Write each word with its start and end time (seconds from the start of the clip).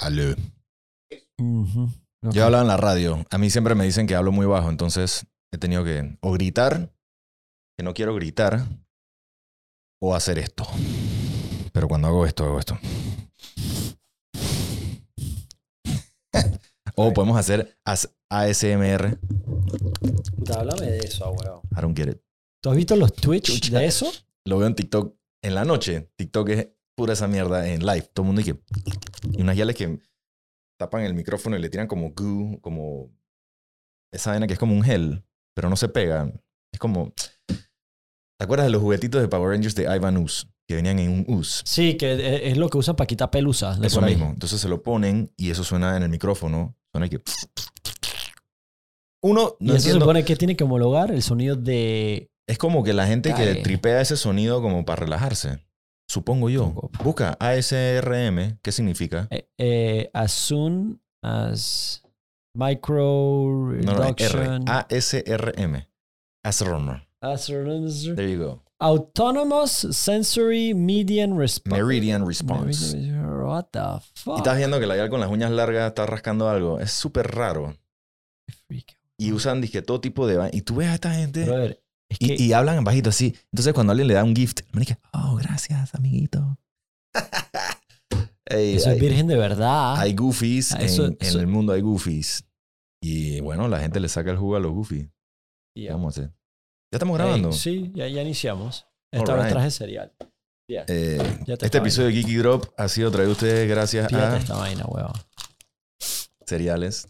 Aló. 0.00 0.34
Ujú. 1.38 1.84
Ok. 2.24 2.32
Yo 2.34 2.44
hablaba 2.44 2.62
en 2.62 2.68
la 2.68 2.76
radio. 2.76 3.24
A 3.30 3.38
mí 3.38 3.50
siempre 3.50 3.74
me 3.74 3.84
dicen 3.84 4.06
que 4.06 4.14
hablo 4.14 4.32
muy 4.32 4.46
bajo, 4.46 4.68
entonces 4.70 5.26
he 5.52 5.58
tenido 5.58 5.84
que 5.84 6.16
o 6.20 6.32
gritar, 6.32 6.92
que 7.76 7.84
no 7.84 7.94
quiero 7.94 8.14
gritar, 8.14 8.66
o 10.02 10.14
hacer 10.14 10.38
esto. 10.38 10.66
Pero 11.72 11.88
cuando 11.88 12.08
hago 12.08 12.26
esto, 12.26 12.44
hago 12.44 12.58
esto. 12.58 12.78
o 16.96 17.12
podemos 17.12 17.38
hacer 17.38 17.78
as- 17.84 18.14
ASMR. 18.30 19.18
Háblame 20.54 20.86
de 20.86 20.98
eso, 20.98 21.30
weón. 21.30 21.60
I 21.76 21.80
don't 21.80 21.96
get 21.96 22.08
it. 22.08 22.20
¿Tú 22.62 22.70
has 22.70 22.76
visto 22.76 22.96
los 22.96 23.14
Twitch 23.14 23.70
de 23.70 23.86
eso? 23.86 24.10
Lo 24.44 24.58
veo 24.58 24.66
en 24.66 24.74
TikTok 24.74 25.14
en 25.42 25.54
la 25.54 25.64
noche. 25.64 26.10
TikTok 26.16 26.48
es 26.50 26.68
pura 27.00 27.14
esa 27.14 27.26
mierda 27.28 27.66
en 27.66 27.80
live. 27.84 28.10
Todo 28.12 28.24
el 28.24 28.26
mundo 28.26 28.42
y 28.42 28.44
que. 28.44 28.60
Y 29.32 29.40
unas 29.40 29.56
yales 29.56 29.74
que 29.74 29.98
tapan 30.78 31.02
el 31.02 31.14
micrófono 31.14 31.56
y 31.56 31.60
le 31.60 31.70
tiran 31.70 31.86
como 31.86 32.10
goo, 32.10 32.60
como. 32.60 33.10
Esa 34.12 34.32
vaina 34.32 34.46
que 34.46 34.52
es 34.52 34.58
como 34.58 34.74
un 34.74 34.82
gel, 34.82 35.24
pero 35.54 35.70
no 35.70 35.76
se 35.76 35.88
pega. 35.88 36.30
Es 36.72 36.78
como. 36.78 37.14
¿Te 37.48 38.44
acuerdas 38.44 38.66
de 38.66 38.70
los 38.72 38.82
juguetitos 38.82 39.22
de 39.22 39.28
Power 39.28 39.50
Rangers 39.50 39.74
de 39.74 39.84
Ivan 39.94 40.18
Us? 40.18 40.46
Que 40.68 40.74
venían 40.74 40.98
en 40.98 41.10
un 41.10 41.34
us. 41.38 41.62
Sí, 41.64 41.96
que 41.96 42.50
es 42.50 42.56
lo 42.58 42.68
que 42.68 42.76
usan 42.78 42.96
para 42.96 43.06
quitar 43.06 43.30
pelusas. 43.30 43.80
de 43.80 43.86
Eso 43.86 44.02
mismo. 44.02 44.30
Entonces 44.30 44.60
se 44.60 44.68
lo 44.68 44.82
ponen 44.82 45.32
y 45.38 45.50
eso 45.50 45.64
suena 45.64 45.96
en 45.96 46.02
el 46.02 46.10
micrófono. 46.10 46.76
Suena 46.92 47.08
que. 47.08 47.22
Uno, 49.22 49.56
Y 49.58 49.66
no 49.66 49.72
eso 49.72 49.82
se 49.82 49.88
entiendo. 49.88 50.04
supone 50.04 50.24
que 50.24 50.36
tiene 50.36 50.54
que 50.56 50.64
homologar 50.64 51.10
el 51.10 51.22
sonido 51.22 51.56
de... 51.56 52.30
Es 52.46 52.58
como 52.58 52.82
que 52.82 52.92
la 52.92 53.06
gente 53.06 53.34
que 53.34 53.56
tripea 53.56 54.00
ese 54.00 54.16
sonido 54.16 54.60
como 54.62 54.84
para 54.84 55.00
relajarse. 55.04 55.60
Supongo 56.10 56.50
yo. 56.50 56.64
Supongo. 56.66 56.90
Busca 57.04 57.36
ASRM. 57.38 58.58
¿Qué 58.62 58.72
significa? 58.72 59.28
eh, 59.30 59.48
eh, 59.58 60.10
as 60.12 60.32
soon 60.32 61.00
as 61.22 62.02
micro 62.52 63.70
No, 63.84 63.92
no, 63.92 63.94
reduction... 63.94 64.64
ASRM. 64.66 65.86
ASRM. 66.44 67.04
as- 67.22 67.46
There 68.16 68.28
you 68.28 68.38
go. 68.42 68.62
Autonomous 68.80 69.86
Sensory 69.92 70.74
Median 70.74 71.38
Response. 71.38 71.76
Meridian 71.80 72.26
Response. 72.26 72.96
What 72.96 73.66
the 73.72 73.78
Y 73.78 74.00
fuck? 74.14 74.36
estás 74.38 74.56
viendo 74.56 74.80
que 74.80 74.86
la 74.86 75.08
con 75.10 75.20
las 75.20 75.30
uñas 75.30 75.50
largas 75.52 75.86
está 75.88 76.06
rascando 76.06 76.48
algo. 76.48 76.80
Es 76.80 76.90
súper 76.90 77.30
raro. 77.36 77.76
Y 79.18 79.32
usan, 79.32 79.60
dije, 79.60 79.82
todo 79.82 80.00
tipo 80.00 80.26
de... 80.26 80.48
Y 80.52 80.62
tú 80.62 80.76
ves 80.76 80.88
a 80.88 80.94
esta 80.94 81.12
gente... 81.14 81.44
Brother, 81.44 81.80
es 82.10 82.18
que... 82.18 82.34
Y, 82.34 82.42
y 82.48 82.52
hablan 82.52 82.84
bajito 82.84 83.08
así. 83.08 83.34
Entonces 83.52 83.72
cuando 83.72 83.92
alguien 83.92 84.08
le 84.08 84.14
da 84.14 84.22
un 84.24 84.36
gift, 84.36 84.60
me 84.72 84.80
dice, 84.80 84.98
oh, 85.14 85.36
gracias, 85.36 85.94
amiguito. 85.94 86.58
Ey, 88.46 88.74
eso 88.76 88.88
es 88.90 88.94
hay, 88.96 89.00
virgen 89.00 89.26
de 89.28 89.36
verdad. 89.36 89.96
hay 89.96 90.14
goofies. 90.14 90.72
Ah, 90.72 90.82
eso- 90.82 91.06
en, 91.06 91.12
en 91.12 91.16
eso- 91.20 91.40
el 91.40 91.46
mundo 91.46 91.72
hay 91.72 91.80
goofies. 91.80 92.44
Y 93.02 93.40
bueno, 93.40 93.68
la 93.68 93.80
gente 93.80 93.98
le 94.00 94.08
saca 94.08 94.30
el 94.30 94.36
jugo 94.36 94.56
a 94.56 94.60
los 94.60 94.72
goofies. 94.72 95.08
Y 95.74 95.82
¿Qué 95.82 95.86
ya. 95.86 95.92
vamos 95.94 96.18
a 96.18 96.20
hacer? 96.20 96.34
¿Ya 96.92 96.96
estamos 96.96 97.16
grabando? 97.16 97.52
sí, 97.52 97.92
ya, 97.94 98.08
ya 98.08 98.20
iniciamos. 98.22 98.86
Esta 99.12 99.32
vez 99.34 99.42
Alright. 99.44 99.52
traje 99.52 99.70
cereal. 99.70 100.12
Yeah. 100.68 100.84
Eh, 100.88 101.18
este 101.48 101.78
episodio 101.78 102.08
de 102.08 102.14
Geeky 102.14 102.36
Drop 102.36 102.66
ha 102.76 102.88
sido 102.88 103.10
traído 103.10 103.30
a 103.30 103.32
ustedes 103.34 103.68
gracias 103.68 104.06
Fíjate 104.08 104.36
a 104.36 104.38
esta 104.38 104.54
vaina, 104.56 104.84
weón. 104.86 105.12
cereales. 106.46 107.08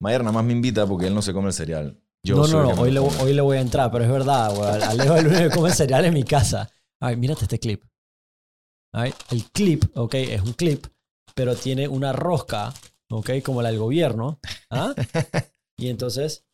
Mayer 0.00 0.20
nada 0.22 0.32
más 0.32 0.44
me 0.44 0.52
invita 0.52 0.86
porque 0.86 1.06
él 1.06 1.14
no 1.14 1.22
se 1.22 1.32
come 1.32 1.48
el 1.48 1.52
cereal. 1.52 2.00
Yo 2.24 2.36
no, 2.36 2.46
no, 2.46 2.62
no. 2.62 2.80
Hoy 2.80 2.90
le, 2.90 3.00
hoy 3.00 3.32
le 3.32 3.40
voy 3.40 3.56
a 3.56 3.60
entrar, 3.60 3.90
pero 3.90 4.04
es 4.04 4.10
verdad, 4.10 4.56
weón. 4.56 4.82
Alejo 4.82 5.16
el 5.16 5.28
que 5.28 5.50
come 5.50 5.72
cereal 5.72 6.04
en 6.04 6.14
mi 6.14 6.22
casa. 6.22 6.70
Ay, 7.00 7.16
mírate 7.16 7.42
este 7.42 7.58
clip. 7.58 7.82
Ay, 8.94 9.12
el 9.30 9.44
clip, 9.50 9.84
ok, 9.96 10.14
es 10.14 10.42
un 10.42 10.52
clip, 10.52 10.86
pero 11.34 11.56
tiene 11.56 11.88
una 11.88 12.12
rosca, 12.12 12.72
ok, 13.10 13.30
como 13.42 13.62
la 13.62 13.70
del 13.70 13.78
gobierno. 13.78 14.38
¿ah? 14.70 14.94
Y 15.78 15.88
entonces, 15.88 16.44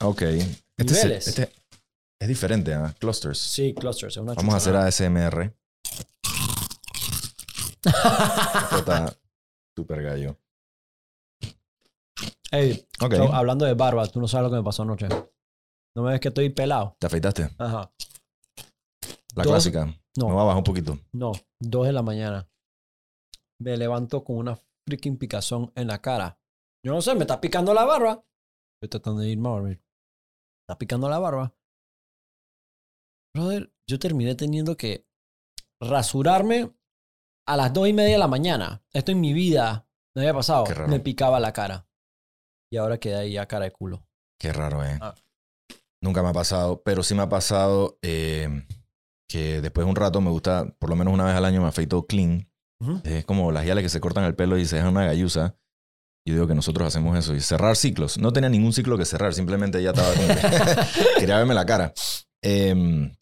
Ok. 0.00 0.22
Este, 0.22 1.16
es, 1.16 1.26
este 1.26 1.52
es 2.20 2.28
diferente, 2.28 2.72
¿ah? 2.72 2.94
Clusters. 2.98 3.38
sí, 3.38 3.74
clusters. 3.74 4.16
es 4.16 4.22
una 4.22 4.34
Vamos 4.34 4.54
a 4.54 4.58
hacer. 4.58 4.76
ASMR. 4.76 5.52
Esto 7.84 8.78
está 8.78 9.16
súper 9.76 10.02
gallo. 10.02 10.38
Ey, 12.50 12.86
Ok. 13.02 13.14
so, 13.14 13.32
hablando 13.34 13.64
de 13.64 13.74
barba, 13.74 14.06
tú 14.06 14.20
no 14.20 14.28
sabes 14.28 14.44
lo 14.44 14.50
que 14.50 14.56
me 14.58 14.64
pasó 14.64 14.82
anoche. 14.82 15.08
¿No 15.96 16.02
me 16.02 16.12
ves 16.12 16.20
que 16.20 16.28
estoy 16.28 16.50
pelado? 16.50 16.96
¿Te 16.98 17.06
afeitaste? 17.06 17.50
Ajá. 17.58 17.92
La 19.34 19.42
Dos- 19.44 19.52
clásica. 19.52 19.86
No. 20.16 20.28
Me 20.28 20.34
va 20.34 20.42
a 20.42 20.44
bajar 20.46 20.58
un 20.58 20.64
poquito. 20.64 20.98
No, 21.12 21.32
dos 21.60 21.86
de 21.86 21.92
la 21.92 22.02
mañana. 22.02 22.48
Me 23.60 23.76
levanto 23.76 24.24
con 24.24 24.36
una 24.36 24.58
freaking 24.86 25.16
picazón 25.18 25.72
en 25.76 25.86
la 25.88 26.00
cara. 26.00 26.40
Yo 26.84 26.92
no 26.92 27.02
sé, 27.02 27.14
me 27.14 27.20
está 27.22 27.40
picando 27.40 27.74
la 27.74 27.84
barba. 27.84 28.24
Estoy 28.80 29.00
tratando 29.00 29.20
de 29.20 29.28
irme 29.28 29.48
a 29.48 29.52
dormir. 29.52 29.82
Está 30.62 30.78
picando 30.78 31.08
la 31.08 31.18
barba. 31.18 31.54
Brother, 33.34 33.72
yo 33.88 33.98
terminé 33.98 34.34
teniendo 34.34 34.76
que 34.76 35.06
rasurarme 35.80 36.72
a 37.46 37.56
las 37.56 37.72
dos 37.72 37.88
y 37.88 37.92
media 37.92 38.12
de 38.12 38.18
la 38.18 38.28
mañana. 38.28 38.84
Esto 38.92 39.12
en 39.12 39.20
mi 39.20 39.32
vida 39.32 39.88
no 40.14 40.20
había 40.22 40.34
pasado. 40.34 40.64
Me 40.88 41.00
picaba 41.00 41.38
la 41.40 41.52
cara. 41.52 41.87
Y 42.70 42.76
ahora 42.76 42.98
quedé 42.98 43.16
ahí 43.16 43.36
a 43.36 43.46
cara 43.46 43.64
de 43.64 43.72
culo. 43.72 44.02
Qué 44.38 44.52
raro, 44.52 44.84
¿eh? 44.84 44.98
Ah. 45.00 45.14
Nunca 46.00 46.22
me 46.22 46.28
ha 46.28 46.32
pasado, 46.32 46.82
pero 46.84 47.02
sí 47.02 47.14
me 47.14 47.22
ha 47.22 47.28
pasado 47.28 47.98
eh, 48.02 48.64
que 49.28 49.60
después 49.60 49.84
de 49.84 49.90
un 49.90 49.96
rato 49.96 50.20
me 50.20 50.30
gusta, 50.30 50.72
por 50.78 50.90
lo 50.90 50.96
menos 50.96 51.12
una 51.12 51.24
vez 51.24 51.34
al 51.34 51.44
año 51.44 51.62
me 51.62 51.68
afeito 51.68 52.06
clean. 52.06 52.48
Es 53.02 53.24
como 53.24 53.50
las 53.50 53.66
yales 53.66 53.82
que 53.82 53.88
se 53.88 54.00
cortan 54.00 54.22
el 54.22 54.36
pelo 54.36 54.56
y 54.56 54.64
se 54.64 54.76
dejan 54.76 54.92
una 54.92 55.04
galluza. 55.04 55.56
Yo 56.24 56.34
digo 56.34 56.46
que 56.46 56.54
nosotros 56.54 56.86
hacemos 56.86 57.18
eso. 57.18 57.34
Y 57.34 57.40
cerrar 57.40 57.74
ciclos. 57.74 58.18
No 58.18 58.32
tenía 58.32 58.48
ningún 58.48 58.72
ciclo 58.72 58.96
que 58.96 59.04
cerrar. 59.04 59.34
Simplemente 59.34 59.82
ya 59.82 59.90
estaba 59.90 60.12
como 60.14 60.28
que 60.28 61.18
quería 61.18 61.38
verme 61.38 61.54
la 61.54 61.66
cara. 61.66 61.92
Em, 62.42 63.12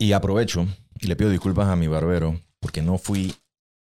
y 0.00 0.12
aprovecho 0.12 0.66
y 1.00 1.06
le 1.06 1.14
pido 1.14 1.30
disculpas 1.30 1.68
a 1.68 1.76
mi 1.76 1.86
barbero 1.86 2.40
porque 2.58 2.82
no 2.82 2.98
fui 2.98 3.34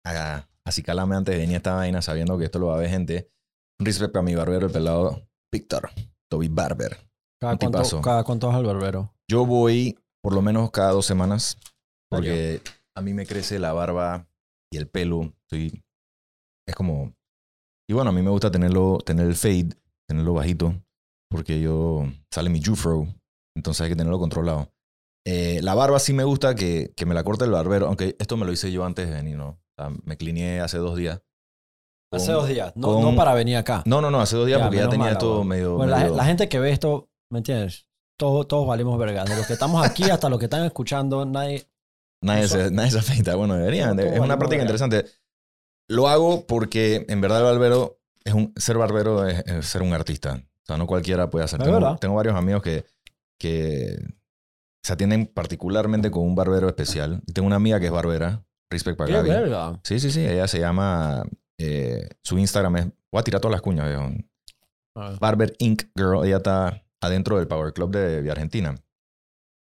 a 0.04 0.46
acicalarme 0.64 1.16
antes 1.16 1.34
de 1.34 1.40
venir 1.40 1.54
a 1.54 1.58
esta 1.58 1.74
vaina 1.74 2.02
sabiendo 2.02 2.36
que 2.36 2.44
esto 2.44 2.58
lo 2.58 2.66
va 2.66 2.74
a 2.74 2.78
ver 2.78 2.90
gente. 2.90 3.30
Un 3.80 3.86
respecto 3.86 4.18
a 4.18 4.22
mi 4.22 4.34
barbero, 4.34 4.66
el 4.66 4.72
pelado 4.72 5.26
Víctor, 5.50 5.88
Toby 6.30 6.48
Barber. 6.48 6.98
¿Cada 7.40 7.56
cuánto, 7.56 8.00
cada 8.02 8.24
cuánto 8.24 8.48
vas 8.48 8.56
al 8.56 8.66
barbero? 8.66 9.14
Yo 9.26 9.46
voy 9.46 9.98
por 10.22 10.34
lo 10.34 10.42
menos 10.42 10.70
cada 10.70 10.92
dos 10.92 11.06
semanas 11.06 11.56
porque 12.10 12.60
a 12.94 13.00
mí 13.00 13.14
me 13.14 13.24
crece 13.24 13.58
la 13.58 13.72
barba 13.72 14.28
y 14.70 14.76
el 14.76 14.86
pelo. 14.86 15.32
Estoy, 15.44 15.82
es 16.68 16.74
como... 16.74 17.14
Y 17.88 17.94
bueno, 17.94 18.10
a 18.10 18.12
mí 18.12 18.20
me 18.20 18.30
gusta 18.30 18.50
tenerlo, 18.50 18.98
tener 18.98 19.26
el 19.26 19.34
fade, 19.34 19.70
tenerlo 20.06 20.34
bajito, 20.34 20.74
porque 21.30 21.58
yo 21.58 22.04
sale 22.30 22.50
mi 22.50 22.62
Jufro, 22.62 23.08
entonces 23.56 23.80
hay 23.80 23.88
que 23.88 23.96
tenerlo 23.96 24.18
controlado. 24.18 24.70
Eh, 25.26 25.60
la 25.62 25.74
barba 25.74 25.98
sí 25.98 26.12
me 26.12 26.24
gusta 26.24 26.54
que, 26.54 26.92
que 26.94 27.06
me 27.06 27.14
la 27.14 27.24
corte 27.24 27.46
el 27.46 27.50
barbero, 27.50 27.86
aunque 27.86 28.14
esto 28.18 28.36
me 28.36 28.44
lo 28.44 28.52
hice 28.52 28.70
yo 28.70 28.84
antes 28.84 29.08
de 29.08 29.14
venir, 29.14 29.38
¿no? 29.38 29.48
O 29.48 29.82
sea, 29.82 29.90
me 30.04 30.18
clineé 30.18 30.60
hace 30.60 30.76
dos 30.76 30.96
días. 30.96 31.22
Hace 32.12 32.26
Con- 32.26 32.34
dos 32.34 32.48
días. 32.48 32.72
No, 32.76 32.88
con- 32.94 33.02
no 33.02 33.14
para 33.14 33.34
venir 33.34 33.56
acá. 33.56 33.82
No, 33.86 34.00
no, 34.00 34.10
no, 34.10 34.20
hace 34.20 34.36
dos 34.36 34.46
días 34.46 34.58
Ya, 34.58 34.64
porque 34.64 34.78
ya 34.78 34.88
tenía 34.88 35.16
weón. 35.20 35.46
medio... 35.48 35.76
Bueno, 35.76 35.92
la, 35.92 35.98
medio- 36.00 36.16
la 36.16 36.24
gente 36.24 36.48
que 36.48 36.58
ve 36.58 36.70
esto, 36.72 37.08
¿me 37.30 37.38
entiendes? 37.38 37.86
Todos, 38.18 38.48
todos 38.48 38.66
valimos 38.66 38.98
verga. 38.98 39.24
De 39.24 39.36
los 39.36 39.46
que 39.46 39.52
estamos 39.52 39.84
aquí 39.86 40.04
hasta 40.10 40.28
los 40.28 40.38
que 40.38 40.46
están 40.46 40.64
escuchando, 40.64 41.24
nadie. 41.24 41.66
Nadie 42.22 42.44
Eso- 42.44 42.56
se, 42.58 42.70
nadie 42.70 42.90
se 42.90 42.98
afeita. 42.98 43.34
Bueno, 43.36 43.54
deberían. 43.54 43.96
No, 43.96 44.02
todo 44.02 44.12
es 44.12 44.18
una 44.20 44.38
práctica 44.38 44.62
verga. 44.62 44.72
interesante. 44.74 45.06
Lo 45.88 46.08
hago 46.08 46.46
porque 46.46 47.06
en 47.08 47.20
verdad 47.20 47.38
el 47.40 47.44
barbero 47.44 48.00
es 48.24 48.34
un, 48.34 48.52
ser 48.56 48.76
barbero 48.76 49.26
es, 49.26 49.44
es 49.46 49.66
ser 49.66 49.82
un 49.82 49.92
artista. 49.92 50.34
O 50.34 50.66
sea, 50.66 50.76
no 50.76 50.86
cualquiera 50.86 51.30
puede 51.30 51.44
hacer. 51.44 51.62
Tengo, 51.62 52.14
varios 52.14 52.34
amigos 52.36 52.62
que, 52.62 52.84
que 53.38 53.96
se 54.84 54.92
atienden 54.92 55.26
particularmente 55.26 56.10
con 56.10 56.24
un 56.24 56.34
barbero 56.34 56.68
especial. 56.68 57.22
Tengo 57.32 57.46
una 57.46 57.56
amiga 57.56 57.80
que 57.80 57.86
es 57.86 57.92
barbera, 57.92 58.44
Respect 58.70 58.98
para 58.98 59.06
¡Qué 59.08 59.12
Gaby. 59.14 59.28
verga! 59.30 59.80
Sí, 59.82 59.98
sí, 59.98 60.10
sí. 60.10 60.24
Ella 60.26 60.46
se 60.46 60.60
llama. 60.60 61.24
Eh, 61.60 62.08
su 62.22 62.38
Instagram 62.38 62.76
es. 62.76 62.86
Voy 63.12 63.20
a 63.20 63.22
tirar 63.22 63.40
todas 63.40 63.52
las 63.52 63.62
cuñas, 63.62 63.86
viejo. 63.88 64.10
Ah, 64.96 65.16
Barber 65.20 65.54
Inc. 65.58 65.82
Girl. 65.94 66.24
Ella 66.24 66.38
está 66.38 66.82
adentro 67.00 67.36
del 67.38 67.46
Power 67.48 67.72
Club 67.72 67.90
de, 67.90 68.22
de 68.22 68.30
Argentina. 68.30 68.74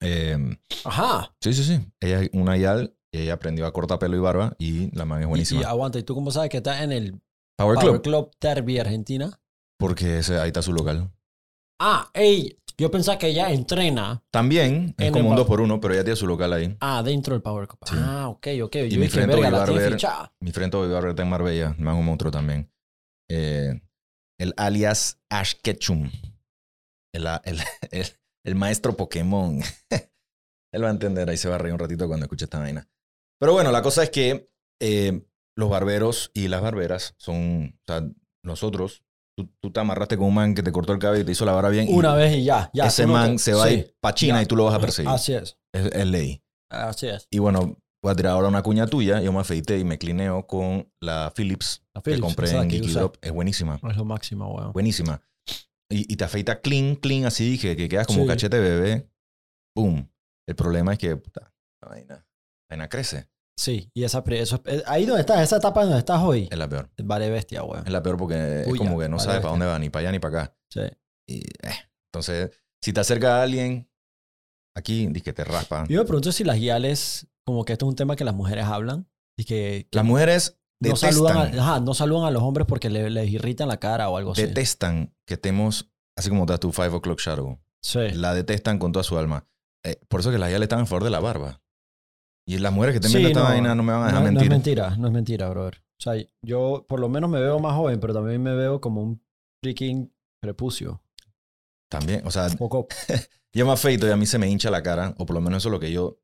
Eh, 0.02 0.58
Ajá. 0.86 1.34
Sí, 1.42 1.54
sí, 1.54 1.64
sí. 1.64 1.80
Ella 2.00 2.22
es 2.22 2.30
una 2.34 2.58
yal 2.58 2.96
y 3.12 3.20
ella 3.20 3.34
aprendió 3.34 3.66
a 3.66 3.74
cortar 3.74 4.00
pelo 4.00 4.16
y 4.16 4.20
barba 4.20 4.56
y 4.60 4.96
la 4.96 5.06
man 5.06 5.22
es 5.22 5.28
buenísima. 5.28 5.62
y 5.62 5.64
aguanta, 5.64 6.00
¿y 6.00 6.04
tú 6.04 6.16
cómo 6.16 6.32
sabes 6.32 6.50
que 6.50 6.58
estás 6.58 6.82
en 6.82 6.92
el 6.92 7.20
Power, 7.58 7.78
Power 7.80 8.02
Club, 8.02 8.04
Club 8.04 8.32
Derby 8.40 8.80
Argentina? 8.80 9.40
porque 9.78 10.20
ese, 10.20 10.40
ahí 10.40 10.48
está 10.48 10.62
su 10.62 10.74
local. 10.74 11.10
Ah, 11.80 12.10
ey, 12.14 12.58
yo 12.80 12.90
pensaba 12.92 13.18
que 13.18 13.28
ella 13.28 13.52
entrena 13.52 14.24
También 14.32 14.96
es 14.98 15.08
En 15.08 15.14
como 15.14 15.30
un 15.30 15.36
pa- 15.36 15.40
2 15.42 15.48
por 15.48 15.62
1 15.62 15.80
pero 15.82 15.94
ella 15.94 16.04
tiene 16.04 16.16
su 16.16 16.26
local 16.28 16.54
ahí. 16.54 16.76
ah, 16.80 17.04
dentro 17.04 17.34
del 17.34 17.42
Power. 17.42 17.68
Sí. 17.86 17.96
Ah, 18.00 18.28
ok, 18.30 18.48
ok. 18.64 18.76
Yo 18.90 19.00
mi 19.00 19.08
frente 19.10 19.36
Bobby 19.36 19.50
Barber-. 19.50 19.98
Mi 20.40 20.52
frente 20.52 20.78
Bobby 20.78 20.90
Barber 20.92 21.10
está 21.12 21.24
en 21.24 21.30
Marbella, 21.30 21.76
me 21.78 21.90
hago 21.90 22.00
un 22.00 22.06
monstruo 22.06 22.32
también. 22.32 22.72
Eh, 23.30 23.80
el 24.40 24.54
alias 24.58 25.20
Ash 25.30 25.54
Ketchum. 25.62 26.10
El, 27.14 27.28
el, 27.44 27.60
el, 27.92 28.06
el 28.46 28.56
maestro 28.56 28.96
Pokémon. 28.96 29.62
Él 30.74 30.84
va 30.84 30.88
a 30.88 30.92
entender, 30.92 31.30
ahí 31.30 31.38
se 31.38 31.50
va 31.50 31.56
a 31.56 31.58
reír 31.58 31.74
un 31.74 31.80
ratito 31.80 32.08
cuando 32.08 32.26
escuche 32.26 32.46
esta 32.46 32.60
vaina. 32.60 32.88
Pero 33.40 33.54
bueno, 33.54 33.72
la 33.72 33.82
cosa 33.82 34.04
es 34.04 34.10
que 34.12 34.52
eh, 34.82 35.26
los 35.58 35.70
barberos 35.70 36.30
y 36.34 36.48
las 36.48 36.62
barberas 36.62 37.16
son, 37.18 37.76
o 37.80 37.84
sea, 37.88 38.08
nosotros, 38.44 39.04
tú, 39.44 39.50
tú 39.62 39.72
te 39.72 39.80
amarraste 39.80 40.18
con 40.18 40.28
un 40.28 40.34
man 40.34 40.54
que 40.56 40.64
te 40.64 40.72
cortó 40.72 40.92
el 40.94 41.00
cabello 41.00 41.22
y 41.24 41.26
te 41.26 41.32
hizo 41.32 41.46
la 41.46 41.54
barba 41.54 41.70
bien. 41.70 41.88
Una 41.90 42.14
vez 42.14 42.36
y 42.36 42.44
ya. 42.44 42.70
ya 42.74 42.86
ese 42.88 43.08
man 43.08 43.40
se 43.40 43.54
va 43.54 43.66
a 43.66 43.68
sí, 43.68 43.74
ir 43.76 43.96
para 44.02 44.16
China 44.16 44.36
ya. 44.36 44.42
y 44.44 44.46
tú 44.46 44.56
lo 44.56 44.66
vas 44.66 44.76
a 44.76 44.80
perseguir. 44.80 45.10
Así 45.10 45.34
es. 45.34 45.58
Es, 45.74 45.86
es 45.94 46.06
ley. 46.06 46.44
Así 46.70 47.08
es. 47.08 47.28
Y 47.32 47.40
bueno, 47.40 47.78
voy 48.04 48.12
a 48.12 48.16
tirar 48.16 48.34
ahora 48.34 48.48
una 48.50 48.62
cuña 48.62 48.86
tuya. 48.88 49.22
Yo 49.22 49.32
me 49.32 49.40
afeité 49.40 49.80
y 49.80 49.84
me 49.84 49.98
clineo 49.98 50.46
con 50.46 50.92
la 51.02 51.32
Philips, 51.36 51.84
La 51.96 52.02
que 52.02 52.20
compré 52.20 52.52
en 52.52 52.70
Geeky. 52.70 52.92
Drop. 52.94 53.16
Es 53.22 53.32
buenísima. 53.32 53.80
Es 53.90 53.98
lo 53.98 54.06
máximo, 54.06 54.54
weón. 54.54 54.74
Buenísima. 54.74 55.22
Y, 55.92 56.12
y 56.12 56.16
te 56.18 56.24
afeita 56.24 56.62
clean, 56.62 56.96
clean, 56.96 57.26
así 57.26 57.58
que, 57.58 57.76
que 57.76 57.90
quedas 57.90 58.06
como 58.08 58.22
Sí. 58.24 58.28
cachete 58.28 58.60
bebé. 58.60 59.10
Boom. 59.76 60.12
El 60.48 60.56
problema 60.56 60.94
es 60.94 61.00
que, 61.00 61.16
puta, 61.16 61.54
la 61.82 61.90
vaina, 61.90 62.16
la 62.16 62.26
vaina 62.70 62.90
crece. 62.90 63.30
Sí, 63.60 63.92
y 63.94 64.04
esa, 64.06 64.24
eso, 64.28 64.62
es- 64.66 64.84
ahí 64.88 65.06
donde 65.06 65.20
estás, 65.22 65.42
esa 65.42 65.58
etapa 65.58 65.84
donde 65.84 66.00
estás 66.00 66.22
hoy, 66.22 66.48
Es 66.50 66.58
la 66.58 66.70
peor. 66.70 66.90
vale 67.04 67.30
bestia, 67.30 67.62
weón. 67.64 67.86
Es 67.86 67.92
la 67.92 68.02
peor 68.02 68.16
porque 68.18 68.62
es 68.62 68.68
Puya, 68.68 68.78
como 68.86 68.98
que 69.00 69.10
no 69.10 69.18
vale, 69.18 69.26
sabes 69.26 69.26
para 69.26 69.36
bestia. 69.36 69.50
dónde 69.50 69.66
va, 69.66 69.80
ni 69.80 69.90
para 69.90 70.02
allá 70.02 70.12
ni 70.14 70.20
para 70.20 70.44
acá. 70.44 70.56
Sí. 70.70 70.82
Y, 71.28 71.40
eh, 71.40 71.74
Entonces, 72.12 72.52
si 72.82 72.94
te 72.94 73.02
acerca 73.02 73.40
a 73.40 73.44
alguien, 73.44 73.90
aquí, 74.76 75.08
di 75.08 75.22
que 75.22 75.34
te 75.34 75.44
raspa. 75.44 75.86
Yo 75.90 76.00
me 76.00 76.06
pregunto 76.06 76.32
si 76.32 76.44
las 76.44 76.58
guiales, 76.58 77.28
como 77.46 77.66
que 77.66 77.74
esto 77.74 77.86
es 77.86 77.90
un 77.90 77.96
tema 77.96 78.16
que 78.16 78.24
las 78.24 78.34
mujeres 78.34 78.66
hablan, 78.66 79.08
y 79.38 79.44
que, 79.44 79.88
que 79.92 79.96
Las 79.98 80.06
mujeres 80.06 80.58
no, 80.82 80.88
detestan, 80.90 81.12
saludan 81.14 81.38
a, 81.38 81.62
ajá, 81.62 81.80
no 81.82 81.94
saludan 81.94 82.26
a 82.28 82.32
los 82.32 82.42
hombres 82.44 82.66
porque 82.66 82.90
le- 82.90 83.10
les 83.10 83.30
irritan 83.30 83.68
la 83.68 83.78
cara 83.78 84.10
o 84.10 84.16
algo 84.18 84.32
así. 84.32 84.42
detestan 84.44 85.14
que 85.28 85.34
estemos, 85.36 85.90
así 86.18 86.30
como 86.30 86.44
estás 86.44 86.60
tu 86.62 86.72
5 86.72 86.96
o'clock 86.98 87.20
shadow. 87.20 87.60
Sí. 87.82 88.10
La 88.14 88.34
detestan 88.34 88.80
con 88.80 88.92
toda 88.94 89.04
su 89.04 89.18
alma. 89.18 89.46
Eh, 89.86 90.00
por 90.08 90.22
eso 90.22 90.32
que 90.32 90.38
las 90.38 90.50
ya 90.52 90.60
le 90.60 90.66
están 90.66 90.80
a 90.82 90.86
favor 90.86 91.04
de 91.04 91.10
la 91.10 91.20
barba. 91.20 91.62
Y 92.50 92.58
las 92.58 92.74
mujeres 92.74 92.94
que 92.94 92.98
estén 92.98 93.12
Sí, 93.12 93.18
viendo 93.20 93.40
esta 93.40 93.50
no, 93.50 93.54
vaina 93.56 93.76
no 93.76 93.84
me 93.84 93.94
van 93.94 94.02
a 94.02 94.06
dejar 94.08 94.22
no, 94.22 94.26
no 94.26 94.32
mentir. 94.32 94.44
es 94.46 94.50
mentira, 94.50 94.96
no 94.98 95.08
es 95.08 95.14
mentira, 95.14 95.50
brother. 95.50 95.84
O 96.00 96.02
sea, 96.02 96.14
yo 96.42 96.86
por 96.90 97.00
lo 97.00 97.08
menos 97.10 97.30
me 97.30 97.40
veo 97.40 97.60
más 97.60 97.76
joven, 97.76 98.00
pero 98.00 98.14
también 98.14 98.42
me 98.42 98.56
veo 98.56 98.82
como 98.82 99.02
un 99.04 99.22
freaking 99.64 100.12
prepucio. 100.42 101.04
También, 101.92 102.26
o 102.26 102.32
sea, 102.32 102.48
Un 102.48 102.58
poco. 102.58 102.88
yo 103.54 103.66
me 103.66 103.72
afeito 103.74 104.08
y 104.08 104.12
a 104.12 104.16
mí 104.18 104.26
se 104.26 104.40
me 104.40 104.50
hincha 104.50 104.72
la 104.72 104.82
cara, 104.82 105.14
o 105.20 105.26
por 105.28 105.36
lo 105.36 105.42
menos 105.42 105.58
eso 105.62 105.70
es 105.70 105.74
lo 105.74 105.80
que 105.80 105.92
yo 105.92 106.20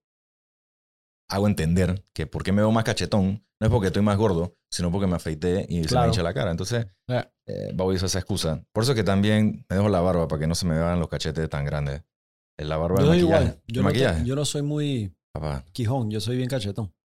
hago 1.30 1.48
entender, 1.48 2.04
que 2.13 2.25
por 2.27 2.44
qué 2.44 2.51
me 2.51 2.62
veo 2.62 2.72
más 2.72 2.83
cachetón, 2.83 3.45
no 3.60 3.68
es 3.68 3.69
porque 3.69 3.88
estoy 3.88 4.01
más 4.01 4.18
gordo, 4.18 4.56
sino 4.72 4.92
porque 4.92 5.07
me 5.07 5.16
afeité 5.16 5.66
y 5.69 5.83
se 5.83 5.95
me 6.00 6.07
hincha 6.07 6.24
la 6.24 6.33
cara. 6.33 6.51
Entonces, 6.51 6.88
Eh. 7.07 7.24
eh, 7.48 7.75
esa 7.94 8.18
excusa. 8.19 8.63
Por 8.72 8.83
eso 8.83 8.95
que 8.95 9.04
también 9.04 9.66
me 9.69 9.75
dejo 9.75 9.89
la 9.89 10.01
barba, 10.01 10.27
para 10.27 10.39
que 10.39 10.48
no 10.48 10.56
se 10.56 10.66
me 10.66 10.75
vean 10.75 11.00
los 11.00 11.07
cachetes 11.10 11.50
tan 11.50 11.66
grandes. 11.66 12.04
Eh, 12.57 12.66
La 12.66 12.77
barba 12.77 13.00
Yo 13.01 13.12
del 13.12 13.19
soy 13.22 13.30
maquillaje. 13.30 13.44
igual. 13.45 13.63
Yo 13.68 13.80
¿El 13.81 13.86
no, 13.86 13.92
te- 13.92 13.94
maquillaje? 13.94 14.25
yo 14.25 14.36
no 14.36 14.45
soy 14.45 14.62
muy 14.62 15.16
Papá, 15.36 15.66
quijón, 15.74 16.10
yo 16.10 16.22
soy 16.22 16.38
bien 16.38 16.48
cachetón. 16.48 16.96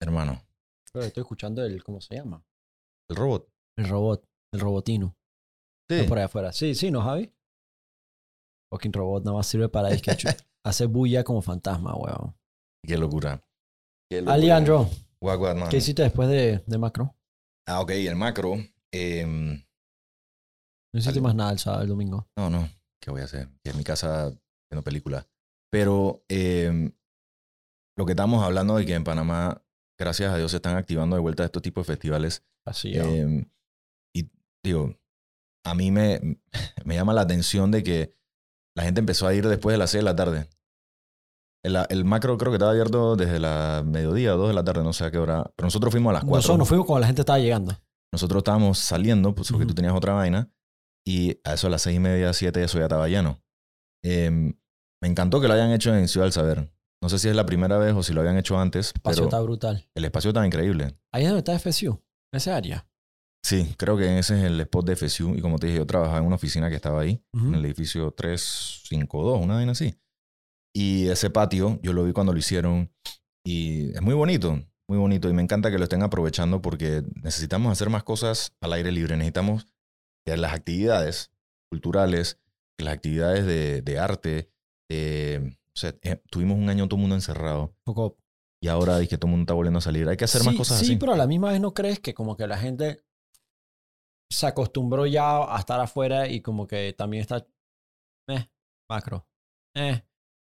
hermano, 0.00 0.40
Pero 0.92 1.04
estoy 1.06 1.22
escuchando 1.22 1.64
el, 1.64 1.82
¿cómo 1.82 2.00
se 2.00 2.14
llama? 2.14 2.44
el 3.10 3.16
robot. 3.16 3.52
El 3.76 3.88
robot, 3.88 4.24
el 4.54 4.60
robotino. 4.60 5.16
Sí. 5.90 5.96
Está 5.96 6.08
por 6.08 6.18
allá 6.18 6.26
afuera. 6.26 6.52
Sí, 6.52 6.76
sí, 6.76 6.92
¿no, 6.92 7.02
Javi? 7.02 7.34
Fucking 8.72 8.92
robot 8.92 9.24
nada 9.24 9.36
más 9.38 9.48
sirve 9.48 9.68
para 9.68 9.90
chu- 9.90 10.28
hacer 10.64 10.86
bulla 10.86 11.24
como 11.24 11.42
fantasma, 11.42 11.92
weón. 11.96 12.36
Qué 12.86 12.96
locura. 12.96 13.42
Qué 14.08 14.18
locura. 14.20 14.34
Alejandro, 14.34 14.88
Guau, 15.20 15.36
guau, 15.36 15.50
hermano. 15.50 15.70
¿qué 15.72 15.78
hiciste 15.78 16.02
después 16.02 16.28
de, 16.28 16.62
de 16.64 16.78
Macro? 16.78 17.16
Ah, 17.66 17.80
ok, 17.80 17.90
el 17.90 18.14
macro. 18.14 18.54
em, 18.94 19.54
No 20.94 21.00
hiciste 21.00 21.20
más 21.20 21.34
nada 21.34 21.50
el 21.50 21.58
sábado, 21.58 21.82
el 21.82 21.88
domingo. 21.88 22.28
no, 22.38 22.48
no, 22.48 22.68
¿qué 23.02 23.10
voy 23.10 23.22
a 23.22 23.24
hacer? 23.24 23.48
En 23.64 23.76
mi 23.76 23.82
casa 23.82 24.30
viendo 24.70 24.84
películas. 24.84 25.26
Pero 25.72 26.22
em, 26.28 26.92
lo 28.00 28.06
que 28.06 28.12
estamos 28.12 28.42
hablando 28.42 28.76
de 28.76 28.86
que 28.86 28.94
en 28.94 29.04
Panamá, 29.04 29.62
gracias 29.98 30.32
a 30.32 30.38
Dios, 30.38 30.52
se 30.52 30.56
están 30.56 30.78
activando 30.78 31.16
de 31.16 31.20
vuelta 31.20 31.44
estos 31.44 31.60
tipos 31.60 31.86
de 31.86 31.92
festivales. 31.92 32.42
Así, 32.66 32.96
Em, 32.96 33.44
y 34.16 34.30
digo, 34.64 34.98
a 35.66 35.74
mí 35.74 35.90
me, 35.90 36.40
me 36.86 36.94
llama 36.94 37.12
la 37.12 37.20
atención 37.20 37.70
de 37.70 37.82
que 37.82 38.16
la 38.74 38.84
gente 38.84 39.00
empezó 39.00 39.26
a 39.26 39.34
ir 39.34 39.46
después 39.46 39.74
de 39.74 39.78
las 39.78 39.90
6 39.90 40.00
de 40.00 40.04
la 40.04 40.16
tarde. 40.16 40.48
El, 41.62 41.76
el 41.90 42.06
macro 42.06 42.38
creo 42.38 42.50
que 42.50 42.56
estaba 42.56 42.72
abierto 42.72 43.16
desde 43.16 43.38
la 43.38 43.82
mediodía, 43.84 44.32
2 44.32 44.48
de 44.48 44.54
la 44.54 44.64
tarde, 44.64 44.82
no 44.82 44.94
sé 44.94 45.04
a 45.04 45.10
qué 45.10 45.18
hora. 45.18 45.52
Pero 45.54 45.66
nosotros 45.66 45.92
fuimos 45.92 46.08
a 46.12 46.14
las 46.14 46.22
4. 46.22 46.36
Nosotros 46.36 46.58
nos 46.58 46.68
fuimos 46.68 46.86
cuando 46.86 47.00
la 47.02 47.06
gente 47.08 47.20
estaba 47.20 47.38
llegando. 47.38 47.78
Nosotros 48.14 48.40
estábamos 48.40 48.78
saliendo, 48.78 49.34
pues 49.34 49.52
porque 49.52 49.66
tú 49.66 49.74
tenías 49.74 49.92
otra 49.92 50.14
vaina, 50.14 50.50
y 51.06 51.38
a 51.44 51.52
eso 51.52 51.66
a 51.66 51.70
las 51.70 51.82
seis 51.82 51.98
y 51.98 52.00
media, 52.00 52.32
siete, 52.32 52.64
eso 52.64 52.78
ya 52.78 52.84
estaba 52.84 53.08
lleno. 53.08 53.42
Em, 54.02 54.54
me 55.02 55.08
encantó 55.08 55.38
que 55.38 55.48
lo 55.48 55.52
hayan 55.52 55.70
hecho 55.72 55.94
en 55.94 56.08
Ciudad 56.08 56.24
del 56.24 56.32
Saber. 56.32 56.72
No 57.02 57.08
sé 57.08 57.18
si 57.18 57.28
es 57.28 57.36
la 57.36 57.46
primera 57.46 57.78
vez 57.78 57.94
o 57.94 58.02
si 58.02 58.12
lo 58.12 58.20
habían 58.20 58.36
hecho 58.36 58.58
antes, 58.58 58.88
El 58.90 58.96
espacio 58.98 59.16
pero 59.22 59.24
está 59.28 59.40
brutal. 59.40 59.88
el 59.94 60.04
espacio 60.04 60.30
estaba 60.30 60.46
increíble. 60.46 60.94
Ahí 61.12 61.22
es 61.24 61.30
donde 61.30 61.38
está 61.40 61.58
FSU, 61.58 61.98
esa 62.32 62.56
área. 62.56 62.86
Sí, 63.42 63.74
creo 63.78 63.96
que 63.96 64.18
ese 64.18 64.38
es 64.38 64.44
el 64.44 64.60
spot 64.60 64.86
de 64.86 64.96
FSU. 64.96 65.34
Y 65.34 65.40
como 65.40 65.58
te 65.58 65.66
dije, 65.68 65.78
yo 65.78 65.86
trabajaba 65.86 66.18
en 66.18 66.26
una 66.26 66.36
oficina 66.36 66.68
que 66.68 66.76
estaba 66.76 67.00
ahí, 67.00 67.22
en 67.32 67.54
el 67.54 67.64
edificio 67.64 68.10
352, 68.10 69.40
una 69.42 69.54
vaina 69.54 69.72
así. 69.72 69.94
Y 70.76 71.08
ese 71.08 71.30
patio, 71.30 71.80
yo 71.82 71.92
lo 71.94 72.04
vi 72.04 72.12
cuando 72.12 72.32
lo 72.34 72.38
hicieron. 72.38 72.92
Y 73.46 73.90
es 73.92 74.02
muy 74.02 74.12
bonito, 74.14 74.60
muy 74.88 74.98
bonito. 74.98 75.28
Y 75.28 75.32
me 75.32 75.42
encanta 75.42 75.70
que 75.70 75.78
lo 75.78 75.84
estén 75.84 76.02
aprovechando 76.02 76.60
porque 76.60 77.02
necesitamos 77.22 77.72
hacer 77.72 77.88
más 77.88 78.04
cosas 78.04 78.54
al 78.60 78.74
aire 78.74 78.92
libre. 78.92 79.16
Necesitamos 79.16 79.66
que 80.26 80.36
las 80.36 80.52
actividades 80.52 81.32
culturales, 81.72 82.38
que 82.78 82.84
las 82.84 82.92
actividades 82.94 83.46
de, 83.46 83.80
de 83.80 83.98
arte. 83.98 84.50
de- 84.90 85.56
o 85.76 85.78
sea, 85.78 85.94
eh, 86.02 86.20
tuvimos 86.30 86.58
un 86.58 86.68
año 86.68 86.86
todo 86.86 86.96
el 86.96 87.02
mundo 87.02 87.16
encerrado. 87.16 87.74
Poco. 87.84 88.16
Y 88.62 88.68
ahora 88.68 89.00
es 89.00 89.08
que 89.08 89.16
todo 89.16 89.28
el 89.28 89.30
mundo 89.30 89.44
está 89.44 89.54
volviendo 89.54 89.78
a 89.78 89.82
salir. 89.82 90.08
Hay 90.08 90.16
que 90.16 90.24
hacer 90.24 90.44
más 90.44 90.52
sí, 90.52 90.58
cosas 90.58 90.78
sí, 90.78 90.84
así. 90.84 90.96
pero 90.96 91.12
a 91.12 91.16
la 91.16 91.26
misma 91.26 91.50
vez 91.50 91.60
no 91.60 91.72
crees 91.72 92.00
que 92.00 92.12
como 92.12 92.36
que 92.36 92.46
la 92.46 92.58
gente 92.58 93.04
se 94.30 94.46
acostumbró 94.46 95.06
ya 95.06 95.54
a 95.54 95.58
estar 95.58 95.80
afuera 95.80 96.28
y 96.28 96.40
como 96.40 96.66
que 96.66 96.94
también 96.96 97.22
está 97.22 97.46
meh, 98.28 98.48
macro, 98.88 99.26
eh, 99.76 100.02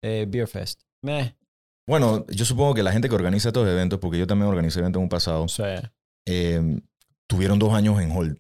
eh, 0.05 0.27
beer 0.29 0.47
fest, 0.47 0.83
meh, 1.03 1.37
Bueno, 1.89 2.27
yo 2.27 2.45
supongo 2.45 2.75
que 2.75 2.83
la 2.83 2.93
gente 2.93 3.09
que 3.09 3.15
organiza 3.15 3.49
estos 3.49 3.67
eventos, 3.67 3.99
porque 3.99 4.19
yo 4.19 4.27
también 4.27 4.49
organizé 4.49 4.81
eventos 4.81 5.01
en 5.01 5.05
un 5.05 5.09
pasado, 5.09 5.49
sea, 5.49 5.93
eh, 6.27 6.81
tuvieron 7.27 7.59
dos 7.59 7.73
años 7.73 8.01
en 8.01 8.11
hold. 8.11 8.39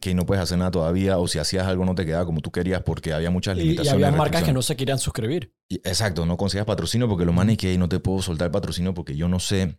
Que 0.00 0.14
no 0.14 0.26
puedes 0.26 0.42
hacer 0.42 0.58
nada 0.58 0.70
todavía, 0.70 1.18
o 1.18 1.26
si 1.28 1.38
hacías 1.38 1.66
algo 1.66 1.84
no 1.86 1.94
te 1.94 2.04
quedaba 2.04 2.26
como 2.26 2.40
tú 2.42 2.50
querías 2.52 2.82
porque 2.82 3.14
había 3.14 3.30
muchas 3.30 3.56
y, 3.56 3.60
y 3.60 3.62
limitaciones. 3.64 4.04
había 4.06 4.16
marcas 4.16 4.42
que 4.44 4.52
no 4.52 4.60
se 4.60 4.76
querían 4.76 4.98
suscribir. 4.98 5.54
Y- 5.68 5.76
Exacto, 5.76 6.26
no 6.26 6.36
conseguías 6.36 6.66
patrocinio 6.66 7.08
porque 7.08 7.24
los 7.24 7.34
manes 7.34 7.56
que 7.56 7.76
no 7.78 7.88
te 7.88 7.98
puedo 7.98 8.20
soltar 8.20 8.50
patrocinio 8.50 8.92
porque 8.92 9.16
yo 9.16 9.28
no 9.28 9.40
sé. 9.40 9.76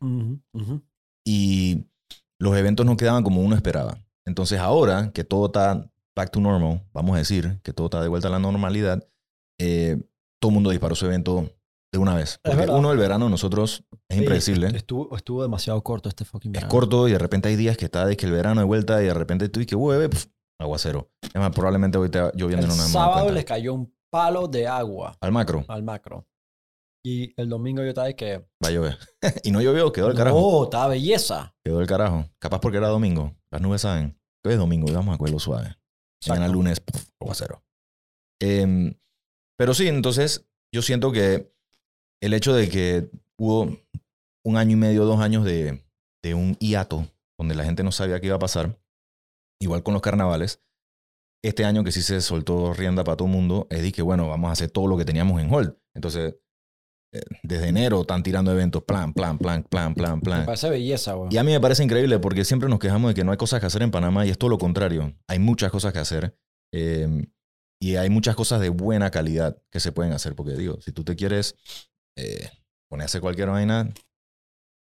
Y 1.25 1.85
los 2.39 2.57
eventos 2.57 2.85
no 2.85 2.97
quedaban 2.97 3.23
como 3.23 3.41
uno 3.41 3.55
esperaba. 3.55 3.97
Entonces 4.25 4.59
ahora 4.59 5.11
que 5.13 5.23
todo 5.23 5.47
está 5.47 5.89
back 6.15 6.31
to 6.31 6.39
normal, 6.39 6.83
vamos 6.93 7.15
a 7.15 7.19
decir, 7.19 7.59
que 7.63 7.71
todo 7.73 7.87
está 7.87 8.01
de 8.01 8.07
vuelta 8.07 8.27
a 8.27 8.31
la 8.31 8.39
normalidad, 8.39 9.07
eh, 9.59 10.01
todo 10.39 10.49
el 10.49 10.53
mundo 10.55 10.69
disparó 10.71 10.95
su 10.95 11.05
evento 11.05 11.51
de 11.91 11.99
una 11.99 12.15
vez. 12.15 12.39
Porque 12.43 12.65
uno, 12.69 12.91
el 12.91 12.97
verano, 12.97 13.29
nosotros 13.29 13.83
es 14.09 14.15
Sí, 14.17 14.19
impredecible. 14.19 14.67
Estuvo, 14.67 15.15
estuvo 15.15 15.41
demasiado 15.41 15.81
corto 15.83 16.09
este 16.09 16.25
fucking 16.25 16.51
Es 16.51 16.53
verano. 16.61 16.69
corto 16.71 17.07
y 17.07 17.11
de 17.11 17.19
repente 17.19 17.49
hay 17.49 17.55
días 17.55 17.77
que 17.77 17.85
está 17.85 18.05
de 18.05 18.15
que 18.17 18.25
el 18.25 18.31
verano 18.31 18.61
de 18.61 18.65
vuelta 18.67 19.01
y 19.01 19.05
de 19.05 19.13
repente 19.13 19.49
tú 19.49 19.59
y 19.59 19.65
que 19.65 19.75
llueve, 19.75 20.09
pf, 20.09 20.27
aguacero. 20.59 21.11
Es 21.21 21.35
más, 21.35 21.51
probablemente 21.51 21.97
hoy 21.97 22.05
está 22.05 22.31
lloviendo 22.35 22.65
El 22.65 22.69
nos 22.69 22.79
hemos 22.79 22.93
dado 22.93 23.13
sábado 23.13 23.31
les 23.31 23.45
cayó 23.45 23.73
un 23.73 23.93
palo 24.11 24.47
de 24.47 24.67
agua 24.67 25.15
Al 25.21 25.31
macro, 25.31 25.65
al 25.67 25.83
macro. 25.83 26.27
Y 27.05 27.33
el 27.41 27.47
domingo 27.47 27.81
yo 27.81 27.89
estaba 27.89 28.07
de 28.07 28.15
que... 28.15 28.39
va 28.63 28.67
a 28.67 28.71
llover. 28.71 28.97
y 29.43 29.51
no 29.51 29.61
llovió, 29.61 29.91
quedó 29.91 30.09
el 30.09 30.17
carajo. 30.17 30.39
No, 30.39 30.63
estaba 30.65 30.87
belleza. 30.89 31.55
Quedó 31.63 31.79
el 31.79 31.87
carajo. 31.87 32.25
Capaz 32.39 32.59
porque 32.59 32.77
era 32.77 32.89
domingo. 32.89 33.35
Las 33.51 33.61
nubes 33.61 33.81
saben. 33.81 34.19
Hoy 34.45 34.53
es 34.53 34.59
domingo 34.59 34.87
y 34.89 34.93
vamos 34.93 35.15
a 35.15 35.17
cogerlo 35.17 35.39
suave. 35.39 35.75
Mañana 36.27 36.49
lunes, 36.49 36.81
aguacero. 37.21 37.63
Em, 38.41 38.93
pero 39.57 39.73
sí, 39.73 39.87
entonces 39.87 40.45
yo 40.73 40.81
siento 40.81 41.11
que 41.11 41.53
el 42.21 42.33
hecho 42.33 42.53
de 42.53 42.69
que 42.69 43.09
hubo 43.37 43.77
un 44.45 44.57
año 44.57 44.71
y 44.73 44.75
medio, 44.75 45.05
dos 45.05 45.19
años 45.19 45.45
de, 45.45 45.83
de 46.23 46.33
un 46.33 46.55
hiato 46.55 47.07
donde 47.37 47.55
la 47.55 47.63
gente 47.63 47.83
no 47.83 47.91
sabía 47.91 48.19
qué 48.19 48.27
iba 48.27 48.35
a 48.35 48.39
pasar, 48.39 48.77
igual 49.61 49.83
con 49.83 49.93
los 49.93 50.01
carnavales, 50.01 50.61
este 51.43 51.63
año 51.63 51.83
que 51.83 51.91
sí 51.91 52.01
se 52.01 52.19
soltó 52.21 52.73
rienda 52.73 53.03
para 53.03 53.15
todo 53.17 53.27
el 53.27 53.33
mundo, 53.33 53.67
es 53.69 53.81
de 53.81 53.91
que 53.91 54.01
bueno, 54.01 54.27
vamos 54.27 54.49
a 54.49 54.53
hacer 54.53 54.69
todo 54.71 54.87
lo 54.87 54.97
que 54.97 55.05
teníamos 55.05 55.41
en 55.41 55.53
hold. 55.53 55.73
Entonces, 55.95 56.35
eh, 57.13 57.21
desde 57.43 57.69
enero 57.69 58.01
están 58.01 58.23
tirando 58.23 58.51
eventos, 58.51 58.83
plan, 58.83 59.13
plan, 59.13 59.37
plan, 59.37 59.63
plan, 59.63 59.95
plan, 59.95 60.15
Me 60.17 60.21
plan. 60.21 60.45
parece 60.45 60.69
belleza, 60.69 61.13
güey. 61.13 61.33
Y 61.33 61.37
a 61.37 61.43
mí 61.43 61.51
me 61.51 61.59
parece 61.61 61.83
increíble 61.83 62.19
porque 62.19 62.43
siempre 62.43 62.67
nos 62.67 62.79
quejamos 62.79 63.09
de 63.09 63.15
que 63.15 63.23
no 63.23 63.31
hay 63.31 63.37
cosas 63.37 63.61
que 63.61 63.65
hacer 63.67 63.81
en 63.81 63.91
Panamá 63.91 64.25
y 64.25 64.29
es 64.29 64.37
todo 64.37 64.49
lo 64.49 64.57
contrario. 64.57 65.15
Hay 65.27 65.39
muchas 65.39 65.71
cosas 65.71 65.93
que 65.93 65.99
hacer 65.99 66.37
eh, 66.73 67.25
y 67.81 67.95
hay 67.95 68.09
muchas 68.09 68.35
cosas 68.35 68.59
de 68.59 68.69
buena 68.69 69.09
calidad 69.09 69.57
que 69.71 69.79
se 69.79 69.93
pueden 69.93 70.11
hacer. 70.11 70.35
Porque 70.35 70.53
digo, 70.55 70.81
si 70.81 70.91
tú 70.91 71.03
te 71.05 71.15
quieres 71.15 71.55
eh, 72.19 72.49
poner 72.89 73.03
a 73.03 73.05
hacer 73.05 73.21
cualquier 73.21 73.49
vaina, 73.49 73.91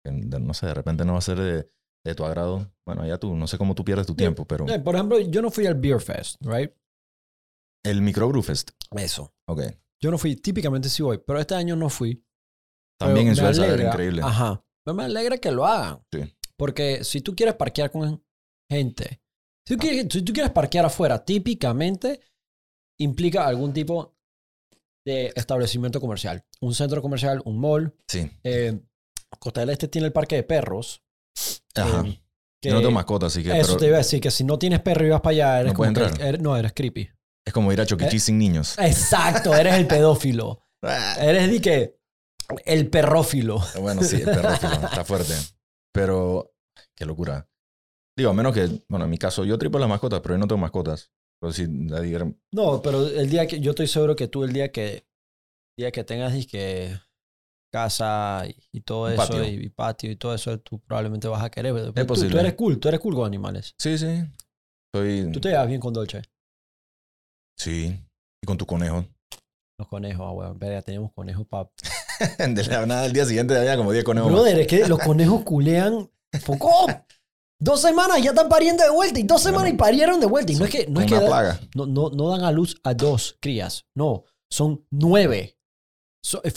que 0.04 0.12
no 0.12 0.54
sé, 0.54 0.66
de 0.66 0.74
repente 0.74 1.04
no 1.04 1.12
va 1.14 1.18
a 1.18 1.22
ser 1.22 1.38
de, 1.38 1.70
de 2.04 2.14
tu 2.14 2.24
agrado. 2.24 2.72
Bueno, 2.86 3.06
ya 3.06 3.18
tú, 3.18 3.34
no 3.34 3.46
sé 3.46 3.58
cómo 3.58 3.74
tú 3.74 3.84
pierdes 3.84 4.06
tu 4.06 4.14
tiempo, 4.14 4.46
pero 4.46 4.64
Por 4.82 4.94
ejemplo, 4.94 5.18
yo 5.18 5.42
no 5.42 5.50
fui 5.50 5.66
al 5.66 5.74
Beer 5.74 6.00
Fest, 6.00 6.36
right? 6.44 6.70
el 7.84 8.02
Microbrew 8.02 8.42
Fest, 8.42 8.70
Eso. 8.96 9.32
ok. 9.48 9.62
Yo 10.02 10.10
no 10.10 10.18
fui, 10.18 10.34
típicamente 10.36 10.88
sí 10.88 11.02
voy, 11.02 11.18
pero 11.18 11.38
este 11.38 11.54
año 11.54 11.76
no 11.76 11.88
fui. 11.88 12.22
También 12.98 13.28
en 13.28 13.36
Saber, 13.36 13.54
alegra- 13.54 13.88
increíble. 13.88 14.22
Ajá. 14.24 14.64
Pero 14.84 14.94
me 14.94 15.04
alegra 15.04 15.38
que 15.38 15.52
lo 15.52 15.64
hagan. 15.66 16.04
Sí. 16.12 16.20
Porque 16.56 17.04
si 17.04 17.20
tú 17.20 17.34
quieres 17.36 17.54
parquear 17.54 17.90
con 17.92 18.24
gente, 18.70 19.20
si 19.66 19.76
tú 19.76 19.80
quieres, 19.80 20.06
si 20.10 20.22
tú 20.22 20.32
quieres 20.32 20.50
parquear 20.52 20.84
afuera, 20.86 21.24
típicamente 21.24 22.20
implica 22.98 23.46
algún 23.46 23.72
tipo 23.72 24.15
de 25.06 25.32
establecimiento 25.36 26.00
comercial. 26.00 26.44
Un 26.60 26.74
centro 26.74 27.00
comercial, 27.00 27.40
un 27.46 27.58
mall. 27.58 27.94
Sí. 28.08 28.30
Eh, 28.44 28.78
Costa 29.38 29.60
del 29.60 29.70
Este 29.70 29.88
tiene 29.88 30.06
el 30.08 30.12
parque 30.12 30.36
de 30.36 30.42
perros. 30.42 31.02
Ajá. 31.74 32.02
eh, 32.06 32.20
Yo 32.62 32.72
no 32.72 32.78
que- 32.78 32.82
tengo 32.82 32.90
mascota, 32.90 33.26
así 33.26 33.42
que. 33.42 33.50
Eso 33.56 33.68
pero 33.68 33.76
te 33.78 33.86
iba 33.86 33.94
a 33.96 33.98
decir, 33.98 34.20
que 34.20 34.30
si 34.30 34.42
no 34.44 34.58
tienes 34.58 34.80
perro 34.80 35.06
y 35.06 35.10
vas 35.10 35.20
para 35.20 35.30
allá, 35.32 35.60
eres 35.60 35.72
No 35.72 35.76
como 35.76 35.92
que- 35.94 36.00
entrar. 36.04 36.20
eres- 36.28 36.40
no, 36.40 36.56
eres 36.56 36.72
creepy. 36.74 37.08
Es 37.46 37.52
como 37.52 37.72
ir 37.72 37.80
a 37.80 37.86
Choquichí 37.86 38.18
sin 38.18 38.38
niños. 38.38 38.76
Exacto, 38.78 39.54
eres 39.54 39.74
el 39.74 39.86
pedófilo. 39.86 40.62
Ah. 40.82 41.16
Eres 41.20 41.50
de 41.50 41.60
que 41.60 41.98
el 42.66 42.88
perrófilo. 42.90 43.60
Bueno, 43.80 44.02
sí, 44.02 44.16
el 44.16 44.24
perrófilo, 44.24 44.72
está 44.92 45.04
fuerte. 45.04 45.32
Pero, 45.92 46.52
qué 46.94 47.04
locura. 47.06 47.48
Digo, 48.16 48.30
a 48.30 48.34
menos 48.34 48.54
que, 48.54 48.68
bueno, 48.88 49.04
en 49.06 49.10
mi 49.10 49.18
caso, 49.18 49.44
yo 49.44 49.58
tripo 49.58 49.78
las 49.78 49.88
mascotas, 49.88 50.20
pero 50.20 50.34
yo 50.34 50.38
no 50.38 50.46
tengo 50.46 50.60
mascotas. 50.60 51.10
Pero 51.40 51.52
si 51.52 51.66
la 51.66 52.00
diga- 52.00 52.34
No, 52.52 52.80
pero 52.82 53.06
el 53.06 53.28
día 53.30 53.46
que 53.46 53.60
yo 53.60 53.70
estoy 53.70 53.86
seguro 53.86 54.16
que 54.16 54.28
tú 54.28 54.44
el 54.44 54.52
día 54.52 54.70
que 54.72 55.06
día 55.78 55.90
que 55.92 56.04
tengas 56.04 56.32
que 56.46 56.96
casa 57.72 58.44
y, 58.48 58.56
y 58.72 58.80
todo 58.80 59.08
eso 59.10 59.16
patio. 59.18 59.44
Y, 59.44 59.66
y 59.66 59.68
patio 59.68 60.10
y 60.10 60.16
todo 60.16 60.34
eso, 60.34 60.58
tú 60.60 60.78
probablemente 60.80 61.28
vas 61.28 61.42
a 61.44 61.50
querer. 61.50 61.74
pero 61.74 61.92
tú- 61.92 62.00
Tú, 62.00 62.06
posible. 62.06 62.40
eres 62.40 62.54
cool, 62.54 62.80
tú 62.80 62.88
eres 62.88 63.00
cool 63.00 63.14
con 63.14 63.26
animales. 63.26 63.74
Sí, 63.78 63.98
sí. 63.98 64.24
Soy. 64.94 65.30
Tú 65.32 65.40
te 65.40 65.50
llevas 65.50 65.66
bien 65.68 65.80
con 65.80 65.92
Dolce. 65.92 66.22
Sí. 67.58 67.98
Y 68.42 68.46
con 68.46 68.56
tu 68.56 68.66
conejo. 68.66 69.04
Los 69.78 69.88
conejos, 69.88 70.26
ah, 70.26 70.32
weón. 70.32 70.58
Verga, 70.58 70.80
tenemos 70.82 71.12
conejos 71.12 71.46
para. 71.46 71.70
De 72.48 72.64
la 72.64 72.86
nada, 72.86 73.04
el 73.04 73.12
día 73.12 73.26
siguiente 73.26 73.56
había 73.58 73.76
como 73.76 73.92
10 73.92 74.04
conejos. 74.04 74.30
más. 74.32 74.40
Brother, 74.40 74.60
es 74.60 74.66
que 74.66 74.86
los 74.88 74.98
conejos 74.98 75.42
culean. 75.42 76.10
¡Foco! 76.40 76.86
Dos 77.58 77.80
semanas 77.80 78.22
ya 78.22 78.30
están 78.30 78.48
pariendo 78.48 78.84
de 78.84 78.90
vuelta 78.90 79.18
y 79.18 79.22
dos 79.22 79.42
semanas 79.42 79.72
y 79.72 79.76
parieron 79.76 80.20
de 80.20 80.26
vuelta. 80.26 80.52
Y 80.52 80.56
no 80.56 80.64
es 80.66 80.70
que, 80.70 80.86
no 80.88 81.00
es 81.00 81.06
que 81.10 81.18
plaga. 81.18 81.58
no, 81.74 81.86
no, 81.86 82.10
no 82.10 82.28
dan 82.30 82.44
a 82.44 82.52
luz 82.52 82.78
a 82.84 82.92
dos 82.94 83.36
crías. 83.40 83.86
No, 83.94 84.24
son 84.50 84.84
nueve. 84.90 85.58
So, 86.22 86.42
eh, 86.44 86.52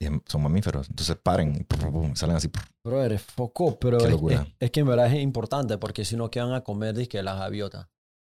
Y 0.00 0.06
son 0.26 0.42
mamíferos. 0.42 0.88
Entonces 0.88 1.16
paren. 1.22 1.54
y 1.56 1.64
pum, 1.64 1.78
pum, 1.80 1.92
pum, 1.92 2.14
salen 2.16 2.36
así. 2.36 2.48
brother, 2.84 3.12
es 3.12 3.22
focó, 3.22 3.78
pero 3.78 3.98
es, 3.98 4.04
es- 4.14 4.40
es 4.58 4.70
que 4.70 4.80
en 4.80 4.86
verdad 4.86 5.12
es 5.12 5.20
importante 5.22 5.76
porque 5.78 6.04
si 6.04 6.16
no, 6.16 6.30
¿qué 6.30 6.40
van 6.40 6.54
a 6.54 6.62
comer? 6.64 6.94
Dice 6.96 7.22
las 7.22 7.38
gaviotas. 7.38 7.88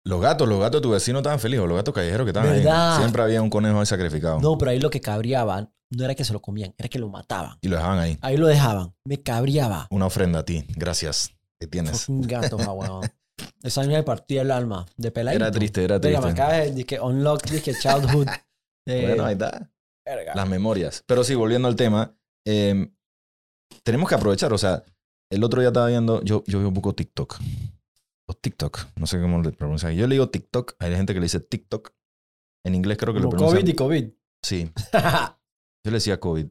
Los 0.05 0.21
gatos, 0.21 0.47
los 0.47 0.59
gatos 0.59 0.79
de 0.81 0.83
tu 0.83 0.91
vecino 0.91 1.19
estaban 1.19 1.39
felices. 1.39 1.65
Los 1.67 1.75
gatos 1.75 1.93
callejeros 1.93 2.25
que 2.25 2.29
estaban 2.29 2.49
¿Verdad? 2.51 2.93
ahí. 2.93 2.99
Siempre 2.99 3.23
había 3.23 3.41
un 3.41 3.49
conejo 3.49 3.79
ahí 3.79 3.85
sacrificado. 3.85 4.39
No, 4.39 4.57
pero 4.57 4.71
ahí 4.71 4.79
lo 4.79 4.89
que 4.89 5.01
cabriaban 5.01 5.73
no 5.89 6.05
era 6.05 6.15
que 6.15 6.23
se 6.23 6.31
lo 6.31 6.41
comían, 6.41 6.73
era 6.77 6.87
que 6.89 6.99
lo 6.99 7.09
mataban. 7.09 7.57
Y 7.61 7.67
lo 7.67 7.75
dejaban 7.75 7.99
ahí. 7.99 8.17
Ahí 8.21 8.37
lo 8.37 8.47
dejaban. 8.47 8.93
Me 9.05 9.21
cabriaba. 9.21 9.87
Una 9.89 10.05
ofrenda 10.05 10.39
a 10.39 10.45
ti. 10.45 10.63
Gracias. 10.75 11.31
Que 11.59 11.67
tienes. 11.67 12.05
Fucking 12.05 12.21
gato, 12.21 12.57
weón. 12.57 13.01
Esa 13.63 13.83
me 13.83 14.01
partía 14.03 14.41
el 14.41 14.51
alma. 14.51 14.85
De 14.95 15.11
peladito. 15.11 15.43
Era 15.43 15.51
triste, 15.51 15.83
era 15.83 15.97
Verga, 15.99 16.19
me 16.19 16.25
triste. 16.27 16.41
acaba 16.41 16.57
de 16.59 16.85
que 16.85 16.99
unlock, 16.99 17.43
dije 17.49 17.73
childhood. 17.73 18.27
Eh, 18.89 19.05
Bueno, 19.05 19.25
ahí 19.25 19.33
está. 19.33 19.69
verga. 20.05 20.33
Las 20.33 20.47
memorias. 20.47 21.03
Pero 21.05 21.21
sí, 21.25 21.35
volviendo 21.35 21.67
al 21.67 21.75
tema, 21.75 22.17
eh, 22.45 22.89
tenemos 23.83 24.07
que 24.07 24.15
aprovechar. 24.15 24.53
O 24.53 24.57
sea, 24.57 24.85
el 25.29 25.43
otro 25.43 25.59
día 25.59 25.67
estaba 25.71 25.87
viendo, 25.87 26.21
yo, 26.23 26.41
yo 26.47 26.59
veo 26.59 26.69
un 26.69 26.73
poco 26.73 26.95
TikTok. 26.95 27.37
O 28.29 28.33
TikTok, 28.33 28.85
no 28.95 29.05
sé 29.07 29.19
cómo 29.19 29.41
le 29.41 29.51
pronuncian. 29.51 29.91
Yo 29.93 30.07
le 30.07 30.15
digo 30.15 30.29
TikTok, 30.29 30.75
hay 30.79 30.95
gente 30.95 31.13
que 31.13 31.19
le 31.19 31.25
dice 31.25 31.41
TikTok. 31.41 31.91
En 32.65 32.75
inglés 32.75 32.97
creo 32.97 33.13
que 33.13 33.19
lo 33.19 33.25
Como 33.29 33.37
pronuncian. 33.39 33.61
COVID 33.63 33.73
y 33.73 33.75
COVID. 33.75 34.09
Sí, 34.41 34.71
yo 34.93 35.91
le 35.91 35.91
decía 35.91 36.17
COVID. 36.17 36.47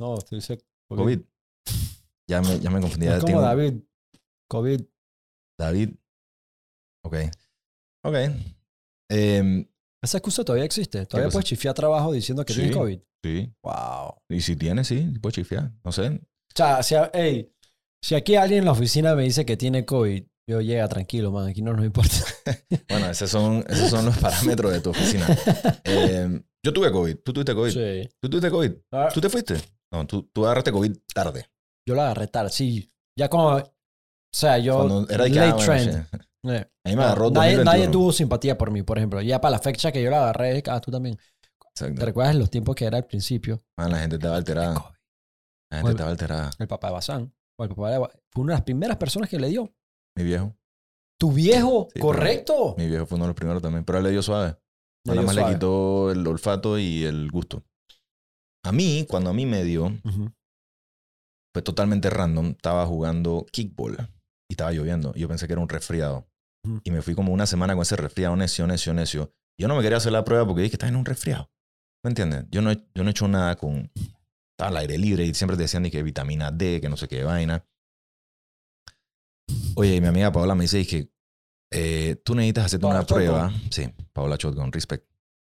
no, 0.00 0.18
tú 0.18 0.34
dices 0.34 0.58
COVID. 0.88 1.20
Ya 2.28 2.40
me, 2.40 2.58
ya 2.60 2.70
me 2.70 2.80
confundí. 2.80 3.06
ya 3.06 3.14
Es 3.16 3.20
como 3.20 3.26
tengo- 3.32 3.42
David. 3.42 3.74
COVID. 4.50 4.80
David. 5.58 5.90
Ok. 7.04 7.16
Ok. 8.04 8.14
Em, 9.10 9.66
Esa 10.02 10.18
excusa 10.18 10.44
todavía 10.44 10.64
existe. 10.64 11.06
Todavía 11.06 11.30
puedes 11.30 11.46
chifiar 11.48 11.74
trabajo 11.74 12.12
diciendo 12.12 12.44
que 12.44 12.52
Sí. 12.52 12.60
tienes 12.60 12.76
COVID. 12.76 12.98
sí. 13.24 13.52
Wow. 13.62 14.16
Y 14.28 14.40
si 14.40 14.56
tiene, 14.56 14.82
sí, 14.84 15.02
puede 15.20 15.34
chifiar. 15.34 15.70
No 15.84 15.92
sé. 15.92 16.08
O 16.08 16.54
sea, 16.56 16.82
si, 16.82 16.94
ey, 17.14 17.52
si 18.02 18.14
aquí 18.16 18.34
alguien 18.34 18.60
en 18.60 18.64
la 18.66 18.72
oficina 18.72 19.14
me 19.14 19.22
dice 19.22 19.46
que 19.46 19.56
tiene 19.56 19.84
COVID, 19.86 20.24
yo 20.48 20.60
llega 20.60 20.88
tranquilo, 20.88 21.30
man. 21.30 21.48
Aquí 21.48 21.62
no 21.62 21.72
nos 21.72 21.84
importa. 21.84 22.10
Bueno, 22.88 23.08
esos 23.10 23.30
son, 23.30 23.64
esos 23.68 23.88
son 23.90 24.04
los 24.06 24.18
parámetros 24.18 24.72
de 24.72 24.80
tu 24.80 24.90
oficina. 24.90 25.26
Em, 25.84 26.42
yo 26.64 26.72
tuve 26.72 26.90
COVID. 26.90 27.16
¿Tú 27.24 27.32
tuviste 27.32 27.54
COVID? 27.54 27.70
Sí. 27.72 28.08
¿Tú 28.20 28.28
tuviste 28.28 28.50
COVID? 28.50 28.72
Ah, 28.92 29.08
¿Tú 29.14 29.20
te 29.20 29.30
fuiste? 29.30 29.54
No, 29.92 30.06
tú, 30.06 30.24
tú 30.32 30.44
agarraste 30.44 30.72
COVID 30.72 30.92
tarde. 31.14 31.46
Yo 31.86 31.94
la 31.94 32.04
agarré 32.06 32.26
tarde. 32.28 32.50
Sí. 32.50 32.92
Ya 33.18 33.28
como... 33.28 33.56
O 33.56 33.72
sea, 34.32 34.58
yo... 34.58 34.76
Cuando 34.76 35.08
era 35.08 35.24
de 35.24 35.30
late 35.30 35.62
ah, 35.62 35.64
trend. 35.64 36.06
Eh. 36.44 36.68
A 36.84 36.88
mí 36.88 36.96
me 36.96 37.04
agarró 37.04 37.30
nadie, 37.30 37.56
2021. 37.56 37.64
nadie 37.64 37.88
tuvo 37.88 38.12
simpatía 38.12 38.58
por 38.58 38.70
mí, 38.72 38.82
por 38.82 38.98
ejemplo. 38.98 39.20
Ya 39.20 39.40
para 39.40 39.52
la 39.52 39.58
fecha 39.60 39.92
que 39.92 40.02
yo 40.02 40.10
la 40.10 40.22
agarré, 40.22 40.62
ah, 40.66 40.80
tú 40.80 40.90
también. 40.90 41.16
¿Te 41.74 42.04
recuerdas 42.04 42.34
los 42.34 42.50
tiempos 42.50 42.74
que 42.74 42.84
era 42.84 42.98
al 42.98 43.06
principio? 43.06 43.62
Man, 43.78 43.92
la 43.92 44.00
gente 44.00 44.16
estaba 44.16 44.36
alterada. 44.36 44.74
La 44.74 44.80
gente 44.80 45.82
Bueno. 45.82 45.90
estaba 45.90 46.10
alterada. 46.10 46.50
El 46.58 46.66
papá 46.68 46.88
de 46.88 46.92
Bazán. 46.92 47.34
o 47.56 47.64
el 47.64 47.68
papá 47.70 47.90
de... 47.90 47.98
Fue 48.30 48.42
una 48.42 48.52
de 48.52 48.56
las 48.56 48.64
primeras 48.64 48.96
personas 48.96 49.28
que 49.28 49.38
le 49.38 49.48
dio. 49.48 49.72
Mi 50.16 50.24
viejo. 50.24 50.54
Tu 51.18 51.30
viejo, 51.30 51.88
Sí, 51.94 52.00
correcto. 52.00 52.74
Mi 52.76 52.88
viejo 52.88 53.06
fue 53.06 53.16
uno 53.16 53.26
de 53.26 53.28
los 53.28 53.36
primeros 53.36 53.62
también. 53.62 53.84
Pero 53.84 53.98
él 53.98 54.04
le 54.04 54.10
dio 54.10 54.22
suave. 54.22 54.56
Nada 55.06 55.22
más 55.22 55.34
suave. 55.34 55.50
le 55.50 55.54
quitó 55.54 56.10
el 56.10 56.26
olfato 56.26 56.78
y 56.78 57.04
el 57.04 57.30
gusto. 57.30 57.62
A 58.64 58.72
mí, 58.72 59.06
cuando 59.08 59.30
a 59.30 59.32
mí 59.32 59.46
me 59.46 59.62
dio. 59.64 59.92
Fue 61.52 61.62
totalmente 61.62 62.10
random. 62.10 62.50
Estaba 62.50 62.86
jugando 62.86 63.46
kickball 63.52 63.96
y 64.48 64.54
estaba 64.54 64.72
lloviendo. 64.72 65.12
Yo 65.14 65.28
pensé 65.28 65.46
que 65.46 65.52
era 65.54 65.62
un 65.62 65.68
resfriado. 65.68 66.26
Y 66.84 66.90
me 66.92 67.02
fui 67.02 67.14
como 67.14 67.32
una 67.32 67.46
semana 67.46 67.74
con 67.74 67.82
ese 67.82 67.96
resfriado 67.96 68.36
necio, 68.36 68.66
necio, 68.66 68.94
necio. 68.94 69.32
Yo 69.58 69.66
no 69.68 69.76
me 69.76 69.82
quería 69.82 69.98
hacer 69.98 70.12
la 70.12 70.24
prueba 70.24 70.46
porque 70.46 70.62
dije 70.62 70.70
que 70.70 70.76
estaba 70.76 70.90
en 70.90 70.96
un 70.96 71.04
resfriado. 71.04 71.50
¿Me 72.04 72.08
entiendes? 72.10 72.44
Yo 72.50 72.62
no, 72.62 72.70
he- 72.70 72.86
yo 72.94 73.02
no 73.02 73.08
he 73.08 73.12
hecho 73.12 73.28
nada 73.28 73.56
con... 73.56 73.90
Estaba 74.56 74.68
al 74.68 74.76
aire 74.78 74.96
libre 74.98 75.24
y 75.24 75.34
siempre 75.34 75.56
te 75.56 75.64
decían 75.64 75.82
de 75.82 75.90
que 75.90 76.02
vitamina 76.02 76.50
D, 76.52 76.80
que 76.80 76.88
no 76.88 76.96
sé 76.96 77.08
qué 77.08 77.24
vaina. 77.24 77.64
Oye, 79.74 79.96
y 79.96 80.00
mi 80.00 80.06
amiga 80.06 80.30
Paola 80.32 80.54
me 80.54 80.62
dice 80.64 80.78
dije, 80.78 81.10
eh, 81.72 82.16
tú 82.24 82.34
necesitas 82.34 82.66
hacerte 82.66 82.82
Paola 82.82 82.98
una 83.00 83.06
prueba. 83.06 83.52
Sí, 83.70 83.88
Paola 84.12 84.36
Shotgun, 84.38 84.72
respect. 84.72 85.06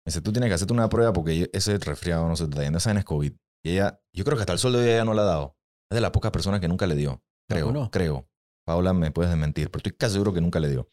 Me 0.05 0.11
dice, 0.11 0.21
tú 0.23 0.33
tienes 0.33 0.49
que 0.51 0.55
hacerte 0.55 0.73
una 0.73 0.89
prueba 0.89 1.13
porque 1.13 1.51
ese 1.53 1.79
resfriado 1.79 2.29
no 2.29 2.37
se 2.37 2.45
te 2.45 2.51
está 2.51 2.63
yendo. 2.63 2.79
Esa 2.79 2.93
es 2.93 3.05
COVID. 3.05 3.33
Y 3.65 3.71
ella, 3.71 4.01
yo 4.15 4.25
creo 4.25 4.37
que 4.37 4.43
hasta 4.43 4.53
el 4.53 4.59
sol 4.59 4.73
de 4.73 4.79
hoy 4.81 4.89
ella 4.89 5.05
no 5.05 5.15
la 5.15 5.23
ha 5.23 5.27
dado. 5.27 5.56
Es 5.91 5.95
de 5.97 6.01
las 6.01 6.11
pocas 6.11 6.33
personas 6.33 6.61
que 6.61 6.69
nunca 6.69 6.87
le 6.87 6.95
dio. 6.97 7.23
Creo, 7.49 7.67
¿Vacunó? 7.67 7.91
creo. 7.91 8.29
Paola, 8.67 8.93
me 8.93 9.13
puedes 9.13 9.31
desmentir, 9.31 9.71
pero 9.71 9.79
estoy 9.79 9.93
casi 9.93 10.15
seguro 10.15 10.33
que 10.33 10.41
nunca 10.41 10.59
le 10.59 10.69
dio. 10.69 10.91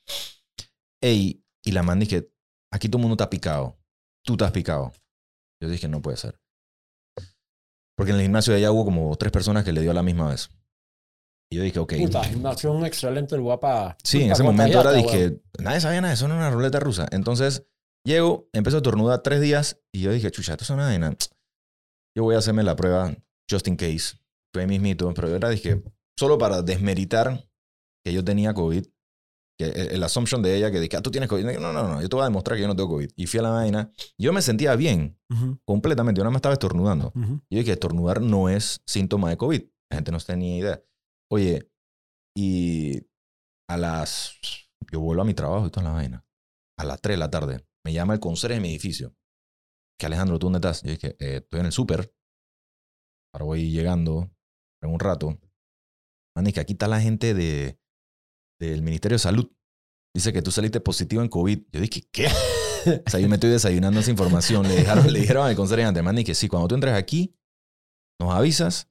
Ey, 1.01 1.43
y 1.65 1.71
la 1.71 1.81
man 1.81 1.99
dije, 1.99 2.29
aquí 2.71 2.87
todo 2.87 2.99
el 2.99 3.01
mundo 3.01 3.15
está 3.15 3.29
picado. 3.29 3.79
Tú 4.23 4.33
estás 4.33 4.51
picado. 4.51 4.91
Yo 5.61 5.69
dije, 5.69 5.87
no 5.87 6.01
puede 6.01 6.17
ser. 6.17 6.39
Porque 7.95 8.11
en 8.11 8.17
el 8.17 8.23
gimnasio 8.23 8.53
de 8.53 8.59
allá 8.59 8.71
hubo 8.71 8.85
como 8.85 9.15
tres 9.15 9.31
personas 9.31 9.63
que 9.63 9.71
le 9.71 9.81
dio 9.81 9.91
a 9.91 9.93
la 9.95 10.03
misma 10.03 10.29
vez. 10.29 10.49
Y 11.51 11.57
yo 11.57 11.63
dije, 11.63 11.79
ok. 11.79 11.93
Puta, 11.97 12.23
gimnasio 12.23 12.71
es 12.71 12.75
un 12.75 12.85
excelente 12.85 13.37
lugar 13.37 13.59
para... 13.59 13.97
Sí, 14.03 14.23
en 14.23 14.31
ese 14.31 14.43
momento 14.43 14.81
contagiarte, 14.81 15.17
dije, 15.17 15.41
nadie 15.59 15.81
sabía 15.81 16.01
nada, 16.01 16.13
eso 16.13 16.27
no 16.27 16.35
era 16.35 16.47
una 16.47 16.55
ruleta 16.55 16.79
rusa. 16.79 17.07
Entonces, 17.11 17.65
llego, 18.05 18.49
empiezo 18.53 18.79
a 18.79 18.81
tornudar 18.81 19.21
tres 19.21 19.41
días 19.41 19.79
y 19.91 20.01
yo 20.01 20.11
dije, 20.11 20.31
chucha, 20.31 20.53
esto 20.53 20.63
es 20.63 20.69
una 20.69 20.85
vaina. 20.85 21.15
Yo 22.15 22.23
voy 22.23 22.35
a 22.35 22.39
hacerme 22.39 22.63
la 22.63 22.75
prueba 22.75 23.15
just 23.49 23.67
in 23.67 23.75
case. 23.75 24.17
Fue 24.53 24.67
mismito, 24.67 25.11
pero 25.13 25.29
yo 25.29 25.35
era, 25.35 25.49
dije, 25.49 25.83
solo 26.17 26.37
para 26.37 26.61
desmeritar 26.61 27.49
que 28.05 28.13
yo 28.13 28.23
tenía 28.23 28.53
COVID. 28.53 28.85
Que 29.59 29.65
el, 29.65 29.91
el 29.91 30.03
assumption 30.03 30.41
de 30.41 30.55
ella 30.57 30.71
que 30.71 30.79
dije, 30.79 30.97
ah, 30.97 31.01
tú 31.01 31.11
tienes 31.11 31.29
COVID. 31.29 31.43
No, 31.59 31.71
no, 31.73 31.87
no, 31.87 32.01
yo 32.01 32.09
te 32.09 32.15
voy 32.15 32.21
a 32.23 32.25
demostrar 32.25 32.55
que 32.57 32.61
yo 32.61 32.67
no 32.67 32.75
tengo 32.75 32.89
COVID. 32.89 33.09
Y 33.15 33.27
fui 33.27 33.39
a 33.39 33.43
la 33.43 33.49
vaina. 33.51 33.91
Yo 34.17 34.33
me 34.33 34.41
sentía 34.41 34.75
bien, 34.75 35.17
weón. 35.29 35.43
Ujú, 35.51 35.59
completamente. 35.65 36.19
Yo 36.19 36.23
nada 36.23 36.31
más 36.31 36.39
estaba 36.39 36.53
estornudando. 36.53 37.11
ujú. 37.15 37.41
Yo 37.49 37.59
dije, 37.59 37.71
estornudar 37.71 38.21
no 38.21 38.49
es 38.49 38.81
síntoma 38.87 39.29
de 39.29 39.37
COVID. 39.37 39.63
La 39.91 39.97
gente 39.97 40.11
no 40.11 40.19
tenía 40.19 40.57
idea. 40.57 40.83
Oye, 41.31 41.69
y 42.35 43.05
a 43.69 43.77
las... 43.77 44.35
Yo 44.91 44.99
vuelvo 44.99 45.21
a 45.21 45.25
mi 45.25 45.33
trabajo 45.33 45.65
y 45.67 45.71
toda 45.71 45.85
la 45.87 45.93
vaina. 45.93 46.25
A 46.77 46.83
las 46.85 46.99
3 47.01 47.13
de 47.15 47.19
la 47.19 47.29
tarde. 47.29 47.65
Me 47.85 47.93
llama 47.93 48.13
el 48.13 48.19
conserje 48.19 48.55
de 48.55 48.61
mi 48.61 48.69
edificio. 48.69 49.15
Que 49.99 50.07
Alejandro, 50.07 50.37
¿tú 50.39 50.47
dónde 50.47 50.57
estás? 50.57 50.81
Yo 50.83 50.91
dije, 50.91 51.15
"Eh, 51.19 51.37
estoy 51.37 51.59
en 51.61 51.67
el 51.67 51.71
súper. 51.71 52.13
Ahora 53.33 53.45
voy 53.45 53.71
llegando 53.71 54.31
en 54.83 54.93
un 54.93 54.99
rato. 54.99 55.37
Man, 56.35 56.45
que 56.51 56.59
aquí 56.59 56.73
está 56.73 56.87
la 56.87 57.01
gente 57.01 57.33
de, 57.33 57.79
del 58.59 58.81
Ministerio 58.81 59.15
de 59.15 59.19
Salud. 59.19 59.51
Dice 60.15 60.33
que 60.33 60.41
tú 60.41 60.51
saliste 60.51 60.79
positivo 60.79 61.21
en 61.21 61.29
COVID. 61.29 61.59
Yo 61.71 61.81
dije, 61.81 62.07
¿qué? 62.11 62.27
o 63.05 63.09
sea, 63.09 63.19
yo 63.19 63.27
me 63.29 63.35
estoy 63.35 63.49
desayunando 63.49 63.99
esa 63.99 64.11
información. 64.11 64.67
Le, 64.67 64.75
dejaron, 64.75 65.11
le 65.11 65.19
dijeron 65.19 65.45
al 65.45 65.55
conserje 65.55 65.85
antes, 65.85 66.03
man, 66.03 66.23
que 66.23 66.35
sí, 66.35 66.47
cuando 66.47 66.67
tú 66.67 66.75
entres 66.75 66.93
aquí, 66.93 67.35
nos 68.19 68.33
avisas 68.33 68.89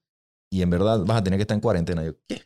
y 0.52 0.62
en 0.62 0.70
verdad 0.70 1.04
vas 1.04 1.18
a 1.18 1.24
tener 1.24 1.38
que 1.38 1.42
estar 1.42 1.54
en 1.54 1.60
cuarentena. 1.60 2.04
Yo, 2.04 2.12
¿qué? 2.28 2.42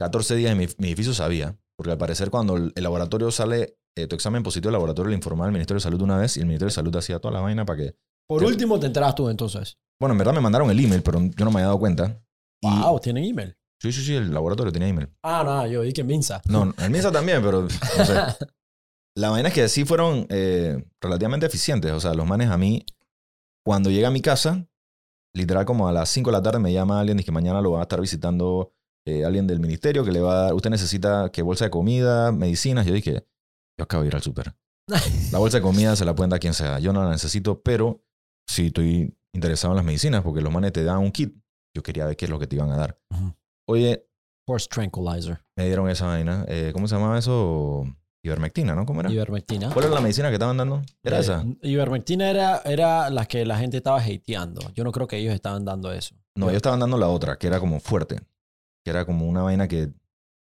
14 0.00 0.36
días 0.36 0.52
en 0.52 0.58
mi, 0.58 0.66
mi 0.78 0.88
edificio 0.88 1.12
sabía, 1.12 1.58
porque 1.76 1.90
al 1.90 1.98
parecer 1.98 2.30
cuando 2.30 2.56
el, 2.56 2.72
el 2.74 2.82
laboratorio 2.82 3.30
sale, 3.30 3.78
eh, 3.96 4.06
tu 4.06 4.14
examen 4.14 4.42
positivo, 4.42 4.70
el 4.70 4.74
laboratorio 4.74 5.10
le 5.10 5.16
informaba 5.16 5.46
al 5.46 5.52
Ministerio 5.52 5.78
de 5.78 5.82
Salud 5.82 6.00
una 6.02 6.18
vez 6.18 6.36
y 6.36 6.40
el 6.40 6.46
Ministerio 6.46 6.68
de 6.68 6.74
Salud 6.74 6.94
hacía 6.96 7.18
toda 7.18 7.34
la 7.34 7.40
vaina 7.40 7.64
para 7.64 7.78
que... 7.78 7.96
Por 8.28 8.44
último 8.44 8.78
te 8.78 8.86
enteras 8.86 9.14
tú 9.14 9.28
entonces. 9.28 9.78
Bueno, 10.00 10.12
en 10.12 10.18
verdad 10.18 10.34
me 10.34 10.40
mandaron 10.40 10.70
el 10.70 10.78
email, 10.78 11.02
pero 11.02 11.18
yo 11.20 11.44
no 11.44 11.50
me 11.50 11.58
había 11.58 11.66
dado 11.66 11.78
cuenta. 11.78 12.22
Wow, 12.62 12.98
tienen 13.00 13.24
email. 13.24 13.56
Sí, 13.80 13.92
sí, 13.92 14.04
sí, 14.04 14.16
el 14.16 14.32
laboratorio 14.32 14.72
tenía 14.72 14.88
email. 14.88 15.08
Ah, 15.22 15.42
no, 15.44 15.66
yo 15.66 15.82
vi 15.82 15.92
que 15.92 16.02
Minsa. 16.02 16.42
No, 16.46 16.74
el 16.78 16.90
MISA 16.90 17.12
también, 17.12 17.40
pero 17.42 17.62
no 17.62 17.68
sé. 18.04 18.14
La 19.16 19.30
vaina 19.30 19.48
es 19.48 19.54
que 19.54 19.68
sí 19.68 19.84
fueron 19.84 20.26
eh, 20.30 20.84
relativamente 21.00 21.46
eficientes. 21.46 21.90
O 21.92 22.00
sea, 22.00 22.14
los 22.14 22.26
manes 22.26 22.50
a 22.50 22.56
mí, 22.56 22.84
cuando 23.64 23.90
llega 23.90 24.08
a 24.08 24.12
mi 24.12 24.20
casa, 24.20 24.68
literal 25.34 25.64
como 25.64 25.88
a 25.88 25.92
las 25.92 26.08
5 26.10 26.30
de 26.30 26.36
la 26.36 26.42
tarde 26.42 26.60
me 26.60 26.72
llama 26.72 27.00
alguien 27.00 27.18
y 27.18 27.24
que 27.24 27.32
mañana 27.32 27.60
lo 27.60 27.72
va 27.72 27.80
a 27.80 27.82
estar 27.82 28.00
visitando 28.00 28.72
eh, 29.06 29.24
alguien 29.24 29.46
del 29.46 29.60
ministerio 29.60 30.04
que 30.04 30.12
le 30.12 30.20
va 30.20 30.32
a 30.32 30.42
dar, 30.44 30.54
usted 30.54 30.70
necesita 30.70 31.30
que 31.32 31.42
bolsa 31.42 31.64
de 31.64 31.70
comida, 31.70 32.30
medicinas. 32.30 32.86
Yo 32.86 32.94
dije, 32.94 33.26
yo 33.76 33.84
acabo 33.84 34.02
de 34.02 34.08
ir 34.08 34.14
al 34.14 34.22
súper. 34.22 34.54
La 35.32 35.38
bolsa 35.38 35.58
de 35.58 35.62
comida 35.62 35.96
se 35.96 36.04
la 36.04 36.14
pueden 36.14 36.30
dar 36.30 36.40
quien 36.40 36.54
sea. 36.54 36.78
Yo 36.78 36.92
no 36.92 37.02
la 37.02 37.10
necesito, 37.10 37.60
pero 37.60 38.04
sí 38.46 38.66
estoy 38.66 39.16
interesado 39.32 39.72
en 39.72 39.76
las 39.76 39.84
medicinas 39.84 40.22
porque 40.22 40.40
los 40.40 40.52
manes 40.52 40.72
te 40.72 40.84
dan 40.84 40.98
un 40.98 41.10
kit. 41.10 41.34
Yo 41.74 41.82
quería 41.82 42.06
ver 42.06 42.16
qué 42.16 42.24
es 42.24 42.30
lo 42.30 42.38
que 42.38 42.46
te 42.46 42.56
iban 42.56 42.70
a 42.70 42.76
dar. 42.76 42.98
Oye, 43.66 44.06
Horse 44.46 44.68
Tranquilizer. 44.68 45.40
me 45.56 45.66
dieron 45.66 45.88
esa 45.90 46.06
vaina. 46.06 46.44
Eh, 46.48 46.70
¿Cómo 46.72 46.88
se 46.88 46.94
llamaba 46.94 47.18
eso? 47.18 47.84
Ivermectina, 48.24 48.74
¿no? 48.74 48.84
¿Cómo 48.84 49.00
era? 49.00 49.10
Ivermectina. 49.12 49.70
¿Cuál 49.72 49.86
era 49.86 49.94
la 49.94 50.00
medicina 50.00 50.28
que 50.28 50.34
estaban 50.34 50.56
dando? 50.56 50.82
¿Era 51.04 51.18
Eh, 51.18 51.20
esa? 51.20 51.44
Ivermectina 51.62 52.28
era, 52.30 52.62
era 52.64 53.10
la 53.10 53.26
que 53.26 53.44
la 53.46 53.58
gente 53.58 53.76
estaba 53.76 54.00
hateando. 54.00 54.72
Yo 54.74 54.82
no 54.84 54.90
creo 54.92 55.06
que 55.06 55.18
ellos 55.18 55.34
estaban 55.34 55.64
dando 55.64 55.92
eso. 55.92 56.14
No, 56.34 56.46
ellos 56.46 56.56
estaban 56.56 56.80
dando 56.80 56.98
la 56.98 57.08
otra, 57.08 57.36
que 57.38 57.46
era 57.46 57.60
como 57.60 57.78
fuerte. 57.80 58.20
Que 58.84 58.90
era 58.90 59.04
como 59.04 59.26
una 59.28 59.42
vaina 59.42 59.68
que 59.68 59.90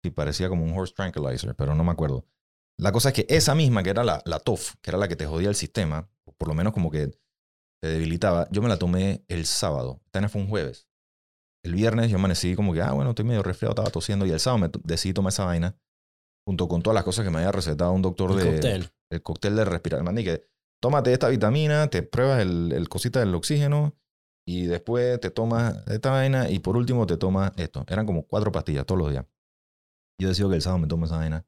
sí 0.03 0.12
parecía 0.12 0.48
como 0.50 0.63
un 0.63 0.77
horse 0.77 0.94
tranquilizer, 0.94 1.55
pero 1.55 1.75
no 1.75 1.84
me 1.84 1.91
acuerdo. 1.91 2.25
La 2.77 2.91
cosa 2.91 3.10
es 3.10 3.15
que 3.15 3.25
esa 3.29 3.55
misma, 3.55 3.84
que 3.84 3.89
era 3.89 4.03
la, 4.03 4.22
la 4.25 4.39
TOF, 4.39 4.75
que 4.82 4.91
era 4.91 4.98
la 4.98 5.08
que 5.08 5.15
te 5.15 5.25
jodía 5.25 5.50
el 5.50 5.55
sistema, 5.55 6.08
por 6.38 6.48
lo 6.48 6.53
menos 6.53 6.74
como 6.74 6.91
que 6.91 7.08
te 7.82 7.88
debilitaba, 7.88 8.48
yo 8.51 8.62
me 8.62 8.70
la 8.70 8.77
tomé 8.77 9.24
el 9.27 9.46
sábado. 9.46 10.01
Esta 10.05 10.27
fue 10.29 10.41
un 10.41 10.48
jueves. 10.50 10.84
El 11.65 11.74
viernes 11.74 12.12
yo 12.12 12.17
amanecí 12.17 12.55
como 12.55 12.74
que, 12.74 12.81
ah, 12.81 12.91
bueno, 12.91 13.10
estoy 13.10 13.25
medio 13.25 13.41
resfriado, 13.41 13.72
estaba 13.72 13.89
tosiendo. 13.89 14.27
Y 14.27 14.29
el 14.29 14.39
sábado 14.39 14.60
me 14.60 14.69
decidí 14.84 15.13
tomar 15.15 15.31
esa 15.31 15.45
vaina, 15.45 15.75
junto 16.48 16.67
con 16.67 16.84
todas 16.84 16.93
las 16.93 17.03
cosas 17.03 17.25
que 17.25 17.31
me 17.31 17.39
había 17.39 17.51
recetado 17.51 17.91
un 17.91 18.03
doctor 18.03 18.31
El 18.34 18.38
de, 18.38 18.51
cóctel. 18.51 18.89
el 19.12 19.24
cóctel 19.24 19.55
de 19.55 19.65
respirar. 19.65 20.03
Y 20.19 20.24
que 20.24 20.43
tómate 20.79 21.12
esta 21.12 21.27
vitamina, 21.27 21.89
te 21.89 22.03
pruebas 22.03 22.41
el, 22.41 22.72
el 22.72 22.88
cosita 22.88 23.19
del 23.19 23.34
oxígeno 23.34 23.95
y 24.48 24.67
después 24.67 25.19
te 25.19 25.31
tomas 25.31 25.88
esta 25.88 26.12
vaina 26.12 26.51
y 26.51 26.60
por 26.60 26.77
último 26.77 27.07
te 27.07 27.17
tomas 27.17 27.51
esto. 27.57 27.84
Eran 27.88 28.05
como 28.05 28.27
cuatro 28.27 28.51
pastillas 28.51 28.86
todos 28.86 29.00
los 29.00 29.10
días. 29.10 29.25
Yo 30.22 30.29
decido 30.29 30.50
que 30.50 30.57
el 30.57 30.62
sábado 30.62 30.81
me 30.81 30.88
tomo 30.88 31.07
esa 31.07 31.17
vaina, 31.17 31.48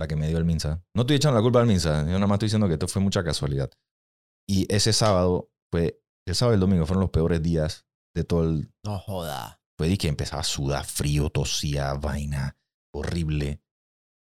la 0.00 0.08
que 0.08 0.16
me 0.16 0.26
dio 0.26 0.38
el 0.38 0.46
Minsa. 0.46 0.82
No 0.96 1.02
estoy 1.02 1.16
echando 1.16 1.36
la 1.38 1.42
culpa 1.42 1.60
al 1.60 1.66
Minsa, 1.66 2.00
yo 2.00 2.12
nada 2.12 2.26
más 2.26 2.36
estoy 2.36 2.46
diciendo 2.46 2.66
que 2.66 2.74
esto 2.74 2.88
fue 2.88 3.02
mucha 3.02 3.22
casualidad. 3.22 3.70
Y 4.48 4.66
ese 4.74 4.94
sábado 4.94 5.50
fue, 5.70 6.02
el 6.26 6.34
sábado 6.34 6.54
y 6.54 6.56
el 6.56 6.60
domingo 6.60 6.86
fueron 6.86 7.02
los 7.02 7.10
peores 7.10 7.42
días 7.42 7.86
de 8.14 8.24
todo 8.24 8.44
el... 8.44 8.72
No 8.84 8.98
joda. 8.98 9.60
Fue 9.78 9.88
de 9.88 9.96
que 9.96 10.08
empezaba 10.08 10.40
a 10.40 10.44
sudar 10.44 10.84
frío, 10.84 11.30
tosía, 11.30 11.94
vaina, 11.94 12.56
horrible. 12.94 13.62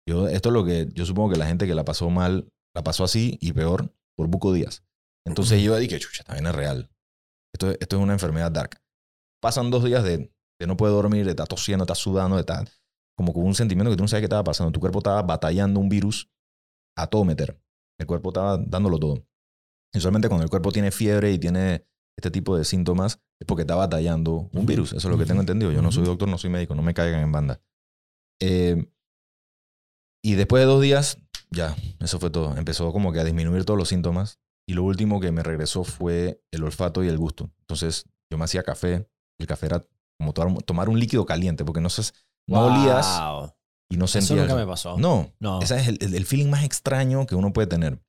Yo, 0.08 0.28
esto 0.28 0.48
es 0.48 0.52
lo 0.52 0.64
que 0.64 0.88
yo 0.92 1.04
supongo 1.04 1.32
que 1.32 1.38
la 1.38 1.46
gente 1.46 1.66
que 1.66 1.74
la 1.74 1.84
pasó 1.84 2.10
mal, 2.10 2.48
la 2.74 2.82
pasó 2.82 3.04
así 3.04 3.38
y 3.40 3.52
peor 3.52 3.94
por 4.16 4.28
Buco 4.28 4.52
Díaz. 4.52 4.84
Entonces 5.26 5.62
yo 5.62 5.76
dije, 5.76 5.98
chucha, 5.98 6.24
vaina 6.26 6.50
es 6.50 6.56
real. 6.56 6.90
Esto, 7.54 7.70
esto 7.70 7.96
es 7.96 8.02
una 8.02 8.14
enfermedad 8.14 8.50
dark. 8.50 8.80
Pasan 9.40 9.70
dos 9.70 9.84
días 9.84 10.02
de, 10.04 10.32
de 10.58 10.66
no 10.66 10.76
poder 10.76 10.94
dormir, 10.94 11.24
de 11.24 11.30
estar 11.30 11.46
tosiendo, 11.46 11.84
de 11.84 11.92
estar 11.92 12.02
sudando, 12.02 12.36
de 12.36 12.40
estar 12.40 12.68
como 13.16 13.32
con 13.32 13.44
un 13.44 13.54
sentimiento 13.54 13.90
que 13.90 13.96
tú 13.96 14.04
no 14.04 14.08
sabes 14.08 14.22
qué 14.22 14.26
estaba 14.26 14.44
pasando. 14.44 14.72
Tu 14.72 14.80
cuerpo 14.80 14.98
estaba 14.98 15.22
batallando 15.22 15.80
un 15.80 15.88
virus 15.88 16.30
a 16.96 17.06
todo 17.06 17.24
meter. 17.24 17.60
El 17.98 18.06
cuerpo 18.06 18.30
estaba 18.30 18.58
dándolo 18.58 18.98
todo. 18.98 19.26
Y 19.94 19.98
usualmente 19.98 20.28
cuando 20.28 20.44
el 20.44 20.50
cuerpo 20.50 20.72
tiene 20.72 20.90
fiebre 20.90 21.32
y 21.32 21.38
tiene 21.38 21.86
este 22.22 22.30
tipo 22.30 22.56
de 22.56 22.64
síntomas, 22.64 23.18
es 23.40 23.46
porque 23.46 23.62
está 23.62 23.74
batallando 23.74 24.48
un 24.52 24.64
virus. 24.66 24.92
Eso 24.92 25.08
es 25.08 25.12
lo 25.12 25.18
que 25.18 25.26
tengo 25.26 25.40
entendido. 25.40 25.72
Yo 25.72 25.82
no 25.82 25.90
soy 25.92 26.04
doctor, 26.04 26.28
no 26.28 26.38
soy 26.38 26.50
médico, 26.50 26.74
no 26.74 26.82
me 26.82 26.94
caigan 26.94 27.20
en 27.22 27.32
banda. 27.32 27.60
Eh, 28.40 28.88
y 30.24 30.34
después 30.34 30.60
de 30.60 30.66
dos 30.66 30.80
días, 30.80 31.18
ya, 31.50 31.76
eso 32.00 32.18
fue 32.20 32.30
todo. 32.30 32.56
Empezó 32.56 32.92
como 32.92 33.12
que 33.12 33.20
a 33.20 33.24
disminuir 33.24 33.64
todos 33.64 33.78
los 33.78 33.88
síntomas. 33.88 34.38
Y 34.68 34.74
lo 34.74 34.84
último 34.84 35.18
que 35.20 35.32
me 35.32 35.42
regresó 35.42 35.82
fue 35.82 36.40
el 36.52 36.62
olfato 36.62 37.02
y 37.02 37.08
el 37.08 37.18
gusto. 37.18 37.50
Entonces 37.62 38.04
yo 38.30 38.38
me 38.38 38.44
hacía 38.44 38.62
café. 38.62 39.08
El 39.40 39.46
café 39.48 39.66
era 39.66 39.84
como 40.20 40.32
tomar, 40.32 40.88
un 40.88 41.00
líquido 41.00 41.26
caliente, 41.26 41.64
porque 41.64 41.80
no, 41.80 41.90
se, 41.90 42.12
no 42.48 42.66
olías 42.66 43.18
Wow. 43.20 43.52
y 43.90 43.96
no 43.96 44.04
Eso 44.04 44.20
sentías. 44.20 44.46
nunca 44.46 44.54
me 44.54 44.66
pasó. 44.66 44.96
No, 44.98 45.32
No. 45.40 45.60
ese 45.60 45.76
es 45.80 45.88
el, 45.88 45.98
el- 46.00 46.14
el 46.14 46.24
feeling 46.26 46.48
más 46.48 46.62
extraño 46.62 47.26
que 47.26 47.34
uno 47.34 47.52
puede 47.52 47.66
tener. 47.66 48.00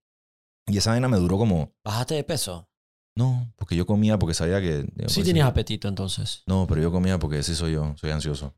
Y 0.67 0.77
esa 0.77 0.91
vaina 0.91 1.07
me 1.09 1.17
duró 1.17 1.37
como, 1.39 1.73
¿Bajaste 1.83 2.13
de 2.13 2.23
peso? 2.23 2.69
No, 3.15 3.51
porque 3.55 3.75
yo 3.75 3.85
comía 3.85 4.17
porque 4.17 4.33
sabía 4.33 4.59
que... 4.61 4.81
Sí 5.07 5.15
pues, 5.15 5.23
tenías 5.25 5.47
apetito 5.47 5.87
entonces. 5.87 6.43
No, 6.47 6.65
pero 6.67 6.81
yo 6.81 6.91
comía 6.91 7.19
porque 7.19 7.43
sí 7.43 7.53
soy 7.55 7.73
yo, 7.73 7.93
soy 7.97 8.11
ansioso. 8.11 8.53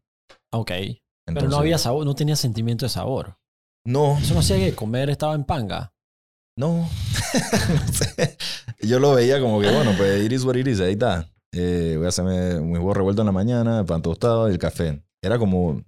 Ok. 0.51 0.71
Pero 1.25 1.49
no 1.49 1.57
había 1.57 1.77
sabor, 1.77 2.05
no 2.05 2.15
tenía 2.15 2.35
sentimiento 2.35 2.85
de 2.85 2.89
sabor. 2.89 3.37
No, 3.85 4.17
Eso 4.17 4.33
no 4.33 4.39
hacía 4.39 4.57
que 4.57 4.73
comer 4.75 5.09
estaba 5.09 5.35
en 5.35 5.43
panga. 5.43 5.93
no. 6.57 6.87
No 6.87 6.89
sé. 7.93 8.37
Yo 8.81 8.99
lo 8.99 9.13
veía 9.13 9.39
como 9.41 9.59
que, 9.59 9.69
bueno, 9.71 9.91
pues 9.97 10.23
iris 10.23 10.43
what 10.43 10.55
it 10.55 10.67
is, 10.67 10.79
ahí 10.79 10.93
está. 10.93 11.29
Eh, 11.51 11.95
voy 11.97 12.05
a 12.05 12.09
hacerme 12.09 12.59
mi 12.61 12.73
huevo 12.77 12.93
revuelto 12.93 13.21
en 13.21 13.25
la 13.27 13.31
mañana, 13.31 13.85
pan 13.85 14.01
tostado 14.01 14.47
y 14.49 14.51
el 14.53 14.59
café. 14.59 15.03
Era 15.21 15.37
como, 15.39 15.81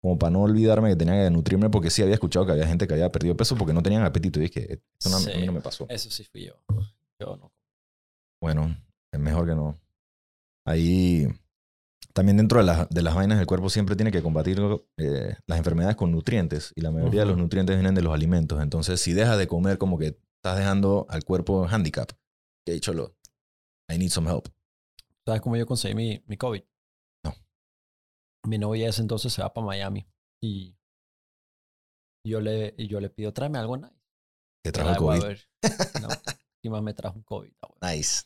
como 0.00 0.18
para 0.18 0.30
no 0.30 0.42
olvidarme 0.42 0.90
que 0.90 0.96
tenía 0.96 1.24
que 1.24 1.30
nutrirme 1.30 1.70
porque 1.70 1.90
sí 1.90 2.02
había 2.02 2.14
escuchado 2.14 2.46
que 2.46 2.52
había 2.52 2.66
gente 2.66 2.86
que 2.86 2.94
había 2.94 3.10
perdido 3.10 3.36
peso 3.36 3.56
porque 3.56 3.72
no 3.72 3.82
tenían 3.82 4.04
apetito. 4.04 4.38
Y 4.38 4.44
dije, 4.44 4.80
esto 4.98 5.10
no- 5.10 5.16
a 5.16 5.20
mí 5.36 5.46
no 5.46 5.52
me 5.52 5.60
pasó. 5.60 5.86
Eso 5.88 6.10
sí 6.10 6.24
fui 6.24 6.46
yo. 6.46 6.54
Yo 7.20 7.36
no. 7.36 7.52
Bueno, 8.42 8.76
es 9.14 9.20
mejor 9.20 9.46
que 9.46 9.54
no. 9.54 9.78
Ahí, 10.66 11.26
también 12.12 12.36
dentro 12.36 12.58
de, 12.58 12.64
las- 12.64 12.88
de 12.90 13.02
las 13.02 13.14
vainas 13.14 13.38
del 13.38 13.46
cuerpo 13.46 13.70
siempre 13.70 13.94
tiene 13.96 14.10
que 14.10 14.20
combatir 14.22 14.58
eh, 14.98 15.36
las 15.46 15.58
enfermedades 15.58 15.96
con 15.96 16.10
nutrientes. 16.10 16.72
Y 16.74 16.80
la 16.80 16.90
mayoría 16.90 17.20
de 17.20 17.26
los 17.28 17.38
nutrientes 17.38 17.76
vienen 17.76 17.94
de 17.94 18.02
los 18.02 18.12
alimentos. 18.12 18.60
Entonces, 18.60 19.00
si 19.00 19.12
dejas 19.12 19.38
de 19.38 19.46
comer, 19.46 19.78
como 19.78 19.96
que 19.96 20.18
estás 20.36 20.58
dejando 20.58 21.06
al 21.08 21.24
cuerpo 21.24 21.66
handicap. 21.68 22.10
Que 22.66 22.78
cholo, 22.80 23.16
I 23.88 23.98
need 23.98 24.10
some 24.10 24.28
help. 24.30 24.48
¿Sabes 25.26 25.40
cómo 25.40 25.56
yo 25.56 25.64
conseguí 25.66 25.94
mi, 25.94 26.22
mi 26.26 26.36
COVID? 26.36 26.62
No. 27.24 27.34
Mi 28.48 28.58
novia 28.58 28.88
ese 28.88 29.02
entonces 29.02 29.32
se 29.32 29.40
va 29.42 29.52
para 29.52 29.66
Miami. 29.66 30.04
Y 30.42 30.76
yo 32.26 32.40
le, 32.40 32.74
y 32.76 32.88
yo 32.88 33.00
le 33.00 33.08
pido, 33.10 33.32
tráeme 33.32 33.58
algo 33.58 33.76
nice. 33.76 33.94
Te 34.64 34.72
trajo 34.72 34.90
el 34.90 34.96
COVID. 35.20 35.36
No, 36.02 36.08
y 36.64 36.70
más 36.70 36.82
me 36.82 36.94
trajo 36.94 37.16
un 37.16 37.22
COVID. 37.24 37.52
Nice. 37.80 38.24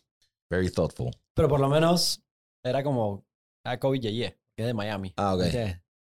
Very 0.51 0.71
thoughtful. 0.71 1.11
Pero 1.35 1.49
por 1.49 1.61
lo 1.61 1.69
menos 1.69 2.23
era 2.65 2.83
como 2.83 3.25
a 3.65 3.79
COVID 3.79 4.01
Yeye, 4.01 4.39
que 4.57 4.63
es 4.63 4.67
de 4.67 4.75
Miami. 4.75 5.13
Ah, 5.17 5.35
ok. 5.35 5.43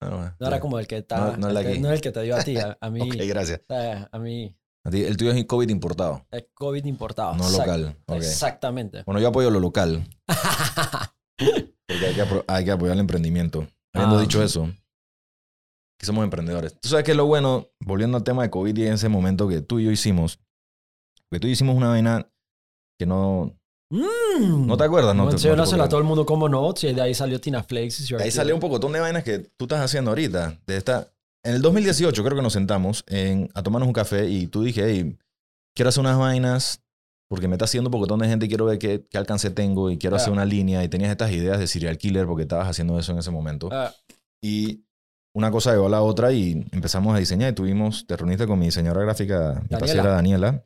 Ah, 0.04 0.10
no, 0.10 0.36
No 0.40 0.48
era 0.48 0.60
como 0.60 0.80
el 0.80 0.88
que 0.88 0.98
está. 0.98 1.32
No- 1.32 1.38
no 1.38 1.50
el 1.50 1.64
que- 1.66 1.72
aquí. 1.74 1.80
no 1.80 1.92
el 1.92 2.02
que 2.02 2.12
te 2.12 2.22
dio 2.24 2.36
a 2.36 2.44
ti. 2.44 2.58
A, 2.58 2.78
a 2.82 2.90
mí, 2.90 3.02
Ok, 3.02 3.16
gracias. 3.28 3.62
a 3.70 4.18
mí, 4.20 4.56
A 4.84 4.90
ti, 4.90 5.04
el 5.04 5.16
tuyo 5.16 5.32
es 5.32 5.46
COVID 5.46 5.70
importado, 5.70 6.26
es 6.32 6.48
COVID 6.56 6.84
importado. 6.86 7.36
no 7.36 7.44
Exact- 7.44 7.60
local. 7.60 7.98
Exactamente. 8.18 9.04
Bueno, 9.06 9.22
yo 9.22 9.28
apoyo 9.28 9.52
lo 9.52 9.60
local. 9.60 10.04
Porque 11.38 12.06
hay 12.06 12.16
que, 12.16 12.24
apro- 12.24 12.46
hay 12.48 12.66
que 12.66 12.72
apoyar 12.72 12.94
el 12.96 13.00
emprendimiento. 13.02 13.68
Habiendo 13.94 14.18
Ah. 14.18 14.22
dicho 14.22 14.42
eso, 14.42 14.70
que 16.00 16.06
somos 16.06 16.24
emprendedores. 16.24 16.80
Tú 16.80 16.88
sabes 16.90 17.04
que 17.06 17.14
lo 17.14 17.26
bueno, 17.26 17.68
volviendo 17.82 18.18
al 18.18 18.24
tema 18.24 18.44
de 18.44 18.50
COVID 18.50 18.76
y 18.78 18.88
en 18.88 18.94
ese 18.94 19.10
momento 19.10 19.48
que 19.48 19.62
tú 19.62 19.80
y 19.80 19.86
yo 19.86 19.92
hicimos, 19.92 20.40
que 21.30 21.40
tú 21.40 21.48
y 21.48 21.52
yo 21.52 21.54
hicimos 21.54 21.76
una 21.76 21.90
vaina 21.90 22.28
que 22.98 23.06
no... 23.06 23.56
Mm. 23.92 24.66
¿No 24.68 24.78
te 24.78 24.84
acuerdas? 24.86 25.14
No, 25.16 25.26
te- 25.28 25.34
no 25.34 25.38
te 25.38 25.50
puedo 25.50 25.84
a 25.84 25.90
todo 25.90 26.00
el 26.00 26.06
mundo 26.06 26.26
como 26.26 26.48
no. 26.50 26.74
Si 26.76 26.92
de 26.92 27.02
ahí 27.02 27.14
salió 27.14 27.40
Tina 27.40 27.62
Flakes. 27.64 28.06
De 28.18 28.24
ahí 28.24 28.32
salió 28.32 28.54
un 28.56 28.62
pocotón 28.62 28.92
de 28.94 29.00
vainas 29.02 29.24
que 29.24 29.40
tú 29.40 29.66
estás 29.66 29.82
haciendo 29.82 30.12
ahorita. 30.12 30.58
De 30.66 30.78
esta... 30.78 31.12
En 31.44 31.56
el 31.56 31.62
2018 31.62 32.24
creo 32.24 32.36
que 32.36 32.42
nos 32.44 32.54
sentamos 32.54 33.04
en, 33.08 33.50
a 33.56 33.64
tomarnos 33.64 33.88
un 33.88 33.94
café 33.94 34.30
y 34.30 34.48
tú 34.48 34.64
dije, 34.64 34.84
hey, 34.86 35.18
quiero 35.76 35.90
hacer 35.90 36.02
unas 36.02 36.18
vainas 36.18 36.82
porque 37.30 37.48
me 37.48 37.56
está 37.56 37.66
haciendo 37.66 37.88
un 37.90 37.92
pocotón 37.92 38.20
de 38.20 38.28
gente 38.28 38.46
y 38.46 38.50
quiero 38.50 38.66
ver 38.66 38.78
qué, 38.78 39.08
qué 39.10 39.18
alcance 39.18 39.50
tengo 39.50 39.90
y 39.90 39.98
quiero 39.98 40.16
Ah. 40.16 40.20
hacer 40.20 40.32
una 40.32 40.46
línea 40.46 40.84
y 40.84 40.88
tenías 40.90 41.10
estas 41.12 41.32
ideas 41.32 41.58
de 41.60 41.66
serial 41.68 41.98
killer 41.98 42.26
porque 42.28 42.44
estabas 42.44 42.68
haciendo 42.70 43.00
eso 43.00 43.12
en 43.12 43.18
ese 43.20 43.32
momento. 43.32 43.70
Ah, 43.72 43.92
Y 44.44 44.84
una 45.34 45.50
cosa 45.50 45.72
llevó 45.72 45.88
a 45.88 45.90
la 45.90 46.02
otra 46.02 46.32
y 46.32 46.66
empezamos 46.72 47.16
a 47.16 47.20
diseñar 47.20 47.52
y 47.54 47.56
tuvimos, 47.56 48.06
te 48.06 48.16
reuniste 48.18 48.46
con 48.48 48.60
mi 48.60 48.66
diseñadora 48.66 49.04
gráfica, 49.06 49.62
mi 49.70 49.78
Daniela. 49.78 50.04
Daniela, 50.10 50.66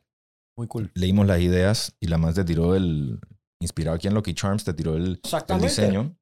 muy 0.56 0.66
cool. 0.68 0.90
leímos 0.94 1.26
las 1.26 1.40
ideas 1.40 1.96
y 2.00 2.06
la 2.06 2.18
más 2.18 2.34
te 2.34 2.44
tiró 2.44 2.74
el, 2.74 3.20
inspirado 3.60 3.96
aquí 3.96 4.08
en 4.08 4.14
Lucky 4.14 4.34
Charms, 4.34 4.64
te 4.64 4.74
tiró 4.74 4.96
el, 4.96 5.20
el 5.48 5.60
diseño. 5.60 6.16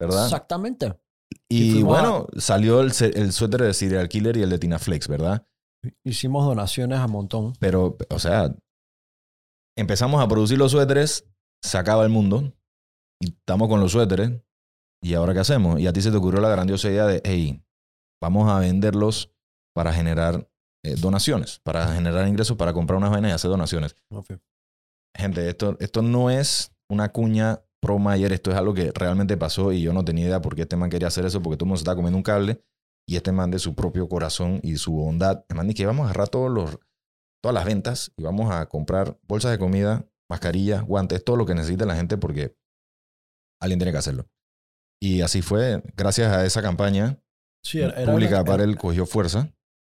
¿Verdad? 0.00 0.24
Exactamente. 0.24 0.94
Y, 1.48 1.82
bueno, 1.82 2.26
salió 2.36 2.80
el, 2.80 2.92
el 3.14 3.32
suéter 3.32 3.62
de 3.62 3.74
Serial 3.74 4.08
Killer 4.08 4.36
y 4.36 4.42
el 4.42 4.50
de 4.50 4.58
Tina 4.58 4.78
Flex, 4.78 5.08
¿verdad? 5.08 5.46
Hicimos 6.04 6.44
donaciones 6.44 6.98
a 6.98 7.06
montón. 7.06 7.54
Pero, 7.58 7.96
o 8.10 8.18
sea, 8.18 8.54
empezamos 9.76 10.22
a 10.22 10.28
producir 10.28 10.58
los 10.58 10.72
suéteres, 10.72 11.28
se 11.62 11.78
acaba 11.78 12.04
el 12.04 12.10
mundo 12.10 12.52
y 13.20 13.28
estamos 13.30 13.68
con 13.68 13.80
los 13.80 13.92
suéteres. 13.92 14.32
¿Y 15.02 15.14
ahora 15.14 15.34
qué 15.34 15.40
hacemos? 15.40 15.80
Y 15.80 15.86
a 15.86 15.92
ti 15.92 16.02
se 16.02 16.10
te 16.10 16.16
ocurrió 16.16 16.40
la 16.40 16.48
grandiosa 16.48 16.90
idea 16.90 17.06
de, 17.06 17.20
hey, 17.24 17.62
vamos 18.20 18.50
a 18.50 18.58
venderlos 18.58 19.32
para 19.74 19.92
generar 19.92 20.50
eh, 20.86 20.94
donaciones, 20.96 21.60
para 21.62 21.88
generar 21.94 22.26
ingresos, 22.28 22.56
para 22.56 22.72
comprar 22.72 22.96
unas 22.98 23.10
vainas 23.10 23.30
y 23.30 23.34
hacer 23.34 23.50
donaciones. 23.50 23.94
Gente, 25.16 25.48
esto, 25.48 25.76
esto 25.80 26.02
no 26.02 26.30
es 26.30 26.72
una 26.90 27.10
cuña 27.10 27.60
pro 27.80 27.98
Mayer, 27.98 28.32
esto 28.32 28.50
es 28.50 28.56
algo 28.56 28.74
que 28.74 28.92
realmente 28.94 29.36
pasó 29.36 29.72
y 29.72 29.82
yo 29.82 29.92
no 29.92 30.04
tenía 30.04 30.26
idea 30.26 30.40
por 30.42 30.54
qué 30.54 30.62
este 30.62 30.76
man 30.76 30.90
quería 30.90 31.08
hacer 31.08 31.24
eso, 31.24 31.42
porque 31.42 31.56
todo 31.56 31.64
el 31.64 31.68
mundo 31.68 31.78
se 31.78 31.82
estaba 31.82 31.96
comiendo 31.96 32.16
un 32.16 32.22
cable 32.22 32.62
y 33.08 33.16
este 33.16 33.32
man 33.32 33.50
de 33.50 33.58
su 33.58 33.74
propio 33.74 34.08
corazón 34.08 34.60
y 34.62 34.76
su 34.76 34.92
bondad, 34.92 35.44
el 35.48 35.56
man 35.56 35.66
dice 35.68 35.78
que 35.82 35.86
vamos 35.86 36.04
a 36.04 36.10
agarrar 36.10 36.28
todos 36.28 36.50
los, 36.50 36.78
todas 37.42 37.54
las 37.54 37.64
ventas 37.64 38.12
y 38.16 38.22
vamos 38.24 38.52
a 38.52 38.66
comprar 38.66 39.18
bolsas 39.22 39.52
de 39.52 39.58
comida, 39.58 40.04
mascarillas, 40.28 40.82
guantes, 40.82 41.24
todo 41.24 41.36
lo 41.36 41.46
que 41.46 41.54
necesita 41.54 41.86
la 41.86 41.94
gente 41.96 42.16
porque 42.18 42.56
alguien 43.60 43.78
tiene 43.78 43.92
que 43.92 43.98
hacerlo. 43.98 44.26
Y 45.00 45.20
así 45.20 45.42
fue, 45.42 45.82
gracias 45.96 46.32
a 46.32 46.44
esa 46.44 46.62
campaña 46.62 47.18
Sí, 47.64 47.80
era- 47.80 47.92
era 48.00 48.10
pública 48.12 48.36
una- 48.36 48.44
para 48.44 48.64
él 48.64 48.76
cogió 48.76 49.06
fuerza 49.06 49.52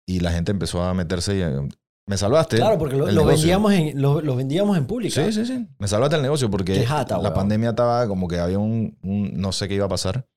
y 0.08 0.20
la 0.20 0.30
gente 0.32 0.52
empezó 0.52 0.82
a 0.82 0.94
meterse 0.94 1.36
y 1.36 1.42
eh, 1.42 1.68
me 2.08 2.16
salvaste. 2.16 2.56
Claro, 2.56 2.78
porque 2.78 2.96
lo, 2.96 3.24
vendíamos 3.24 3.72
en, 3.72 4.00
lo, 4.00 4.20
lo 4.20 4.36
vendíamos 4.36 4.76
en 4.78 4.86
pública. 4.86 5.24
Sí, 5.24 5.32
sí, 5.32 5.44
sí. 5.44 5.66
Me 5.78 5.88
salvaste 5.88 6.16
el 6.16 6.22
negocio 6.22 6.48
porque 6.50 6.86
jata, 6.86 7.18
la 7.18 7.34
pandemia 7.34 7.70
estaba 7.70 8.06
como 8.06 8.28
que 8.28 8.38
había 8.38 8.58
un, 8.58 8.96
un 9.02 9.32
no 9.34 9.50
sé 9.52 9.66
qué 9.68 9.74
iba 9.74 9.86
a 9.86 9.88
pasar 9.88 10.28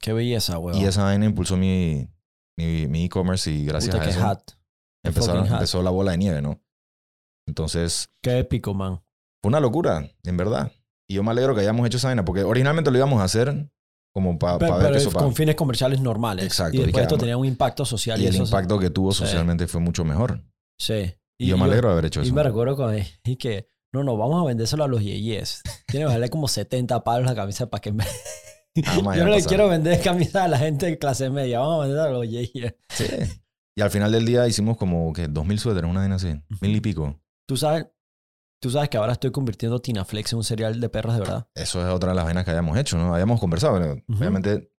Qué 0.00 0.12
belleza, 0.12 0.58
weón. 0.58 0.78
y 0.78 0.84
esa 0.84 1.02
vaina 1.02 1.24
impulsó 1.26 1.56
mi 1.56 2.08
mi 2.56 2.86
mi 2.86 3.04
e-commerce 3.06 3.50
y 3.50 3.64
gracias 3.64 3.94
Puta, 3.96 4.04
a 4.06 4.08
eso 4.10 4.20
empezaron- 5.04 5.46
hat. 5.46 5.52
empezó 5.54 5.82
la 5.82 5.90
bola 5.90 6.12
de 6.12 6.18
nieve, 6.18 6.40
¿no? 6.42 6.60
Entonces, 7.46 8.10
Qué 8.22 8.38
épico, 8.38 8.74
man. 8.74 9.00
fue 9.42 9.48
una 9.48 9.60
locura, 9.60 10.08
en 10.24 10.36
verdad. 10.36 10.70
Y 11.08 11.14
yo 11.14 11.22
me 11.22 11.30
alegro 11.30 11.54
que 11.54 11.62
hayamos 11.62 11.86
hecho 11.86 11.96
esa 11.96 12.08
vaina 12.08 12.24
porque 12.24 12.44
originalmente 12.44 12.90
lo 12.90 12.98
íbamos 12.98 13.20
a 13.20 13.24
hacer 13.24 13.70
como 14.18 14.38
para 14.38 14.58
Pero, 14.58 14.72
ver 14.74 14.82
pero 14.82 14.92
que 14.94 14.98
eso 15.00 15.12
con 15.12 15.30
pa- 15.30 15.34
fines 15.34 15.54
comerciales 15.54 16.00
normales. 16.00 16.44
Exacto, 16.44 16.76
Y 16.76 16.82
después 16.82 17.02
esto 17.02 17.14
ah, 17.14 17.18
tenía 17.18 17.36
un 17.36 17.46
impacto 17.46 17.84
social. 17.84 18.20
y 18.20 18.24
Y, 18.24 18.26
el 18.26 18.34
eso, 18.34 18.44
impacto 18.44 18.78
que 18.78 18.90
tuvo 18.90 19.12
Sí. 19.12 19.18
socialmente 19.24 19.66
fue 19.66 19.80
mucho 19.80 20.04
mejor. 20.04 20.42
Sí. 20.78 21.14
Y, 21.40 21.46
yo 21.46 21.56
me 21.56 21.64
alegro 21.64 21.88
de 21.88 21.92
haber 21.92 22.04
hecho 22.06 22.20
Y 22.20 22.24
eso. 22.26 22.34
me 22.34 22.42
recuerdo 22.42 22.76
cuando 22.76 23.00
y 23.24 23.36
que, 23.36 23.68
no, 23.92 24.02
no, 24.04 24.16
vamos 24.16 24.42
a 24.42 24.46
vendérselo 24.46 24.84
a 24.84 24.88
los 24.88 25.02
yeyes. 25.02 25.62
Tiene 25.86 26.06
que 26.06 26.12
valer 26.12 26.30
como 26.30 26.48
70 26.48 27.02
palos 27.04 27.26
la 27.26 27.34
camisa 27.34 27.70
para 27.70 27.80
que 27.80 27.92
me... 27.92 28.04
Jamás 28.84 29.16
Yo 29.16 29.24
no 29.24 29.30
le 29.30 29.42
quiero 29.42 29.68
vender 29.68 30.00
camisa 30.02 30.44
a 30.44 30.48
la 30.48 30.58
gente 30.58 30.86
de 30.86 30.98
clase 30.98 31.30
media. 31.30 31.60
Vamos 31.60 31.84
a 31.84 31.86
vender 31.86 32.04
a 32.06 32.10
los 32.10 32.28
yeyes. 32.28 32.74
Sí. 32.90 33.06
Y 33.76 33.80
al 33.80 33.90
final 33.90 34.10
del 34.10 34.26
día 34.26 34.46
hicimos 34.48 34.76
como 34.76 35.12
que 35.12 35.28
dos 35.28 35.46
mil 35.46 35.58
suéteres, 35.58 35.88
una 35.88 36.00
vaina 36.00 36.16
así. 36.16 36.34
Mil 36.60 36.74
y 36.74 36.80
pico. 36.80 37.20
Tú 37.46 37.56
sabes, 37.56 37.86
tú 38.60 38.70
sabes 38.70 38.88
que 38.88 38.96
ahora 38.96 39.12
estoy 39.12 39.30
convirtiendo 39.30 39.80
Tina 39.80 40.04
Flex 40.04 40.32
en 40.32 40.38
un 40.38 40.44
cereal 40.44 40.80
de 40.80 40.88
perros 40.88 41.14
de 41.14 41.20
verdad. 41.20 41.48
Eso 41.54 41.80
es 41.86 41.92
otra 41.92 42.10
de 42.10 42.16
las 42.16 42.24
vainas 42.24 42.44
que 42.44 42.50
habíamos 42.50 42.76
hecho, 42.78 42.96
¿no? 42.98 43.12
Habíamos 43.14 43.40
conversado, 43.40 43.78
pero 43.78 44.02
obviamente 44.18 44.72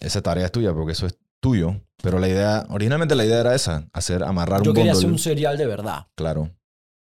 esa 0.00 0.22
tarea 0.22 0.46
es 0.46 0.52
tuya 0.52 0.72
porque 0.72 0.92
eso 0.92 1.06
es 1.06 1.18
tuyo. 1.40 1.80
Pero 2.02 2.18
la 2.20 2.28
idea, 2.28 2.64
originalmente 2.70 3.14
la 3.16 3.24
idea 3.24 3.40
era 3.40 3.54
esa, 3.54 3.88
hacer, 3.92 4.22
amarrar 4.22 4.62
Yo 4.62 4.70
un 4.70 4.76
quería 4.76 4.92
bundle. 4.92 5.06
hacer 5.06 5.12
un 5.12 5.18
cereal 5.18 5.58
de 5.58 5.66
verdad, 5.66 6.06
Claro. 6.16 6.50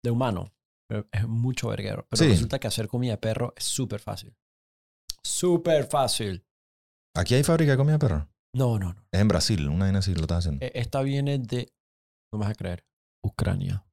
de 0.02 0.10
humano. 0.10 0.52
Es 1.10 1.26
mucho 1.26 1.68
verguero. 1.68 2.06
Pero 2.08 2.22
Sí. 2.22 2.28
resulta 2.30 2.58
que 2.58 2.68
hacer 2.68 2.86
comida 2.88 3.12
de 3.12 3.18
perro 3.18 3.52
es 3.56 3.64
súper 3.64 4.00
fácil. 4.00 4.34
Súper 5.22 5.86
fácil. 5.86 6.46
Aquí 7.14 7.34
hay 7.34 7.42
fábrica 7.42 7.72
de 7.72 7.76
comida 7.76 7.94
de 7.94 7.98
perro. 7.98 8.28
No, 8.54 8.78
no, 8.78 8.92
no. 8.94 9.06
Es 9.10 9.20
en 9.20 9.28
Brasil, 9.28 9.68
una 9.68 9.86
vaina 9.86 9.98
así 9.98 10.14
lo 10.14 10.22
estás 10.22 10.38
haciendo. 10.38 10.64
E- 10.64 10.72
Esta 10.76 11.02
viene 11.02 11.38
de. 11.38 11.72
No 12.32 12.38
me 12.38 12.44
vas 12.44 12.52
a 12.52 12.54
creer. 12.54 12.86
Ucrania. 13.22 13.84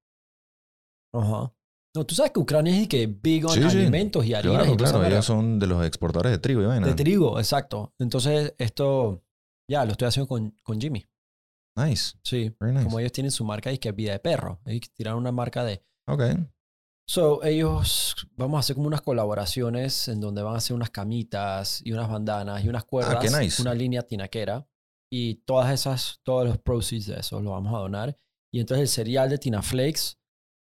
Ajá. 1.14 1.54
No, 1.96 2.06
tú 2.06 2.16
sabes 2.16 2.32
que 2.32 2.40
Ucrania 2.40 2.82
es 2.82 2.88
que 2.88 3.06
big 3.06 3.46
on 3.46 3.52
Sí, 3.54 3.60
sí. 3.60 3.78
alimentos 3.78 4.26
y 4.26 4.34
harinas 4.34 4.64
claro, 4.64 4.74
y 4.74 4.78
claro. 4.78 5.06
Ellos 5.06 5.26
son 5.26 5.60
de 5.60 5.68
los 5.68 5.86
exportadores 5.86 6.32
de 6.32 6.40
trigo 6.40 6.62
y 6.62 6.66
vaina. 6.66 6.88
De 6.88 6.96
trigo, 6.96 7.38
exacto. 7.38 7.94
Entonces, 8.00 8.56
esto 8.58 9.24
ya 9.70 9.86
lo 9.86 9.92
estoy 9.92 10.08
haciendo 10.08 10.28
con, 10.28 10.56
con 10.64 10.82
Jimmy. 10.82 11.06
Nice. 11.76 12.16
Sí. 12.24 12.56
Very 12.60 12.74
nice. 12.74 12.86
Como 12.86 13.00
ellos 13.00 13.12
tienen 13.12 13.32
su 13.32 13.44
marca 13.44 13.72
y 13.72 13.78
que 13.78 13.90
es 13.90 13.96
vida 13.96 14.12
de 14.12 14.20
perro. 14.20 14.60
Ellos 14.66 14.92
tiraron 14.94 15.20
una 15.20 15.32
marca 15.32 15.64
de. 15.64 15.84
Ok. 16.08 16.24
So, 17.08 17.44
ellos 17.44 18.16
vamos 18.38 18.58
a 18.58 18.60
hacer 18.62 18.76
como 18.76 18.88
unas 18.88 19.02
colaboraciones 19.02 20.08
en 20.08 20.22
donde 20.22 20.42
van 20.42 20.56
a 20.56 20.58
hacer 20.58 20.76
unas 20.76 20.90
camitas 20.90 21.82
y 21.84 21.92
unas 21.92 22.10
bandanas 22.10 22.64
y 22.64 22.70
unas 22.70 22.86
cuerdas. 22.86 23.18
Ah, 23.18 23.20
qué 23.22 23.30
nice. 23.30 23.62
Una 23.62 23.74
línea 23.74 24.02
tinaquera. 24.02 24.68
Y 25.12 25.36
todas 25.46 25.72
esas, 25.72 26.22
todos 26.24 26.48
los 26.48 26.58
proceeds 26.58 27.06
de 27.06 27.20
eso 27.20 27.40
los 27.40 27.52
vamos 27.54 27.74
a 27.76 27.78
donar. 27.80 28.18
Y 28.52 28.60
entonces 28.60 28.82
el 28.82 28.88
cereal 28.88 29.30
de 29.30 29.38
Tina 29.38 29.62
Flakes 29.62 30.18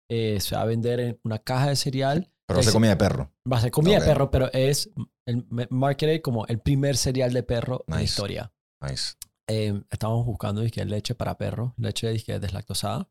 eh, 0.10 0.40
se 0.42 0.56
va 0.56 0.62
a 0.64 0.66
vender 0.66 1.00
en 1.00 1.20
una 1.24 1.40
caja 1.40 1.70
de 1.70 1.76
cereal. 1.76 2.32
Pero 2.48 2.62
se 2.64 2.70
Ese- 2.70 2.74
comida 2.76 2.92
de 2.92 2.98
perro. 2.98 3.32
Va 3.52 3.58
a 3.58 3.62
ser 3.62 3.72
comida 3.72 3.98
Ok. 3.98 4.02
de 4.04 4.08
perro, 4.10 4.32
pero 4.32 4.52
es 4.54 4.90
el 5.28 5.46
me- 5.50 5.68
marketed 5.70 6.22
como 6.22 6.46
el 6.48 6.60
primer 6.60 6.98
cereal 6.98 7.32
de 7.32 7.44
perro 7.44 7.84
de 7.88 7.94
la 7.94 8.02
Nice. 8.02 8.06
historia. 8.12 8.52
Nice. 8.82 9.14
Eh, 9.48 9.82
estamos 9.92 10.26
buscando 10.26 10.62
dizque, 10.62 10.84
leche 10.86 11.14
para 11.16 11.38
perro, 11.38 11.74
leche 11.78 12.10
dizque, 12.10 12.40
deslactosada, 12.40 13.08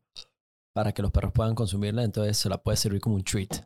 para 0.73 0.91
que 0.93 1.01
los 1.01 1.11
perros 1.11 1.31
puedan 1.33 1.55
consumirla. 1.55 2.03
Entonces 2.03 2.37
se 2.37 2.49
la 2.49 2.57
puede 2.61 2.77
servir 2.77 2.99
como 3.01 3.15
un 3.15 3.23
treat. 3.23 3.65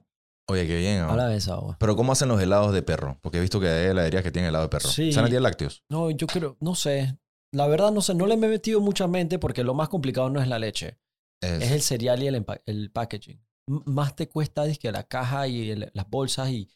Oye, 0.50 0.68
qué 0.68 0.78
bien. 0.78 1.00
Habla 1.00 1.28
de 1.28 1.38
esa 1.38 1.54
agua. 1.54 1.78
Pero 1.80 1.96
¿cómo 1.96 2.12
hacen 2.12 2.28
los 2.28 2.42
helados 2.42 2.74
de 2.74 2.82
perro? 2.84 3.18
Porque 3.22 3.38
he 3.38 3.42
visto 3.42 3.60
que 3.60 3.68
hay 3.70 3.88
heladerías 3.88 4.24
que 4.24 4.32
tienen 4.32 4.50
helado 4.50 4.66
de 4.66 4.70
perro. 4.70 4.90
Sí. 4.90 5.12
¿Sanatía 5.12 5.40
lácteos? 5.40 5.84
No, 5.90 6.10
yo 6.12 6.28
creo, 6.28 6.58
no 6.60 6.76
sé. 6.76 7.18
La 7.52 7.68
verdad, 7.68 7.92
no 7.92 8.02
sé, 8.02 8.14
no 8.16 8.26
le 8.28 8.34
he 8.34 8.38
metido 8.38 8.82
mucha 8.82 9.08
mente 9.08 9.40
porque 9.40 9.64
lo 9.64 9.74
más 9.74 9.88
complicado 9.90 10.30
no 10.30 10.42
es 10.42 10.48
la 10.48 10.58
leche, 10.60 10.98
Es- 11.44 11.64
es 11.64 11.72
el 11.72 11.82
cereal 11.82 12.24
y 12.24 12.28
el, 12.28 12.92
packaging. 12.92 13.42
M- 13.68 13.82
más 13.86 14.16
te 14.16 14.28
cuesta 14.30 14.64
dizque, 14.66 14.92
la 14.92 15.04
caja 15.04 15.48
y 15.48 15.72
el- 15.72 15.92
las 15.94 16.10
bolsas 16.10 16.50
y, 16.50 16.70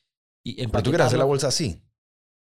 y 0.46 0.66
Pero 0.68 0.84
tú 0.84 0.90
quieres 0.92 1.08
hacer 1.08 1.20
la 1.20 1.26
bolsa 1.26 1.48
así. 1.48 1.82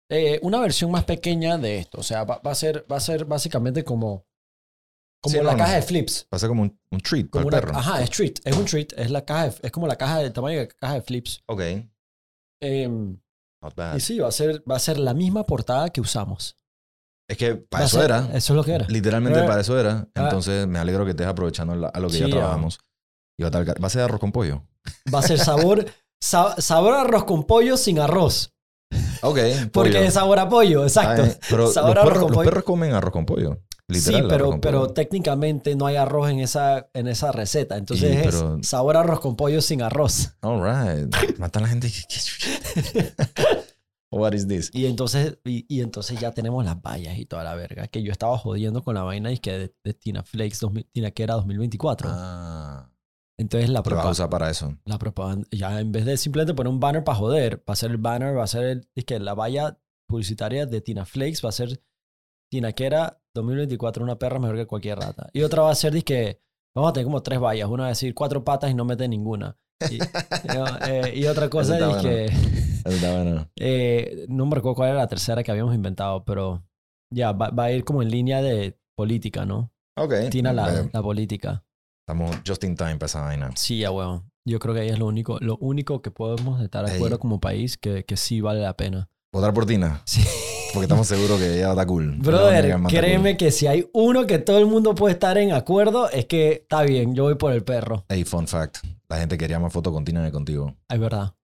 Eh, 0.10 0.40
una 0.44 0.60
versión 0.60 0.92
más 0.92 1.06
pequeña 1.06 1.58
de 1.58 1.80
esto. 1.80 2.00
O 2.00 2.04
sea, 2.04 2.24
va, 2.24 2.40
va 2.40 2.52
a, 2.52 2.56
ser, 2.56 2.86
va 2.92 2.98
a 2.98 3.00
ser 3.00 3.26
básicamente 3.26 3.84
como, 3.84 4.28
como 5.22 5.38
Sí, 5.38 5.44
la 5.44 5.52
no, 5.54 5.58
caja 5.58 5.72
no. 5.72 5.76
de 5.78 5.82
flips. 5.82 6.28
Va 6.32 6.36
a 6.36 6.40
ser 6.40 6.50
como 6.50 6.62
un, 6.64 6.80
un 6.92 7.00
treat 7.00 7.30
Como 7.30 7.46
para 7.46 7.58
una, 7.58 7.58
el 7.58 7.64
perro. 7.66 7.78
Ajá, 7.80 8.04
es 8.04 8.10
treat. 8.10 8.40
Es 8.44 8.56
un 8.58 8.66
treat. 8.66 8.94
Es, 8.98 9.10
la 9.12 9.24
caja 9.26 9.50
de- 9.50 9.56
es 9.64 9.72
como 9.72 9.88
la 9.88 9.96
caja 9.96 10.20
del 10.20 10.34
tamaño 10.34 10.60
de 10.60 10.68
caja 10.68 10.96
de 10.96 11.02
flips. 11.02 11.44
Ok. 11.48 11.62
Em, 12.62 13.20
Not 13.62 13.76
bad. 13.76 13.96
y 13.96 14.00
sí, 14.02 14.20
va 14.20 14.28
a, 14.28 14.32
ser, 14.32 14.64
va 14.70 14.76
a 14.76 14.80
ser 14.80 14.98
la 15.00 15.14
misma 15.14 15.46
portada 15.46 15.90
que 15.90 16.02
usamos. 16.02 16.58
Es 17.34 17.38
que 17.38 17.56
para 17.56 17.86
eso 17.86 17.98
ser- 17.98 18.06
era. 18.06 18.30
Eso 18.34 18.54
es 18.54 18.56
lo 18.58 18.64
que 18.64 18.74
era. 18.74 18.86
Literalmente 18.88 19.40
Eh, 19.40 19.48
para 19.48 19.62
eso 19.62 19.80
era. 19.80 20.08
ah. 20.16 20.22
Entonces 20.24 20.68
me 20.68 20.80
alegro 20.80 21.04
que 21.06 21.12
estés 21.12 21.28
aprovechando 21.28 21.76
la- 21.76 21.88
a 21.90 22.00
lo 22.00 22.08
que 22.10 22.20
ya 22.20 22.26
Sí, 22.26 22.32
trabajamos. 22.32 22.80
Y 23.40 23.44
va 23.44 23.50
a, 23.50 23.64
va 23.64 23.88
a 23.88 23.90
ser 23.90 24.02
arroz 24.02 24.20
con 24.20 24.32
pollo. 24.32 24.64
Va 25.14 25.20
a 25.20 25.24
ser 25.24 25.40
sabor, 25.40 25.86
sa- 26.22 26.56
sabor 26.62 26.94
arroz 26.96 27.24
con 27.26 27.44
pollo 27.46 27.78
sin 27.78 28.00
arroz. 28.00 28.52
Ok. 29.24 29.40
Porque 29.72 29.94
pollo. 29.94 30.00
es 30.00 30.14
sabor 30.14 30.38
a 30.40 30.48
pollo, 30.50 30.84
exacto. 30.84 31.24
Pero 31.50 31.64
los 31.64 31.74
Sabor 31.74 31.98
arroz 31.98 32.14
perros, 32.14 32.24
con 32.26 32.34
los 32.36 32.44
perros 32.46 32.64
comen 32.64 32.94
arroz 32.94 33.12
con 33.12 33.26
pollo. 33.26 33.60
Sí, 33.90 34.12
Literal. 34.12 34.32
arroz 34.32 34.56
pero, 34.62 34.82
pero 34.86 34.88
técnicamente 34.94 35.76
no 35.76 35.86
hay 35.88 35.98
arroz 35.98 36.30
en 36.30 36.40
esa, 36.40 36.88
en 36.94 37.08
esa 37.08 37.32
receta. 37.32 37.76
Entonces 37.78 38.12
Y, 38.14 38.18
es 38.18 38.26
pero- 38.28 38.60
sabor 38.64 38.96
a 38.98 39.02
arroz 39.02 39.20
con 39.20 39.36
pollo 39.36 39.62
sin 39.62 39.82
arroz. 39.82 40.30
All 40.42 40.62
right. 40.64 41.38
Matan 41.40 41.64
a 41.64 41.68
la 41.68 41.70
gente. 41.70 41.92
What 44.16 44.34
is 44.34 44.48
this? 44.48 44.70
Y 44.74 44.86
entonces, 44.86 45.38
y, 45.46 45.66
y 45.68 45.82
entonces 45.82 46.20
ya 46.20 46.32
tenemos 46.32 46.64
las 46.66 46.82
vallas 46.82 47.18
y 47.18 47.26
toda 47.26 47.44
la 47.44 47.56
verga. 47.56 47.88
Que 47.88 48.04
yo 48.04 48.12
estaba 48.12 48.38
jodiendo 48.38 48.84
con 48.84 48.96
la 48.96 49.04
vaina 49.04 49.32
y 49.32 49.38
que 49.40 49.52
de, 49.52 49.76
de 49.84 49.94
Tina 49.94 50.24
Flakes, 50.24 50.58
2000 50.62 50.86
Tina 50.92 51.12
que 51.12 51.24
era 51.24 51.34
2024. 51.36 52.10
Ah. 52.12 52.90
Entonces 53.40 53.70
la, 53.70 53.80
Lo 53.80 53.84
vas 53.84 53.94
a 53.94 53.96
propa- 54.08 54.12
usar 54.12 54.30
para 54.30 54.50
eso. 54.50 54.78
la 54.86 55.00
propaganda, 55.00 55.48
ya 55.52 55.80
en 55.80 55.92
vez 55.92 56.06
de 56.06 56.18
simplemente 56.18 56.54
poner 56.54 56.72
un 56.72 56.80
banner 56.80 57.04
para 57.04 57.18
joder, 57.18 57.60
va 57.68 57.74
a 57.74 57.76
ser 57.76 57.92
el 57.92 57.98
banner, 57.98 58.38
va 58.38 58.44
a 58.44 58.48
ser 58.48 58.64
el, 58.66 58.88
es 58.96 59.06
que 59.06 59.20
la 59.20 59.34
valla 59.34 59.80
publicitaria 60.08 60.66
de 60.68 60.82
Tina 60.82 61.06
Flakes, 61.06 61.42
va 61.44 61.50
a 61.50 61.54
ser 61.54 61.82
Tinaquera 62.52 63.20
2024, 63.34 64.04
una 64.04 64.20
perra 64.20 64.38
mejor 64.40 64.56
que 64.58 64.68
cualquier 64.68 65.00
rata. 65.00 65.30
Y 65.34 65.42
otra 65.42 65.64
va 65.64 65.72
a 65.72 65.76
ser, 65.76 66.04
que 66.04 66.40
vamos 66.76 66.92
a 66.92 66.94
tener 66.94 67.06
como 67.06 67.24
tres 67.24 67.40
vallas. 67.40 67.68
Una 67.68 67.84
va 67.84 67.88
a 67.88 67.90
decir 67.90 68.14
cuatro 68.14 68.44
patas 68.44 68.70
y 68.70 68.76
no 68.76 68.86
mete 68.86 69.08
ninguna. 69.08 69.58
Y, 69.90 70.00
eh, 70.88 71.14
y 71.16 71.26
otra 71.26 71.50
cosa 71.50 71.78
es 71.78 72.02
que 72.02 72.28
bueno. 72.84 73.50
eh, 73.56 74.26
no 74.30 74.46
me 74.46 74.56
recuerdo 74.56 74.76
cuál 74.76 74.90
era 74.90 75.00
la 75.00 75.08
tercera 75.08 75.44
que 75.44 75.52
habíamos 75.52 75.76
inventado, 75.76 76.24
pero 76.26 76.64
ya 77.12 77.32
va, 77.32 77.50
va 77.50 77.66
a 77.66 77.72
ir 77.72 77.84
como 77.84 78.02
en 78.02 78.10
línea 78.10 78.42
de 78.42 78.78
política, 78.96 79.46
¿no? 79.46 79.72
Ok. 79.98 80.14
Tina 80.30 80.54
la, 80.54 80.82
Eh, 80.82 80.90
la 80.92 81.02
política. 81.02 81.64
Estamos 82.08 82.36
just 82.46 82.64
in 82.64 82.76
time 82.76 82.96
para 82.96 83.06
esa 83.06 83.22
vaina. 83.22 83.52
Sí, 83.56 83.80
ya 83.80 83.92
huevo. 83.92 84.24
Yo 84.46 84.60
creo 84.60 84.74
que 84.74 84.82
ahí 84.82 84.90
es 84.90 85.00
lo 85.00 85.08
único, 85.08 85.38
lo 85.40 85.58
único 85.58 86.02
que 86.02 86.12
podemos 86.12 86.62
estar 86.62 86.86
de 86.86 86.94
acuerdo 86.96 87.18
como 87.20 87.40
país 87.40 87.78
que, 87.78 88.04
que 88.04 88.18
sí 88.18 88.42
vale 88.42 88.60
la 88.60 88.76
pena. 88.76 89.10
Votar 89.32 89.54
por 89.54 89.66
Tina. 89.66 90.02
Sí. 90.06 90.22
Porque 90.74 90.86
estamos 90.86 91.08
seguros 91.08 91.40
que 91.40 91.56
ella 91.58 91.70
está 91.72 91.86
cool. 91.86 92.18
Brother, 92.18 92.76
que 92.88 92.98
créeme 92.98 93.38
que 93.38 93.52
si 93.52 93.68
hay 93.68 93.88
uno 93.94 94.26
que 94.26 94.40
todo 94.40 94.58
el 94.58 94.66
mundo 94.66 94.96
puede 94.96 95.14
estar 95.14 95.38
en 95.38 95.52
acuerdo, 95.52 96.10
es 96.10 96.26
que 96.26 96.52
está 96.54 96.82
bien, 96.84 97.14
yo 97.16 97.24
voy 97.24 97.36
por 97.36 97.52
el 97.54 97.64
perro. 97.64 98.06
Hey, 98.10 98.24
fun 98.24 98.48
fact. 98.48 98.78
La 99.10 99.18
gente 99.20 99.38
quería 99.38 99.60
más 99.60 99.72
fotos 99.72 99.94
con 99.94 100.04
Tina 100.04 100.24
que 100.26 100.32
contigo. 100.32 100.76
Es 100.90 101.00
verdad. 101.00 101.36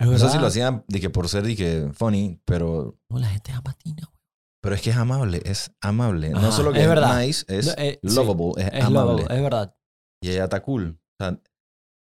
Es 0.00 0.06
No 0.08 0.16
sé 0.18 0.28
si 0.30 0.38
lo 0.38 0.46
hacían 0.46 0.84
que 0.88 1.10
por 1.10 1.28
ser 1.28 1.44
que 1.56 1.90
funny, 1.92 2.40
pero, 2.44 2.96
No, 3.10 3.18
la 3.18 3.28
gente 3.28 3.50
ama 3.52 3.70
a 3.70 3.74
Tina, 3.74 4.02
güey. 4.06 4.22
pero 4.62 4.74
es 4.76 4.82
que 4.82 4.90
es 4.90 4.96
amable. 4.96 5.42
Es 5.44 5.72
amable. 5.80 6.30
Ajá, 6.32 6.40
no 6.40 6.52
solo 6.52 6.72
que 6.72 6.78
es 6.78 6.84
es, 6.84 6.88
verdad. 6.88 7.20
nice, 7.20 7.44
es 7.48 7.66
No, 7.66 7.72
eh, 7.78 7.98
sí. 8.02 8.14
lovable. 8.14 8.62
Es, 8.62 8.72
Es 8.74 8.84
amable. 8.84 9.22
es 9.22 9.42
verdad. 9.42 9.74
Y 10.22 10.30
ella 10.30 10.44
está 10.44 10.62
cool. 10.62 11.00
O 11.20 11.24
sea, 11.24 11.32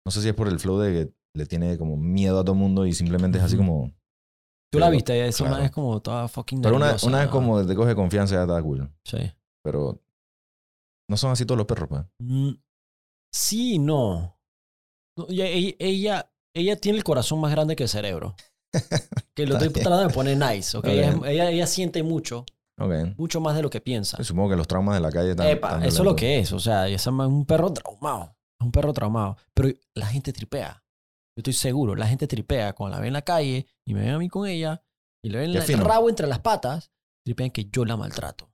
no 0.05 0.11
sé 0.11 0.21
si 0.21 0.29
es 0.29 0.35
por 0.35 0.47
el 0.47 0.59
flow 0.59 0.77
de 0.79 0.93
que 0.93 1.13
le 1.35 1.45
tiene 1.47 1.77
como 1.77 1.97
miedo 1.97 2.39
a 2.39 2.43
todo 2.43 2.53
el 2.53 2.59
mundo 2.59 2.85
y 2.85 2.93
simplemente 2.93 3.39
es 3.39 3.43
así 3.43 3.57
como... 3.57 3.91
Tú 4.71 4.79
la 4.79 4.89
viste, 4.89 5.27
esa 5.27 5.39
claro. 5.39 5.53
una 5.55 5.63
vez 5.63 5.71
como 5.71 5.99
toda 6.01 6.27
fucking 6.27 6.61
Pero 6.61 6.75
una, 6.75 6.85
nerviosa. 6.87 7.07
una 7.07 7.19
vez 7.19 7.29
como 7.29 7.65
te 7.65 7.75
coge 7.75 7.95
confianza 7.95 8.35
ya 8.35 8.41
está 8.41 8.61
cool. 8.61 8.89
Sí. 9.05 9.17
Pero 9.63 10.01
no 11.09 11.17
son 11.17 11.31
así 11.31 11.45
todos 11.45 11.57
los 11.57 11.67
perros, 11.67 11.87
pues. 11.89 12.01
Mm, 12.19 12.51
Sí, 13.33 13.77
no. 13.79 14.37
No, 15.17 15.25
y 15.29 15.41
Ella, 15.41 15.75
ella, 15.79 16.31
ella 16.55 16.75
tiene 16.79 16.97
el 16.97 17.03
corazón 17.03 17.39
más 17.39 17.51
grande 17.51 17.75
que 17.75 17.83
el 17.83 17.89
cerebro. 17.89 18.35
Que 19.35 19.45
lo 19.45 19.53
estoy 19.57 19.69
tratando 19.69 20.07
de 20.07 20.13
poner 20.13 20.35
nice, 20.37 20.75
¿ok? 20.75 20.83
Ok. 20.85 20.89
Ella, 20.91 21.19
ella- 21.25 21.49
ella 21.51 21.67
siente 21.67 22.01
mucho, 22.01 22.43
Ok. 22.79 23.15
mucho 23.17 23.39
más 23.39 23.55
de 23.55 23.61
lo 23.61 23.69
que 23.69 23.81
piensa. 23.81 24.21
Supongo 24.23 24.49
que 24.49 24.55
los 24.55 24.67
traumas 24.67 24.95
de 24.95 25.01
la 25.01 25.11
calle 25.11 25.31
están. 25.31 25.47
Epa, 25.47 25.67
están 25.67 25.83
eso 25.83 25.99
es 25.99 26.05
lo 26.05 26.15
que 26.15 26.39
es. 26.39 26.51
O 26.53 26.59
sea, 26.59 26.87
es 26.87 27.05
un 27.05 27.45
perro 27.45 27.71
traumado. 27.71 28.35
Es 28.59 28.65
un 28.65 28.71
perro 28.71 28.93
traumado. 28.93 29.37
Pero 29.53 29.69
la 29.93 30.07
gente 30.07 30.33
tripea. 30.33 30.83
Yo 31.37 31.41
estoy 31.41 31.53
seguro. 31.53 31.95
La 31.95 32.07
gente 32.07 32.25
tripea 32.27 32.73
cuando 32.73 32.95
la 32.97 33.01
ve 33.01 33.07
en 33.07 33.13
la 33.13 33.21
calle 33.21 33.67
y 33.85 33.93
me 33.93 34.01
ven 34.01 34.09
a 34.09 34.17
mí 34.17 34.27
con 34.27 34.47
ella 34.47 34.83
y 35.23 35.29
le 35.29 35.37
ven 35.37 35.51
Qué 35.63 35.73
el 35.73 35.79
rabo 35.79 36.09
entre 36.09 36.25
las 36.25 36.39
patas. 36.39 36.91
Tripean 37.23 37.51
que 37.51 37.65
yo 37.69 37.85
la 37.85 37.95
maltrato. 37.95 38.49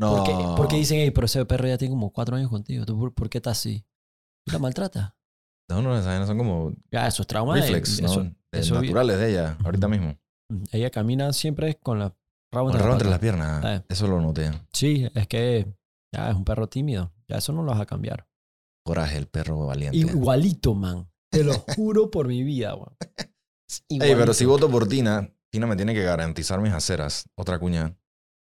No. 0.00 0.16
Porque, 0.16 0.32
porque 0.56 0.76
dicen, 0.76 0.98
hey, 0.98 1.10
pero 1.12 1.24
ese 1.26 1.44
perro 1.46 1.66
ya 1.66 1.78
tiene 1.78 1.92
como 1.92 2.12
cuatro 2.12 2.36
años 2.36 2.50
contigo. 2.50 2.84
¿Tú 2.84 2.98
por, 2.98 3.14
por 3.14 3.30
qué 3.30 3.38
estás 3.38 3.58
así? 3.58 3.86
¿Tú 4.44 4.52
la 4.52 4.58
maltratas? 4.58 5.14
No, 5.70 5.80
no, 5.80 5.96
esas 5.96 6.26
son 6.26 6.36
como 6.36 6.72
Ya, 6.90 7.06
eso 7.06 7.22
es 7.22 7.26
trauma. 7.28 7.54
de- 7.54 7.62
reflex, 7.62 8.00
¿no? 8.02 8.06
eso- 8.08 8.22
De- 8.24 8.58
eso 8.60 8.74
vi- 8.80 8.86
naturales 8.88 9.18
de 9.18 9.30
ella, 9.30 9.56
ahorita 9.64 9.86
mismo. 9.88 10.18
ella 10.72 10.90
camina 10.90 11.32
siempre 11.32 11.76
con 11.76 11.98
la 12.00 12.06
rabo 12.52 12.66
Con 12.66 12.72
entre, 12.74 12.82
rabo 12.82 12.92
entre 12.94 13.10
las 13.10 13.18
piernas. 13.20 13.64
Eh. 13.64 13.84
Eso 13.88 14.08
lo 14.08 14.20
noté. 14.20 14.50
Sí, 14.72 15.08
es 15.14 15.28
que 15.28 15.72
ya 16.12 16.30
es 16.30 16.34
un 16.36 16.44
perro 16.44 16.66
tímido. 16.66 17.12
Ya 17.28 17.36
eso 17.36 17.52
no 17.52 17.62
lo 17.62 17.70
vas 17.70 17.80
a 17.80 17.86
cambiar. 17.86 18.26
Coraje, 18.84 19.16
el 19.18 19.28
perro 19.28 19.64
valiente. 19.66 19.96
Igualito, 19.98 20.74
man. 20.74 21.08
Te 21.30 21.44
lo 21.44 21.54
juro 21.54 22.10
por 22.10 22.26
mi 22.28 22.42
vida, 22.42 22.74
weón. 22.74 22.96
Ey, 23.88 24.14
pero 24.16 24.34
si 24.34 24.44
voto 24.44 24.68
por 24.70 24.88
Tina, 24.88 25.32
Tina 25.50 25.66
me 25.66 25.76
tiene 25.76 25.94
que 25.94 26.02
garantizar 26.02 26.60
mis 26.60 26.72
aceras. 26.72 27.24
Otra 27.36 27.58
cuña. 27.58 27.96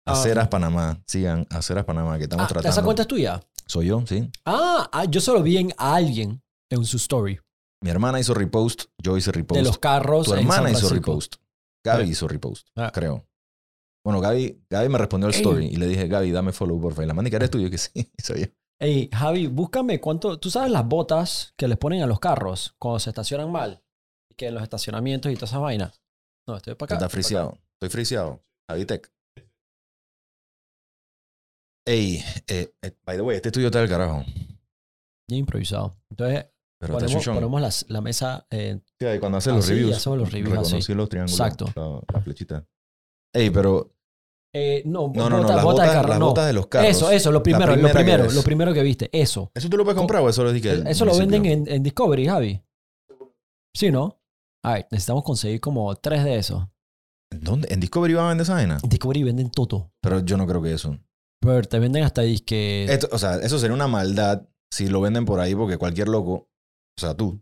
Ah, 0.06 0.14
Aceras. 0.14 0.48
Panamá. 0.48 1.02
Sigan, 1.06 1.46
Aceras 1.50 1.84
Panamá, 1.84 2.18
que 2.18 2.24
estamos 2.24 2.46
Ah, 2.46 2.48
tratando. 2.48 2.70
¿Esa 2.70 2.84
cuenta 2.84 3.02
es 3.02 3.08
tuya? 3.10 3.42
Soy 3.66 3.88
yo, 3.88 4.02
sí. 4.08 4.30
Ah, 4.46 4.90
ah, 4.94 5.04
yo 5.06 5.20
solo 5.20 5.44
vi 5.44 5.58
en 5.58 5.74
a 5.78 5.96
alguien 5.96 6.42
en 6.70 6.86
su 6.86 6.96
story 6.96 7.38
Mi 7.84 7.90
hermana 7.90 8.20
hizo 8.22 8.34
repost, 8.34 8.86
yo 8.98 9.18
hice 9.18 9.34
repost. 9.34 9.58
de 9.60 9.66
los 9.66 9.78
carros. 9.80 10.28
tu 10.28 10.34
en 10.34 10.40
hermana 10.40 10.70
San 10.70 10.78
hizo 10.78 10.90
repost. 10.90 11.36
Gaby 11.84 12.06
hizo 12.10 12.28
repost, 12.30 12.68
creo. 12.94 13.28
Bueno, 14.06 14.22
Gaby, 14.22 14.64
Gaby 14.70 14.88
me 14.90 14.98
respondió 14.98 15.28
al 15.28 15.34
Ey. 15.34 15.42
story 15.42 15.66
y 15.68 15.76
le 15.76 15.88
dije, 15.88 16.08
Gaby, 16.08 16.32
dame 16.32 16.54
follow, 16.54 16.80
por 16.80 16.94
favor. 16.94 17.04
Y 17.04 17.14
la 17.24 17.30
que 17.30 17.36
eres 17.36 17.52
tuyo, 17.52 17.70
que 17.70 17.78
sí, 17.78 17.92
soy 18.24 18.42
yo. 18.42 18.48
Ey, 18.80 19.10
Javi, 19.12 19.48
búscame 19.48 20.00
cuánto. 20.00 20.40
¿Tú 20.40 20.50
sabes 20.52 20.72
las 20.72 20.86
botas 20.88 21.54
que 21.58 21.68
les 21.68 21.78
ponen 21.78 22.02
a 22.04 22.08
los 22.08 22.20
carros 22.20 22.76
cuando 22.78 23.00
se 23.00 23.10
estacionan 23.10 23.52
mal? 23.52 23.84
Que 24.36 24.48
en 24.48 24.54
los 24.54 24.62
estacionamientos 24.64 25.32
y 25.32 25.36
todas 25.36 25.50
esas 25.50 25.62
vainas. 25.62 26.00
No, 26.48 26.58
estoy 26.58 26.76
para 26.76 26.86
acá. 26.86 27.06
Está 27.06 27.10
friseado. 27.10 27.58
Estoy 27.74 27.90
friseado. 27.90 28.44
Javitec. 28.70 29.12
Ey, 31.88 32.22
eh, 32.48 32.74
eh, 32.84 32.92
by 33.06 33.16
the 33.16 33.22
way, 33.24 33.38
este 33.38 33.50
estudio 33.50 33.68
está 33.68 33.80
del 33.80 33.90
carajo. 33.90 34.24
Ya 35.30 35.38
improvisado. 35.38 35.96
Entonces, 36.12 36.46
Pero 36.80 36.94
ponemos, 37.34 37.62
las- 37.62 37.86
la 37.90 38.02
mesa. 38.02 38.46
eh, 38.52 38.80
Sí, 39.00 39.06
ahí 39.08 39.20
cuando 39.20 39.40
hace 39.40 39.52
los 39.52 39.68
reviews. 39.68 39.96
hacemos 39.98 40.20
los 40.20 40.32
reviews 40.32 40.52
reconocí 40.58 40.94
los 40.94 41.10
triángulos. 41.10 41.40
Exacto. 41.40 41.66
La, 41.76 42.02
la 42.14 42.22
flechita. 42.22 42.68
Ey, 43.34 43.50
pero. 43.50 43.94
Eh, 44.58 44.84
no, 44.86 45.12
No, 45.14 45.30
no, 45.30 45.38
no. 45.38 45.44
bota- 45.44 45.56
Las 45.56 45.64
bota 45.64 45.84
de 45.84 45.90
carro, 45.90 46.10
las 46.10 46.20
no. 46.20 46.26
botas 46.28 46.48
de 46.48 46.54
los 46.54 46.68
carros. 46.68 46.90
Eso, 46.90 47.12
eso, 47.12 47.32
lo 47.32 47.44
primero, 47.44 47.76
lo 47.76 47.90
primero, 47.92 48.32
lo 48.32 48.42
primero 48.44 48.74
que 48.74 48.82
viste. 48.84 49.10
Eso. 49.12 49.52
¿Eso 49.54 49.70
tú 49.70 49.78
lo 49.78 49.84
puedes 49.84 49.98
comprar 49.98 50.22
o 50.22 50.30
eso 50.30 50.44
lo 50.44 50.52
dije? 50.52 50.84
Eso 50.90 51.06
lo 51.06 51.18
venden 51.18 51.46
en, 51.46 51.68
en 51.68 51.84
Discovery, 51.84 52.26
Javi. 52.28 52.62
Sí, 53.76 53.92
¿no? 53.92 54.20
A 54.66 54.74
ver, 54.74 54.88
necesitamos 54.92 55.24
conseguir 55.24 55.60
como 55.62 55.96
tres 55.96 56.24
de 56.24 56.38
esos. 56.38 56.64
¿Dónde? 57.32 57.68
¿En 57.72 57.80
Discovery 57.80 58.14
van 58.14 58.26
a 58.26 58.30
vender 58.30 58.44
esa 58.44 58.54
vaina? 58.54 58.78
En 58.82 58.90
Discovery 58.90 59.24
venden 59.24 59.50
todo. 59.52 59.92
Pero 60.02 60.20
yo 60.22 60.38
no 60.38 60.48
creo 60.48 60.62
que 60.62 60.74
eso. 60.74 60.98
Pero 61.42 61.62
te 61.64 61.78
venden 61.80 62.04
hasta 62.04 62.22
disque. 62.24 62.86
Esto, 62.86 63.08
o 63.12 63.18
sea, 63.20 63.36
eso 63.36 63.60
sería 63.60 63.76
una 63.76 63.88
maldad 63.88 64.44
si 64.74 64.88
lo 64.88 65.02
venden 65.02 65.26
por 65.26 65.40
ahí 65.40 65.54
porque 65.54 65.78
cualquier 65.78 66.08
loco, 66.08 66.32
o 66.98 67.00
sea, 67.00 67.14
tú, 67.16 67.40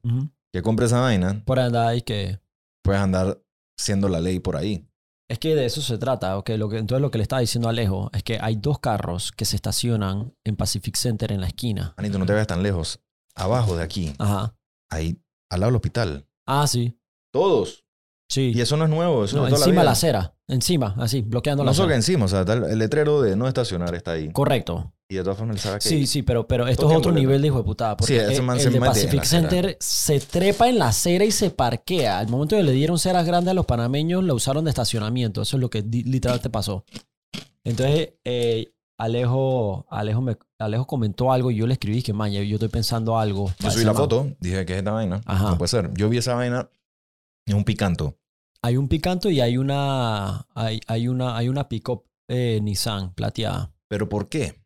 que 0.53 0.61
compre 0.61 0.87
esa 0.87 0.99
vaina, 0.99 1.41
Por 1.45 1.59
andar 1.59 1.87
ahí 1.87 2.01
que. 2.01 2.39
puedes 2.83 3.01
andar 3.01 3.41
siendo 3.79 4.09
la 4.09 4.19
ley 4.19 4.39
por 4.39 4.57
ahí. 4.57 4.85
Es 5.29 5.39
que 5.39 5.55
de 5.55 5.65
eso 5.65 5.81
se 5.81 5.97
trata. 5.97 6.37
ok, 6.37 6.49
Lo 6.57 6.69
que, 6.69 6.77
entonces 6.77 7.01
lo 7.01 7.09
que 7.11 7.17
le 7.17 7.23
estaba 7.23 7.39
diciendo 7.39 7.67
a 7.67 7.71
Alejo 7.71 8.09
es 8.13 8.23
que 8.23 8.37
hay 8.39 8.55
dos 8.57 8.79
carros 8.79 9.31
que 9.31 9.45
se 9.45 9.55
estacionan 9.55 10.35
en 10.43 10.55
Pacific 10.55 10.95
Center 10.95 11.31
en 11.31 11.41
la 11.41 11.47
esquina. 11.47 11.93
Anito, 11.97 12.19
no 12.19 12.25
te 12.25 12.33
vayas 12.33 12.47
tan 12.47 12.61
lejos. 12.61 12.99
Abajo 13.35 13.75
de 13.75 13.83
aquí, 13.83 14.13
Ajá. 14.19 14.55
ahí, 14.89 15.17
al 15.49 15.59
lado 15.59 15.71
del 15.71 15.75
hospital. 15.77 16.27
Ah, 16.45 16.67
sí. 16.67 16.97
Todos. 17.33 17.84
Sí. 18.27 18.51
Y 18.55 18.61
eso 18.61 18.75
no 18.75 18.85
es 18.85 18.89
nuevo, 18.89 19.25
eso 19.25 19.37
No, 19.37 19.43
no, 19.49 19.55
encima 19.55 19.75
la 19.77 19.83
la 19.85 19.91
acera. 19.91 20.33
Encima, 20.47 20.95
así, 20.97 21.21
bloqueando 21.21 21.63
la 21.63 21.71
No 21.71 21.75
solo 21.75 21.89
que 21.89 21.93
acera. 21.95 21.97
encima, 22.17 22.25
o 22.25 22.27
sea, 22.27 22.41
el 22.41 22.63
el 22.65 22.79
letrero 22.79 23.21
de 23.21 23.35
no 23.35 23.47
estacionar 23.47 23.93
está 23.95 24.11
ahí. 24.13 24.31
Correcto. 24.31 24.91
Y 25.07 25.15
de 25.15 25.23
todas 25.23 25.37
formas 25.37 25.61
sabe 25.61 25.77
que... 25.77 25.87
Sí, 25.87 26.07
sí, 26.07 26.23
pero, 26.23 26.47
pero 26.47 26.67
esto 26.67 26.89
es 26.89 26.97
otro 26.97 27.11
nivel 27.11 27.39
de 27.41 27.47
hijo 27.49 27.59
de 27.59 27.63
putada. 27.63 27.95
Porque 27.95 28.13
Sí, 28.13 28.19
ese 28.19 28.37
el, 28.37 28.41
man 28.43 28.57
el 28.57 28.63
se 28.63 28.69
de 28.71 28.77
en 28.77 28.83
Pacific 28.83 29.21
acera. 29.21 29.41
Center 29.49 29.77
se 29.79 30.19
trepa 30.19 30.67
en 30.67 30.79
la 30.79 30.87
acera 30.87 31.23
y 31.25 31.31
se 31.31 31.51
parquea. 31.51 32.17
Al 32.17 32.27
momento 32.27 32.55
que 32.55 32.63
le 32.63 32.71
dieron 32.71 32.97
ceras 32.97 33.23
grandes 33.27 33.51
a 33.51 33.53
los 33.53 33.67
panameños, 33.67 34.23
la 34.23 34.33
usaron 34.33 34.65
de 34.65 34.71
estacionamiento. 34.71 35.43
Eso 35.43 35.57
es 35.57 35.61
lo 35.61 35.69
que 35.69 35.83
literalmente 35.83 36.49
pasó. 36.49 36.85
Entonces, 37.63 38.13
eh, 38.23 38.71
Alejo, 38.97 39.85
Alejo, 39.89 40.21
me, 40.21 40.37
Alejo 40.57 40.87
comentó 40.87 41.31
algo 41.31 41.51
y 41.51 41.55
yo 41.57 41.67
le 41.67 41.73
escribí 41.73 42.01
que, 42.01 42.13
man, 42.13 42.31
yo 42.31 42.41
estoy 42.55 42.69
pensando 42.69 43.19
algo. 43.19 43.51
Yo 43.59 43.69
subí 43.71 43.83
la 43.83 43.93
man". 43.93 44.01
foto, 44.01 44.27
dije 44.39 44.65
que 44.65 44.73
es 44.73 44.79
esta 44.79 44.91
vaina. 44.91 45.21
Ajá. 45.25 45.51
No 45.51 45.57
puede 45.57 45.67
ser. 45.69 45.91
Yo 45.93 46.09
vi 46.09 46.17
esa 46.17 46.33
vaina 46.33 46.67
en 47.45 47.55
un 47.57 47.63
picanto. 47.63 48.17
Hay 48.61 48.77
un 48.77 48.87
picanto 48.87 49.29
y 49.29 49.41
hay 49.41 49.57
una, 49.57 50.47
hay, 50.55 50.79
hay 50.87 51.07
una, 51.07 51.37
hay 51.37 51.49
una 51.49 51.69
pick-up 51.69 52.05
eh, 52.27 52.59
Nissan 52.61 53.13
plateada. 53.13 53.71
¿Pero 53.87 54.09
por 54.09 54.27
qué? 54.27 54.59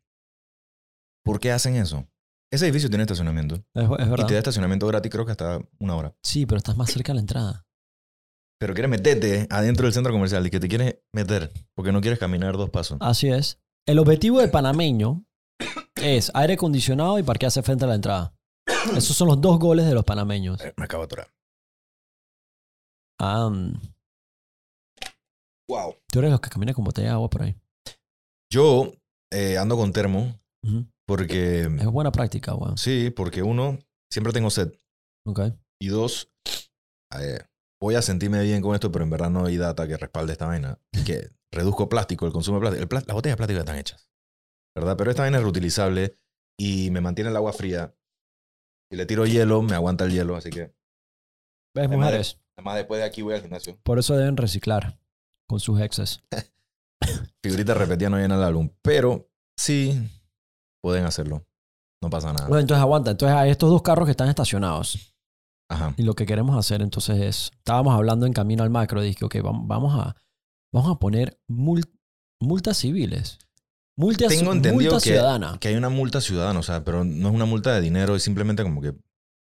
¿Por 1.24 1.38
qué 1.38 1.52
hacen 1.52 1.76
eso? 1.76 2.06
Ese 2.50 2.64
edificio 2.66 2.88
tiene 2.88 3.02
estacionamiento. 3.02 3.56
Es, 3.74 3.84
es 3.84 4.06
Y 4.06 4.10
verdad. 4.10 4.26
te 4.26 4.34
da 4.34 4.38
estacionamiento 4.38 4.86
gratis 4.86 5.12
creo 5.12 5.24
que 5.26 5.32
hasta 5.32 5.60
una 5.78 5.94
hora. 5.96 6.14
Sí, 6.22 6.46
pero 6.46 6.58
estás 6.58 6.76
más 6.76 6.90
cerca 6.90 7.12
de 7.12 7.16
la 7.16 7.20
entrada. 7.20 7.66
Pero 8.58 8.74
quieres 8.74 8.90
meterte 8.90 9.46
adentro 9.50 9.86
del 9.86 9.94
centro 9.94 10.12
comercial 10.12 10.46
y 10.46 10.50
que 10.50 10.60
te 10.60 10.68
quieres 10.68 10.96
meter 11.12 11.52
porque 11.74 11.92
no 11.92 12.00
quieres 12.00 12.18
caminar 12.18 12.56
dos 12.56 12.70
pasos. 12.70 12.98
Así 13.00 13.28
es. 13.28 13.58
El 13.86 13.98
objetivo 13.98 14.40
del 14.40 14.50
panameño 14.50 15.24
es 15.96 16.30
aire 16.34 16.54
acondicionado 16.54 17.18
y 17.18 17.22
parquearse 17.22 17.62
frente 17.62 17.84
a 17.84 17.88
la 17.88 17.94
entrada. 17.94 18.34
Esos 18.96 19.16
son 19.16 19.28
los 19.28 19.40
dos 19.40 19.58
goles 19.58 19.86
de 19.86 19.94
los 19.94 20.04
panameños. 20.04 20.60
Eh, 20.62 20.72
Me 20.76 20.84
acabo 20.84 21.02
de 21.02 21.06
atorar. 21.06 21.28
Mm, 23.20 23.74
Wow. 25.68 25.94
tú 26.08 26.18
eres 26.18 26.32
los 26.32 26.40
que 26.40 26.50
caminan 26.50 26.74
con 26.74 26.84
botella 26.84 27.08
de 27.08 27.14
agua 27.14 27.30
por 27.30 27.42
ahí. 27.42 27.56
Yo 28.52 28.92
eh, 29.32 29.56
ando 29.56 29.76
con 29.76 29.92
termo 29.92 30.40
porque... 31.06 31.60
Es 31.62 31.86
buena 31.86 32.10
práctica, 32.10 32.54
weón. 32.54 32.76
Sí, 32.76 33.10
porque 33.10 33.42
uno, 33.42 33.78
siempre 34.12 34.32
tengo 34.32 34.50
sed. 34.50 34.72
Ok. 35.26 35.40
Y 35.80 35.88
dos, 35.88 36.32
eh, 37.18 37.44
voy 37.80 37.94
a 37.94 38.02
sentirme 38.02 38.42
bien 38.42 38.62
con 38.62 38.74
esto, 38.74 38.90
pero 38.90 39.04
en 39.04 39.10
verdad 39.10 39.30
no 39.30 39.44
hay 39.44 39.56
data 39.56 39.86
que 39.86 39.96
respalde 39.96 40.32
esta 40.32 40.46
vaina. 40.46 40.78
Que 41.06 41.30
reduzco 41.52 41.88
plástico, 41.88 42.26
el 42.26 42.32
consumo 42.32 42.58
de 42.58 42.86
plástico. 42.86 43.06
Las 43.06 43.14
botellas 43.14 43.34
de 43.34 43.36
plástico 43.36 43.60
están 43.60 43.76
hechas. 43.78 44.10
¿Verdad? 44.76 44.96
Pero 44.96 45.10
esta 45.10 45.22
vaina 45.22 45.38
es 45.38 45.42
reutilizable 45.42 46.18
y 46.58 46.90
me 46.90 47.00
mantiene 47.00 47.30
el 47.30 47.36
agua 47.36 47.52
fría. 47.52 47.94
Si 48.90 48.96
le 48.96 49.06
tiro 49.06 49.24
hielo, 49.26 49.62
me 49.62 49.74
aguanta 49.74 50.04
el 50.04 50.12
hielo. 50.12 50.36
Así 50.36 50.50
que, 50.50 50.74
¿Ves, 51.74 51.88
mujeres? 51.88 52.40
Además 52.60 52.76
después 52.76 53.00
de 53.00 53.06
aquí 53.06 53.22
voy 53.22 53.34
al 53.34 53.40
gimnasio. 53.42 53.78
Por 53.82 53.98
eso 53.98 54.16
deben 54.16 54.36
reciclar 54.36 54.98
con 55.48 55.60
sus 55.60 55.80
exes. 55.80 56.20
Figurita 57.42 57.74
repetida 57.74 58.10
no 58.10 58.18
llena 58.18 58.36
el 58.36 58.42
álbum. 58.42 58.70
Pero 58.82 59.28
sí 59.58 59.98
pueden 60.82 61.04
hacerlo. 61.04 61.44
No 62.02 62.10
pasa 62.10 62.32
nada. 62.32 62.46
Bueno, 62.48 62.60
entonces 62.60 62.80
aguanta. 62.82 63.10
Entonces 63.10 63.36
hay 63.36 63.50
estos 63.50 63.70
dos 63.70 63.82
carros 63.82 64.06
que 64.06 64.12
están 64.12 64.28
estacionados. 64.28 65.14
Ajá. 65.70 65.94
Y 65.96 66.02
lo 66.02 66.14
que 66.14 66.26
queremos 66.26 66.56
hacer 66.56 66.82
entonces 66.82 67.18
es, 67.20 67.50
estábamos 67.58 67.94
hablando 67.94 68.26
en 68.26 68.32
camino 68.32 68.62
al 68.62 68.70
macro, 68.70 69.00
dije, 69.02 69.24
ok, 69.24 69.36
vam- 69.36 69.66
vamos 69.66 69.94
a, 69.98 70.16
vamos 70.74 70.90
a 70.90 70.98
poner 70.98 71.38
mul- 71.48 71.88
multas 72.40 72.78
civiles. 72.78 73.38
Multa, 73.96 74.26
Tengo 74.28 74.52
entendido 74.52 74.90
multa 74.92 75.04
que- 75.04 75.10
ciudadana. 75.10 75.58
Que 75.60 75.68
hay 75.68 75.76
una 75.76 75.88
multa 75.90 76.20
ciudadana, 76.20 76.58
o 76.58 76.62
sea, 76.62 76.82
pero 76.84 77.04
no 77.04 77.28
es 77.28 77.34
una 77.34 77.44
multa 77.44 77.72
de 77.74 77.80
dinero, 77.82 78.16
es 78.16 78.22
simplemente 78.22 78.62
como 78.62 78.80
que 78.80 78.94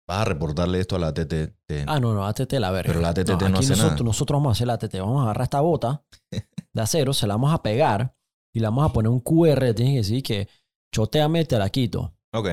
vas 0.07 0.19
a 0.21 0.25
reportarle 0.25 0.79
esto 0.79 0.95
a 0.95 0.99
la 0.99 1.13
TT. 1.13 1.53
Ah, 1.87 1.99
no, 1.99 2.13
no, 2.13 2.25
ATT 2.25 2.53
la 2.53 2.71
verga. 2.71 2.87
Pero 2.87 3.01
la 3.01 3.09
ATT 3.09 3.29
no 3.29 3.35
aquí 3.35 3.43
hace 3.45 3.69
nosotros, 3.69 3.91
nada. 3.91 4.03
Nosotros 4.03 4.37
vamos 4.37 4.49
a 4.49 4.51
hacer 4.53 4.67
la 4.67 4.73
ATT. 4.73 4.95
Vamos 4.99 5.19
a 5.21 5.23
agarrar 5.23 5.43
esta 5.43 5.61
bota 5.61 6.03
de 6.31 6.81
acero, 6.81 7.13
se 7.13 7.27
la 7.27 7.35
vamos 7.35 7.53
a 7.53 7.61
pegar 7.63 8.15
y 8.53 8.59
le 8.59 8.67
vamos 8.67 8.89
a 8.89 8.93
poner 8.93 9.09
un 9.09 9.19
QR. 9.19 9.73
Tienes 9.73 9.93
que 9.93 9.97
decir 9.97 10.23
que 10.23 10.47
choteame, 10.93 11.45
te 11.45 11.57
la 11.57 11.69
quito. 11.69 12.13
Ok. 12.33 12.47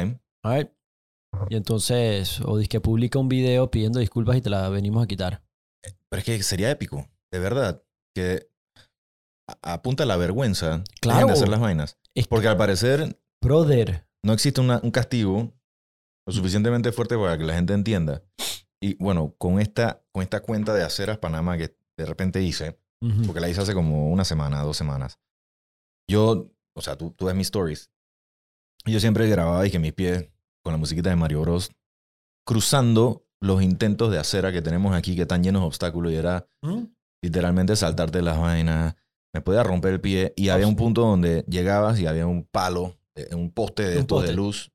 Alright. 0.44 0.70
Y 1.48 1.56
entonces, 1.56 2.40
o 2.42 2.56
dice 2.58 2.68
que 2.68 2.80
publica 2.80 3.18
un 3.18 3.28
video 3.28 3.70
pidiendo 3.70 3.98
disculpas 4.00 4.36
y 4.36 4.42
te 4.42 4.50
la 4.50 4.68
venimos 4.68 5.02
a 5.02 5.06
quitar. 5.06 5.42
Pero 6.10 6.18
es 6.18 6.24
que 6.24 6.42
sería 6.42 6.70
épico, 6.70 7.08
de 7.32 7.38
verdad, 7.38 7.82
que 8.14 8.50
a- 9.48 9.72
apunta 9.74 10.04
la 10.04 10.16
vergüenza 10.16 10.84
Claro. 11.00 11.26
de 11.28 11.32
hacer 11.32 11.48
las 11.48 11.60
vainas. 11.60 11.98
Es 12.14 12.28
Porque 12.28 12.48
al 12.48 12.56
parecer 12.58 13.18
Brother, 13.42 14.06
no 14.22 14.32
existe 14.34 14.60
una- 14.60 14.80
un 14.82 14.90
castigo 14.90 15.52
lo 16.26 16.32
suficientemente 16.32 16.92
fuerte 16.92 17.16
para 17.16 17.36
que 17.38 17.44
la 17.44 17.54
gente 17.54 17.72
entienda. 17.74 18.22
Y 18.80 18.94
bueno, 19.02 19.34
con 19.38 19.60
esta, 19.60 20.02
con 20.12 20.22
esta 20.22 20.40
cuenta 20.40 20.74
de 20.74 20.82
aceras 20.82 21.18
Panamá 21.18 21.56
que 21.56 21.76
de 21.96 22.06
repente 22.06 22.42
hice, 22.42 22.78
porque 23.26 23.40
la 23.40 23.48
hice 23.48 23.60
hace 23.60 23.74
como 23.74 24.10
una 24.10 24.24
semana, 24.24 24.62
dos 24.62 24.76
semanas, 24.76 25.18
yo, 26.08 26.52
o 26.74 26.80
sea, 26.80 26.96
tú, 26.96 27.10
tú 27.12 27.26
ves 27.26 27.34
mis 27.34 27.46
stories, 27.48 27.90
yo 28.84 28.98
siempre 29.00 29.28
grababa 29.28 29.66
y 29.66 29.70
que 29.70 29.78
mis 29.78 29.92
pies 29.92 30.28
con 30.62 30.72
la 30.72 30.78
musiquita 30.78 31.10
de 31.10 31.16
Mario 31.16 31.40
Bros. 31.42 31.70
cruzando 32.44 33.26
los 33.40 33.62
intentos 33.62 34.10
de 34.10 34.18
acera 34.18 34.52
que 34.52 34.62
tenemos 34.62 34.94
aquí 34.94 35.16
que 35.16 35.22
están 35.22 35.42
llenos 35.42 35.62
de 35.62 35.66
obstáculos 35.66 36.12
y 36.12 36.16
era 36.16 36.46
¿Mm? 36.62 36.84
literalmente 37.22 37.74
saltarte 37.76 38.22
las 38.22 38.38
vainas. 38.38 38.94
Me 39.34 39.40
podía 39.40 39.62
romper 39.62 39.94
el 39.94 40.00
pie 40.00 40.32
y 40.36 40.50
había 40.50 40.66
un 40.66 40.76
punto 40.76 41.00
donde 41.02 41.44
llegabas 41.48 41.98
y 41.98 42.06
había 42.06 42.26
un 42.26 42.44
palo, 42.44 42.96
eh, 43.16 43.34
un 43.34 43.50
poste 43.50 43.82
de 43.84 43.94
Un 43.96 44.00
estos 44.02 44.22
de 44.22 44.28
poste. 44.28 44.36
luz 44.36 44.72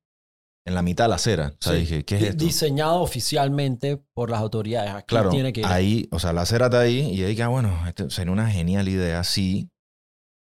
en 0.68 0.74
la 0.76 0.82
mitad 0.82 1.06
de 1.06 1.10
la 1.10 1.16
acera. 1.16 1.54
O 1.60 1.64
sea, 1.64 1.74
Sí. 1.74 1.80
dije, 1.80 2.06
¿qué 2.06 2.18
es 2.18 2.24
esto? 2.24 2.44
Diseñado 2.44 3.02
oficialmente 3.02 3.98
por 4.14 4.30
las 4.30 4.40
autoridades. 4.42 4.92
Aquí 4.92 5.06
Claro, 5.08 5.30
tiene 5.30 5.54
que 5.54 5.62
ir. 5.62 5.66
ahí, 5.66 6.08
o 6.12 6.20
sea, 6.20 6.34
la 6.34 6.42
acera 6.42 6.66
está 6.66 6.82
ahí 6.82 7.00
y 7.14 7.24
ahí 7.24 7.36
que, 7.36 7.44
ah, 7.44 7.48
bueno, 7.48 7.88
este 7.88 8.10
sería 8.10 8.32
una 8.34 8.50
genial 8.50 8.88
idea 8.90 9.24
si 9.24 9.70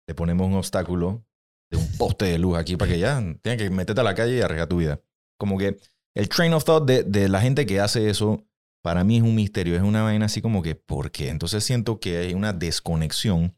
le 0.08 0.14
ponemos 0.14 0.46
un 0.46 0.54
obstáculo 0.54 1.24
de 1.70 1.76
un 1.76 1.86
poste 1.98 2.24
de 2.24 2.38
luz 2.38 2.56
aquí 2.56 2.76
para 2.76 2.90
que 2.90 2.98
ya 2.98 3.20
tenga 3.42 3.58
que 3.58 3.68
meterte 3.70 4.00
a 4.00 4.04
la 4.04 4.14
calle 4.14 4.36
y 4.38 4.40
arriesgar 4.40 4.68
tu 4.68 4.78
vida. 4.78 5.00
Como 5.38 5.58
que 5.58 5.78
el 6.16 6.28
train 6.30 6.54
of 6.54 6.64
thought 6.64 6.86
de, 6.86 7.02
de 7.04 7.28
la 7.28 7.42
gente 7.42 7.66
que 7.66 7.78
hace 7.80 8.08
eso, 8.08 8.46
para 8.82 9.04
mí 9.04 9.18
es 9.18 9.22
un 9.22 9.34
misterio, 9.34 9.76
es 9.76 9.82
una 9.82 10.02
vaina 10.02 10.24
así 10.26 10.40
como 10.40 10.62
que, 10.62 10.74
¿por 10.74 11.10
qué? 11.10 11.28
Entonces 11.28 11.62
siento 11.64 12.00
que 12.00 12.16
hay 12.16 12.32
una 12.34 12.54
desconexión 12.54 13.54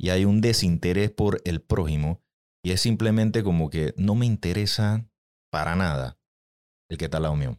y 0.00 0.08
hay 0.08 0.24
un 0.24 0.40
desinterés 0.40 1.10
por 1.10 1.42
el 1.44 1.60
prójimo 1.60 2.22
y 2.64 2.70
es 2.72 2.80
simplemente 2.80 3.42
como 3.42 3.68
que 3.68 3.92
no 3.98 4.14
me 4.14 4.24
interesa 4.24 5.06
para 5.50 5.76
nada 5.76 6.18
el 6.90 6.98
que 6.98 7.06
está 7.06 7.18
al 7.18 7.24
lado 7.24 7.36
mío. 7.36 7.58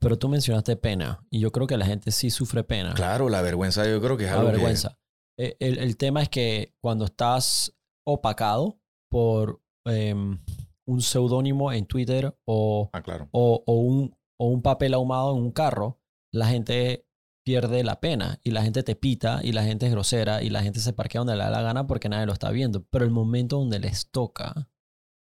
Pero 0.00 0.18
tú 0.18 0.28
mencionaste 0.28 0.76
pena. 0.76 1.24
Y 1.30 1.40
yo 1.40 1.50
creo 1.50 1.66
que 1.66 1.76
la 1.76 1.86
gente 1.86 2.10
sí 2.12 2.30
sufre 2.30 2.62
pena. 2.64 2.92
Claro, 2.94 3.28
la 3.28 3.40
vergüenza 3.42 3.88
yo 3.88 4.00
creo 4.00 4.16
que 4.16 4.24
es 4.24 4.30
la 4.30 4.36
algo 4.36 4.48
que- 4.50 4.56
vergüenza. 4.56 4.98
Eh, 5.38 5.56
El, 5.60 5.78
el 5.78 5.96
tema 5.96 6.22
es 6.22 6.28
que 6.28 6.74
cuando 6.82 7.04
estás 7.06 7.74
opacado 8.06 8.80
por 9.10 9.62
em, 9.86 10.38
un 10.86 11.00
seudónimo 11.00 11.72
en 11.72 11.86
Twitter 11.86 12.36
o, 12.46 12.90
Ah, 12.92 13.02
claro. 13.02 13.28
o, 13.32 13.62
o 13.66 13.72
un, 13.74 14.14
o 14.38 14.46
un 14.48 14.62
papel 14.62 14.94
ahumado 14.94 15.34
en 15.36 15.42
un 15.42 15.52
carro, 15.52 16.00
la 16.32 16.48
gente 16.48 17.06
pierde 17.46 17.82
la 17.84 18.00
pena 18.00 18.38
y 18.44 18.50
la 18.50 18.62
gente 18.62 18.82
te 18.82 18.94
pita 18.96 19.40
y 19.42 19.52
la 19.52 19.62
gente 19.64 19.86
es 19.86 19.92
grosera 19.92 20.42
y 20.42 20.50
la 20.50 20.62
gente 20.62 20.80
se 20.80 20.92
parquea 20.92 21.20
donde 21.20 21.36
le 21.36 21.44
da 21.44 21.50
la 21.50 21.62
gana 21.62 21.86
porque 21.86 22.08
nadie 22.10 22.26
lo 22.26 22.32
está 22.34 22.50
viendo. 22.50 22.84
Pero 22.90 23.04
el 23.06 23.10
momento 23.10 23.56
donde 23.58 23.78
les 23.78 24.10
toca, 24.10 24.68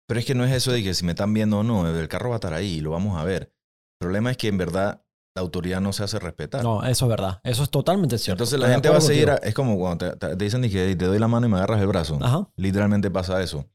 Pero 0.06 0.20
es 0.20 0.26
que 0.26 0.34
no 0.34 0.44
es 0.44 0.52
eso 0.52 0.70
de 0.72 0.82
que 0.82 0.92
si 0.94 1.04
me 1.04 1.12
están 1.12 1.32
viendo 1.32 1.58
o 1.60 1.62
no, 1.62 1.88
el 1.88 2.08
carro 2.08 2.30
va 2.30 2.36
a 2.36 2.38
estar 2.38 2.52
ahí 2.54 2.74
y 2.74 2.80
lo 2.80 2.90
vamos 2.90 3.18
a 3.18 3.24
ver. 3.24 3.52
El 4.00 4.06
problema 4.06 4.30
es 4.30 4.36
que 4.36 4.48
en 4.48 4.58
verdad 4.58 5.02
la 5.36 5.40
autoridad 5.42 5.80
no 5.80 5.92
se 5.92 6.04
hace 6.04 6.18
respetar. 6.18 6.62
no, 6.62 6.84
eso 6.84 7.06
es 7.06 7.08
verdad. 7.08 7.40
Eso 7.42 7.62
es 7.64 7.70
totalmente 7.70 8.18
cierto. 8.18 8.44
Entonces 8.44 8.58
la 8.60 8.66
Estoy 8.66 8.74
gente 8.74 8.88
va 8.90 8.96
a 8.98 9.00
seguir, 9.00 9.30
a- 9.30 9.36
es 9.36 9.54
como 9.54 9.78
cuando 9.78 10.10
te, 10.10 10.16
te- 10.16 10.36
te 10.36 10.44
dicen 10.44 10.62
que 10.62 10.94
te 10.96 11.04
doy 11.06 11.18
la 11.18 11.26
mano 11.28 11.46
y 11.46 11.50
me 11.50 11.56
agarras 11.56 11.80
el 11.80 11.86
brazo. 11.88 12.18
Ajá. 12.20 12.48
Literalmente 12.56 13.10
pasa 13.10 13.42
eso. 13.42 13.66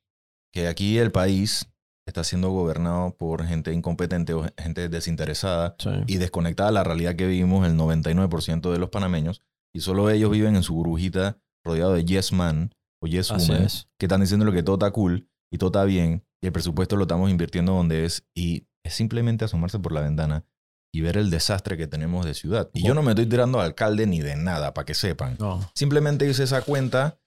Que 0.53 0.67
aquí 0.67 0.97
el 0.97 1.11
país 1.11 1.69
está 2.07 2.23
siendo 2.23 2.49
gobernado 2.49 3.15
por 3.17 3.45
gente 3.45 3.71
incompetente 3.73 4.33
o 4.33 4.45
gente 4.57 4.89
desinteresada 4.89 5.75
Sí. 5.79 5.89
y 6.07 6.17
desconectada 6.17 6.69
de 6.69 6.73
la 6.75 6.83
realidad 6.83 7.15
que 7.15 7.27
vivimos 7.27 7.67
el 7.67 7.75
99% 7.75 8.71
de 8.71 8.79
los 8.79 8.89
panameños 8.89 9.41
y 9.75 9.81
solo 9.81 10.09
ellos 10.09 10.31
viven 10.31 10.55
en 10.55 10.63
su 10.63 10.73
burbujita 10.73 11.37
rodeado 11.63 11.93
de 11.93 12.05
yes 12.05 12.31
man 12.31 12.73
o 13.01 13.07
yes 13.07 13.29
woman 13.31 13.63
es. 13.63 13.87
que 13.99 14.05
están 14.07 14.21
diciendo 14.21 14.45
lo 14.45 14.51
que 14.51 14.63
todo 14.63 14.75
está 14.77 14.89
cool 14.91 15.28
y 15.51 15.57
todo 15.57 15.69
está 15.69 15.83
bien 15.85 16.23
y 16.41 16.47
el 16.47 16.53
presupuesto 16.53 16.95
lo 16.95 17.03
estamos 17.03 17.29
invirtiendo 17.29 17.73
donde 17.73 18.05
es 18.05 18.25
y 18.33 18.67
es 18.83 18.93
simplemente 18.93 19.45
asomarse 19.45 19.79
por 19.79 19.91
la 19.91 20.01
ventana 20.01 20.45
y 20.91 21.01
ver 21.01 21.17
el 21.17 21.29
desastre 21.29 21.77
que 21.77 21.87
tenemos 21.87 22.25
de 22.25 22.33
ciudad. 22.33 22.69
Y 22.73 22.83
yo 22.83 22.93
no 22.93 23.03
me 23.03 23.11
estoy 23.11 23.27
tirando 23.27 23.59
al 23.59 23.67
alcalde 23.67 24.07
ni 24.07 24.21
de 24.21 24.35
nada, 24.35 24.73
para 24.73 24.85
que 24.85 24.95
sepan. 24.95 25.35
No. 25.39 25.69
Simplemente 25.75 26.27
hice 26.27 26.43
esa 26.43 26.61
cuenta 26.61 27.19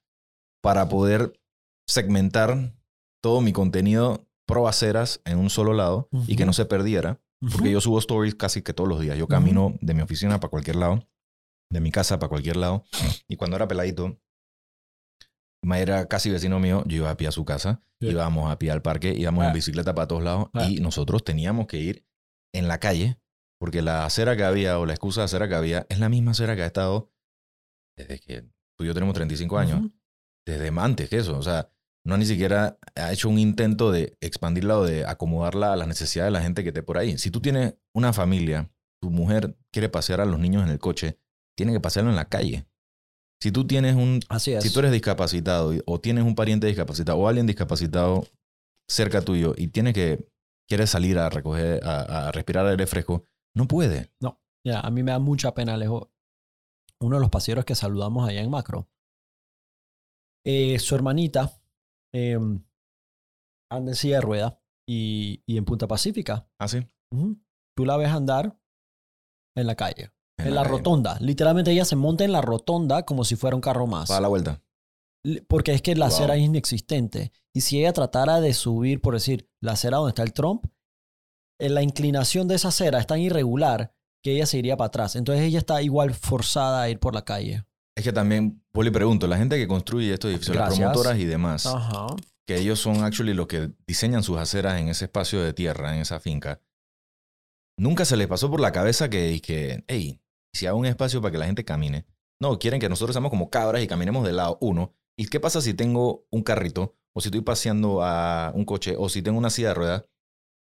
para 0.63 0.89
poder 0.89 1.41
segmentar 1.87 2.75
todo 3.23 3.41
mi 3.41 3.53
contenido 3.53 4.27
pro 4.47 4.67
aceras 4.67 5.21
en 5.25 5.39
un 5.39 5.51
solo 5.51 5.75
lado 5.75 6.09
y 6.27 6.37
que 6.37 6.47
no 6.47 6.53
se 6.53 6.65
perdiera. 6.65 7.21
Porque 7.53 7.73
yo 7.73 7.81
subo 7.81 7.99
stories 7.99 8.37
casi 8.37 8.63
que 8.63 8.73
todos 8.73 8.89
los 8.89 9.01
días. 9.01 9.19
Yo 9.19 9.27
camino 9.27 9.77
de 9.81 9.95
mi 9.95 10.03
oficina 10.03 10.39
para 10.39 10.51
cualquier 10.51 10.77
lado, 10.77 11.09
de 11.71 11.81
mi 11.81 11.91
casa 11.91 12.19
para 12.19 12.29
cualquier 12.29 12.57
lado. 12.57 12.85
Y 13.27 13.37
cuando 13.37 13.57
era 13.57 13.67
peladito, 13.67 14.21
era 15.75 16.07
casi 16.09 16.31
vecino 16.31 16.59
mío, 16.61 16.83
yo 16.87 16.97
iba 16.99 17.11
a 17.11 17.17
pie 17.17 17.29
a 17.29 17.33
su 17.33 17.45
casa, 17.45 17.81
Sí. 18.01 18.09
íbamos 18.09 18.51
a 18.51 18.59
pie 18.59 18.71
al 18.71 18.83
parque, 18.83 19.15
íbamos 19.17 19.45
Ah. 19.45 19.49
en 19.49 19.55
bicicleta 19.55 19.95
para 19.95 20.09
todos 20.09 20.23
lados 20.23 20.49
Ah. 20.55 20.69
y 20.69 20.81
nosotros 20.81 21.23
teníamos 21.25 21.67
que 21.67 21.79
ir 21.79 22.05
en 22.55 22.67
la 22.69 22.79
calle 22.79 23.19
porque 23.61 23.81
la 23.81 24.05
acera 24.05 24.37
que 24.37 24.43
había 24.45 24.79
o 24.79 24.87
la 24.87 24.93
excusa 24.93 25.21
de 25.21 25.27
acera 25.27 25.49
que 25.49 25.55
había 25.55 25.87
es 25.89 25.99
la 26.01 26.09
misma 26.09 26.33
acera 26.33 26.57
que 26.57 26.63
ha 26.63 26.67
estado 26.67 27.13
desde 27.97 28.19
que 28.19 28.43
tú 28.77 28.85
y 28.85 28.87
yo 28.87 28.95
tenemos 28.95 29.15
35 29.15 29.59
años, 29.59 29.89
desde 30.47 30.69
antes 30.77 31.09
que 31.09 31.19
eso. 31.19 31.39
O 31.39 31.43
sea, 31.43 31.71
no 32.05 32.17
ni 32.17 32.27
siquiera 32.27 32.79
ha 32.97 33.13
hecho 33.13 33.29
un 33.29 33.39
intento 33.39 33.93
de 33.93 34.17
expandirla 34.21 34.79
o 34.79 34.85
de 34.85 35.07
acomodarla 35.07 35.73
a 35.73 35.77
las 35.77 35.87
necesidades 35.87 36.33
de 36.33 36.39
la 36.39 36.43
gente 36.43 36.63
que 36.65 36.71
esté 36.71 36.83
por 36.83 36.99
ahí. 36.99 37.17
Si 37.19 37.31
tú 37.31 37.41
tienes 37.41 37.77
una 37.95 38.13
familia, 38.13 38.73
tu 39.01 39.11
mujer 39.11 39.57
quiere 39.73 39.89
pasear 39.89 40.21
a 40.21 40.25
los 40.25 40.41
niños 40.41 40.65
en 40.65 40.71
el 40.71 40.79
coche, 40.81 41.19
tiene 41.57 41.73
que 41.73 41.81
pasearlo 41.81 42.11
en 42.11 42.17
la 42.17 42.29
calle. 42.29 42.67
Si 43.43 43.51
tú 43.51 43.67
tienes 43.67 43.97
un 43.97 44.21
Así 44.29 44.53
es. 44.53 44.63
si 44.63 44.73
tú 44.73 44.79
eres 44.79 44.93
discapacitado 44.93 45.73
o 45.87 46.01
tienes 46.01 46.23
un 46.25 46.37
pariente 46.37 46.69
discapacitado 46.69 47.19
o 47.19 47.27
alguien 47.27 47.45
discapacitado 47.47 48.25
cerca 48.89 49.21
tuyo 49.23 49.55
y 49.57 49.67
tiene 49.69 49.93
que 49.93 50.29
quiere 50.69 50.87
salir 50.87 51.19
a 51.19 51.29
recoger 51.29 51.83
a, 51.85 52.29
a 52.29 52.33
respirar 52.33 52.65
aire 52.67 52.87
fresco, 52.87 53.27
no 53.57 53.67
puede. 53.67 54.13
Ya, 54.65 54.79
a 54.79 54.91
mí 54.93 55.03
me 55.03 55.11
da 55.11 55.19
mucha 55.19 55.53
pena, 55.55 55.75
Alejo. 55.75 56.13
Uno 57.01 57.17
de 57.17 57.21
los 57.21 57.31
paseros 57.31 57.65
que 57.65 57.75
saludamos 57.75 58.29
allá 58.29 58.43
en 58.43 58.51
Macro. 58.51 58.89
eh, 60.47 60.79
su 60.79 60.95
hermanita 60.95 61.51
eh, 62.15 62.37
anda 63.71 63.91
en 63.91 63.95
silla 63.97 64.17
de 64.17 64.21
rueda 64.21 64.61
y, 64.89 65.43
y 65.47 65.57
en 65.57 65.65
Punta 65.65 65.89
Pacífica. 65.89 66.49
Así. 66.61 66.87
ujú, 67.13 67.41
Tú 67.77 67.85
la 67.87 67.97
ves 67.97 68.11
andar 68.11 68.57
en 69.57 69.67
la 69.67 69.75
calle, 69.75 70.13
en, 70.39 70.55
la, 70.55 70.65
rotonda. 70.65 71.19
Literalmente 71.21 71.71
ella 71.71 71.85
se 71.85 71.97
monta 71.97 72.25
en 72.25 72.33
la 72.33 72.41
rotonda 72.41 73.05
como 73.05 73.25
si 73.25 73.37
fuera 73.37 73.55
un 73.57 73.63
carro 73.63 73.87
más. 73.87 74.11
Va 74.11 74.17
a 74.17 74.21
la 74.21 74.29
vuelta. 74.29 74.61
Porque 75.49 75.73
es 75.73 75.83
que 75.83 75.95
la 75.95 76.07
Wow. 76.09 76.15
acera 76.15 76.37
es 76.37 76.43
inexistente. 76.43 77.33
Y 77.55 77.61
si 77.61 77.79
ella 77.79 77.93
tratara 77.93 78.41
de 78.41 78.55
subir, 78.55 79.01
por 79.01 79.15
decir, 79.15 79.49
la 79.61 79.73
acera 79.73 79.99
donde 79.99 80.11
está 80.11 80.23
el 80.23 80.33
Trump, 80.33 80.67
eh, 81.61 81.69
la 81.69 81.83
inclinación 81.83 82.49
de 82.49 82.57
esa 82.57 82.69
acera 82.69 82.99
es 82.99 83.07
tan 83.07 83.21
irregular 83.21 83.95
que 84.23 84.33
ella 84.35 84.47
se 84.47 84.59
iría 84.59 84.77
para 84.77 84.89
atrás. 84.89 85.15
Entonces 85.17 85.45
ella 85.45 85.59
está 85.59 85.81
igual 85.83 86.15
forzada 86.15 86.83
a 86.83 86.89
ir 86.89 86.99
por 86.99 87.15
la 87.15 87.25
calle. 87.25 87.65
Es 87.97 88.05
que 88.05 88.13
también, 88.13 88.65
Poli, 88.73 88.91
pregunto, 88.91 89.27
la 89.27 89.37
gente 89.37 89.57
que 89.59 89.69
construye 89.69 90.13
estos 90.15 90.31
edificios, 90.31 90.57
las 90.57 90.77
promotoras 90.77 91.19
y 91.19 91.27
demás, 91.27 91.67
Ajá. 91.67 92.07
que 92.47 92.57
ellos 92.57 92.81
son 92.81 93.05
actually 93.05 93.35
los 93.35 93.47
que 93.47 93.71
diseñan 93.87 94.23
sus 94.23 94.39
aceras 94.39 94.81
en 94.81 94.89
ese 94.89 95.05
espacio 95.05 95.43
de 95.43 95.53
tierra, 95.53 95.95
en 95.95 96.01
esa 96.01 96.19
finca, 96.19 96.61
nunca 97.79 98.05
se 98.07 98.17
les 98.17 98.29
pasó 98.29 98.51
por 98.51 98.61
la 98.61 98.73
cabeza 98.73 99.11
que, 99.11 99.41
que 99.43 99.85
hey, 99.89 100.22
si 100.53 100.67
hago 100.67 100.79
un 100.79 100.87
espacio 100.87 101.21
para 101.21 101.33
que 101.33 101.39
la 101.39 101.47
gente 101.47 101.65
camine. 101.65 102.07
No, 102.41 102.59
quieren 102.59 102.81
que 102.81 102.89
nosotros 102.89 103.15
seamos 103.15 103.31
como 103.31 103.51
cabras 103.51 103.83
y 103.83 103.87
caminemos 103.87 104.25
del 104.25 104.37
lado 104.37 104.59
uno. 104.61 104.95
¿Y 105.17 105.27
qué 105.27 105.41
pasa 105.41 105.61
si 105.61 105.75
tengo 105.75 106.27
un 106.31 106.43
carrito? 106.43 106.97
O 107.15 107.21
si 107.21 107.29
estoy 107.29 107.43
paseando 107.43 108.03
a 108.03 108.53
un 108.55 108.65
coche, 108.65 108.97
o 108.99 109.09
si 109.09 109.23
tengo 109.23 109.39
una 109.39 109.51
silla 109.51 109.69
de 109.69 109.75
ruedas, 109.75 110.05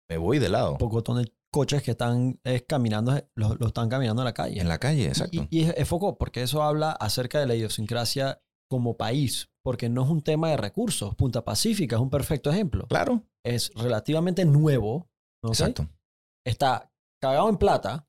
me 0.09 0.17
voy 0.17 0.39
de 0.39 0.49
lado. 0.49 0.73
Un 0.73 0.77
poco 0.77 1.01
de 1.01 1.33
coches 1.51 1.81
que 1.81 1.91
están 1.91 2.39
es, 2.43 2.63
caminando, 2.63 3.13
lo, 3.35 3.55
lo 3.55 3.67
están 3.67 3.89
caminando 3.89 4.21
en 4.21 4.25
la 4.25 4.33
calle. 4.33 4.59
En 4.59 4.67
la 4.67 4.77
calle, 4.77 5.07
exacto. 5.07 5.47
Y, 5.49 5.59
y 5.59 5.63
es, 5.63 5.73
es 5.77 5.87
foco, 5.87 6.17
porque 6.17 6.43
eso 6.43 6.61
habla 6.61 6.91
acerca 6.91 7.39
de 7.39 7.47
la 7.47 7.55
idiosincrasia 7.55 8.41
como 8.69 8.97
país, 8.97 9.49
porque 9.63 9.89
no 9.89 10.03
es 10.03 10.09
un 10.09 10.21
tema 10.21 10.49
de 10.49 10.57
recursos. 10.57 11.15
Punta 11.15 11.43
Pacífica 11.43 11.95
es 11.95 12.01
un 12.01 12.09
perfecto 12.09 12.51
ejemplo. 12.51 12.87
Claro. 12.87 13.25
Es 13.43 13.71
relativamente 13.75 14.45
nuevo. 14.45 15.09
Exacto. 15.43 15.89
está 16.45 16.91
cagado 17.19 17.49
en 17.49 17.57
plata 17.57 18.07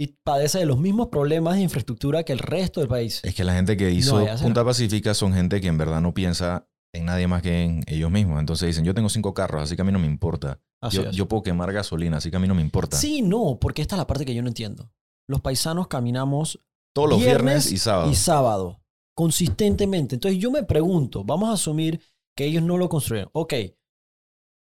y 0.00 0.18
padece 0.24 0.60
de 0.60 0.66
los 0.66 0.78
mismos 0.78 1.08
problemas 1.08 1.56
de 1.56 1.62
infraestructura 1.62 2.22
que 2.22 2.32
el 2.32 2.38
resto 2.38 2.80
del 2.80 2.88
país. 2.88 3.20
Es 3.24 3.34
que 3.34 3.42
la 3.44 3.54
gente 3.54 3.76
que 3.76 3.90
hizo 3.90 4.18
acera. 4.18 4.36
Punta 4.36 4.64
Pacífica 4.64 5.12
son 5.12 5.34
gente 5.34 5.60
que 5.60 5.66
en 5.66 5.76
verdad 5.76 6.00
no 6.00 6.14
piensa 6.14 6.68
en 6.94 7.06
nadie 7.06 7.26
más 7.26 7.42
que 7.42 7.64
en 7.64 7.82
ellos 7.86 8.10
mismos. 8.10 8.38
Entonces 8.38 8.68
dicen, 8.68 8.84
yo 8.84 8.94
tengo 8.94 9.08
cinco 9.08 9.34
carros, 9.34 9.62
así 9.62 9.74
que 9.74 9.82
a 9.82 9.84
mí 9.84 9.92
no 9.92 9.98
me 9.98 10.06
importa. 10.06 10.60
Yo, 10.90 11.26
puedo 11.26 11.42
quemar 11.42 11.72
gasolina, 11.72 12.18
así 12.18 12.30
que 12.30 12.36
a 12.36 12.40
mí 12.40 12.46
no 12.46 12.54
me 12.54 12.62
importa. 12.62 12.96
Sí, 12.96 13.20
no, 13.22 13.58
porque 13.60 13.82
esta 13.82 13.96
es 13.96 13.98
la 13.98 14.06
parte 14.06 14.24
que 14.24 14.34
yo 14.34 14.42
no 14.42 14.48
entiendo. 14.48 14.92
Los 15.28 15.40
paisanos 15.40 15.88
caminamos 15.88 16.60
Todos 16.94 17.10
los 17.10 17.18
viernes, 17.18 17.44
viernes 17.44 17.72
y 17.72 17.78
sábado. 17.78 18.10
y 18.10 18.14
sábado, 18.14 18.80
consistentemente. 19.16 20.14
Entonces 20.14 20.40
yo 20.40 20.52
me 20.52 20.62
pregunto, 20.62 21.24
vamos 21.24 21.50
a 21.50 21.54
asumir 21.54 22.00
que 22.36 22.44
ellos 22.44 22.62
no 22.62 22.78
lo 22.78 22.88
construyeron. 22.88 23.30
Ok, 23.32 23.54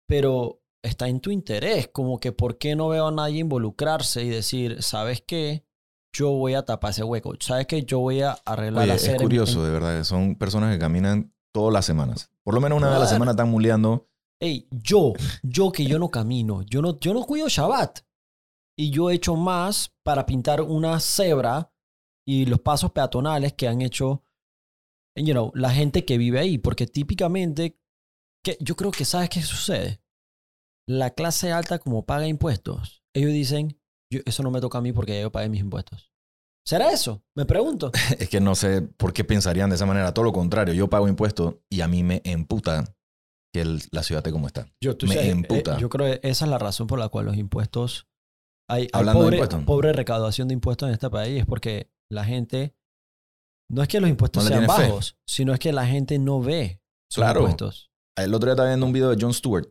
pero 0.09 0.60
está 0.83 1.09
en 1.09 1.21
tu 1.21 1.31
interés, 1.31 1.89
como 1.89 2.19
que 2.19 2.33
por 2.33 2.59
qué 2.59 2.77
no 2.77 2.89
veo 2.89 3.09
a 3.09 3.13
nadie 3.13 3.41
involucrarse 3.41 4.25
y 4.25 4.29
decir, 4.29 4.83
¿sabes 4.83 5.23
qué? 5.27 5.65
Yo 6.13 6.31
voy 6.31 6.55
a 6.55 6.65
tapar 6.65 6.91
ese 6.91 7.05
hueco. 7.05 7.35
¿Sabes 7.41 7.67
qué? 7.67 7.85
Yo 7.85 8.01
voy 8.01 8.23
a 8.23 8.33
arreglar 8.45 8.85
Oye, 8.85 8.95
es 8.95 9.15
curioso, 9.17 9.61
en- 9.61 9.67
de 9.67 9.73
verdad. 9.73 10.05
Son 10.05 10.35
personas 10.35 10.73
que 10.73 10.79
caminan 10.79 11.33
todas 11.53 11.73
las 11.73 11.85
semanas. 11.87 12.31
Por 12.43 12.55
lo 12.55 12.61
menos 12.61 12.79
una 12.79 12.89
vez 12.89 12.97
a 12.97 13.01
la 13.01 13.07
semana 13.07 13.31
están 13.33 13.51
muleando. 13.51 14.09
Ey, 14.41 14.67
yo, 14.71 15.13
yo 15.43 15.71
que 15.71 15.85
yo 15.85 15.99
no 15.99 16.09
camino, 16.09 16.63
yo 16.63 16.81
no, 16.81 16.99
yo 16.99 17.13
no 17.13 17.25
cuido 17.25 17.49
Shabbat. 17.49 18.01
Y 18.77 18.91
yo 18.91 19.11
he 19.11 19.15
hecho 19.15 19.37
más 19.37 19.95
para 20.03 20.25
pintar 20.25 20.63
una 20.63 20.99
cebra 21.01 21.71
y 22.27 22.47
los 22.47 22.61
pasos 22.61 22.93
peatonales 22.93 23.53
que 23.53 23.69
han 23.69 23.83
hecho, 23.83 24.25
you 25.15 25.33
know, 25.33 25.53
la 25.55 25.71
gente 25.71 26.05
que 26.05 26.17
vive 26.17 26.39
ahí. 26.39 26.57
Porque 26.59 26.87
típicamente, 26.87 27.79
que, 28.43 28.57
yo 28.61 28.75
creo 28.77 28.91
que 28.91 29.05
sabes 29.05 29.29
qué 29.29 29.43
sucede. 29.43 30.00
La 30.89 31.11
clase 31.11 31.53
alta 31.53 31.79
como 31.79 32.05
paga 32.05 32.27
impuestos, 32.27 33.03
ellos 33.15 33.33
dicen, 33.33 33.79
yo- 34.13 34.21
eso 34.27 34.43
no 34.43 34.51
me 34.51 34.61
toca 34.61 34.79
a 34.79 34.81
mí 34.81 34.93
porque 34.93 35.15
ya 35.15 35.23
yo 35.23 35.33
pagué 35.33 35.49
mis 35.49 35.61
impuestos. 35.61 36.13
¿Será 36.67 36.93
eso? 36.93 37.23
Me 37.37 37.45
pregunto. 37.47 37.91
Es 38.19 38.29
que 38.29 38.41
no 38.41 38.55
sé 38.55 38.83
por 38.83 39.13
qué 39.13 39.25
pensarían 39.25 39.71
de 39.71 39.77
esa 39.77 39.87
manera. 39.87 40.13
Todo 40.15 40.25
lo 40.27 40.33
contrario, 40.33 40.75
yo 40.75 40.89
pago 40.91 41.09
impuestos 41.09 41.57
y 41.71 41.81
a 41.81 41.89
mí 41.89 42.03
me 42.03 42.21
emputa 42.25 42.85
que 43.55 43.63
el- 43.63 43.81
la 43.93 44.03
ciudad 44.03 44.21
esté 44.21 44.31
como 44.33 44.47
está. 44.47 44.69
Yo, 44.83 44.97
tú 44.97 45.07
Me 45.07 45.15
sabes, 45.15 45.29
eh, 45.29 45.33
emputa. 45.33 45.79
yo 45.79 45.89
creo 45.89 46.07
que 46.21 46.29
esa 46.29 46.45
es 46.45 46.51
la 46.51 46.59
razón 46.59 46.87
por 46.87 46.99
la 46.99 47.09
cual 47.09 47.27
los 47.27 47.37
impuestos... 47.37 48.07
Hay, 48.69 48.83
hay 48.83 48.89
Hablando 48.93 49.21
de 49.23 49.27
pobre, 49.27 49.37
impuestos. 49.39 49.65
pobre 49.65 49.93
recaudación 49.93 50.47
de 50.47 50.55
impuestos 50.55 50.89
en 50.89 50.93
este 50.93 51.11
país 51.11 51.41
es 51.41 51.47
porque 51.47 51.91
la 52.09 52.25
gente... 52.25 52.77
No 53.69 53.83
es 53.83 53.89
que 53.89 54.01
los 54.01 54.09
impuestos 54.11 54.45
No 54.45 54.49
sean 54.49 54.61
fe. 54.63 54.67
bajos, 54.69 55.17
sino 55.29 55.53
es 55.53 55.59
que 55.59 55.73
la 55.73 55.87
gente 55.87 56.19
no 56.21 56.41
ve 56.41 56.81
sus 57.11 57.23
Claro. 57.23 57.41
impuestos. 57.41 57.91
El 58.17 58.33
otro 58.35 58.47
día 58.47 58.53
estaba 58.53 58.69
viendo 58.69 58.87
un 58.87 58.93
video 58.93 59.11
de 59.11 59.17
Jon 59.21 59.35
Stewart, 59.35 59.67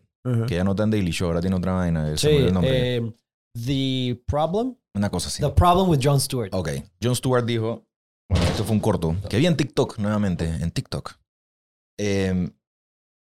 que 0.47 0.55
ya 0.55 0.63
no 0.63 0.71
está 0.71 0.83
en 0.83 0.91
Daily 0.91 1.11
Show, 1.11 1.27
ahora 1.27 1.41
tiene 1.41 1.55
otra 1.55 1.73
vaina. 1.73 2.15
Sí, 2.17 2.27
me 2.27 2.37
el 2.47 2.53
nombre. 2.53 2.97
eh, 2.97 3.13
The 3.53 4.21
Problem. 4.27 4.75
Una 4.95 5.09
cosa 5.09 5.27
así. 5.29 5.41
The 5.41 5.49
Problem 5.49 5.89
with 5.89 5.99
Jon 6.03 6.19
Stewart. 6.19 6.49
Ok. 6.53 6.69
Jon 7.01 7.15
Stewart 7.15 7.45
dijo, 7.45 7.85
bueno, 8.29 8.45
esto 8.45 8.63
fue 8.63 8.73
un 8.75 8.79
corto, 8.81 9.15
que 9.29 9.37
vi 9.37 9.45
en 9.47 9.55
TikTok 9.57 9.97
nuevamente, 9.99 10.45
en 10.45 10.71
TikTok. 10.71 11.13
Eh, 11.99 12.49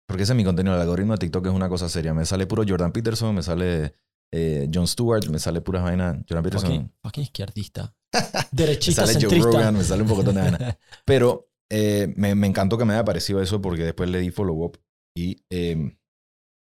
porque 0.07 0.25
ese 0.25 0.33
es 0.33 0.37
mi 0.37 0.45
contenido, 0.45 0.75
el 0.75 0.81
algoritmo 0.83 1.13
de 1.15 1.19
TikTok 1.19 1.47
es 1.47 1.53
una 1.53 1.69
cosa 1.69 1.89
seria. 1.89 2.13
Me 2.13 2.25
sale 2.27 2.47
puro 2.47 2.65
Jordan 2.67 2.93
Peterson, 2.93 3.35
me 3.35 3.43
sale 3.43 3.95
eh, 4.33 4.69
Jon 4.73 4.87
Stewart, 4.87 5.27
me 5.29 5.39
sale 5.39 5.61
puras 5.61 5.83
vainas. 5.83 6.19
Jordan 6.29 6.45
Peterson. 6.45 6.93
Fucking, 7.03 7.23
izquierdista. 7.23 7.95
Me 8.13 8.19
Derechista, 8.51 9.07
sale 9.07 9.15
Joe 9.15 9.21
centrista. 9.23 9.51
Rogan, 9.51 9.75
me 9.75 9.85
sale 9.85 10.03
un 10.03 10.09
poco 10.09 10.23
de 10.23 10.33
vaina. 10.33 10.79
Pero 11.07 11.49
eh, 11.71 12.13
me, 12.17 12.35
me 12.35 12.47
encantó 12.47 12.77
que 12.77 12.85
me 12.85 12.93
haya 12.93 13.05
parecido 13.07 13.41
eso 13.41 13.63
porque 13.63 13.85
después 13.85 14.11
le 14.11 14.19
di 14.21 14.31
follow 14.31 14.63
up 14.65 14.79
y 15.17 15.43
eh, 15.49 15.97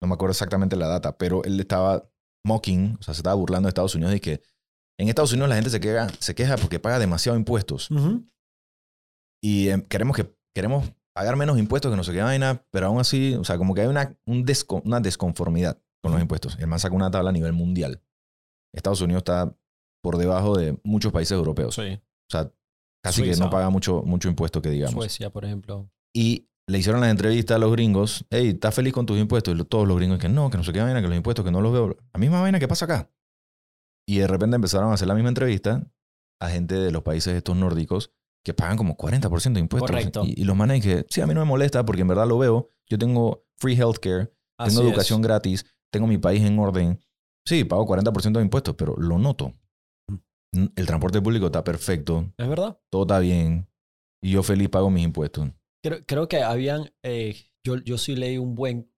no 0.06 0.10
me 0.10 0.14
acuerdo 0.16 0.32
exactamente 0.32 0.76
la 0.76 0.88
data, 0.88 1.18
pero 1.18 1.44
él 1.44 1.60
estaba 1.60 2.08
mocking, 2.46 2.98
o 3.00 3.04
sea, 3.04 3.14
se 3.14 3.20
estaba 3.20 3.36
burlando 3.36 3.68
de 3.68 3.72
Estados 3.72 3.96
Unidos 3.96 4.14
y 4.16 4.20
que 4.20 4.42
en 5.00 5.10
Estados 5.10 5.32
Unidos 5.34 5.50
la 5.50 5.56
gente 5.56 5.70
se 5.72 5.80
queja, 5.80 6.08
se 6.20 6.36
queja 6.36 6.58
porque 6.58 6.80
paga 6.80 7.00
demasiado 7.00 7.38
impuestos 7.38 7.90
Ujú. 7.92 8.24
y 9.44 9.70
eh, 9.70 9.84
queremos 9.90 10.16
que 10.16 10.34
queremos 10.56 10.90
pagar 11.14 11.36
menos 11.36 11.58
impuestos 11.58 11.92
que 11.92 11.98
no 11.98 12.04
sé 12.04 12.14
qué 12.14 12.22
vaina, 12.22 12.66
pero 12.72 12.88
aún 12.88 13.00
así, 13.00 13.36
o 13.36 13.44
sea, 13.44 13.58
como 13.58 13.74
que 13.74 13.82
hay 13.82 13.88
una, 13.88 14.18
un 14.26 14.46
desco- 14.46 14.82
una 14.86 15.00
desconformidad 15.00 15.82
con 16.04 16.12
los 16.12 16.22
impuestos. 16.22 16.58
El 16.60 16.68
man 16.68 16.80
saca 16.80 16.96
una 16.96 17.10
tabla 17.12 17.30
a 17.30 17.34
nivel 17.34 17.54
mundial. 17.54 18.02
Estados 18.74 19.02
Unidos 19.02 19.22
está 19.22 19.56
por 20.04 20.18
debajo 20.18 20.58
de 20.58 20.80
muchos 20.84 21.12
países 21.12 21.32
europeos. 21.32 21.76
Sí. 21.76 21.82
O 21.94 22.32
sea, 22.32 22.52
casi 23.04 23.22
que 23.22 23.30
Suiza. 23.30 23.44
no 23.46 23.50
paga 23.50 23.70
mucho, 23.70 24.04
mucho 24.04 24.28
impuesto 24.30 24.62
que 24.62 24.70
digamos. 24.70 24.94
Suecia, 24.96 25.30
por 25.30 25.46
ejemplo. 25.46 25.90
Y 26.14 26.48
le 26.68 26.80
hicieron 26.80 27.02
las 27.02 27.12
entrevistas 27.12 27.56
a 27.56 27.60
los 27.60 27.72
gringos. 27.72 28.26
Hey, 28.30 28.50
¿estás 28.50 28.74
feliz 28.74 28.94
con 28.94 29.06
tus 29.06 29.18
impuestos? 29.20 29.58
Y 29.58 29.64
todos 29.66 29.88
los 29.88 29.98
gringos 29.98 30.20
que 30.20 30.30
no, 30.30 30.50
que 30.50 30.58
no 30.58 30.64
sé 30.64 30.74
qué 30.74 30.82
vaina, 30.82 31.02
que 31.02 31.08
los 31.08 31.16
impuestos, 31.18 31.46
que 31.46 31.52
no 31.52 31.62
los 31.62 31.72
veo. 31.74 31.98
La 32.14 32.20
misma 32.20 32.42
vaina 32.42 32.60
que 32.60 32.68
pasa 32.68 32.86
acá. 32.86 33.12
Y 34.08 34.18
de 34.20 34.28
repente 34.28 34.56
empezaron 34.56 34.92
a 34.92 34.94
hacer 34.94 35.08
la 35.08 35.16
misma 35.16 35.30
entrevista 35.30 35.88
a 36.42 36.50
gente 36.50 36.76
de 36.76 36.92
los 36.92 37.04
países 37.04 37.34
estos 37.36 37.56
nórdicos 37.56 38.12
que 38.44 38.54
pagan 38.54 38.78
como 38.78 38.96
40% 38.98 39.54
de 39.54 39.60
impuestos. 39.60 39.90
Correcto. 39.90 40.24
Y, 40.26 40.42
y 40.42 40.44
los 40.44 40.56
manes 40.56 40.84
que, 40.84 41.06
sí, 41.10 41.22
a 41.22 41.28
mí 41.28 41.34
no 41.34 41.40
me 41.40 41.46
molesta 41.48 41.84
porque 41.86 42.02
en 42.02 42.08
verdad 42.08 42.28
lo 42.28 42.38
veo. 42.38 42.70
Yo 42.88 42.98
tengo 43.00 43.46
free 43.58 43.76
healthcare, 43.76 44.32
Así 44.60 44.76
tengo 44.76 44.84
es. 44.88 44.92
educación 44.94 45.22
gratis, 45.22 45.66
tengo 45.92 46.06
mi 46.08 46.18
país 46.20 46.44
en 46.44 46.60
orden. 46.60 47.00
Sí, 47.48 47.64
pago 47.64 47.88
40% 47.88 48.34
de 48.34 48.42
impuestos, 48.42 48.76
pero 48.76 48.96
lo 48.98 49.18
noto. 49.18 49.54
Mm. 50.52 50.66
El 50.76 50.86
transporte 50.86 51.22
público 51.22 51.48
está 51.48 51.64
perfecto, 51.64 52.32
Es 52.38 52.48
verdad. 52.48 52.80
todo 52.92 53.04
está 53.04 53.20
bien. 53.20 53.68
Y 54.22 54.32
yo 54.32 54.44
feliz 54.44 54.70
pago 54.70 54.90
mis 54.92 55.04
impuestos. 55.04 55.50
Creo, 55.86 56.06
creo 56.06 56.28
que 56.28 56.42
habían. 56.42 56.92
eh, 57.04 57.36
yo, 57.66 57.78
yo 57.78 57.98
sí 57.98 58.16
leí 58.16 58.38
un 58.38 58.56
buen, 58.56 58.92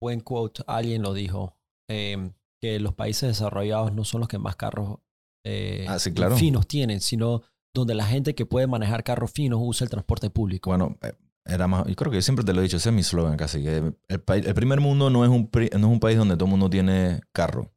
buen 0.00 0.20
quote. 0.20 0.62
Alguien 0.66 1.02
lo 1.02 1.12
dijo. 1.14 1.56
eh, 1.90 2.32
que 2.62 2.78
los 2.78 2.94
países 2.94 3.28
desarrollados 3.28 3.92
no 3.94 4.04
son 4.04 4.20
los 4.20 4.28
que 4.28 4.38
más 4.38 4.54
carros 4.54 4.98
eh, 5.46 5.86
Ah, 5.88 5.98
sí, 5.98 6.12
claro. 6.12 6.36
finos 6.36 6.66
tienen, 6.68 7.00
sino 7.00 7.40
donde 7.74 7.94
la 7.94 8.04
gente 8.04 8.34
que 8.34 8.44
puede 8.44 8.66
manejar 8.66 9.02
carros 9.02 9.32
finos 9.32 9.60
usa 9.62 9.86
el 9.86 9.90
transporte 9.90 10.28
público. 10.28 10.68
Bueno, 10.68 10.98
eh, 11.02 11.14
era 11.46 11.66
más. 11.66 11.88
Y 11.88 11.94
creo 11.94 12.12
que 12.12 12.20
siempre 12.20 12.44
te 12.44 12.52
lo 12.52 12.60
he 12.60 12.64
dicho, 12.64 12.76
ese 12.76 12.90
es 12.90 12.94
mi 12.94 13.02
slogan 13.02 13.38
casi. 13.38 13.62
Que 13.62 13.76
el, 13.78 13.94
el 14.08 14.54
primer 14.54 14.80
mundo 14.80 15.08
no 15.08 15.24
es, 15.24 15.30
un, 15.30 15.50
no 15.52 15.86
es 15.86 15.92
un 15.92 16.00
país 16.00 16.18
donde 16.18 16.36
todo 16.36 16.44
el 16.44 16.50
mundo 16.50 16.68
tiene 16.68 17.20
carro. 17.32 17.72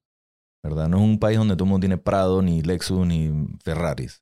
¿Verdad? 0.65 0.89
No 0.89 0.97
es 0.97 1.03
un 1.03 1.19
país 1.19 1.37
donde 1.37 1.55
todo 1.55 1.63
el 1.63 1.69
mundo 1.69 1.81
tiene 1.85 1.97
Prado, 1.97 2.41
ni 2.41 2.61
Lexus, 2.61 3.05
ni 3.07 3.31
Ferraris. 3.63 4.21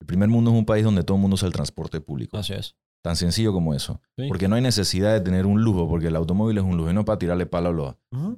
El 0.00 0.06
primer 0.08 0.28
mundo 0.28 0.50
es 0.50 0.56
un 0.58 0.64
país 0.66 0.84
donde 0.84 1.04
todo 1.04 1.16
el 1.16 1.20
mundo 1.20 1.34
usa 1.34 1.46
el 1.46 1.52
transporte 1.54 2.00
público. 2.00 2.36
Así 2.38 2.54
es. 2.54 2.76
Tan 3.02 3.16
sencillo 3.16 3.52
como 3.52 3.74
eso. 3.74 4.00
Sí. 4.16 4.28
Porque 4.28 4.46
no 4.46 4.54
hay 4.54 4.62
necesidad 4.62 5.12
de 5.12 5.20
tener 5.20 5.44
un 5.46 5.62
lujo, 5.62 5.88
porque 5.88 6.06
el 6.06 6.16
automóvil 6.16 6.58
es 6.58 6.64
un 6.64 6.76
lujo. 6.76 6.90
Y 6.90 6.94
no 6.94 7.04
para 7.04 7.18
tirarle 7.18 7.46
palo 7.46 7.68
a 7.68 7.72
los, 7.72 7.96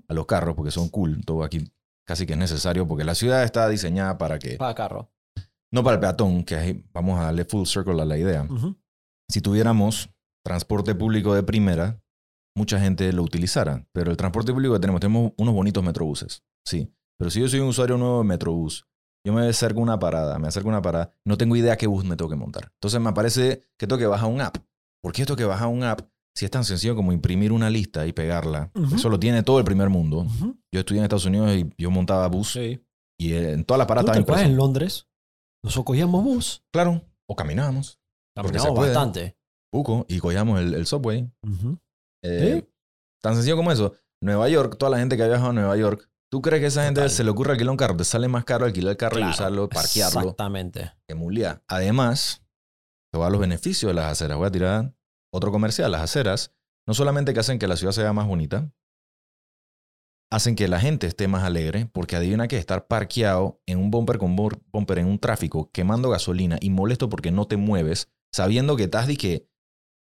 a 0.08 0.14
los 0.14 0.26
carros, 0.26 0.54
porque 0.54 0.70
son 0.70 0.88
cool. 0.88 1.22
Todo 1.24 1.44
aquí 1.44 1.70
casi 2.06 2.26
que 2.26 2.32
es 2.32 2.38
necesario, 2.38 2.86
porque 2.86 3.04
la 3.04 3.14
ciudad 3.14 3.44
está 3.44 3.68
diseñada 3.68 4.16
para 4.16 4.38
que. 4.38 4.56
Para 4.56 4.74
carro. 4.74 5.10
No 5.70 5.82
para 5.82 5.94
el 5.94 6.00
peatón, 6.00 6.44
que 6.44 6.56
ahí 6.56 6.84
vamos 6.92 7.18
a 7.18 7.24
darle 7.24 7.44
full 7.44 7.66
circle 7.66 8.00
a 8.00 8.04
la 8.04 8.16
idea. 8.16 8.46
Si 9.28 9.40
tuviéramos 9.40 10.08
transporte 10.44 10.94
público 10.94 11.34
de 11.34 11.42
primera, 11.42 12.00
mucha 12.54 12.78
gente 12.78 13.12
lo 13.12 13.22
utilizara. 13.22 13.86
Pero 13.92 14.10
el 14.10 14.16
transporte 14.16 14.52
público 14.52 14.74
que 14.74 14.80
tenemos, 14.80 15.00
tenemos 15.00 15.32
unos 15.36 15.54
bonitos 15.54 15.82
metrobuses, 15.82 16.42
sí. 16.64 16.94
Pero 17.18 17.30
si 17.30 17.40
yo 17.40 17.48
soy 17.48 17.60
un 17.60 17.68
usuario 17.68 17.96
nuevo 17.98 18.18
de 18.18 18.24
metrobús, 18.24 18.86
yo 19.24 19.32
me 19.32 19.48
acerco 19.48 19.80
a 19.80 19.82
una 19.82 19.98
parada, 19.98 20.38
me 20.38 20.48
acerco 20.48 20.68
a 20.68 20.72
una 20.72 20.82
parada, 20.82 21.10
no 21.24 21.36
tengo 21.36 21.56
idea 21.56 21.76
qué 21.76 21.86
bus 21.86 22.04
me 22.04 22.16
tengo 22.16 22.30
que 22.30 22.36
montar. 22.36 22.70
Entonces 22.74 23.00
me 23.00 23.12
parece 23.12 23.62
que 23.78 23.86
tengo 23.86 23.98
que 23.98 24.06
bajar 24.06 24.28
un 24.30 24.40
app. 24.40 24.56
¿Por 25.02 25.12
qué 25.12 25.22
esto 25.22 25.36
que 25.36 25.44
bajar 25.44 25.68
un 25.68 25.82
app? 25.82 26.00
Si 26.36 26.44
es 26.44 26.50
tan 26.50 26.64
sencillo 26.64 26.96
como 26.96 27.12
imprimir 27.12 27.52
una 27.52 27.70
lista 27.70 28.06
y 28.06 28.12
pegarla, 28.12 28.70
Ujú. 28.74 28.96
eso 28.96 29.08
lo 29.08 29.18
tiene 29.20 29.42
todo 29.42 29.58
el 29.58 29.64
primer 29.64 29.88
mundo. 29.88 30.26
Yo 30.72 30.80
estudié 30.80 30.98
en 30.98 31.04
Estados 31.04 31.26
Unidos 31.26 31.50
y 31.52 31.72
yo 31.78 31.90
montaba 31.90 32.26
bus 32.28 32.52
Sí. 32.52 32.80
y 33.18 33.34
en 33.34 33.64
todas 33.64 33.78
las 33.78 33.86
¿Tú 33.86 33.88
paradas 33.88 34.04
te 34.12 34.18
estaba 34.18 34.22
acuerdas 34.22 34.42
impreso. 34.42 34.50
en 34.50 34.56
Londres? 34.56 35.08
Nosotros 35.62 35.84
cogíamos 35.84 36.24
bus. 36.24 36.64
Claro, 36.72 37.02
o 37.28 37.36
caminábamos, 37.36 37.98
puede. 38.34 38.90
bastante. 38.92 39.36
y 40.08 40.18
cogíamos 40.18 40.60
el, 40.60 40.74
el 40.74 40.86
subway. 40.86 41.30
Eh, 42.22 42.60
¿Sí? 42.62 42.68
Tan 43.22 43.34
sencillo 43.34 43.56
como 43.56 43.70
eso. 43.72 43.92
Nueva 44.22 44.48
York, 44.48 44.76
toda 44.78 44.90
la 44.90 44.98
gente 44.98 45.16
que 45.16 45.22
ha 45.22 45.28
viajado 45.28 45.50
a 45.50 45.52
Nueva 45.52 45.76
York, 45.76 46.08
¿tú 46.34 46.42
crees 46.42 46.60
que 46.60 46.66
esa 46.66 46.82
gente 46.82 47.08
se 47.10 47.22
le 47.22 47.30
ocurre 47.30 47.52
alquilar 47.52 47.70
un 47.70 47.76
carro? 47.76 47.96
Te 47.96 48.02
sale 48.02 48.26
más 48.26 48.44
caro 48.44 48.64
alquilar 48.64 48.90
el 48.90 48.96
carro 48.96 49.20
y 49.20 49.22
usarlo, 49.22 49.68
parquearlo, 49.68 50.18
Exactamente. 50.22 50.92
que 51.06 51.14
mulear. 51.14 51.62
Además, 51.68 52.42
te 53.12 53.18
voy 53.18 53.28
a 53.28 53.30
los 53.30 53.40
beneficios 53.40 53.88
de 53.90 53.94
las 53.94 54.10
aceras. 54.10 54.36
Voy 54.36 54.48
a 54.48 54.50
tirar 54.50 54.96
otro 55.32 55.52
comercial. 55.52 55.92
Las 55.92 56.00
aceras 56.02 56.52
no 56.88 56.94
solamente 56.94 57.34
que 57.34 57.38
hacen 57.38 57.60
que 57.60 57.68
la 57.68 57.76
ciudad 57.76 57.92
sea 57.92 58.12
más 58.12 58.26
bonita, 58.26 58.68
hacen 60.28 60.56
que 60.56 60.66
la 60.66 60.80
gente 60.80 61.06
esté 61.06 61.28
más 61.28 61.44
alegre, 61.44 61.86
porque 61.86 62.16
adivina 62.16 62.48
que 62.48 62.58
estar 62.58 62.88
parqueado 62.88 63.60
en 63.64 63.78
un 63.78 63.92
bumper 63.92 64.18
con 64.18 64.34
bumper 64.34 64.98
en 64.98 65.06
un 65.06 65.20
tráfico, 65.20 65.70
quemando 65.70 66.10
gasolina 66.10 66.58
y 66.60 66.70
molesto 66.70 67.08
porque 67.08 67.30
no 67.30 67.46
te 67.46 67.56
mueves, 67.56 68.08
sabiendo 68.32 68.74
que 68.74 68.82
estás 68.84 69.06
que 69.16 69.48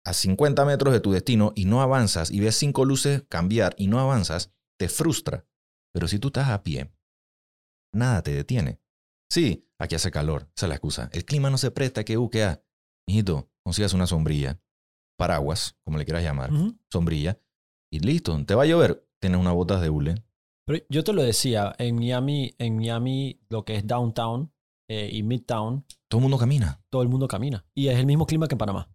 a 0.07 0.14
50 0.14 0.64
metros 0.64 0.95
de 0.95 1.01
tu 1.01 1.12
destino 1.12 1.53
y 1.55 1.66
no 1.66 1.83
avanzas 1.83 2.30
y 2.30 2.41
ves 2.41 2.57
cinco 2.57 2.87
luces 2.87 3.22
cambiar 3.28 3.74
y 3.76 3.89
no 3.89 4.01
avanzas, 4.01 4.51
te 4.78 4.89
frustra. 4.89 5.45
Pero 5.93 6.09
si 6.09 6.18
tú 6.18 6.28
estás 6.28 6.49
a 6.49 6.62
pie, 6.62 6.90
nada 7.93 8.22
te 8.22 8.32
detiene. 8.32 8.80
Sí, 9.30 9.68
aquí 9.78 9.95
hace 9.95 10.11
calor, 10.11 10.49
esa 10.57 10.66
es 10.66 10.68
la 10.68 10.74
excusa. 10.74 11.11
El 11.12 11.24
clima 11.24 11.51
no 11.51 11.59
se 11.59 11.70
presta 11.70 12.05
que 12.05 12.18
UQA. 12.18 12.62
Hijito, 13.07 13.51
consigas 13.62 13.93
una 13.95 14.07
sombrilla, 14.07 14.61
paraguas, 15.18 15.76
como 15.84 15.99
le 15.99 16.05
quieras 16.05 16.22
llamar, 16.22 16.51
sombrilla, 16.90 17.38
y 17.90 17.99
listo, 18.01 18.43
te 18.45 18.55
va 18.55 18.62
a 18.62 18.66
llover, 18.66 19.07
tienes 19.20 19.40
unas 19.40 19.55
botas 19.55 19.80
de 19.80 19.90
hule. 19.90 20.14
Pero 20.64 20.84
yo 20.88 21.03
te 21.03 21.12
lo 21.12 21.22
decía, 21.22 21.74
en 21.78 21.97
Miami, 21.97 22.55
en 22.59 22.76
Miami, 22.76 23.40
lo 23.49 23.64
que 23.64 23.74
es 23.76 23.86
downtown 23.86 24.53
eh, 24.88 25.11
y 25.12 25.22
midtown, 25.22 25.84
Todo 26.09 26.20
el 26.20 26.22
mundo 26.22 26.38
camina. 26.38 26.80
todo 26.90 27.03
el 27.03 27.09
mundo 27.09 27.26
camina. 27.26 27.64
Y 27.74 27.88
es 27.88 27.99
el 27.99 28.07
mismo 28.07 28.26
clima 28.26 28.47
que 28.47 28.55
en 28.55 28.59
Panamá. 28.59 28.88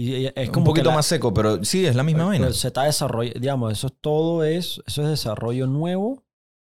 Y 0.00 0.26
es 0.26 0.50
como 0.50 0.60
un 0.60 0.64
poquito 0.66 0.90
la- 0.90 0.94
más 0.96 1.06
seco, 1.06 1.34
pero 1.34 1.64
sí, 1.64 1.84
es 1.84 1.96
la 1.96 2.04
misma 2.04 2.18
pero 2.20 2.28
vaina. 2.28 2.52
se 2.52 2.68
está 2.68 2.84
desarrollando, 2.84 3.40
digamos, 3.40 3.72
eso 3.72 3.88
es 3.88 3.92
todo 4.00 4.44
es, 4.44 4.80
eso 4.86 5.02
es 5.02 5.08
desarrollo 5.08 5.66
nuevo 5.66 6.22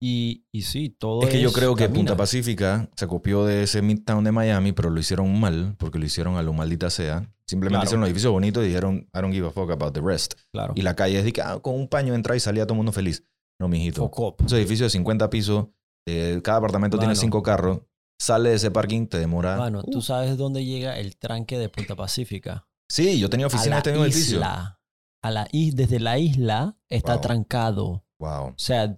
y, 0.02 0.46
y 0.52 0.64
sí, 0.64 0.90
todo 0.90 1.22
Es 1.22 1.30
que 1.30 1.40
yo 1.40 1.52
creo 1.52 1.76
que 1.76 1.84
camina. 1.84 2.00
Punta 2.00 2.18
Pacífica 2.18 2.90
se 2.96 3.06
copió 3.06 3.46
de 3.46 3.64
ese 3.64 3.84
Midtown 3.84 4.24
de 4.24 4.32
Miami, 4.32 4.72
pero 4.72 4.90
lo 4.90 5.00
hicieron 5.00 5.40
mal, 5.40 5.76
porque 5.78 6.00
lo 6.00 6.06
hicieron 6.06 6.36
a 6.38 6.42
lo 6.42 6.54
maldita 6.54 6.90
sea. 6.90 7.30
Simplemente 7.46 7.76
Claro. 7.76 7.84
hicieron 7.86 8.02
los 8.02 8.08
edificios 8.10 8.32
bonitos 8.34 8.64
y 8.64 8.68
dijeron, 8.70 9.08
I 9.14 9.20
don't 9.22 9.32
give 9.34 9.46
a 9.48 9.52
fuck 9.52 9.70
about 9.70 9.94
the 9.94 10.02
rest. 10.02 10.34
Claro. 10.52 10.74
Y 10.76 10.82
la 10.82 10.96
calle 10.96 11.20
es 11.20 11.24
de 11.26 11.32
que 11.34 11.42
ah, 11.44 11.60
con 11.62 11.76
un 11.76 11.88
paño 11.88 12.16
entra 12.16 12.36
y 12.36 12.40
salía 12.40 12.66
todo 12.66 12.74
el 12.74 12.78
mundo 12.78 12.92
feliz. 12.92 13.24
No, 13.60 13.68
mijito. 13.68 14.02
Focop. 14.02 14.42
Esos 14.42 14.54
edificios 14.58 14.88
de 14.92 14.98
50 14.98 15.30
pisos, 15.30 15.68
eh, 16.08 16.40
cada 16.44 16.58
apartamento 16.58 16.98
tiene 16.98 17.16
cinco 17.16 17.44
carros. 17.44 17.82
Sale 18.20 18.50
de 18.50 18.56
ese 18.56 18.72
parking, 18.72 19.06
te 19.06 19.20
demora. 19.20 19.58
Bueno, 19.58 19.82
Uh, 19.86 19.92
tú 19.92 20.02
sabes 20.02 20.36
dónde 20.38 20.66
llega 20.66 20.98
el 20.98 21.18
tranque 21.18 21.60
de 21.60 21.70
Punta 21.70 21.96
Pacífica. 21.96 22.68
Sí, 22.92 23.20
yo 23.20 23.30
tenía 23.30 23.48
oficina 23.48 23.66
en 23.66 23.72
la 23.72 23.78
este 23.78 23.92
mismo 23.92 24.06
edificio. 24.06 24.38
isla. 24.38 24.80
A 25.24 25.32
la 25.32 25.48
is- 25.52 25.76
desde 25.76 26.00
la 26.00 26.18
isla 26.18 26.78
está 26.90 27.14
Wow. 27.14 27.22
trancado. 27.22 28.06
Wow. 28.20 28.48
O 28.50 28.54
sea, 28.58 28.98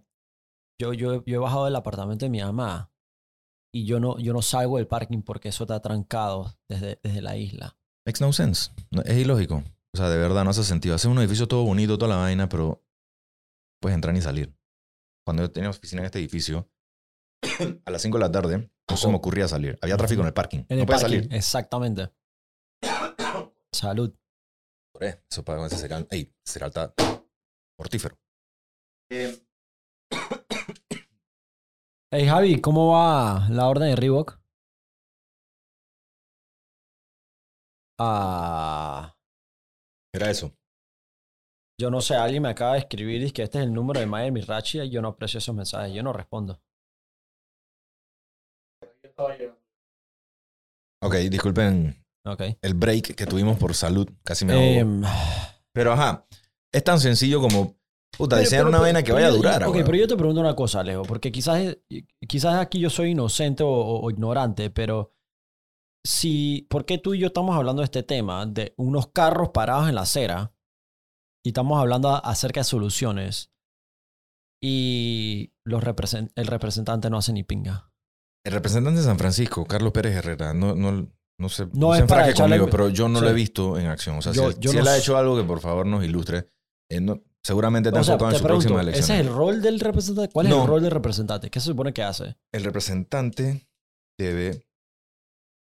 yo, 0.80 0.94
yo, 0.94 1.24
yo 1.26 1.36
he 1.36 1.38
bajado 1.38 1.66
del 1.66 1.76
apartamento 1.76 2.26
de 2.26 2.30
mi 2.30 2.42
mamá 2.42 2.92
y 3.74 3.86
yo 3.86 4.00
no, 4.00 4.18
yo 4.20 4.34
no 4.34 4.42
salgo 4.42 4.78
del 4.78 4.88
parking 4.88 5.22
porque 5.22 5.50
eso 5.50 5.64
está 5.66 5.80
trancado 5.82 6.58
desde, 6.70 7.00
desde 7.04 7.22
la 7.22 7.38
isla. 7.38 7.78
Makes 8.06 8.24
no 8.24 8.34
sense. 8.34 8.72
No, 8.92 9.02
es 9.02 9.18
ilógico. 9.18 9.64
O 9.94 9.98
sea, 9.98 10.10
de 10.10 10.18
verdad 10.18 10.44
no 10.44 10.50
hace 10.50 10.64
sentido. 10.64 10.96
Hacer 10.96 11.12
un 11.12 11.20
edificio 11.20 11.48
todo 11.48 11.64
bonito, 11.64 11.98
toda 11.98 12.16
la 12.16 12.22
vaina, 12.22 12.50
pero 12.50 12.84
puedes 13.82 13.96
entrar 13.96 14.14
ni 14.14 14.22
salir. 14.22 14.56
Cuando 15.26 15.44
yo 15.44 15.52
tenía 15.52 15.70
oficina 15.70 16.02
en 16.02 16.06
este 16.08 16.20
edificio, 16.20 16.70
a 17.86 17.92
las 17.92 18.02
5 18.02 18.18
de 18.18 18.24
la 18.24 18.32
tarde 18.32 18.72
no 18.90 18.98
se 18.98 19.08
me 19.08 19.16
ocurría 19.16 19.48
salir. 19.48 19.78
Había 19.82 19.96
tráfico 19.98 20.22
en 20.22 20.28
el 20.28 20.34
parking. 20.34 20.60
En 20.70 20.78
no 20.78 20.82
el 20.82 20.86
puedes 20.86 21.02
parking, 21.02 21.20
salir. 21.22 21.34
Exactamente. 21.34 22.10
Salud. 23.74 24.14
Por 24.94 25.04
eso, 25.04 25.44
para 25.44 25.66
ese 25.66 25.78
cereal. 25.78 26.08
Ey, 26.12 26.32
cereal 26.46 26.70
está 26.70 26.94
mortífero. 27.80 28.16
Hey 32.12 32.28
Javi, 32.28 32.62
¿cómo 32.62 32.92
va 32.92 33.48
la 33.50 33.68
orden 33.68 33.90
de 33.90 33.96
Reebok? 33.96 34.40
Ah, 38.00 39.16
Era 40.14 40.30
eso. 40.30 40.52
yo 41.80 41.90
no 41.90 42.02
sé, 42.02 42.16
alguien 42.16 42.44
me 42.44 42.50
acaba 42.50 42.74
de 42.74 42.80
escribir 42.80 43.24
y 43.24 43.32
que 43.32 43.44
este 43.44 43.60
es 43.60 43.64
el 43.66 43.74
número 43.74 44.00
de 44.00 44.06
Mayer 44.06 44.32
Mirachi 44.32 44.80
y 44.82 44.90
yo 44.92 45.02
no 45.02 45.10
aprecio 45.10 45.38
esos 45.40 45.56
mensajes, 45.56 45.94
yo 45.94 46.04
no 46.04 46.14
respondo. 46.14 46.62
Ok, 51.02 51.16
disculpen 51.30 52.03
El 52.62 52.74
break 52.74 53.16
que 53.16 53.26
tuvimos 53.26 53.58
por 53.58 53.74
salud. 53.76 54.08
Casi 54.24 54.46
me. 54.46 54.80
Em, 54.80 55.02
Pero 55.74 55.92
ajá, 55.94 56.26
es 56.72 56.84
tan 56.84 57.00
sencillo 57.00 57.42
como, 57.42 57.76
puta, 58.18 58.36
pero- 58.36 58.40
diseñar 58.42 58.62
pero- 58.62 58.70
una 58.70 58.78
pero- 58.78 58.84
vaina 58.84 59.04
que 59.04 59.12
vaya 59.12 59.28
a 59.28 59.32
durar. 59.32 59.64
Ok, 59.64 59.74
weón. 59.74 59.86
pero 59.86 59.98
yo 59.98 60.08
te 60.08 60.16
pregunto 60.16 60.40
una 60.42 60.56
cosa, 60.56 60.80
Alejo, 60.82 61.04
porque 61.04 61.32
quizás, 61.32 61.78
quizás 62.28 62.56
aquí 62.56 62.80
yo 62.80 62.90
soy 62.90 63.12
inocente 63.12 63.64
o, 63.66 64.10
ignorante, 64.10 64.70
pero 64.70 65.14
si, 66.06 66.68
¿por 66.70 66.86
qué 66.86 66.98
tú 66.98 67.14
y 67.14 67.20
yo 67.20 67.28
estamos 67.28 67.56
hablando 67.56 67.82
de 67.82 67.86
este 67.86 68.04
tema 68.04 68.46
de 68.46 68.74
unos 68.78 69.08
carros 69.08 69.50
parados 69.50 69.90
en 69.90 69.96
la 69.96 70.02
acera 70.02 70.54
y 71.46 71.50
estamos 71.50 71.80
hablando 71.80 72.10
acerca 72.26 72.60
de 72.62 72.66
soluciones 72.66 73.52
y 74.62 75.54
los 75.66 75.84
represen- 75.84 76.32
el 76.36 76.48
representante 76.48 77.10
no 77.10 77.18
hace 77.18 77.34
ni 77.34 77.44
pinga? 77.44 77.92
El 78.46 78.54
representante 78.54 79.00
de 79.00 79.06
San 79.06 79.18
Francisco, 79.18 79.66
Carlos 79.66 79.92
Pérez 79.94 80.16
Herrera, 80.16 80.54
no, 80.54 80.76
no, 80.76 81.10
no 81.44 81.50
se, 81.50 81.66
No 81.68 81.72
no 81.76 81.94
es 81.94 82.00
se 82.00 82.06
echarle- 82.08 82.34
conmigo, 82.36 82.68
pero 82.72 82.90
yo 82.90 83.08
no 83.08 83.20
Sí. 83.20 83.26
lo 83.26 83.32
he 83.32 83.34
visto 83.34 83.78
en 83.78 83.86
acción. 83.88 84.18
O 84.18 84.22
sea, 84.22 84.34
Yo- 84.34 84.52
si, 84.52 84.58
yo 84.60 84.72
si 84.72 84.78
no 84.78 84.82
él 84.84 84.88
ha 84.88 84.98
hecho 84.98 85.16
algo 85.18 85.38
que 85.38 85.44
por 85.44 85.60
favor 85.60 85.86
nos 85.86 86.04
ilustre, 86.04 86.50
eh, 86.90 87.00
no- 87.02 87.22
seguramente 87.44 87.90
está 87.90 88.00
O 88.00 88.04
enfocado 88.04 88.32
en 88.32 88.38
su 88.38 88.44
pregunto, 88.44 88.68
próxima 88.70 88.82
elección. 88.82 89.04
¿ese 89.04 89.14
es 89.16 89.20
el 89.28 89.34
rol 89.34 89.62
del 89.62 89.80
representante? 89.80 90.32
¿Cuál 90.34 90.48
es 90.48 90.54
el 90.54 90.66
rol 90.68 90.82
del 90.82 90.92
representante? 90.92 91.50
¿Qué 91.50 91.60
se 91.60 91.66
supone 91.68 91.94
que 91.94 92.02
hace? 92.04 92.36
El 92.54 92.64
representante 92.64 93.68
debe 94.20 94.66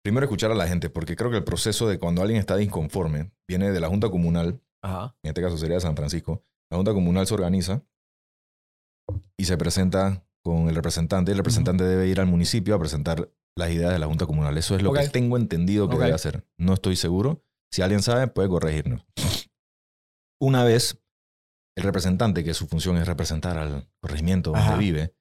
primero 0.04 0.24
escuchar 0.26 0.50
a 0.50 0.54
la 0.54 0.68
gente, 0.68 0.90
porque 0.90 1.16
creo 1.16 1.30
que 1.30 1.38
el 1.38 1.44
proceso 1.44 1.88
de 1.88 1.98
cuando 1.98 2.20
alguien 2.20 2.38
está 2.38 2.56
disconforme 2.56 3.32
viene 3.48 3.72
de 3.72 3.80
la 3.80 3.88
Junta 3.88 4.10
Comunal, 4.10 4.60
Ajá. 4.82 5.16
en 5.22 5.28
este 5.30 5.40
caso 5.40 5.56
sería 5.56 5.76
de 5.76 5.80
San 5.80 5.96
Francisco. 5.96 6.44
La 6.70 6.76
Junta 6.76 6.92
Comunal 6.92 7.26
se 7.26 7.32
organiza 7.34 7.82
y 9.38 9.44
se 9.46 9.56
presenta 9.56 10.22
con 10.42 10.68
el 10.68 10.74
representante. 10.74 11.30
El 11.32 11.38
representante 11.38 11.84
debe 11.84 12.06
ir 12.08 12.20
al 12.20 12.26
municipio 12.26 12.74
a 12.74 12.78
presentar 12.78 13.30
las 13.56 13.70
ideas 13.70 13.92
de 13.92 13.98
la 13.98 14.06
Junta 14.06 14.26
Comunal. 14.26 14.56
Eso 14.58 14.76
es 14.76 14.82
lo 14.82 14.92
que 14.92 15.08
tengo 15.08 15.36
entendido 15.36 15.88
que 15.88 15.96
debe 15.96 16.12
hacer. 16.12 16.46
No 16.58 16.74
estoy 16.74 16.96
seguro. 16.96 17.44
Si 17.70 17.82
alguien 17.82 18.02
sabe, 18.02 18.28
puede 18.28 18.48
corregirnos. 18.48 19.04
Una 20.40 20.64
vez 20.64 21.00
el 21.76 21.84
representante, 21.84 22.44
que 22.44 22.54
su 22.54 22.66
función 22.66 22.96
es 22.98 23.06
representar 23.06 23.58
al 23.58 23.88
corregimiento 24.00 24.50
donde 24.50 24.64
Ajá. 24.66 24.76
vive, 24.76 25.14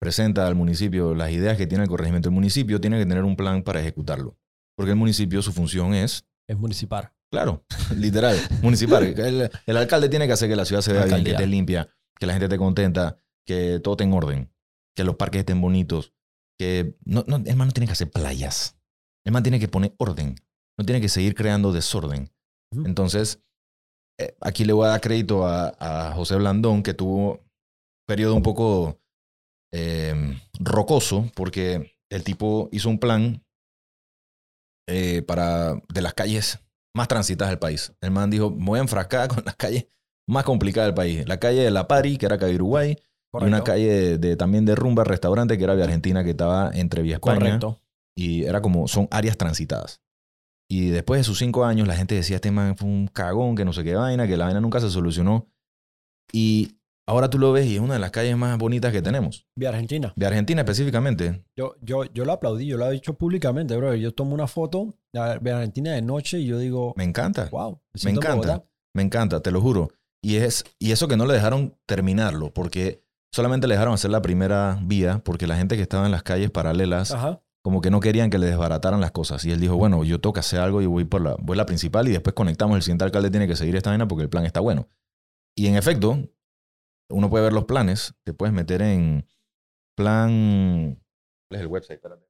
presenta 0.00 0.46
al 0.46 0.54
municipio 0.54 1.14
las 1.14 1.30
ideas 1.30 1.56
que 1.56 1.66
tiene 1.66 1.84
el 1.84 1.90
corregimiento. 1.90 2.28
El 2.28 2.34
municipio 2.34 2.80
tiene 2.80 2.98
que 2.98 3.06
tener 3.06 3.24
un 3.24 3.36
plan 3.36 3.62
para 3.62 3.80
ejecutarlo. 3.80 4.38
Porque 4.76 4.90
el 4.90 4.96
municipio, 4.96 5.40
su 5.42 5.52
función 5.52 5.94
es 5.94 6.26
Es 6.48 6.56
municipal. 6.58 7.12
Claro, 7.30 7.64
literal, 7.96 8.36
municipal. 8.62 9.04
El, 9.04 9.50
el 9.66 9.76
alcalde 9.76 10.08
tiene 10.08 10.26
que 10.26 10.32
hacer 10.32 10.48
que 10.48 10.56
la 10.56 10.64
ciudad 10.64 10.82
se 10.82 10.92
vea 10.92 11.06
bien, 11.06 11.24
que 11.24 11.30
esté 11.32 11.46
limpia, 11.46 11.88
que 12.18 12.26
la 12.26 12.32
gente 12.34 12.46
esté 12.46 12.58
contenta, 12.58 13.20
que 13.44 13.80
todo 13.82 13.94
esté 13.94 14.04
en 14.04 14.12
orden, 14.12 14.52
que 14.94 15.02
los 15.04 15.16
parques 15.16 15.40
estén 15.40 15.60
bonitos, 15.60 16.12
que 16.58 16.96
no, 17.04 17.24
no, 17.26 17.36
el 17.36 17.56
man 17.56 17.68
no 17.68 17.72
tiene 17.72 17.86
que 17.86 17.92
hacer 17.92 18.10
playas. 18.10 18.78
El 19.24 19.32
man 19.32 19.42
tiene 19.42 19.60
que 19.60 19.68
poner 19.68 19.94
orden, 19.98 20.36
no 20.78 20.84
tiene 20.84 21.00
que 21.00 21.08
seguir 21.08 21.34
creando 21.34 21.72
desorden. 21.72 22.30
Entonces, 22.84 23.42
eh, 24.18 24.36
aquí 24.40 24.64
le 24.64 24.72
voy 24.72 24.86
a 24.86 24.90
dar 24.90 25.00
crédito 25.00 25.46
a, 25.46 25.74
a 25.78 26.12
José 26.12 26.36
Blandón, 26.36 26.82
que 26.82 26.94
tuvo 26.94 27.32
un 27.32 27.40
periodo 28.06 28.34
un 28.34 28.42
poco 28.42 29.00
eh, 29.72 30.40
rocoso, 30.58 31.30
porque 31.34 31.98
el 32.10 32.24
tipo 32.24 32.68
hizo 32.72 32.88
un 32.88 32.98
plan 32.98 33.44
eh, 34.88 35.22
para 35.22 35.74
de 35.92 36.02
las 36.02 36.14
calles 36.14 36.60
más 36.94 37.08
transitadas 37.08 37.50
del 37.50 37.58
país. 37.58 37.92
El 38.00 38.10
man 38.10 38.30
dijo, 38.30 38.50
me 38.50 38.66
voy 38.66 38.78
a 38.78 38.82
enfrascar 38.82 39.28
con 39.34 39.44
las 39.44 39.56
calles 39.56 39.88
más 40.28 40.44
complicadas 40.44 40.88
del 40.88 40.94
país. 40.94 41.28
La 41.28 41.38
calle 41.38 41.62
de 41.62 41.70
La 41.70 41.88
Pari, 41.88 42.16
que 42.16 42.26
era 42.26 42.38
calle 42.38 42.54
Uruguay, 42.54 42.96
y 43.32 43.36
una 43.38 43.60
Correcto. 43.60 43.64
calle 43.64 43.86
de, 43.88 44.18
de- 44.18 44.36
también 44.36 44.64
de 44.64 44.74
rumba, 44.74 45.04
restaurante, 45.04 45.58
que 45.58 45.64
era 45.64 45.74
Vía 45.74 45.84
Argentina, 45.84 46.24
que 46.24 46.30
estaba 46.30 46.70
entre 46.72 47.02
Vía 47.02 47.14
España. 47.16 47.38
Correcto. 47.38 47.80
Y 48.16 48.44
era 48.44 48.62
como, 48.62 48.88
son 48.88 49.08
áreas 49.10 49.36
transitadas. 49.36 50.00
Y 50.70 50.88
después 50.88 51.20
de 51.20 51.24
sus 51.24 51.38
cinco 51.38 51.64
años, 51.64 51.86
la 51.86 51.94
gente 51.96 52.14
decía, 52.14 52.36
este 52.36 52.50
man 52.50 52.76
fue 52.76 52.88
un 52.88 53.06
cagón, 53.08 53.54
que 53.54 53.64
no 53.64 53.72
sé 53.72 53.84
qué 53.84 53.94
vaina, 53.94 54.26
que 54.26 54.36
la 54.36 54.46
vaina 54.46 54.60
nunca 54.60 54.80
se 54.80 54.90
solucionó. 54.90 55.46
Y 56.32 56.78
ahora 57.06 57.30
tú 57.30 57.38
lo 57.38 57.52
ves 57.52 57.66
y 57.66 57.74
es 57.76 57.80
una 57.80 57.94
de 57.94 58.00
las 58.00 58.10
calles 58.10 58.36
más 58.36 58.56
bonitas 58.58 58.92
que 58.92 59.02
tenemos. 59.02 59.46
Vía 59.56 59.68
Argentina. 59.68 60.12
De 60.16 60.26
Argentina 60.26 60.62
específicamente. 60.62 61.44
Yo, 61.56 61.74
yo, 61.82 62.04
yo 62.12 62.24
lo 62.24 62.32
aplaudí, 62.32 62.66
yo 62.66 62.76
lo 62.78 62.88
he 62.88 62.92
dicho 62.92 63.14
públicamente, 63.14 63.76
bro. 63.76 63.94
Yo 63.94 64.12
tomo 64.12 64.34
una 64.34 64.46
foto 64.46 64.94
de 65.12 65.38
de 65.40 65.52
Argentina 65.52 65.92
de 65.92 66.02
noche 66.02 66.40
y 66.40 66.46
yo 66.46 66.58
digo, 66.58 66.94
Me 66.96 67.04
encanta. 67.04 67.48
wow, 67.50 67.80
Me 67.94 68.00
siento 68.00 68.20
encanta. 68.20 68.36
Bogotá. 68.48 68.68
Me 68.94 69.02
encanta, 69.02 69.40
te 69.40 69.50
lo 69.50 69.60
juro. 69.60 69.90
Y, 70.24 70.36
es, 70.36 70.64
y 70.80 70.90
eso 70.90 71.06
que 71.06 71.16
no 71.16 71.26
le 71.26 71.34
dejaron 71.34 71.78
terminarlo, 71.86 72.52
porque 72.52 73.04
solamente 73.36 73.68
le 73.68 73.74
dejaron 73.74 73.94
hacer 73.94 74.10
la 74.10 74.22
primera 74.22 74.78
vía, 74.82 75.20
porque 75.24 75.46
la 75.46 75.56
gente 75.56 75.76
que 75.76 75.82
estaba 75.82 76.06
en 76.06 76.12
las 76.12 76.22
calles 76.22 76.50
paralelas, 76.50 77.12
Ajá. 77.12 77.42
como 77.62 77.80
que 77.80 77.90
no 77.90 78.00
querían 78.00 78.30
que 78.30 78.38
le 78.38 78.46
desbarataran 78.46 79.00
las 79.00 79.12
cosas. 79.12 79.44
Y 79.44 79.52
él 79.52 79.60
dijo, 79.60 79.76
bueno, 79.76 80.02
yo 80.04 80.20
tengo 80.20 80.32
que 80.32 80.40
hacer 80.40 80.58
algo 80.60 80.82
y 80.82 80.86
voy 80.86 81.04
por 81.04 81.20
la, 81.20 81.36
voy 81.38 81.54
a 81.54 81.58
la 81.58 81.66
principal 81.66 82.08
y 82.08 82.12
después 82.12 82.34
conectamos. 82.34 82.76
El 82.76 82.82
siguiente 82.82 83.04
alcalde 83.04 83.30
tiene 83.30 83.46
que 83.46 83.54
seguir 83.54 83.76
esta 83.76 83.90
vaina 83.90 84.08
porque 84.08 84.22
el 84.24 84.30
plan 84.30 84.44
está 84.46 84.60
bueno. 84.60 84.88
Y 85.56 85.66
en 85.68 85.76
efecto, 85.76 86.18
uno 87.10 87.30
puede 87.30 87.44
ver 87.44 87.52
los 87.52 87.64
planes. 87.64 88.14
Te 88.24 88.32
puedes 88.32 88.54
meter 88.54 88.82
en 88.82 89.26
plan... 89.96 91.00
¿Cuál 91.48 91.56
es 91.56 91.60
el 91.60 91.66
website? 91.68 91.96
Espérate. 91.98 92.26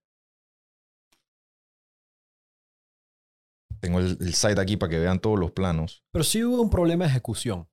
Tengo 3.81 4.01
el, 4.01 4.17
el 4.21 4.35
site 4.35 4.61
aquí 4.61 4.77
para 4.77 4.91
que 4.91 4.99
vean 4.99 5.21
todos 5.21 5.39
los 5.39 5.53
planos. 5.53 6.05
Pero 6.13 6.25
sí 6.25 6.43
hubo 6.45 6.61
un 6.61 6.71
problema 6.71 7.05
de 7.05 7.11
ejecución. 7.11 7.69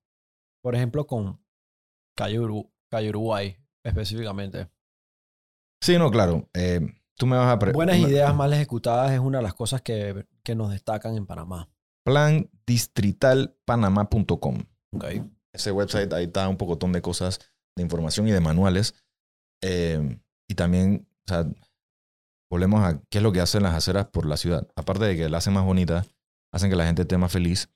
Por 0.62 0.76
ejemplo, 0.76 1.08
con 1.08 1.44
Calle, 2.16 2.40
Uru- 2.40 2.72
Calle 2.94 3.10
Uruguay, 3.10 3.58
específicamente. 3.84 4.70
Sí, 5.82 5.98
no, 5.98 6.12
claro. 6.12 6.48
Eh, 6.54 6.80
tú 7.18 7.26
me 7.26 7.36
vas 7.36 7.48
a... 7.48 7.56
Buenas 7.72 7.98
ideas 7.98 8.36
mal 8.36 8.54
ejecutadas 8.54 9.12
es 9.12 9.20
una 9.20 9.40
de 9.40 9.44
las 9.44 9.56
cosas 9.56 9.82
que, 9.82 10.28
que 10.44 10.54
nos 10.54 10.70
destacan 10.70 11.18
en 11.18 11.26
Panamá. 11.26 11.72
Plan 12.06 12.52
distritalpanamá.com. 12.68 14.60
Ok. 14.92 15.06
Ese 15.54 15.72
website, 15.72 16.14
ahí 16.14 16.26
está 16.26 16.48
un 16.48 16.58
pocotón 16.58 16.92
de 16.92 17.02
cosas, 17.02 17.40
de 17.76 17.82
información 17.82 18.28
y 18.28 18.32
de 18.32 18.42
manuales. 18.42 18.94
Eh, 19.64 20.20
y 20.48 20.54
también, 20.54 21.08
o 21.26 21.30
sea, 21.30 21.48
volvemos 22.52 22.84
a 22.84 23.02
qué 23.10 23.18
es 23.18 23.24
lo 23.24 23.32
que 23.32 23.42
hacen 23.42 23.64
las 23.64 23.74
aceras 23.74 24.06
por 24.06 24.28
la 24.28 24.38
ciudad. 24.38 24.68
Aparte 24.76 25.06
de 25.06 25.18
que 25.18 25.30
la 25.30 25.40
hacen 25.40 25.54
más 25.54 25.66
bonita, 25.66 26.06
hacen 26.54 26.70
que 26.70 26.76
la 26.76 26.86
gente 26.86 27.02
esté 27.02 27.18
más 27.18 27.32
feliz, 27.32 27.72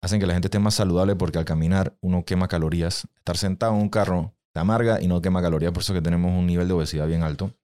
hacen 0.00 0.20
que 0.20 0.26
la 0.26 0.34
gente 0.34 0.46
esté 0.46 0.60
más 0.60 0.74
saludable 0.74 1.16
porque 1.16 1.38
al 1.38 1.44
caminar 1.44 1.96
uno 2.00 2.24
quema 2.24 2.46
calorías. 2.46 3.08
Estar 3.16 3.36
sentado 3.36 3.74
en 3.74 3.80
un 3.80 3.88
carro 3.88 4.36
te 4.52 4.60
amarga 4.60 5.00
y 5.00 5.06
no 5.06 5.20
quema 5.20 5.42
calorías, 5.42 5.72
por 5.72 5.82
eso 5.82 5.94
que 5.94 6.02
tenemos 6.02 6.32
un 6.32 6.46
nivel 6.46 6.68
de 6.68 6.74
obesidad 6.74 7.06
bien 7.06 7.22
alto. 7.22 7.54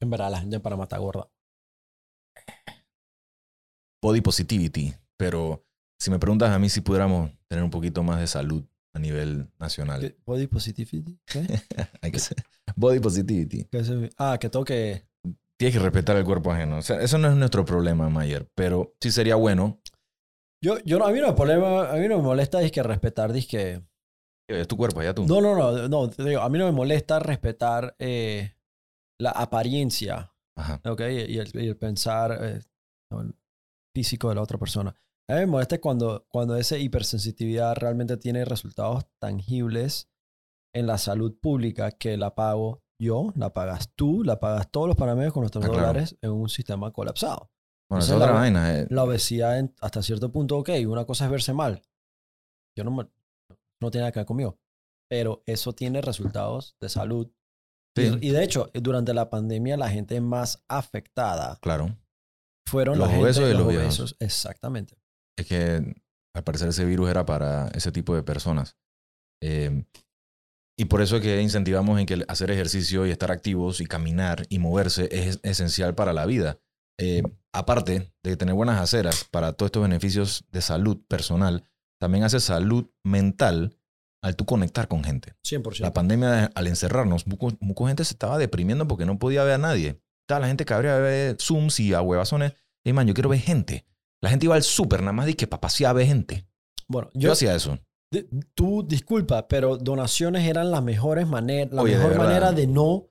En 0.00 0.10
verdad, 0.10 0.30
la 0.30 0.40
gente 0.40 0.56
en 0.56 0.62
Panamá 0.62 0.84
está 0.84 0.98
gorda. 0.98 1.28
Body 4.02 4.20
positivity, 4.20 4.94
pero 5.16 5.64
si 5.98 6.10
me 6.10 6.18
preguntas 6.18 6.50
a 6.50 6.58
mí 6.58 6.68
si 6.68 6.82
pudiéramos 6.82 7.30
tener 7.48 7.64
un 7.64 7.70
poquito 7.70 8.02
más 8.02 8.20
de 8.20 8.26
salud 8.26 8.62
a 8.92 8.98
nivel 8.98 9.48
nacional. 9.58 10.14
¿Body 10.26 10.46
positivity? 10.46 11.18
¿Qué? 11.24 11.40
Hay 12.02 12.10
que 12.10 12.18
ser- 12.18 12.36
Body 12.76 13.00
positivity. 13.00 13.64
¿Qué 13.64 13.78
es 13.78 13.90
ah, 14.18 14.36
que 14.38 14.50
toque. 14.50 15.06
Tienes 15.56 15.76
que 15.76 15.82
respetar 15.82 16.16
el 16.16 16.24
cuerpo 16.24 16.52
ajeno. 16.52 16.78
O 16.78 16.82
sea, 16.82 17.00
eso 17.00 17.16
no 17.16 17.28
es 17.28 17.36
nuestro 17.36 17.64
problema, 17.64 18.10
Mayer, 18.10 18.48
pero 18.54 18.94
sí 19.00 19.10
sería 19.10 19.36
bueno. 19.36 19.80
Yo, 20.60 20.78
yo 20.84 20.98
no, 20.98 21.06
a 21.06 21.12
mí 21.12 21.20
no 21.20 21.28
me 21.28 21.34
problema, 21.34 21.90
a 21.90 21.96
mí 21.96 22.08
no 22.08 22.16
me 22.16 22.22
molesta 22.22 22.62
es 22.62 22.72
que 22.72 22.82
respetar, 22.82 23.32
que 23.46 23.82
Es 24.48 24.68
tu 24.68 24.76
cuerpo, 24.76 25.00
allá 25.00 25.14
tú. 25.14 25.26
No, 25.26 25.40
no, 25.40 25.54
no, 25.54 25.88
no, 25.88 26.10
te 26.10 26.22
digo, 26.24 26.40
a 26.42 26.48
mí 26.48 26.58
no 26.58 26.66
me 26.66 26.72
molesta 26.72 27.18
respetar 27.18 27.94
eh, 27.98 28.54
la 29.18 29.30
apariencia, 29.30 30.34
Ajá. 30.56 30.80
¿ok? 30.84 31.00
Y 31.00 31.38
el, 31.38 31.50
y 31.54 31.68
el 31.68 31.76
pensar 31.76 32.38
eh, 32.42 32.60
el 33.12 33.34
físico 33.96 34.28
de 34.28 34.34
la 34.34 34.42
otra 34.42 34.58
persona. 34.58 34.94
A 35.30 35.34
mí 35.34 35.40
me 35.40 35.46
molesta 35.46 35.80
cuando, 35.80 36.26
cuando 36.28 36.56
esa 36.56 36.76
hipersensitividad 36.76 37.74
realmente 37.76 38.18
tiene 38.18 38.44
resultados 38.44 39.06
tangibles 39.18 40.10
en 40.74 40.86
la 40.86 40.98
salud 40.98 41.38
pública 41.40 41.92
que 41.92 42.16
la 42.18 42.34
pago 42.34 42.82
yo, 43.00 43.32
la 43.36 43.52
pagas 43.54 43.92
tú, 43.94 44.22
la 44.24 44.38
pagas 44.40 44.70
todos 44.70 44.88
los 44.88 44.96
panameños 44.96 45.32
con 45.32 45.40
nuestros 45.42 45.64
Ah, 45.64 45.68
claro. 45.68 45.86
dólares 45.88 46.16
en 46.20 46.30
un 46.32 46.48
sistema 46.50 46.92
colapsado. 46.92 47.50
Bueno, 47.88 48.04
Esa 48.04 48.12
esa 48.12 48.14
es 48.14 48.16
es 48.16 48.22
otra 48.22 48.34
la- 48.34 48.40
vaina. 48.40 48.78
eh. 48.80 48.86
La 48.90 49.04
obesidad 49.04 49.58
en- 49.58 49.74
hasta 49.80 50.02
cierto 50.02 50.30
punto, 50.30 50.58
ok, 50.58 50.70
una 50.86 51.04
cosa 51.06 51.24
es 51.24 51.30
verse 51.30 51.54
mal. 51.54 51.82
Yo 52.76 52.84
no, 52.84 52.90
me- 52.90 53.08
no 53.84 53.90
tiene 53.90 54.02
nada 54.02 54.12
que 54.12 54.20
ver 54.20 54.26
conmigo. 54.26 54.58
Pero 55.08 55.42
eso 55.46 55.72
tiene 55.72 56.00
resultados 56.00 56.76
de 56.80 56.88
salud 56.88 57.30
Sí. 57.96 58.10
Y, 58.20 58.26
y 58.26 58.30
de 58.32 58.42
hecho, 58.42 58.70
durante 58.74 59.14
la 59.14 59.30
pandemia, 59.30 59.76
la 59.76 59.88
gente 59.88 60.20
más 60.20 60.64
afectada 60.68 61.58
Claro. 61.62 61.96
fueron 62.68 62.98
Los 62.98 63.08
obesos 63.08 63.48
y 63.48 63.52
los 63.54 63.68
viejos. 63.68 63.84
obesos. 64.00 64.16
Exactamente. 64.18 64.96
Es 65.38 65.46
que 65.46 65.94
al 66.34 66.42
parecer 66.42 66.68
ese 66.70 66.84
virus 66.84 67.08
era 67.08 67.24
para 67.24 67.68
ese 67.68 67.92
tipo 67.92 68.16
de 68.16 68.24
personas. 68.24 68.76
Eh, 69.40 69.84
y 70.76 70.86
por 70.86 71.02
eso 71.02 71.16
es 71.18 71.22
que 71.22 71.40
incentivamos 71.40 72.00
en 72.00 72.06
que 72.06 72.24
hacer 72.26 72.50
ejercicio 72.50 73.06
y 73.06 73.12
estar 73.12 73.30
activos 73.30 73.80
y 73.80 73.86
caminar 73.86 74.44
y 74.48 74.58
moverse 74.58 75.08
es 75.12 75.38
esencial 75.44 75.94
para 75.94 76.12
la 76.12 76.26
vida. 76.26 76.58
Eh, 76.98 77.22
aparte 77.52 78.12
de 78.24 78.36
tener 78.36 78.56
buenas 78.56 78.80
aceras 78.80 79.22
para 79.30 79.52
todos 79.52 79.68
estos 79.68 79.82
beneficios 79.84 80.44
de 80.50 80.62
salud 80.62 81.00
personal, 81.06 81.62
también 82.00 82.24
hace 82.24 82.40
salud 82.40 82.86
mental 83.04 83.76
al 84.22 84.36
tú 84.36 84.46
conectar 84.46 84.88
con 84.88 85.04
gente. 85.04 85.34
100%. 85.44 85.80
La 85.80 85.92
pandemia, 85.92 86.46
al 86.54 86.66
encerrarnos, 86.66 87.26
mucha 87.26 87.86
gente 87.86 88.04
se 88.04 88.14
estaba 88.14 88.38
deprimiendo 88.38 88.88
porque 88.88 89.04
no 89.04 89.18
podía 89.18 89.44
ver 89.44 89.54
a 89.54 89.58
nadie. 89.58 90.00
Estaba 90.22 90.40
la 90.40 90.46
gente 90.46 90.64
cabría 90.64 90.94
de 90.94 91.00
ver 91.02 91.36
Zooms 91.38 91.78
y 91.80 91.92
a 91.92 92.00
huevazones. 92.00 92.54
Ey, 92.84 92.94
man, 92.94 93.06
yo 93.06 93.12
quiero 93.12 93.28
ver 93.28 93.40
gente. 93.40 93.84
La 94.22 94.30
gente 94.30 94.46
iba 94.46 94.54
al 94.54 94.62
súper 94.62 95.00
nada 95.00 95.12
más 95.12 95.26
de 95.26 95.34
que 95.34 95.46
para 95.46 95.60
pasear 95.60 95.90
a 95.90 95.92
ver 95.92 96.06
gente. 96.06 96.46
bueno, 96.88 97.10
Yo, 97.12 97.28
yo, 97.28 97.32
hacía 97.32 97.54
eso. 97.54 97.78
tú 98.54 98.82
disculpa, 98.86 99.46
pero 99.46 99.76
donaciones 99.76 100.48
eran 100.48 100.70
las 100.70 100.82
mejores 100.82 101.26
maneras, 101.26 101.74
la 101.74 101.82
Oye, 101.82 101.98
mejor 101.98 102.16
manera 102.16 102.52
de 102.52 102.66
no, 102.66 103.10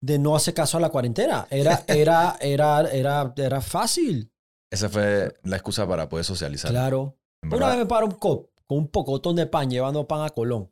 de 0.00 0.20
no 0.20 0.36
hacer 0.36 0.54
caso 0.54 0.78
a 0.78 0.80
la 0.80 0.90
cuarentena. 0.90 1.48
Era, 1.50 1.82
era, 1.88 2.36
era, 2.40 2.88
era, 2.92 3.34
era 3.36 3.60
fácil. 3.60 4.30
Esa 4.70 4.88
fue 4.88 5.34
la 5.42 5.56
excusa 5.56 5.88
para 5.88 6.08
poder 6.08 6.24
socializar. 6.24 6.70
Claro. 6.70 7.18
Una 7.52 7.68
vez 7.68 7.78
me 7.78 7.86
paro 7.86 8.06
un 8.06 8.12
cop 8.12 8.50
con 8.66 8.78
un 8.78 8.88
pocotón 8.88 9.36
de 9.36 9.46
pan 9.46 9.70
llevando 9.70 10.06
pan 10.06 10.22
a 10.22 10.30
Colón. 10.30 10.70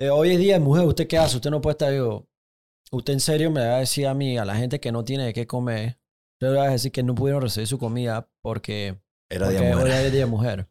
Eh, 0.00 0.10
hoy 0.10 0.30
es 0.30 0.38
día 0.38 0.54
de 0.54 0.60
mujer, 0.60 0.86
¿usted 0.86 1.06
qué 1.06 1.18
hace? 1.18 1.36
Usted 1.36 1.50
no 1.50 1.60
puede 1.60 1.72
estar 1.72 1.92
yo. 1.92 2.26
Usted 2.90 3.12
en 3.12 3.20
serio 3.20 3.50
me 3.50 3.60
va 3.66 3.76
a 3.76 3.78
decir 3.80 4.06
a 4.06 4.14
mí, 4.14 4.36
a 4.38 4.44
la 4.44 4.56
gente 4.56 4.80
que 4.80 4.90
no 4.90 5.04
tiene 5.04 5.24
de 5.26 5.32
qué 5.32 5.46
comer, 5.46 5.98
le 6.40 6.48
voy 6.48 6.58
a 6.58 6.70
decir 6.70 6.90
que 6.90 7.02
no 7.02 7.14
pudieron 7.14 7.42
recibir 7.42 7.68
su 7.68 7.78
comida 7.78 8.28
porque, 8.42 9.00
Era 9.30 9.46
porque 9.46 9.60
día 9.60 9.68
hoy 9.76 9.82
mujer. 9.82 10.04
es 10.06 10.12
día 10.12 10.20
de 10.22 10.26
mujer. 10.30 10.68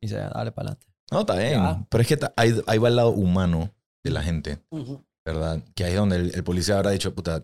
Y 0.00 0.08
se 0.08 0.16
dale 0.16 0.52
para 0.52 0.68
adelante. 0.70 0.86
No, 1.10 1.20
está 1.20 1.36
bien. 1.36 1.52
Ya. 1.54 1.86
Pero 1.88 2.02
es 2.02 2.08
que 2.08 2.18
ahí, 2.36 2.54
ahí 2.66 2.78
va 2.78 2.88
el 2.88 2.96
lado 2.96 3.10
humano 3.10 3.74
de 4.04 4.10
la 4.10 4.22
gente, 4.22 4.58
¿verdad? 5.24 5.62
Que 5.74 5.84
ahí 5.84 5.92
es 5.92 5.98
donde 5.98 6.16
el, 6.16 6.34
el 6.34 6.44
policía 6.44 6.76
habrá 6.76 6.90
dicho, 6.90 7.14
puta, 7.14 7.42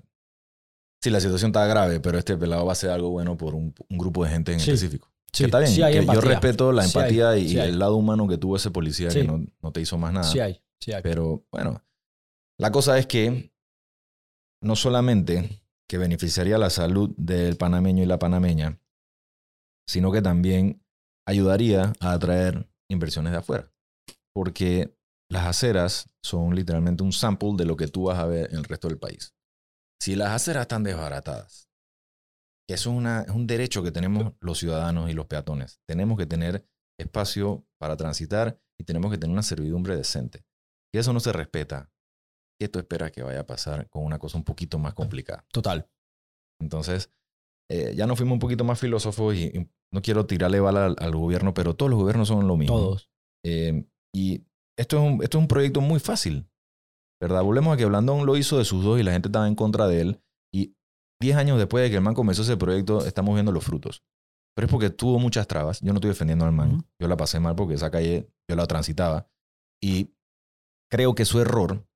sí, 1.03 1.11
la 1.11 1.20
situación 1.20 1.49
está 1.49 1.66
grave, 1.66 1.99
pero 2.01 2.18
este 2.18 2.37
pelado 2.37 2.64
va 2.66 2.72
a 2.72 2.74
hacer 2.74 2.91
algo 2.91 3.09
bueno 3.11 3.37
por 3.37 3.55
un, 3.55 3.74
un 3.89 3.99
grupo 3.99 4.22
de 4.24 4.31
gente 4.31 4.53
en 4.53 4.61
Sí. 4.61 4.70
específico. 4.70 5.11
Sí, 5.33 5.45
que 5.45 5.47
está 5.47 5.59
bien. 5.61 5.70
sí 5.70 5.83
hay 5.83 5.93
que 5.93 5.97
yo 5.99 6.03
empatía. 6.03 6.20
respeto 6.22 6.72
la 6.72 6.83
Sí 6.83 6.99
hay, 6.99 7.03
empatía 7.05 7.37
y, 7.37 7.49
sí 7.49 7.57
y 7.57 7.61
hay. 7.61 7.68
el 7.70 7.78
lado 7.78 7.97
humano 7.97 8.26
que 8.28 8.39
tuvo 8.39 8.57
ese 8.57 8.70
policía 8.70 9.09
que 9.09 9.24
no, 9.24 9.45
no 9.62 9.72
te 9.72 9.81
hizo 9.81 9.97
más 9.99 10.12
nada. 10.12 10.26
Sí 10.26 10.41
hay, 10.41 10.61
sí 10.81 10.93
hay. 10.93 11.03
Pero 11.03 11.45
bueno, 11.53 11.83
la 12.59 12.70
cosa 12.72 12.99
es 12.99 13.07
que 13.07 13.53
no 14.62 14.76
solamente 14.76 15.62
que 15.89 15.99
beneficiaría 15.99 16.59
la 16.59 16.70
salud 16.70 17.11
del 17.16 17.57
panameño 17.57 18.03
y 18.03 18.07
la 18.07 18.18
panameña, 18.18 18.78
sino 19.89 20.12
que 20.12 20.22
también 20.22 20.83
ayudaría 21.26 21.93
a 22.01 22.12
atraer 22.12 22.68
inversiones 22.89 23.33
de 23.33 23.39
afuera. 23.39 23.72
Porque 24.33 24.97
las 25.28 25.47
aceras 25.47 26.09
son 26.22 26.55
literalmente 26.55 27.03
un 27.03 27.12
sample 27.12 27.55
de 27.57 27.64
lo 27.64 27.76
que 27.76 27.89
tú 27.89 28.05
vas 28.05 28.18
a 28.18 28.26
ver 28.26 28.51
en 28.51 28.59
el 28.59 28.64
resto 28.64 28.89
del 28.89 28.99
país. 28.99 29.35
Si 30.01 30.14
las 30.16 30.31
aceras 30.31 30.62
están 30.62 30.83
desbaratadas, 30.83 31.68
que 32.71 32.75
eso 32.75 32.91
es, 32.91 32.97
una- 32.97 33.23
es 33.23 33.31
un 33.35 33.47
derecho 33.49 33.83
que 33.83 33.91
tenemos 33.91 34.33
los 34.41 34.59
ciudadanos 34.59 35.11
y 35.11 35.12
los 35.12 35.27
peatones. 35.27 35.81
Tenemos 35.89 36.16
que 36.16 36.27
tener 36.27 36.64
espacio 37.01 37.66
para 37.81 37.97
transitar 37.97 38.61
y 38.79 38.85
tenemos 38.85 39.11
que 39.11 39.18
tener 39.18 39.33
una 39.33 39.43
servidumbre 39.43 39.97
decente. 39.97 40.45
Si 40.93 41.01
eso 41.01 41.12
no 41.12 41.18
se 41.18 41.33
respeta, 41.33 41.91
¿qué 42.61 42.68
tú 42.68 42.79
esperas 42.79 43.11
que 43.11 43.23
vaya 43.25 43.41
a 43.41 43.47
pasar 43.47 43.89
con 43.89 44.05
una 44.05 44.18
cosa 44.21 44.39
un 44.39 44.45
poquito 44.45 44.79
más 44.79 44.95
complicada? 44.95 45.45
Total. 45.53 45.89
Entonces, 46.61 47.11
eh, 47.71 47.95
ya 47.97 48.07
nos 48.07 48.18
fuimos 48.18 48.35
un 48.35 48.39
poquito 48.39 48.62
más 48.64 48.79
filósofos 48.79 49.35
y, 49.35 49.47
y 49.47 49.71
no 49.93 50.03
quiero 50.03 50.27
tirarle 50.27 50.61
bala 50.61 50.87
al, 50.87 50.97
al 50.99 51.16
gobierno, 51.16 51.55
pero 51.55 51.75
todos 51.75 51.91
los 51.91 51.99
gobiernos 51.99 52.29
son 52.29 52.47
lo 52.47 52.57
mismo. 52.57 52.77
Todos. 52.79 53.11
Eh, 53.45 53.85
y 54.14 54.45
esto 54.79 54.99
es, 54.99 55.03
un, 55.03 55.23
esto 55.23 55.39
es 55.39 55.43
un 55.43 55.49
proyecto 55.49 55.81
muy 55.81 55.99
fácil, 56.01 56.49
¿verdad? 57.21 57.43
Volvemos 57.43 57.75
a 57.75 57.77
que 57.77 57.85
Blandón 57.87 58.27
lo 58.27 58.37
hizo 58.37 58.59
de 58.59 58.64
sus 58.64 58.85
dos 58.85 59.01
y 59.01 59.03
la 59.03 59.12
gente 59.12 59.29
estaba 59.29 59.49
en 59.49 59.55
contra 59.55 59.87
de 59.89 60.01
él. 60.03 60.23
Y 61.21 61.27
10 61.27 61.37
años 61.37 61.59
después 61.59 61.83
de 61.83 61.91
que 61.91 61.97
el 61.97 62.03
man 62.03 62.14
comenzó 62.14 62.43
ese 62.43 62.57
proyecto, 62.57 63.05
estamos 63.05 63.35
viendo 63.35 63.53
los 63.53 63.64
frutos. 63.64 64.03
Pero 64.55 64.66
es 64.66 64.71
porque 64.71 64.91
tuvo 64.91 65.18
muchas 65.18 65.47
trabas. 65.47 65.81
Yo 65.81 65.93
no 65.93 65.99
estoy 65.99 66.11
defendiendo 66.11 66.45
al 66.45 66.53
man. 66.53 66.85
Yo 66.99 67.09
la 67.09 67.16
pasé 67.16 67.41
mal 67.41 67.55
porque 67.55 67.75
esa 67.75 67.91
calle 67.91 68.31
yo 68.49 68.57
la 68.57 68.66
transitaba. 68.66 69.29
Y 69.83 70.14
creo 70.91 71.14
que 71.14 71.25
su 71.25 71.41
error, 71.41 71.87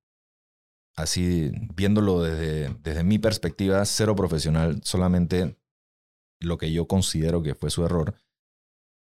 así 0.95 1.51
viéndolo 1.75 2.21
desde, 2.23 2.73
desde 2.81 3.03
mi 3.03 3.19
perspectiva, 3.19 3.83
cero 3.85 4.15
profesional, 4.15 4.81
solamente 4.83 5.57
lo 6.41 6.57
que 6.57 6.71
yo 6.71 6.87
considero 6.87 7.43
que 7.43 7.55
fue 7.55 7.69
su 7.69 7.83
error, 7.83 8.15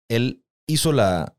él 0.10 0.44
hizo 0.68 0.92
la, 0.92 1.38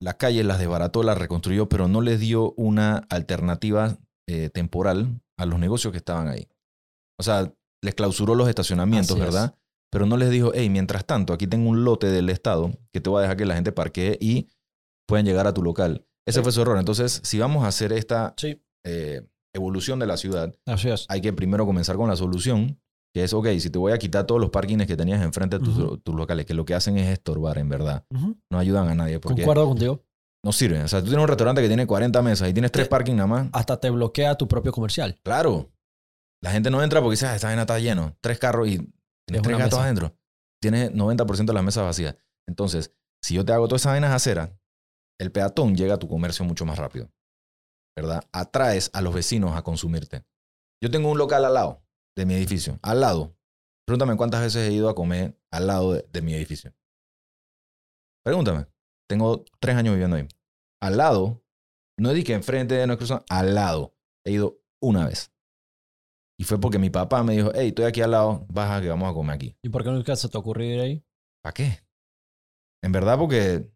la 0.00 0.14
calle, 0.14 0.44
las 0.44 0.58
desbarató, 0.58 1.02
las 1.02 1.18
reconstruyó, 1.18 1.68
pero 1.68 1.88
no 1.88 2.00
les 2.00 2.20
dio 2.20 2.52
una 2.56 2.98
alternativa 3.10 3.98
eh, 4.26 4.50
temporal 4.50 5.20
a 5.36 5.46
los 5.46 5.58
negocios 5.58 5.92
que 5.92 5.98
estaban 5.98 6.28
ahí. 6.28 6.48
O 7.18 7.22
sea, 7.22 7.52
les 7.84 7.94
clausuró 7.94 8.34
los 8.34 8.48
estacionamientos, 8.48 9.12
Así 9.16 9.20
es. 9.20 9.32
¿verdad? 9.32 9.54
Pero 9.90 10.06
no 10.06 10.16
les 10.16 10.30
dijo, 10.30 10.50
hey, 10.54 10.68
mientras 10.70 11.04
tanto, 11.06 11.32
aquí 11.32 11.46
tengo 11.46 11.70
un 11.70 11.84
lote 11.84 12.08
del 12.08 12.28
Estado 12.30 12.72
que 12.92 13.00
te 13.00 13.10
voy 13.10 13.18
a 13.20 13.22
dejar 13.22 13.36
que 13.36 13.44
la 13.46 13.54
gente 13.54 13.70
parquee 13.70 14.18
y 14.20 14.48
pueden 15.06 15.24
llegar 15.26 15.46
a 15.46 15.54
tu 15.54 15.62
local. 15.62 16.04
Ese 16.26 16.40
Sí. 16.40 16.42
fue 16.42 16.52
su 16.52 16.62
error. 16.62 16.78
Entonces, 16.78 17.20
si 17.22 17.38
vamos 17.38 17.62
a 17.64 17.68
hacer 17.68 17.92
esta 17.92 18.34
Sí. 18.36 18.60
eh, 18.84 19.22
evolución 19.54 19.98
de 20.00 20.06
la 20.06 20.16
ciudad, 20.16 20.52
Así 20.66 20.88
es. 20.88 21.06
hay 21.08 21.20
que 21.20 21.32
primero 21.32 21.64
comenzar 21.66 21.96
con 21.96 22.08
la 22.08 22.16
solución, 22.16 22.80
que 23.14 23.22
es, 23.22 23.32
ok, 23.32 23.46
si 23.60 23.70
te 23.70 23.78
voy 23.78 23.92
a 23.92 23.98
quitar 23.98 24.26
todos 24.26 24.40
los 24.40 24.50
parkings 24.50 24.86
que 24.86 24.96
tenías 24.96 25.22
enfrente 25.22 25.58
de 25.60 25.64
tus, 25.64 26.02
tus 26.02 26.14
locales, 26.16 26.44
que 26.46 26.54
lo 26.54 26.64
que 26.64 26.74
hacen 26.74 26.98
es 26.98 27.08
estorbar, 27.12 27.58
en 27.58 27.68
verdad. 27.68 28.04
No 28.50 28.58
ayudan 28.58 28.88
a 28.88 28.94
nadie 28.96 29.20
porque 29.20 29.42
Concuerdo 29.42 29.66
contigo. 29.68 30.02
no 30.42 30.50
sirven. 30.50 30.82
O 30.82 30.88
sea, 30.88 30.98
tú 31.00 31.06
tienes 31.06 31.22
un 31.22 31.28
restaurante 31.28 31.62
que 31.62 31.68
tiene 31.68 31.86
40 31.86 32.20
mesas 32.22 32.48
y 32.48 32.52
tienes 32.52 32.72
tres 32.72 32.88
parkings 32.88 33.16
nada 33.16 33.28
más. 33.28 33.48
Hasta 33.52 33.78
te 33.78 33.90
bloquea 33.90 34.34
tu 34.34 34.48
propio 34.48 34.72
comercial. 34.72 35.20
Claro. 35.22 35.70
La 36.44 36.50
gente 36.50 36.70
no 36.70 36.82
entra 36.82 37.00
porque 37.00 37.12
dice, 37.14 37.26
ah, 37.26 37.34
esta 37.34 37.46
vaina 37.46 37.62
está 37.62 37.78
lleno. 37.78 38.18
Tres 38.20 38.38
carros 38.38 38.68
y 38.68 38.76
tienes 38.76 38.92
Es 39.36 39.42
tres 39.42 39.56
gatos 39.56 39.78
mesa. 39.78 39.82
adentro. 39.84 40.14
Tienes 40.60 40.92
90% 40.92 41.46
de 41.46 41.52
las 41.54 41.64
mesas 41.64 41.84
vacías. 41.84 42.16
Entonces, 42.46 42.94
si 43.22 43.34
yo 43.34 43.46
te 43.46 43.54
hago 43.54 43.66
todas 43.66 43.80
esas 43.80 43.92
vainas 43.94 44.12
aceras, 44.12 44.50
el 45.18 45.32
peatón 45.32 45.74
llega 45.74 45.94
a 45.94 45.98
tu 45.98 46.06
comercio 46.06 46.44
mucho 46.44 46.66
más 46.66 46.78
rápido. 46.78 47.10
¿Verdad? 47.96 48.24
Atraes 48.30 48.90
a 48.92 49.00
los 49.00 49.14
vecinos 49.14 49.56
a 49.56 49.62
consumirte. 49.62 50.26
Yo 50.82 50.90
tengo 50.90 51.10
un 51.10 51.16
local 51.16 51.46
al 51.46 51.54
lado 51.54 51.82
de 52.14 52.26
mi 52.26 52.34
edificio. 52.34 52.78
Al 52.82 53.00
lado. 53.00 53.34
Pregúntame 53.86 54.18
cuántas 54.18 54.42
veces 54.42 54.68
he 54.68 54.72
ido 54.72 54.90
a 54.90 54.94
comer 54.94 55.40
al 55.50 55.66
lado 55.66 55.94
de, 55.94 56.06
de 56.12 56.20
mi 56.20 56.34
edificio. 56.34 56.74
Pregúntame. 58.22 58.66
Tengo 59.08 59.46
tres 59.60 59.76
años 59.76 59.94
viviendo 59.94 60.16
ahí. 60.16 60.28
Al 60.82 60.98
lado, 60.98 61.42
no 61.98 62.12
que 62.12 62.34
enfrente, 62.34 62.86
no 62.86 62.98
cruzando, 62.98 63.24
al 63.30 63.54
lado. 63.54 63.96
He 64.26 64.32
ido 64.32 64.60
una 64.82 65.06
vez. 65.06 65.33
Y 66.44 66.46
fue 66.46 66.60
porque 66.60 66.78
mi 66.78 66.90
papá 66.90 67.22
me 67.22 67.32
dijo, 67.34 67.50
hey, 67.54 67.68
estoy 67.68 67.86
aquí 67.86 68.02
al 68.02 68.10
lado, 68.10 68.44
baja 68.50 68.78
que 68.82 68.88
vamos 68.90 69.10
a 69.10 69.14
comer 69.14 69.34
aquí. 69.36 69.56
¿Y 69.62 69.70
por 69.70 69.82
qué 69.82 69.90
nunca 69.90 70.14
se 70.14 70.28
te 70.28 70.36
ocurrió 70.36 70.74
ir 70.74 70.80
ahí? 70.80 71.04
¿Para 71.42 71.54
qué? 71.54 71.78
En 72.82 72.92
verdad 72.92 73.18
porque, 73.18 73.66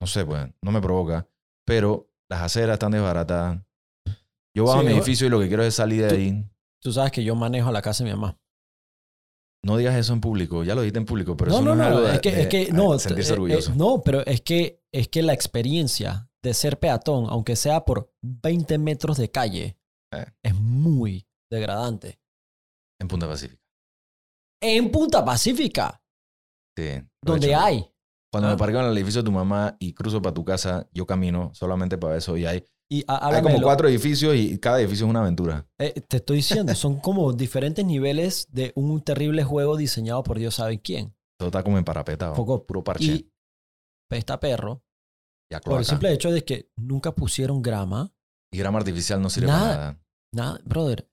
no 0.00 0.06
sé, 0.06 0.24
pues, 0.24 0.48
no 0.62 0.72
me 0.72 0.80
provoca. 0.80 1.28
Pero 1.66 2.10
las 2.30 2.40
aceras 2.40 2.74
están 2.74 2.92
desbaratadas. 2.92 3.62
Yo 4.56 4.64
bajo 4.64 4.80
Sí, 4.80 4.86
a 4.86 4.88
mi 4.88 4.96
edificio 4.96 5.26
y 5.26 5.30
lo 5.30 5.38
que 5.40 5.48
quiero 5.48 5.62
es 5.62 5.74
salir 5.74 6.04
de 6.04 6.08
Tú- 6.08 6.14
ahí. 6.14 6.50
Tú 6.82 6.90
sabes 6.90 7.12
que 7.12 7.22
yo 7.22 7.34
manejo 7.34 7.70
la 7.70 7.82
casa 7.82 8.02
de 8.02 8.10
mi 8.10 8.16
mamá. 8.16 8.38
No 9.62 9.76
digas 9.76 9.94
eso 9.96 10.14
en 10.14 10.22
público. 10.22 10.64
Ya 10.64 10.74
lo 10.74 10.80
dijiste 10.80 11.00
en 11.00 11.06
público, 11.06 11.36
pero 11.36 11.50
no, 11.50 11.56
eso 11.58 11.64
no, 11.64 11.74
no, 11.74 11.76
no, 11.76 11.82
es 11.84 11.88
algo 11.90 12.00
de, 12.08 12.14
es 12.14 12.20
que, 12.20 12.32
de- 12.32 12.42
es 12.42 12.48
que 12.48 12.72
no, 12.72 12.98
sentirse 12.98 13.30
eh, 13.30 13.34
eh, 13.34 13.38
orgulloso. 13.38 13.74
no, 13.74 14.00
pero 14.02 14.24
es 14.24 14.40
que, 14.40 14.82
es 14.90 15.08
que 15.08 15.22
la 15.22 15.34
experiencia 15.34 16.30
de 16.42 16.54
ser 16.54 16.78
peatón, 16.78 17.26
aunque 17.28 17.56
sea 17.56 17.84
por 17.84 18.10
20 18.22 18.78
metros 18.78 19.18
de 19.18 19.30
calle, 19.30 19.76
Eh. 20.12 20.26
es 20.42 20.54
muy 20.54 21.26
degradante. 21.50 22.20
En 23.00 23.08
Punta 23.08 23.26
Pacífica. 23.28 23.60
En 24.62 24.90
Punta 24.90 25.24
Pacífica, 25.24 26.00
Sí. 26.76 27.02
donde 27.22 27.48
hecho. 27.48 27.60
hay. 27.60 27.90
Cuando 28.32 28.48
Ah. 28.48 28.52
me 28.52 28.58
parqueo 28.58 28.80
en 28.80 28.86
el 28.86 28.96
edificio 28.96 29.22
de 29.22 29.26
tu 29.26 29.32
mamá 29.32 29.76
y 29.78 29.92
cruzo 29.94 30.20
para 30.20 30.34
tu 30.34 30.44
casa, 30.44 30.88
yo 30.92 31.06
camino 31.06 31.50
solamente 31.54 31.98
para 31.98 32.16
eso. 32.16 32.36
Y 32.36 32.46
hay, 32.46 32.64
Y 32.90 33.04
hay 33.06 33.42
como 33.42 33.60
cuatro 33.62 33.88
edificios 33.88 34.34
y 34.34 34.58
cada 34.58 34.80
edificio 34.80 35.06
es 35.06 35.10
una 35.10 35.20
aventura. 35.20 35.66
eh, 35.78 36.00
te 36.00 36.16
estoy 36.18 36.36
diciendo, 36.38 36.74
son 36.74 37.00
como 37.00 37.32
diferentes 37.32 37.84
niveles 37.84 38.48
de 38.50 38.72
un 38.74 39.00
terrible 39.02 39.44
juego 39.44 39.76
diseñado 39.76 40.22
por 40.22 40.38
Dios 40.38 40.56
sabe 40.56 40.80
quién. 40.80 41.14
Todo 41.38 41.48
está 41.48 41.62
como 41.62 41.78
emparapetado. 41.78 42.34
Poco- 42.34 42.64
Puro 42.66 42.82
parche. 42.82 43.04
Y 43.04 43.30
pesta 44.08 44.38
perro, 44.40 44.82
y 45.50 45.56
por 45.64 45.78
el 45.78 45.84
simple 45.84 46.12
hecho 46.12 46.30
de 46.32 46.44
que 46.44 46.70
nunca 46.76 47.12
pusieron 47.14 47.62
grama. 47.62 48.12
Y 48.52 48.58
grama 48.58 48.78
artificial 48.78 49.20
no 49.22 49.30
sirve 49.30 49.46
Nada. 49.48 49.60
para 49.70 49.76
nada. 49.80 50.00
Nada, 50.32 50.60
brother. 50.64 51.08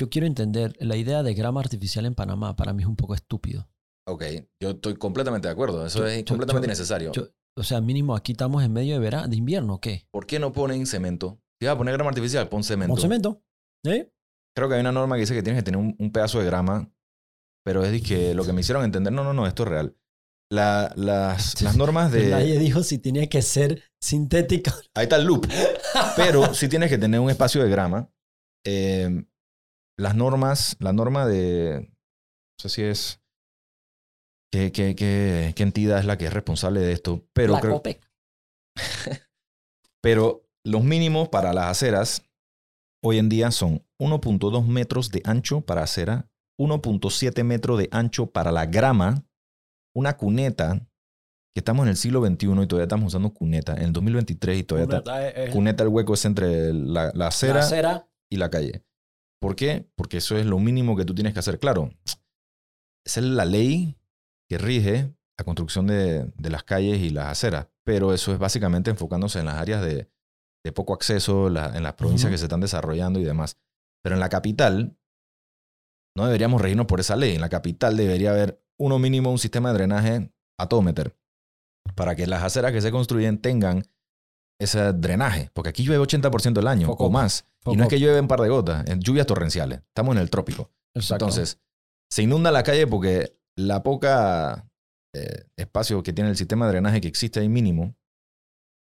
Yo 0.00 0.08
quiero 0.08 0.26
entender, 0.26 0.74
la 0.80 0.96
idea 0.96 1.22
de 1.22 1.34
grama 1.34 1.60
artificial 1.60 2.06
en 2.06 2.14
Panamá 2.14 2.56
para 2.56 2.72
mí 2.72 2.82
es 2.82 2.88
un 2.88 2.96
poco 2.96 3.14
estúpido. 3.14 3.68
Ok, 4.08 4.24
yo 4.58 4.70
estoy 4.70 4.94
completamente 4.94 5.46
de 5.48 5.52
acuerdo. 5.52 5.84
Eso 5.84 5.98
Yo- 5.98 6.06
es 6.06 6.18
yo- 6.20 6.24
completamente 6.24 6.66
yo- 6.66 6.70
innecesario. 6.70 7.12
O 7.58 7.62
sea, 7.62 7.82
mínimo 7.82 8.16
aquí 8.16 8.32
estamos 8.32 8.64
en 8.64 8.72
medio 8.72 8.94
de 8.94 9.00
verano, 9.00 9.28
de 9.28 9.36
invierno, 9.36 9.74
¿o 9.74 9.80
¿qué? 9.80 10.06
¿Por 10.10 10.26
qué 10.26 10.38
no 10.38 10.52
ponen 10.52 10.86
cemento 10.86 11.38
Si 11.60 11.66
vas 11.66 11.74
a 11.74 11.78
poner 11.78 11.92
grama 11.92 12.08
artificial, 12.08 12.48
pon 12.48 12.64
cemento. 12.64 12.94
Con 12.94 13.00
cemento. 13.02 13.42
¿Eh? 13.84 14.10
Creo 14.56 14.68
que 14.70 14.76
hay 14.76 14.80
una 14.80 14.92
norma 14.92 15.16
que 15.16 15.20
dice 15.20 15.34
que 15.34 15.42
tienes 15.42 15.60
que 15.60 15.64
tener 15.64 15.78
un, 15.78 15.94
un 15.98 16.10
pedazo 16.12 16.38
de 16.38 16.46
grama, 16.46 16.90
pero 17.62 17.84
es 17.84 18.00
que 18.02 18.32
lo 18.32 18.44
que 18.44 18.54
me 18.54 18.62
hicieron 18.62 18.82
entender, 18.84 19.12
no, 19.12 19.22
no, 19.22 19.34
no, 19.34 19.46
esto 19.46 19.64
es 19.64 19.68
real. 19.68 19.96
La- 20.50 20.92
las, 20.96 21.60
las 21.60 21.76
normas 21.76 22.10
de... 22.10 22.30
Nadie 22.30 22.58
dijo 22.58 22.82
si 22.82 22.96
tenía 22.96 23.28
que 23.28 23.42
ser 23.42 23.82
sintético. 24.02 24.70
Ahí 24.94 25.02
está 25.04 25.16
el 25.16 25.24
loop. 25.26 25.46
Pero 26.16 26.54
sí 26.54 26.68
tienes 26.68 26.88
que 26.88 26.96
tener 26.96 27.20
un 27.20 27.28
espacio 27.28 27.62
de 27.62 27.68
grama. 27.68 28.10
Eh, 28.66 29.24
las 30.00 30.14
normas, 30.14 30.76
la 30.80 30.92
norma 30.92 31.26
de, 31.26 31.88
no 31.90 32.58
sé 32.62 32.68
si 32.68 32.82
es, 32.82 33.20
qué, 34.52 34.72
qué, 34.72 34.94
qué, 34.94 35.52
qué 35.54 35.62
entidad 35.62 35.98
es 35.98 36.04
la 36.04 36.18
que 36.18 36.26
es 36.26 36.32
responsable 36.32 36.80
de 36.80 36.92
esto, 36.92 37.26
pero, 37.32 37.52
la 37.54 37.60
creo, 37.60 37.72
COPEC. 37.74 38.10
pero 40.02 40.46
los 40.64 40.82
mínimos 40.84 41.28
para 41.28 41.52
las 41.52 41.66
aceras 41.66 42.22
hoy 43.02 43.18
en 43.18 43.28
día 43.28 43.50
son 43.50 43.84
1.2 44.00 44.66
metros 44.66 45.10
de 45.10 45.22
ancho 45.24 45.60
para 45.62 45.82
acera, 45.82 46.28
1.7 46.58 47.44
metros 47.44 47.78
de 47.78 47.88
ancho 47.92 48.26
para 48.26 48.52
la 48.52 48.66
grama, 48.66 49.24
una 49.94 50.16
cuneta, 50.16 50.86
que 51.54 51.60
estamos 51.60 51.84
en 51.84 51.90
el 51.90 51.96
siglo 51.96 52.24
XXI 52.24 52.46
y 52.62 52.66
todavía 52.66 52.84
estamos 52.84 53.08
usando 53.08 53.32
cuneta, 53.34 53.74
en 53.74 53.82
el 53.84 53.92
2023 53.92 54.58
y 54.58 54.62
todavía 54.64 54.96
está, 54.98 55.12
¿Verdad? 55.12 55.28
Es- 55.28 55.48
es- 55.48 55.54
cuneta 55.54 55.82
el 55.82 55.88
hueco 55.88 56.14
es 56.14 56.24
entre 56.24 56.72
la, 56.72 57.10
la 57.14 57.26
acera 57.28 57.54
la 57.54 57.60
acera. 57.60 58.08
y 58.30 58.36
la 58.36 58.50
calle. 58.50 58.84
¿Por 59.40 59.56
qué? 59.56 59.88
Porque 59.96 60.18
eso 60.18 60.36
es 60.36 60.46
lo 60.46 60.58
mínimo 60.58 60.96
que 60.96 61.04
tú 61.04 61.14
tienes 61.14 61.32
que 61.32 61.38
hacer. 61.40 61.58
Claro, 61.58 61.90
esa 63.06 63.20
es 63.20 63.26
la 63.26 63.44
ley 63.44 63.96
que 64.48 64.58
rige 64.58 65.14
la 65.38 65.44
construcción 65.44 65.86
de, 65.86 66.30
de 66.36 66.50
las 66.50 66.64
calles 66.64 66.98
y 67.00 67.10
las 67.10 67.26
aceras, 67.26 67.68
pero 67.84 68.12
eso 68.12 68.32
es 68.32 68.38
básicamente 68.38 68.90
enfocándose 68.90 69.38
en 69.38 69.46
las 69.46 69.54
áreas 69.56 69.82
de, 69.82 70.10
de 70.64 70.72
poco 70.72 70.92
acceso, 70.92 71.48
la- 71.48 71.74
en 71.76 71.82
las 71.82 71.94
provincias 71.94 72.30
que 72.30 72.36
se 72.38 72.44
están 72.44 72.60
desarrollando 72.60 73.18
y 73.18 73.24
demás. 73.24 73.56
Pero 74.02 74.16
en 74.16 74.20
la 74.20 74.28
capital, 74.28 74.96
no 76.16 76.26
deberíamos 76.26 76.60
regirnos 76.60 76.86
por 76.86 77.00
esa 77.00 77.16
ley. 77.16 77.34
En 77.34 77.40
la 77.40 77.48
capital 77.48 77.96
debería 77.96 78.30
haber 78.30 78.62
uno 78.78 78.98
mínimo 78.98 79.30
un 79.30 79.38
sistema 79.38 79.70
de 79.70 79.74
drenaje 79.78 80.32
a 80.58 80.68
todo 80.68 80.82
meter 80.82 81.16
para 81.94 82.14
que 82.14 82.26
las 82.26 82.42
aceras 82.42 82.72
que 82.72 82.80
se 82.82 82.90
construyen 82.90 83.38
tengan 83.40 83.84
ese 84.60 84.92
drenaje. 84.92 85.50
Porque 85.52 85.70
aquí 85.70 85.82
llueve 85.82 86.04
80% 86.04 86.52
del 86.52 86.68
año 86.68 86.86
Foco. 86.86 87.06
o 87.06 87.10
más. 87.10 87.46
Y 87.66 87.76
no 87.76 87.84
es 87.84 87.88
que 87.88 87.98
llueve 87.98 88.20
un 88.20 88.28
par 88.28 88.40
de 88.40 88.48
gotas, 88.48 88.84
es 88.86 88.98
lluvias 89.00 89.26
torrenciales. 89.26 89.80
Estamos 89.88 90.14
en 90.14 90.22
el 90.22 90.30
trópico. 90.30 90.70
Exacto. 90.94 91.24
Entonces, 91.24 91.58
se 92.10 92.22
inunda 92.22 92.50
la 92.50 92.62
calle 92.62 92.86
porque 92.86 93.38
la 93.56 93.82
poca 93.82 94.70
eh, 95.14 95.44
espacio 95.56 96.02
que 96.02 96.12
tiene 96.12 96.30
el 96.30 96.36
sistema 96.36 96.66
de 96.66 96.72
drenaje 96.72 97.00
que 97.00 97.08
existe 97.08 97.40
ahí 97.40 97.48
mínimo, 97.48 97.96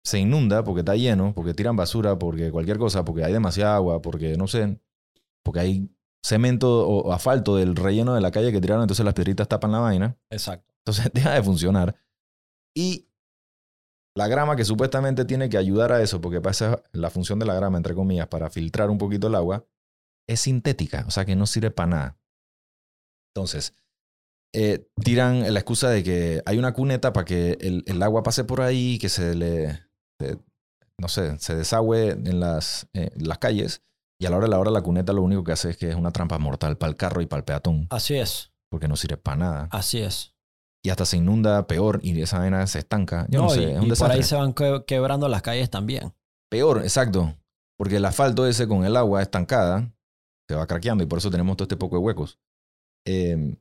se 0.04 0.18
inunda 0.18 0.64
porque 0.64 0.80
está 0.80 0.94
lleno, 0.94 1.34
porque 1.34 1.54
tiran 1.54 1.76
basura, 1.76 2.18
porque 2.18 2.50
cualquier 2.50 2.78
cosa, 2.78 3.04
porque 3.04 3.24
hay 3.24 3.32
demasiada 3.32 3.76
agua, 3.76 4.00
porque 4.00 4.36
no 4.36 4.46
sé, 4.46 4.80
porque 5.44 5.60
hay 5.60 5.90
cemento 6.24 6.86
o, 6.86 7.08
o 7.08 7.12
asfalto 7.12 7.56
del 7.56 7.76
relleno 7.76 8.14
de 8.14 8.20
la 8.20 8.30
calle 8.30 8.52
que 8.52 8.60
tiraron, 8.60 8.82
entonces 8.82 9.04
las 9.04 9.14
piedritas 9.14 9.48
tapan 9.48 9.72
la 9.72 9.80
vaina. 9.80 10.16
Exacto. 10.30 10.74
Entonces 10.84 11.10
deja 11.14 11.34
de 11.34 11.42
funcionar. 11.42 11.96
Y 12.74 13.05
la 14.16 14.28
grama 14.28 14.56
que 14.56 14.64
supuestamente 14.64 15.24
tiene 15.24 15.48
que 15.48 15.58
ayudar 15.58 15.92
a 15.92 16.00
eso, 16.02 16.20
porque 16.20 16.40
pasa 16.40 16.82
la 16.92 17.10
función 17.10 17.38
de 17.38 17.46
la 17.46 17.54
grama, 17.54 17.76
entre 17.76 17.94
comillas, 17.94 18.26
para 18.28 18.50
filtrar 18.50 18.90
un 18.90 18.98
poquito 18.98 19.26
el 19.28 19.34
agua, 19.34 19.66
es 20.28 20.40
sintética, 20.40 21.04
o 21.06 21.10
sea 21.10 21.24
que 21.24 21.36
no 21.36 21.46
sirve 21.46 21.70
para 21.70 21.86
nada. 21.88 22.18
Entonces, 23.34 23.74
eh, 24.54 24.88
tiran 25.04 25.52
la 25.52 25.60
excusa 25.60 25.90
de 25.90 26.02
que 26.02 26.42
hay 26.46 26.58
una 26.58 26.72
cuneta 26.72 27.12
para 27.12 27.24
que 27.26 27.58
el, 27.60 27.84
el 27.86 28.02
agua 28.02 28.22
pase 28.22 28.44
por 28.44 28.62
ahí, 28.62 28.98
que 28.98 29.08
se 29.08 29.34
le, 29.34 29.72
se- 30.20 30.38
no 30.98 31.08
sé, 31.08 31.38
se 31.38 31.54
desagüe 31.54 32.10
en 32.12 32.40
las, 32.40 32.88
eh, 32.94 33.10
las 33.16 33.38
calles. 33.38 33.82
Y 34.18 34.24
a 34.24 34.30
la 34.30 34.38
hora 34.38 34.46
de 34.46 34.50
la 34.50 34.58
hora 34.58 34.70
la 34.70 34.80
cuneta 34.80 35.12
lo 35.12 35.20
único 35.22 35.44
que 35.44 35.52
hace 35.52 35.68
es 35.70 35.76
que 35.76 35.90
es 35.90 35.94
una 35.94 36.10
trampa 36.10 36.38
mortal 36.38 36.78
para 36.78 36.88
el 36.88 36.96
carro 36.96 37.20
y 37.20 37.26
para 37.26 37.40
el 37.40 37.44
peatón, 37.44 37.86
Así 37.90 38.16
es. 38.16 38.50
porque 38.70 38.88
no 38.88 38.96
sirve 38.96 39.18
para 39.18 39.36
nada 39.36 39.68
Así 39.70 39.98
es. 39.98 40.34
Y 40.86 40.90
hasta 40.90 41.04
se 41.04 41.16
inunda 41.16 41.66
peor 41.66 41.98
y 42.02 42.20
esa 42.20 42.38
vaina 42.38 42.64
se 42.68 42.78
estanca. 42.78 43.26
Yo 43.28 43.40
no, 43.40 43.46
No, 43.46 43.50
sé, 43.50 43.62
y, 43.62 43.64
es 43.64 43.70
un 43.70 43.76
y 43.76 43.78
por 43.80 43.88
desastre. 43.88 44.16
ahí 44.16 44.22
se 44.22 44.36
van 44.36 44.52
que- 44.54 44.84
quebrando 44.86 45.26
las 45.28 45.42
calles 45.42 45.68
también. 45.68 46.12
Peor, 46.48 46.82
exacto. 46.82 47.34
Porque 47.76 47.96
el 47.96 48.04
asfalto 48.04 48.46
ese 48.46 48.68
con 48.68 48.84
el 48.84 48.96
agua 48.96 49.20
estancada 49.20 49.92
se 50.48 50.54
va 50.54 50.66
craqueando 50.66 51.02
y 51.02 51.06
por 51.08 51.18
eso 51.18 51.30
tenemos 51.30 51.56
todo 51.56 51.64
este 51.64 51.76
poco 51.76 51.96
de 51.96 52.02
huecos. 52.02 52.38
Eh, 53.04 53.56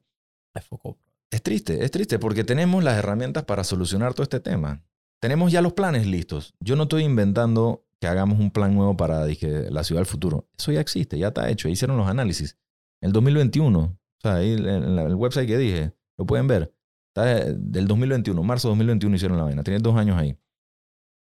Es 1.32 1.42
triste, 1.42 1.84
es 1.84 1.92
triste 1.92 2.20
porque 2.20 2.44
tenemos 2.44 2.84
las 2.84 2.98
herramientas 2.98 3.44
para 3.44 3.64
solucionar 3.64 4.14
todo 4.14 4.24
este 4.24 4.40
tema. 4.40 4.84
Tenemos 5.22 5.52
ya 5.52 5.62
los 5.62 5.74
planes 5.74 6.06
listos. 6.08 6.54
Yo 6.60 6.76
no 6.76 6.84
estoy 6.84 7.04
inventando 7.04 7.84
que 8.00 8.08
hagamos 8.08 8.40
un 8.40 8.52
plan 8.52 8.76
nuevo 8.76 8.96
para 8.96 9.26
dije, 9.26 9.70
la 9.72 9.84
ciudad 9.84 10.00
del 10.02 10.06
futuro. 10.06 10.48
Eso 10.58 10.72
ya 10.72 10.80
existe, 10.80 11.18
ya 11.18 11.30
está 11.30 11.50
hecho. 11.50 11.68
Hicieron 11.70 11.98
los 11.98 12.08
análisis. 12.08 12.58
El 13.02 13.12
2021, 13.12 13.80
o 13.80 13.98
sea, 14.22 14.36
ahí 14.36 14.54
en 14.54 14.60
el 15.00 15.16
website 15.16 15.48
que 15.48 15.58
dije, 15.58 15.94
lo 16.18 16.26
pueden 16.26 16.48
ver. 16.48 16.72
Está 17.16 17.54
del 17.54 17.88
2021, 17.88 18.44
marzo 18.44 18.68
de 18.68 18.72
2021 18.74 19.16
hicieron 19.16 19.38
la 19.38 19.46
vaina. 19.46 19.64
Tiene 19.64 19.80
dos 19.80 19.96
años 19.96 20.18
ahí. 20.18 20.38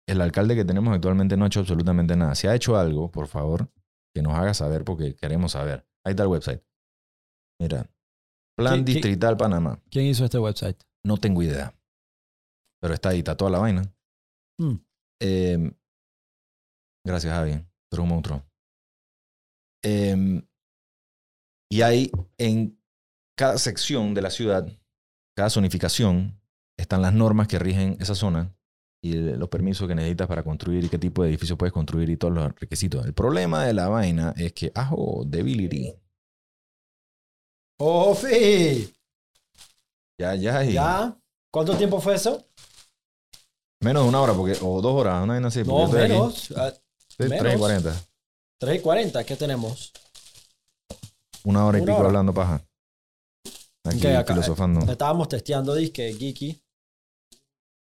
El 0.07 0.19
alcalde 0.19 0.53
que 0.53 0.65
tenemos 0.65 0.93
actualmente 0.93 1.37
no 1.37 1.45
ha 1.45 1.47
hecho 1.47 1.61
absolutamente 1.61 2.17
nada. 2.17 2.35
Si 2.35 2.47
ha 2.47 2.53
hecho 2.53 2.75
algo, 2.77 3.09
por 3.09 3.27
favor, 3.27 3.71
que 4.13 4.21
nos 4.21 4.33
haga 4.33 4.53
saber 4.53 4.83
porque 4.83 5.15
queremos 5.15 5.53
saber. 5.53 5.87
Ahí 6.05 6.11
está 6.11 6.23
el 6.23 6.29
website. 6.29 6.61
Mira. 7.61 7.89
Plan 8.57 8.79
¿Qué- 8.79 8.85
qué- 8.85 8.91
Distrital 8.93 9.37
Panamá. 9.37 9.81
¿Quién 9.89 10.05
hizo 10.07 10.25
este 10.25 10.37
website? 10.37 10.77
No 11.05 11.17
tengo 11.17 11.41
idea. 11.41 11.73
Pero 12.81 12.93
está 12.93 13.09
ahí, 13.09 13.19
está 13.19 13.37
toda 13.37 13.51
la 13.51 13.59
vaina. 13.59 13.81
Mm. 14.59 14.75
Eh, 15.21 15.71
gracias, 17.05 17.33
Javi. 17.33 17.51
Eres 17.51 17.99
un 17.99 18.07
monstruo. 18.09 18.43
Eh, 19.83 20.43
y 21.71 21.81
hay 21.81 22.11
en 22.37 22.77
cada 23.37 23.57
sección 23.57 24.13
de 24.13 24.21
la 24.21 24.29
ciudad, 24.29 24.67
cada 25.35 25.49
zonificación, 25.49 26.39
están 26.77 27.01
las 27.01 27.13
normas 27.13 27.47
que 27.47 27.59
rigen 27.59 27.97
esa 27.99 28.15
zona 28.15 28.55
y 29.03 29.13
los 29.13 29.49
permisos 29.49 29.87
que 29.87 29.95
necesitas 29.95 30.27
para 30.27 30.43
construir 30.43 30.83
y 30.85 30.89
qué 30.89 30.97
tipo 30.97 31.21
de 31.23 31.29
edificio 31.29 31.57
puedes 31.57 31.73
construir 31.73 32.09
y 32.09 32.17
todos 32.17 32.33
los 32.33 32.55
requisitos. 32.59 33.05
El 33.05 33.13
problema 33.13 33.63
de 33.65 33.73
la 33.73 33.87
vaina 33.87 34.33
es 34.35 34.53
que, 34.53 34.71
ajo, 34.73 35.23
debility. 35.25 35.93
¡Ofi! 37.79 38.93
Ya, 40.19 40.35
ya, 40.35 40.63
y 40.63 40.73
¿Ya? 40.73 41.17
¿Cuánto 41.51 41.75
tiempo 41.77 41.99
fue 41.99 42.15
eso? 42.15 42.45
menos 43.81 44.03
de 44.03 44.09
una 44.09 44.21
hora, 44.21 44.33
porque, 44.33 44.57
o 44.61 44.81
dos 44.81 44.93
horas, 44.99 45.21
una 45.23 45.33
vaina 45.33 45.49
así. 45.49 45.63
no, 45.63 45.87
menos. 45.89 46.51
Ah, 46.55 46.71
Sí, 47.07 47.17
tres 47.17 47.39
y 47.39 47.43
menos. 47.43 47.59
cuarenta. 47.59 47.95
3 48.59 48.79
y 48.79 48.81
40. 48.81 49.23
¿Qué 49.25 49.35
tenemos? 49.35 49.91
Una 51.43 51.65
hora 51.65 51.77
y 51.77 51.81
Una 51.81 51.91
pico 51.91 51.99
hora. 51.99 52.07
hablando 52.07 52.33
paja. 52.33 52.61
Aquí 53.85 54.07
acá, 54.07 54.33
filosofando. 54.33 54.91
Estábamos 54.91 55.29
testeando 55.29 55.73
disque 55.75 56.13
Geeky. 56.13 56.61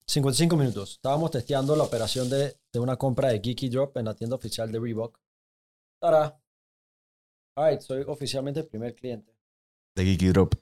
55 0.08 0.56
minutos. 0.56 0.92
Estábamos 0.94 1.32
testeando 1.32 1.76
la 1.76 1.84
operación 1.84 2.30
de, 2.30 2.58
de 2.72 2.80
una 2.80 2.96
compra 2.96 3.30
de 3.30 3.42
Geeky 3.44 3.70
Drop 3.70 3.98
en 3.98 4.06
la 4.06 4.14
tienda 4.16 4.36
oficial 4.36 4.72
de 4.72 4.80
Reebok. 4.80 5.20
¡Tará! 6.02 6.40
Alright, 7.58 7.82
soy 7.82 8.04
oficialmente 8.08 8.62
el 8.62 8.68
primer 8.68 8.96
cliente. 8.96 9.36
De 9.96 10.06
Geeky 10.06 10.28
Drop. 10.30 10.54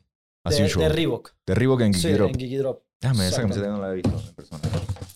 As 0.46 0.58
De, 0.58 0.64
usual. 0.66 0.88
de 0.88 0.96
Reebok. 0.96 1.32
De 1.46 1.56
Reebok 1.56 1.82
en 1.82 1.94
Geeky 1.94 2.08
Sí, 2.08 2.14
Drop. 2.14 2.30
en 2.30 2.40
Geeky 2.40 2.58
Drop. 2.58 2.84
Déjame, 3.02 3.28
esa 3.28 3.42
camiseta 3.42 3.68
no 3.68 3.80
la 3.82 3.92
he 3.92 3.96
visto 3.96 4.10
en 4.18 4.34
persona. 4.36 4.62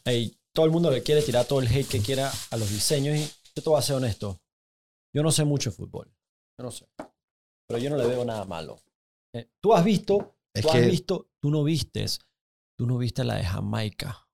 Ey, 0.06 0.38
todo 0.54 0.66
el 0.66 0.72
mundo 0.72 0.92
le 0.92 1.02
quiere 1.02 1.22
tirar 1.22 1.46
todo 1.46 1.60
el 1.62 1.68
hate 1.68 1.88
que 1.88 2.02
quiera 2.02 2.30
a 2.52 2.58
los 2.58 2.70
diseños 2.70 3.16
y 3.18 3.24
yo 3.56 3.64
te 3.64 3.70
voy 3.70 3.80
a 3.80 3.82
ser 3.82 3.96
honesto. 3.96 4.40
Yo 5.14 5.24
no 5.24 5.32
sé 5.32 5.44
mucho 5.46 5.70
de 5.72 5.76
fútbol. 5.76 6.08
Yo 6.60 6.66
no 6.66 6.72
sé. 6.72 6.86
Pero 7.68 7.80
yo 7.80 7.90
no 7.90 7.98
le 7.98 8.06
veo 8.06 8.24
nada 8.26 8.46
malo. 8.46 8.80
Eh, 9.36 9.50
tú 9.62 9.74
has 9.74 9.84
visto, 9.84 10.36
Es 10.56 10.64
tú 10.64 10.70
has 10.70 10.76
que 10.76 10.88
visto, 10.88 11.30
tú 11.42 11.52
no 11.52 11.64
vistes, 11.64 12.20
tú 12.78 12.86
no 12.88 12.98
viste 12.98 13.24
la 13.24 13.36
de 13.36 13.44
Jamaica. 13.46 14.28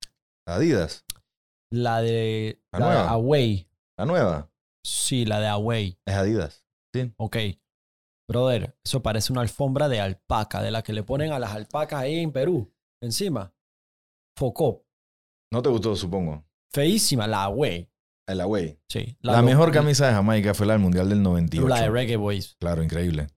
Adidas, 0.47 1.05
La 1.71 2.01
de, 2.01 2.61
La 2.71 2.79
la 2.79 2.89
de. 3.03 3.09
Away. 3.09 3.69
la 3.97 4.05
nueva, 4.05 4.51
Sí, 4.85 5.25
la 5.25 5.39
de 5.39 5.47
Away. 5.47 5.97
es 6.07 6.15
Adidas. 6.15 6.65
Ok. 7.17 7.37
Brother, 8.29 8.75
eso 8.83 9.01
parece 9.03 9.31
una 9.33 9.41
alfombra 9.41 9.89
de 9.89 9.99
alpaca, 9.99 10.61
de 10.63 10.71
la 10.71 10.81
que 10.81 10.93
le 10.93 11.03
ponen 11.03 11.31
a 11.31 11.39
las 11.39 11.51
alpacas 11.53 11.99
ahí 12.01 12.19
en 12.19 12.31
Perú, 12.31 12.71
encima. 13.03 13.53
Focó. 14.37 14.85
No 15.51 15.61
te 15.61 15.69
gustó, 15.69 15.95
supongo. 15.95 16.43
Feísima, 16.73 17.27
la 17.27 17.43
Away. 17.45 17.89
El 18.27 18.41
Away. 18.41 18.79
Sí. 18.89 19.17
La, 19.21 19.37
lo- 19.41 19.43
mejor 19.43 19.71
camisa 19.71 20.07
de 20.07 20.13
Jamaica 20.13 20.53
fue 20.53 20.65
la 20.65 20.73
del 20.73 20.81
Mundial 20.81 21.09
del 21.09 21.21
98. 21.21 21.67
La 21.67 21.81
de 21.81 21.89
Reggae 21.89 22.15
Boys. 22.17 22.55
Claro, 22.59 22.81
increíble. 22.83 23.27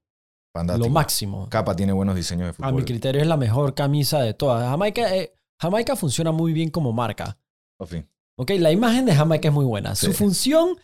Fantástico. 0.53 0.87
Lo 0.87 0.93
máximo. 0.93 1.47
Capa 1.49 1.75
tiene 1.75 1.93
buenos 1.93 2.15
diseños 2.15 2.57
de 2.57 2.63
A 2.63 2.67
mi 2.67 2.71
fútbol. 2.73 2.85
criterio 2.85 3.21
es 3.21 3.27
la 3.27 3.37
mejor 3.37 3.75
camisa 3.75 4.19
de 4.21 4.33
todas. 4.33 4.67
Jamaica, 4.69 5.15
eh, 5.15 5.33
Jamaica 5.61 5.95
funciona 5.95 6.31
muy 6.31 6.53
bien 6.53 6.69
como 6.69 6.91
marca. 6.91 7.37
En 7.79 7.87
fin. 7.87 8.09
¿Ok? 8.37 8.51
La 8.59 8.71
imagen 8.71 9.05
de 9.05 9.15
Jamaica 9.15 9.49
es 9.49 9.53
muy 9.53 9.65
buena. 9.65 9.95
Su 9.95 10.11
función 10.13 10.75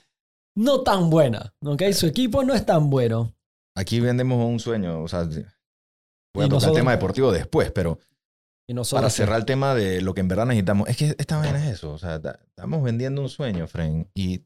no 0.56 0.82
tan 0.82 1.10
buena. 1.10 1.54
¿Ok? 1.66 1.82
Su 1.94 2.06
equipo 2.08 2.44
no 2.44 2.54
es 2.54 2.66
tan 2.66 2.90
bueno. 2.90 3.34
Aquí 3.76 4.00
vendemos 4.00 4.46
un 4.46 4.60
sueño. 4.60 5.02
O 5.02 5.08
sea, 5.08 5.24
voy 5.24 5.34
a 5.34 5.40
Y 5.40 5.44
tocar 5.44 6.50
nosotros- 6.50 6.72
el 6.78 6.82
tema 6.82 6.92
deportivo 6.92 7.32
después, 7.32 7.72
pero 7.72 8.00
Y 8.68 8.74
nosotros, 8.74 9.02
para 9.02 9.10
cerrar 9.10 9.40
el 9.40 9.46
tema 9.46 9.74
de 9.76 10.02
lo 10.02 10.14
que 10.14 10.22
en 10.22 10.28
verdad 10.28 10.46
necesitamos. 10.46 10.88
Es 10.90 10.98
que 10.98 11.16
esta 11.18 11.38
vaina 11.38 11.66
es 11.66 11.74
eso. 11.74 11.92
O 11.92 11.98
sea, 11.98 12.22
ta- 12.22 12.40
estamos 12.48 12.84
vendiendo 12.84 13.22
un 13.22 13.30
sueño, 13.30 13.68
Fren. 13.68 14.10
Y 14.14 14.44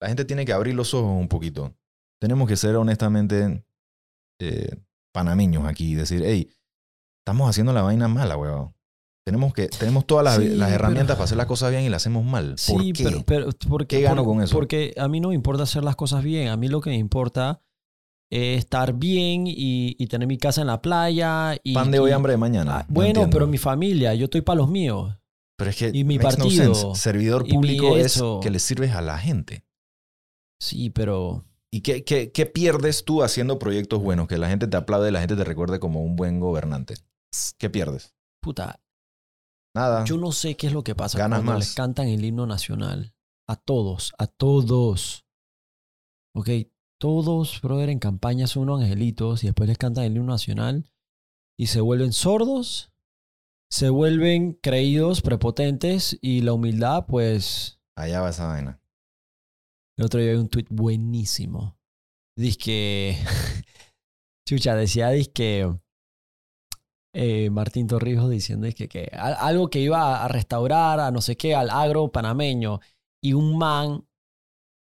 la 0.00 0.08
gente 0.08 0.24
tiene 0.24 0.44
que 0.44 0.52
abrir 0.52 0.74
los 0.74 0.92
ojos 0.94 1.10
un 1.18 1.28
poquito. 1.28 1.74
Tenemos 2.20 2.48
que 2.48 2.56
ser 2.56 2.76
honestamente 2.76 3.64
eh, 4.40 4.68
panameños 5.12 5.64
aquí 5.66 5.92
y 5.92 5.94
decir, 5.94 6.22
hey, 6.24 6.50
estamos 7.24 7.48
haciendo 7.48 7.72
la 7.72 7.82
vaina 7.82 8.08
mala, 8.08 8.36
weón. 8.36 8.74
Tenemos, 9.26 9.54
que, 9.54 9.68
tenemos 9.68 10.06
todas 10.06 10.22
las, 10.24 10.36
Sí, 10.36 10.48
las 10.56 10.68
pero- 10.68 10.74
herramientas 10.74 11.16
para 11.16 11.24
hacer 11.24 11.38
las 11.38 11.46
cosas 11.46 11.70
bien 11.70 11.84
y 11.84 11.88
las 11.88 12.02
hacemos 12.02 12.24
mal. 12.26 12.50
¿Por 12.50 12.58
Sí, 12.82 12.92
qué? 12.92 13.04
pero, 13.04 13.22
pero 13.24 13.48
porque, 13.68 13.96
¿Qué 13.96 14.02
gano 14.02 14.22
por- 14.22 14.34
con 14.34 14.42
eso? 14.42 14.54
Porque 14.54 14.92
a 14.98 15.08
mí 15.08 15.20
no 15.20 15.30
me 15.30 15.34
importa 15.34 15.62
hacer 15.62 15.82
las 15.82 15.96
cosas 15.96 16.22
bien. 16.22 16.48
A 16.48 16.56
mí 16.58 16.68
lo 16.68 16.82
que 16.82 16.90
me 16.90 16.96
importa 16.98 17.62
es 18.30 18.58
estar 18.58 18.92
bien 18.92 19.46
y, 19.46 19.96
y 19.98 20.06
tener 20.08 20.28
mi 20.28 20.36
casa 20.36 20.60
en 20.60 20.66
la 20.66 20.82
playa. 20.82 21.56
Y, 21.62 21.72
Pan 21.72 21.90
de 21.90 22.00
hoy, 22.00 22.10
y- 22.10 22.12
hambre 22.12 22.32
de 22.32 22.36
mañana. 22.36 22.80
Ah, 22.80 22.84
No 22.86 22.94
bueno, 22.94 23.28
pero 23.30 23.46
mi 23.46 23.56
familia, 23.56 24.14
yo 24.14 24.24
estoy 24.24 24.42
para 24.42 24.58
los 24.58 24.68
míos. 24.68 25.16
Pero 25.56 25.70
es 25.70 25.76
que 25.76 25.90
y 25.94 26.04
mi 26.04 26.16
no 26.18 26.22
partido, 26.24 26.74
sense. 26.74 27.00
Servidor 27.00 27.48
público 27.48 27.96
es 27.96 28.06
eso. 28.06 28.40
que 28.42 28.50
le 28.50 28.58
sirves 28.58 28.92
a 28.92 29.00
la 29.00 29.16
gente. 29.16 29.64
Sí, 30.60 30.90
pero 30.90 31.44
¿Y 31.74 31.80
qué, 31.80 32.04
qué, 32.04 32.30
qué 32.30 32.46
pierdes 32.46 33.04
tú 33.04 33.24
haciendo 33.24 33.58
proyectos 33.58 34.00
buenos? 34.00 34.28
Que 34.28 34.38
la 34.38 34.48
gente 34.48 34.68
te 34.68 34.76
aplaude, 34.76 35.10
la 35.10 35.18
gente 35.18 35.34
te 35.34 35.42
recuerde 35.42 35.80
como 35.80 36.04
un 36.04 36.14
buen 36.14 36.38
gobernante. 36.38 36.94
¿Qué 37.58 37.68
pierdes? 37.68 38.14
puta, 38.40 38.78
Nada. 39.74 40.04
yo 40.04 40.16
no 40.16 40.30
sé 40.30 40.56
qué 40.56 40.68
es 40.68 40.72
lo 40.72 40.84
que 40.84 40.94
pasa 40.94 41.18
Ganas 41.18 41.38
cuando 41.38 41.52
más. 41.52 41.58
les 41.58 41.74
cantan 41.74 42.06
el 42.06 42.24
himno 42.24 42.46
nacional. 42.46 43.12
A 43.48 43.56
todos, 43.56 44.12
a 44.18 44.28
todos. 44.28 45.26
Ok, 46.32 46.48
todos, 47.00 47.60
brother, 47.60 47.88
en 47.88 47.98
campaña 47.98 48.46
son 48.46 48.64
unos 48.64 48.82
angelitos 48.82 49.42
y 49.42 49.48
después 49.48 49.68
les 49.68 49.76
cantan 49.76 50.04
el 50.04 50.14
himno 50.16 50.30
nacional 50.30 50.88
y 51.58 51.66
se 51.66 51.80
vuelven 51.80 52.12
sordos, 52.12 52.92
se 53.68 53.90
vuelven 53.90 54.52
creídos, 54.62 55.22
prepotentes 55.22 56.16
y 56.22 56.42
la 56.42 56.52
humildad, 56.52 57.06
pues, 57.08 57.80
Allá 57.96 58.20
va 58.20 58.30
esa 58.30 58.46
vaina. 58.46 58.80
El 59.98 60.04
otro 60.04 60.20
día 60.20 60.32
vi 60.32 60.38
un 60.38 60.48
tweet 60.48 60.66
buenísimo. 60.70 61.76
Dice 62.36 62.58
que, 62.58 63.16
chucha, 64.48 64.74
decía, 64.74 65.10
que 65.32 65.70
eh, 67.14 67.48
Martín 67.50 67.86
Torrijos 67.86 68.28
diciendo 68.30 68.66
que, 68.74 69.08
al- 69.12 69.36
algo 69.38 69.68
que 69.70 69.80
iba 69.80 70.24
a 70.24 70.28
restaurar 70.28 70.98
a 71.00 71.10
no 71.10 71.20
sé 71.20 71.36
qué, 71.36 71.54
al 71.54 71.70
agro 71.70 72.08
panameño. 72.08 72.80
Y 73.22 73.32
un 73.34 73.56
man, 73.56 74.06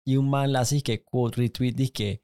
y 0.06 0.16
un 0.16 0.28
man 0.28 0.52
le 0.52 0.59
hace 0.59 0.82
que 0.82 1.04
retweet, 1.12 1.72
dice 1.72 1.92
que, 1.92 2.22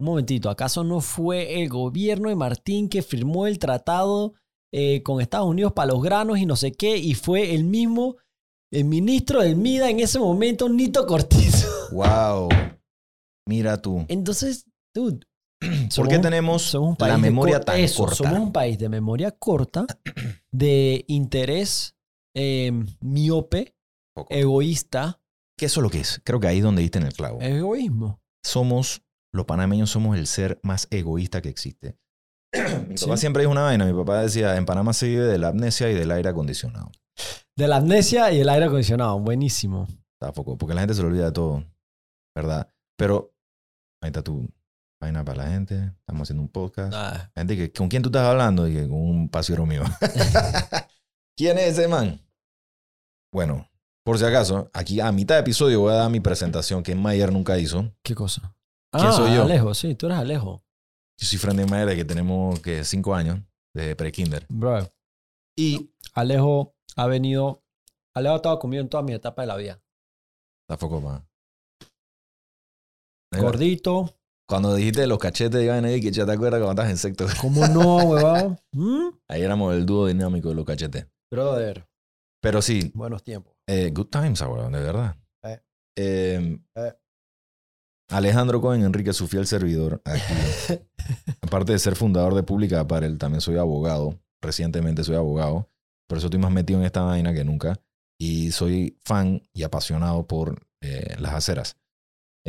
un 0.00 0.06
momentito, 0.06 0.50
¿acaso 0.50 0.84
no 0.84 1.00
fue 1.00 1.60
el 1.62 1.68
gobierno 1.68 2.28
de 2.28 2.36
Martín 2.36 2.88
que 2.88 3.02
firmó 3.02 3.46
el 3.48 3.58
tratado 3.58 4.34
eh, 4.72 5.02
con 5.02 5.20
Estados 5.20 5.48
Unidos 5.48 5.72
para 5.72 5.92
los 5.92 6.02
granos 6.02 6.38
y 6.38 6.46
no 6.46 6.54
sé 6.54 6.72
qué? 6.72 6.96
Y 6.98 7.14
fue 7.14 7.54
el 7.54 7.64
mismo, 7.64 8.16
el 8.70 8.84
ministro 8.84 9.42
del 9.42 9.56
MIDA 9.56 9.90
en 9.90 9.98
ese 10.00 10.18
momento, 10.20 10.68
Nito 10.68 11.06
Cortizo. 11.06 11.66
¡Wow! 11.92 12.48
Mira 13.46 13.80
tú. 13.80 14.04
Entonces, 14.08 14.66
dude. 14.94 15.26
¿Por 15.60 15.90
somos 15.90 16.08
qué 16.12 16.18
tenemos 16.20 16.62
somos 16.62 16.90
un 16.90 16.96
país 16.96 17.12
la 17.12 17.18
memoria 17.18 17.60
tan 17.60 17.80
eso, 17.80 18.04
corta? 18.04 18.16
Somos 18.16 18.38
un 18.38 18.52
país 18.52 18.78
de 18.78 18.88
memoria 18.88 19.30
corta, 19.32 19.86
de 20.52 21.04
interés 21.08 21.96
eh, 22.36 22.70
miope, 23.00 23.74
Poco. 24.14 24.32
egoísta. 24.32 25.20
¿Qué 25.58 25.66
eso 25.66 25.80
es 25.80 25.82
lo 25.82 25.90
que 25.90 26.00
es? 26.00 26.20
Creo 26.24 26.38
que 26.38 26.46
ahí 26.46 26.58
es 26.58 26.62
donde 26.62 26.82
diste 26.82 26.98
en 26.98 27.06
el 27.06 27.12
clavo. 27.12 27.40
Egoísmo. 27.40 28.20
Somos, 28.44 29.02
los 29.32 29.46
panameños 29.46 29.90
somos 29.90 30.16
el 30.16 30.26
ser 30.28 30.60
más 30.62 30.86
egoísta 30.92 31.42
que 31.42 31.48
existe. 31.48 31.98
mi 32.88 32.96
Sí. 32.96 33.06
papá 33.06 33.16
siempre 33.16 33.42
dijo 33.42 33.50
una 33.50 33.62
vaina. 33.62 33.84
Mi 33.84 33.92
papá 33.98 34.22
decía, 34.22 34.56
en 34.56 34.64
Panamá 34.64 34.92
se 34.92 35.08
vive 35.08 35.24
de 35.24 35.38
la 35.38 35.48
amnesia 35.48 35.90
y 35.90 35.94
del 35.94 36.10
aire 36.12 36.28
acondicionado. 36.28 36.92
De 37.56 37.66
la 37.66 37.76
amnesia 37.78 38.30
y 38.30 38.38
el 38.40 38.48
aire 38.48 38.66
acondicionado. 38.66 39.18
Buenísimo. 39.18 39.88
Tampoco, 40.20 40.56
porque 40.56 40.74
la 40.74 40.82
gente 40.82 40.94
se 40.94 41.02
le 41.02 41.08
olvida 41.08 41.24
de 41.26 41.32
todo. 41.32 41.64
¿Verdad? 42.38 42.72
Pero, 42.96 43.34
ahí 44.00 44.10
está 44.10 44.22
tu 44.22 44.48
vaina 45.00 45.24
para 45.24 45.42
la 45.44 45.50
gente. 45.50 45.74
Estamos 45.98 46.22
haciendo 46.22 46.42
un 46.42 46.48
podcast. 46.48 46.92
Ah, 46.94 47.32
gente 47.34 47.56
que, 47.56 47.72
¿con 47.72 47.88
quién 47.88 48.00
tú 48.00 48.10
estás 48.10 48.28
hablando? 48.28 48.68
Y 48.68 48.74
que 48.74 48.82
con 48.82 48.92
un 49.00 49.28
pasiero 49.28 49.66
mío. 49.66 49.82
¿Quién 51.36 51.58
es 51.58 51.76
ese 51.76 51.88
man? 51.88 52.20
Bueno, 53.32 53.68
por 54.04 54.18
si 54.20 54.24
acaso, 54.24 54.70
aquí 54.72 55.00
a 55.00 55.10
mitad 55.10 55.34
de 55.34 55.40
episodio 55.40 55.80
voy 55.80 55.92
a 55.92 55.96
dar 55.96 56.10
mi 56.10 56.20
presentación 56.20 56.84
que 56.84 56.94
Mayer 56.94 57.32
nunca 57.32 57.58
hizo. 57.58 57.92
¿Qué 58.04 58.14
cosa? 58.14 58.54
¿Quién 58.92 59.06
Ah, 59.08 59.12
soy 59.12 59.34
yo? 59.34 59.42
Alejo, 59.42 59.74
sí, 59.74 59.96
tú 59.96 60.06
eres 60.06 60.18
Alejo. 60.18 60.62
Yo 61.18 61.26
soy 61.26 61.38
friend 61.38 61.58
de 61.58 61.66
Mayer 61.66 61.96
que 61.96 62.04
tenemos 62.04 62.60
que 62.60 62.84
cinco 62.84 63.16
años 63.16 63.40
de 63.74 63.96
pre-kinder. 63.96 64.46
Bro, 64.48 64.88
Y 65.56 65.92
Alejo 66.14 66.76
ha 66.94 67.06
venido. 67.08 67.64
Alejo 68.14 68.34
ha 68.34 68.36
estado 68.36 68.58
conmigo 68.60 68.80
en 68.80 68.88
toda 68.88 69.02
mi 69.02 69.12
etapa 69.12 69.42
de 69.42 69.48
la 69.48 69.56
vida. 69.56 69.82
tampoco 70.68 71.00
más. 71.00 71.22
Gordito. 73.36 74.14
Cuando 74.48 74.74
dijiste 74.74 75.06
los 75.06 75.18
cachetes 75.18 75.60
de 75.60 75.64
Iván 75.66 75.84
que 75.84 76.10
ya 76.10 76.24
te 76.24 76.32
acuerdas 76.32 76.60
cuando 76.60 76.70
estabas 76.70 76.90
en 76.90 76.96
sexto. 76.96 77.26
¿Cómo 77.40 77.66
no, 77.68 77.96
huevón? 78.08 78.58
¿Mm? 78.72 79.08
Ahí 79.28 79.42
éramos 79.42 79.74
el 79.74 79.84
dúo 79.84 80.06
dinámico 80.06 80.48
de 80.48 80.54
los 80.54 80.64
cachetes. 80.64 81.06
Brother, 81.30 81.86
Pero 82.40 82.62
sí, 82.62 82.90
buenos 82.94 83.22
tiempos. 83.22 83.54
Eh, 83.66 83.90
good 83.92 84.06
times 84.06 84.40
ahora, 84.40 84.70
de 84.70 84.82
verdad. 84.82 85.16
Eh. 85.44 85.60
Eh, 85.96 86.58
Eh. 86.76 86.92
Alejandro 88.10 88.62
Cohen 88.62 88.84
Enrique, 88.84 89.12
su 89.12 89.28
fiel 89.28 89.46
servidor 89.46 90.00
aquí. 90.06 90.22
Aparte 91.42 91.72
de 91.72 91.78
ser 91.78 91.94
fundador 91.94 92.34
de 92.34 92.42
Pública 92.42 92.80
Apparel, 92.80 93.18
también 93.18 93.42
soy 93.42 93.58
abogado. 93.58 94.18
Recientemente 94.40 95.04
soy 95.04 95.16
abogado. 95.16 95.68
Por 96.08 96.16
eso 96.16 96.28
estoy 96.28 96.40
más 96.40 96.52
metido 96.52 96.78
en 96.78 96.86
esta 96.86 97.02
vaina 97.02 97.34
que 97.34 97.44
nunca. 97.44 97.78
Y 98.18 98.50
soy 98.52 98.96
fan 99.04 99.42
y 99.52 99.62
apasionado 99.62 100.26
por 100.26 100.66
las 101.18 101.34
aceras. 101.34 101.76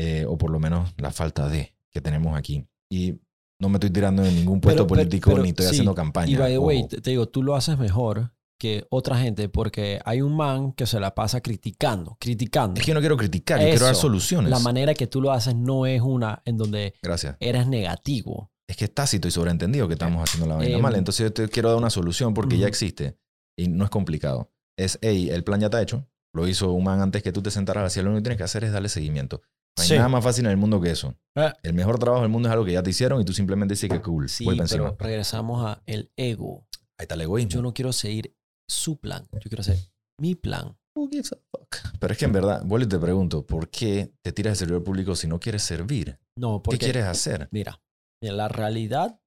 Eh, 0.01 0.25
o 0.25 0.37
por 0.37 0.49
lo 0.49 0.59
menos 0.59 0.93
la 0.97 1.11
falta 1.11 1.49
de 1.49 1.75
que 1.91 1.99
tenemos 1.99 2.37
aquí. 2.37 2.65
Y 2.89 3.19
no 3.59 3.67
me 3.67 3.75
estoy 3.75 3.89
tirando 3.89 4.23
en 4.23 4.33
ningún 4.33 4.61
puesto 4.61 4.87
Pero- 4.87 5.01
político 5.01 5.31
pero 5.31 5.43
ni 5.43 5.49
estoy 5.49 5.65
sí, 5.65 5.69
haciendo 5.71 5.93
campaña. 5.93 6.31
Y 6.31 6.35
by 6.37 6.51
the 6.53 6.57
way, 6.57 6.87
te, 6.87 7.01
te 7.01 7.09
digo, 7.09 7.27
tú 7.27 7.43
lo 7.43 7.55
haces 7.55 7.77
mejor 7.77 8.31
que 8.57 8.85
otra 8.89 9.17
gente 9.17 9.49
porque 9.49 9.99
hay 10.05 10.21
un 10.21 10.35
man 10.37 10.71
que 10.73 10.85
se 10.85 10.99
la 11.01 11.13
pasa 11.15 11.41
criticando, 11.41 12.15
criticando. 12.19 12.79
Es 12.79 12.85
que 12.85 12.89
yo 12.89 12.93
no 12.93 12.99
quiero 13.01 13.17
criticar, 13.17 13.59
yo 13.59 13.67
quiero 13.67 13.85
dar 13.85 13.93
Eso, 13.93 14.01
soluciones. 14.03 14.49
La 14.49 14.59
manera 14.59 14.93
que 14.93 15.07
tú 15.07 15.21
lo 15.21 15.31
haces 15.33 15.55
no 15.55 15.85
es 15.85 16.01
una 16.01 16.41
en 16.45 16.57
donde 16.57 16.93
Gracias. 17.01 17.35
eres 17.41 17.67
negativo. 17.67 18.51
es 18.67 18.77
que 18.77 18.85
es 18.85 18.93
tácito 18.93 19.27
y 19.27 19.31
sobreentendido 19.31 19.87
que 19.87 19.95
estamos 19.95 20.21
haciendo 20.23 20.47
la 20.47 20.55
vaina 20.57 20.77
Eh, 20.77 20.81
mal. 20.81 20.93
Entonces 20.95 21.23
yo 21.25 21.33
te 21.33 21.49
quiero 21.49 21.69
dar 21.69 21.77
una 21.79 21.89
solución 21.89 22.33
porque 22.35 22.55
ya 22.57 22.65
Ujú. 22.65 22.69
existe 22.69 23.17
y 23.57 23.67
no 23.67 23.83
es 23.83 23.89
complicado. 23.89 24.51
Es, 24.77 24.99
hey, 25.01 25.29
el 25.31 25.43
plan 25.43 25.59
ya 25.59 25.67
está 25.67 25.81
hecho. 25.81 26.05
Lo 26.33 26.47
hizo 26.47 26.71
un 26.71 26.83
man 26.83 27.01
antes 27.01 27.23
que 27.23 27.31
tú 27.31 27.41
te 27.41 27.49
sentaras 27.49 27.83
hacia 27.85 28.03
lo 28.03 28.09
único 28.11 28.19
que 28.19 28.23
tienes 28.25 28.37
que 28.37 28.43
hacer 28.43 28.63
es 28.63 28.71
darle 28.71 28.87
seguimiento. 28.89 29.41
No 29.77 29.81
hay 29.83 29.87
Sí. 29.87 29.95
nada 29.95 30.09
más 30.09 30.23
fácil 30.23 30.45
en 30.45 30.51
el 30.51 30.57
mundo 30.57 30.81
que 30.81 30.91
eso. 30.91 31.15
Eh. 31.35 31.51
El 31.63 31.73
mejor 31.73 31.99
trabajo 31.99 32.21
del 32.23 32.31
mundo 32.31 32.49
es 32.49 32.53
algo 32.53 32.65
que 32.65 32.73
ya 32.73 32.83
te 32.83 32.89
hicieron 32.89 33.21
y 33.21 33.25
tú 33.25 33.33
simplemente 33.33 33.73
dices 33.73 33.89
que 33.89 34.01
cool. 34.01 34.27
Sí, 34.29 34.45
pero 34.45 34.61
encima. 34.61 34.95
regresamos 34.99 35.65
a 35.65 35.81
el 35.85 36.11
ego. 36.17 36.65
Ahí 36.97 37.03
está 37.03 37.15
el 37.15 37.21
egoísmo. 37.21 37.49
Yo 37.51 37.61
no 37.61 37.73
quiero 37.73 37.93
seguir 37.93 38.35
su 38.67 38.99
plan, 38.99 39.25
yo 39.31 39.39
quiero 39.49 39.61
hacer 39.61 39.77
mi 40.19 40.35
plan. 40.35 40.77
Who 40.95 41.07
gives 41.09 41.31
a 41.31 41.37
fuck? 41.37 41.75
Pero 41.99 42.11
es 42.11 42.19
que 42.19 42.25
en 42.25 42.33
verdad, 42.33 42.61
vuelvo 42.65 42.85
y 42.85 42.89
te 42.89 42.99
pregunto, 42.99 43.45
¿por 43.45 43.69
qué 43.69 44.11
te 44.21 44.33
tiras 44.33 44.53
de 44.53 44.55
servidor 44.57 44.83
público 44.83 45.15
si 45.15 45.27
no 45.27 45.39
quieres 45.39 45.63
servir? 45.63 46.19
No, 46.37 46.59
¿Qué 46.59 46.63
porque 46.65 46.77
quieres 46.79 47.05
hacer? 47.05 47.47
mira, 47.51 47.81
la 48.21 48.49
realidad 48.49 49.21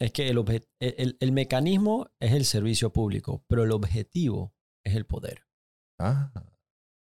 es 0.00 0.12
que 0.12 0.28
el, 0.30 0.38
obje- 0.38 0.66
el- 0.80 0.94
el- 0.96 1.16
el 1.20 1.32
mecanismo 1.32 2.08
es 2.20 2.32
el 2.32 2.46
servicio 2.46 2.92
público, 2.92 3.44
pero 3.46 3.64
el 3.64 3.72
objetivo 3.72 4.54
es 4.86 4.94
el 4.94 5.04
poder. 5.04 5.44
Ah, 6.00 6.32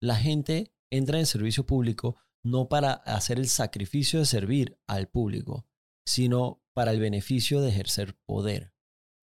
la 0.01 0.15
gente 0.15 0.71
entra 0.91 1.19
en 1.19 1.25
servicio 1.25 1.65
público 1.65 2.15
no 2.45 2.67
para 2.69 2.93
hacer 2.93 3.39
el 3.39 3.47
sacrificio 3.47 4.19
de 4.19 4.25
servir 4.25 4.77
al 4.87 5.07
público, 5.07 5.65
sino 6.07 6.61
para 6.73 6.91
el 6.91 6.99
beneficio 6.99 7.61
de 7.61 7.69
ejercer 7.69 8.17
poder 8.25 8.73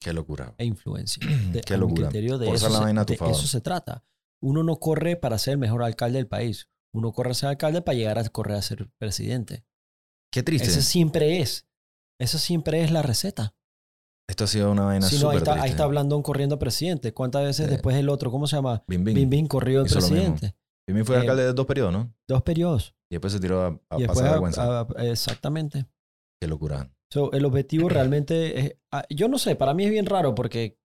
qué 0.00 0.12
locura. 0.12 0.54
e 0.58 0.64
influencia. 0.64 1.22
De- 1.52 1.60
Qué 1.60 1.76
locura. 1.76 2.08
criterio, 2.08 2.38
de, 2.38 2.46
Por 2.46 2.54
eso 2.56 2.68
la 2.68 2.78
se, 2.78 2.84
vaina 2.84 3.00
a 3.02 3.06
tu 3.06 3.12
de 3.12 3.16
favor. 3.18 3.34
eso 3.34 3.46
se 3.46 3.60
trata. 3.60 4.04
Uno 4.42 4.62
no 4.62 4.76
corre 4.80 5.16
para 5.16 5.36
ser 5.38 5.52
el 5.52 5.58
mejor 5.58 5.82
alcalde 5.82 6.16
del 6.18 6.26
país. 6.28 6.68
Uno 6.94 7.12
corre 7.12 7.32
a 7.32 7.34
ser 7.34 7.48
alcalde 7.50 7.82
para 7.82 7.96
llegar 7.98 8.18
a 8.18 8.28
correr 8.30 8.56
a 8.56 8.62
ser 8.62 8.90
presidente. 8.98 9.64
Qué 10.32 10.42
triste. 10.42 10.68
Ese 10.68 10.80
siempre 10.82 11.40
es. 11.40 11.68
Esa 12.18 12.38
siempre 12.38 12.82
es 12.82 12.90
la 12.90 13.02
receta. 13.02 13.54
Esto 14.28 14.44
ha 14.44 14.46
sido 14.46 14.70
una 14.70 14.84
vaina 14.84 15.08
no, 15.20 15.30
ahí 15.30 15.36
está, 15.38 15.52
ahí 15.54 15.58
triste. 15.58 15.70
está 15.72 15.86
Blandón 15.86 16.22
corriendo 16.22 16.58
presidente. 16.58 17.12
¿Cuántas 17.12 17.42
veces 17.44 17.68
después 17.68 17.96
el 17.96 18.08
otro, 18.08 18.30
cómo 18.30 18.46
se 18.46 18.56
llama? 18.56 18.84
Bim, 18.86 19.02
bim. 19.04 19.14
Bim 19.14 19.28
Bim 19.30 19.46
corrió 19.48 19.82
el 19.82 19.90
presidente. 19.90 20.54
Bim 20.86 20.96
Bim 20.96 21.04
fue 21.04 21.16
Eh, 21.16 21.20
alcalde 21.20 21.42
de 21.44 21.52
dos 21.52 21.66
periodos, 21.66 21.92
¿no? 21.92 22.14
Dos 22.28 22.42
periodos. 22.42 22.94
Y 23.10 23.16
después 23.16 23.32
se 23.32 23.40
tiró 23.40 23.62
a, 23.62 23.80
a 23.90 24.00
y 24.00 24.06
pasar 24.06 24.30
vergüenza. 24.30 24.80
a- 24.80 24.86
exactamente. 25.04 25.86
Qué 26.40 26.46
locura. 26.48 26.90
So, 27.12 27.32
el 27.32 27.44
objetivo 27.44 27.88
realmente 27.90 28.58
es, 28.60 28.76
ah, 28.92 29.04
yo 29.10 29.28
no 29.28 29.38
sé, 29.38 29.56
para 29.56 29.74
mí 29.74 29.84
es 29.84 29.90
bien 29.90 30.06
raro 30.06 30.34
porque 30.34 30.78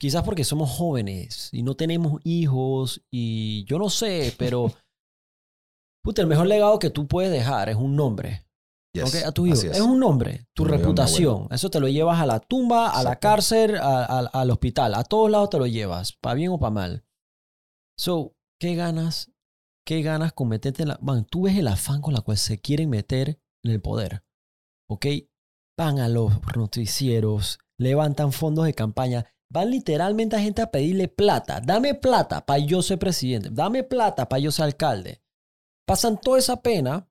quizás 0.00 0.22
porque 0.24 0.44
somos 0.44 0.70
jóvenes 0.70 1.48
y 1.52 1.62
no 1.62 1.74
tenemos 1.74 2.20
hijos 2.24 3.04
y 3.12 3.64
yo 3.64 3.78
no 3.78 3.90
sé, 3.90 4.34
pero 4.38 4.72
puta, 6.04 6.22
el 6.22 6.28
mejor 6.28 6.46
legado 6.46 6.78
que 6.78 6.90
tú 6.90 7.06
puedes 7.06 7.30
dejar 7.32 7.68
es 7.68 7.76
un 7.76 7.96
nombre. 7.96 8.46
Yes. 8.94 9.24
A 9.24 9.32
tu 9.32 9.46
hijo. 9.46 9.54
Es. 9.56 9.64
es. 9.64 9.80
un 9.80 9.98
nombre, 9.98 10.46
tu 10.54 10.64
reputación. 10.66 11.48
Eso 11.50 11.70
te 11.70 11.80
lo 11.80 11.88
llevas 11.88 12.20
a 12.20 12.26
la 12.26 12.40
tumba, 12.40 12.90
a 12.90 13.02
la 13.02 13.16
cárcel, 13.18 13.76
a- 13.76 14.04
a- 14.04 14.26
al 14.26 14.50
hospital. 14.50 14.94
A 14.94 15.02
todos 15.04 15.30
lados 15.30 15.48
te 15.48 15.58
lo 15.58 15.66
llevas, 15.66 16.12
para 16.12 16.34
bien 16.34 16.50
o 16.52 16.58
para 16.58 16.70
mal. 16.72 17.04
So, 17.98 18.34
¿qué 18.60 18.74
ganas 18.74 19.31
¿qué 19.84 20.02
ganas 20.02 20.32
con 20.32 20.48
meterte 20.48 20.82
en 20.82 20.88
la... 20.88 20.98
Man, 21.02 21.24
tú 21.24 21.42
ves 21.42 21.56
el 21.56 21.68
afán 21.68 22.00
con 22.00 22.14
la 22.14 22.20
cual 22.20 22.36
se 22.36 22.60
quieren 22.60 22.90
meter 22.90 23.40
en 23.62 23.70
el 23.70 23.80
poder. 23.80 24.24
¿Ok? 24.88 25.06
Van 25.76 25.98
a 25.98 26.08
los 26.08 26.32
noticieros, 26.56 27.58
levantan 27.78 28.32
fondos 28.32 28.66
de 28.66 28.74
campaña, 28.74 29.26
van 29.50 29.70
literalmente 29.70 30.36
a 30.36 30.40
gente 30.40 30.62
a 30.62 30.70
pedirle 30.70 31.08
plata. 31.08 31.60
Dame 31.60 31.94
plata 31.94 32.44
para 32.44 32.58
yo 32.58 32.82
ser 32.82 32.98
presidente. 32.98 33.50
Dame 33.50 33.82
plata 33.82 34.28
para 34.28 34.40
yo 34.40 34.50
ser 34.50 34.66
alcalde. 34.66 35.22
Pasan 35.86 36.20
toda 36.20 36.38
esa 36.38 36.62
pena 36.62 37.08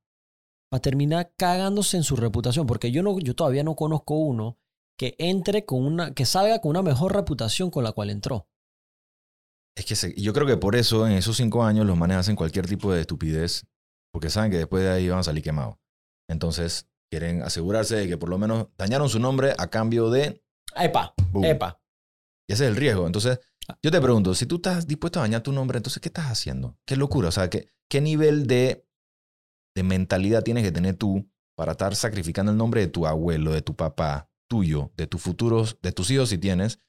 para 0.70 0.82
terminar 0.82 1.34
cagándose 1.38 1.98
en 1.98 2.04
su 2.04 2.16
reputación. 2.16 2.66
Porque 2.66 2.92
yo, 2.92 3.04
no, 3.04 3.20
yo 3.20 3.36
todavía 3.36 3.64
no 3.64 3.76
conozco 3.76 4.16
uno 4.16 4.58
que 4.98 5.16
entre 5.18 5.66
con 5.66 5.86
una, 5.86 6.14
que 6.14 6.26
salga 6.26 6.60
con 6.60 6.72
una 6.72 6.82
mejor 6.82 7.14
reputación 7.14 7.72
con 7.72 7.84
la 7.84 7.92
cual 7.92 8.10
entró. 8.10 8.48
Es 9.78 9.86
que 9.86 9.96
se- 9.96 10.14
yo 10.20 10.34
creo 10.34 10.46
que 10.48 10.58
por 10.58 10.76
eso 10.76 11.08
en 11.08 11.14
esos 11.14 11.38
cinco 11.38 11.64
años 11.64 11.86
los 11.86 11.98
manes 11.98 12.18
hacen 12.18 12.36
cualquier 12.36 12.68
tipo 12.68 12.92
de 12.94 13.02
estupidez, 13.02 13.66
porque 14.14 14.30
saben 14.30 14.52
que 14.52 14.58
después 14.58 14.84
de 14.84 14.90
ahí 14.90 15.08
van 15.10 15.20
a 15.20 15.24
salir 15.24 15.44
quemados. 15.44 15.76
Entonces 16.30 16.88
quieren 17.12 17.42
asegurarse 17.42 17.96
de 17.96 18.08
que 18.08 18.18
por 18.18 18.30
lo 18.30 18.38
menos 18.38 18.68
dañaron 18.78 19.10
su 19.10 19.20
nombre 19.20 19.54
a 19.58 19.68
cambio 19.68 20.10
de... 20.10 20.44
Epa, 20.76 21.14
boom. 21.32 21.46
epa. 21.46 21.82
Y 22.50 22.54
ese 22.54 22.66
es 22.66 22.70
el 22.72 22.76
riesgo. 22.78 23.06
Entonces, 23.06 23.40
yo 23.84 23.92
te 23.92 24.02
pregunto, 24.02 24.34
si 24.34 24.46
tú 24.46 24.56
estás 24.58 24.88
dispuesto 24.88 25.20
a 25.20 25.24
dañar 25.24 25.42
tu 25.42 25.52
nombre, 25.52 25.78
entonces, 25.78 26.02
¿qué 26.02 26.10
estás 26.10 26.26
haciendo? 26.28 26.78
Qué 26.86 26.96
locura. 26.96 27.30
O 27.30 27.32
sea, 27.32 27.50
¿qué, 27.50 27.68
qué 27.90 28.00
nivel 28.02 28.48
de, 28.48 28.86
de 29.76 29.84
mentalidad 29.84 30.44
tienes 30.44 30.64
que 30.64 30.72
tener 30.72 30.96
tú 30.96 31.30
para 31.58 31.74
estar 31.74 31.96
sacrificando 31.96 32.52
el 32.52 32.58
nombre 32.58 32.82
de 32.82 32.88
tu 32.88 33.06
abuelo, 33.08 33.52
de 33.52 33.62
tu 33.62 33.76
papá, 33.76 34.30
tuyo, 34.50 34.92
de 34.98 35.08
tus 35.08 35.22
futuros, 35.22 35.78
de 35.82 35.92
tus 35.92 36.10
hijos 36.12 36.30
si 36.30 36.38
tienes, 36.38 36.80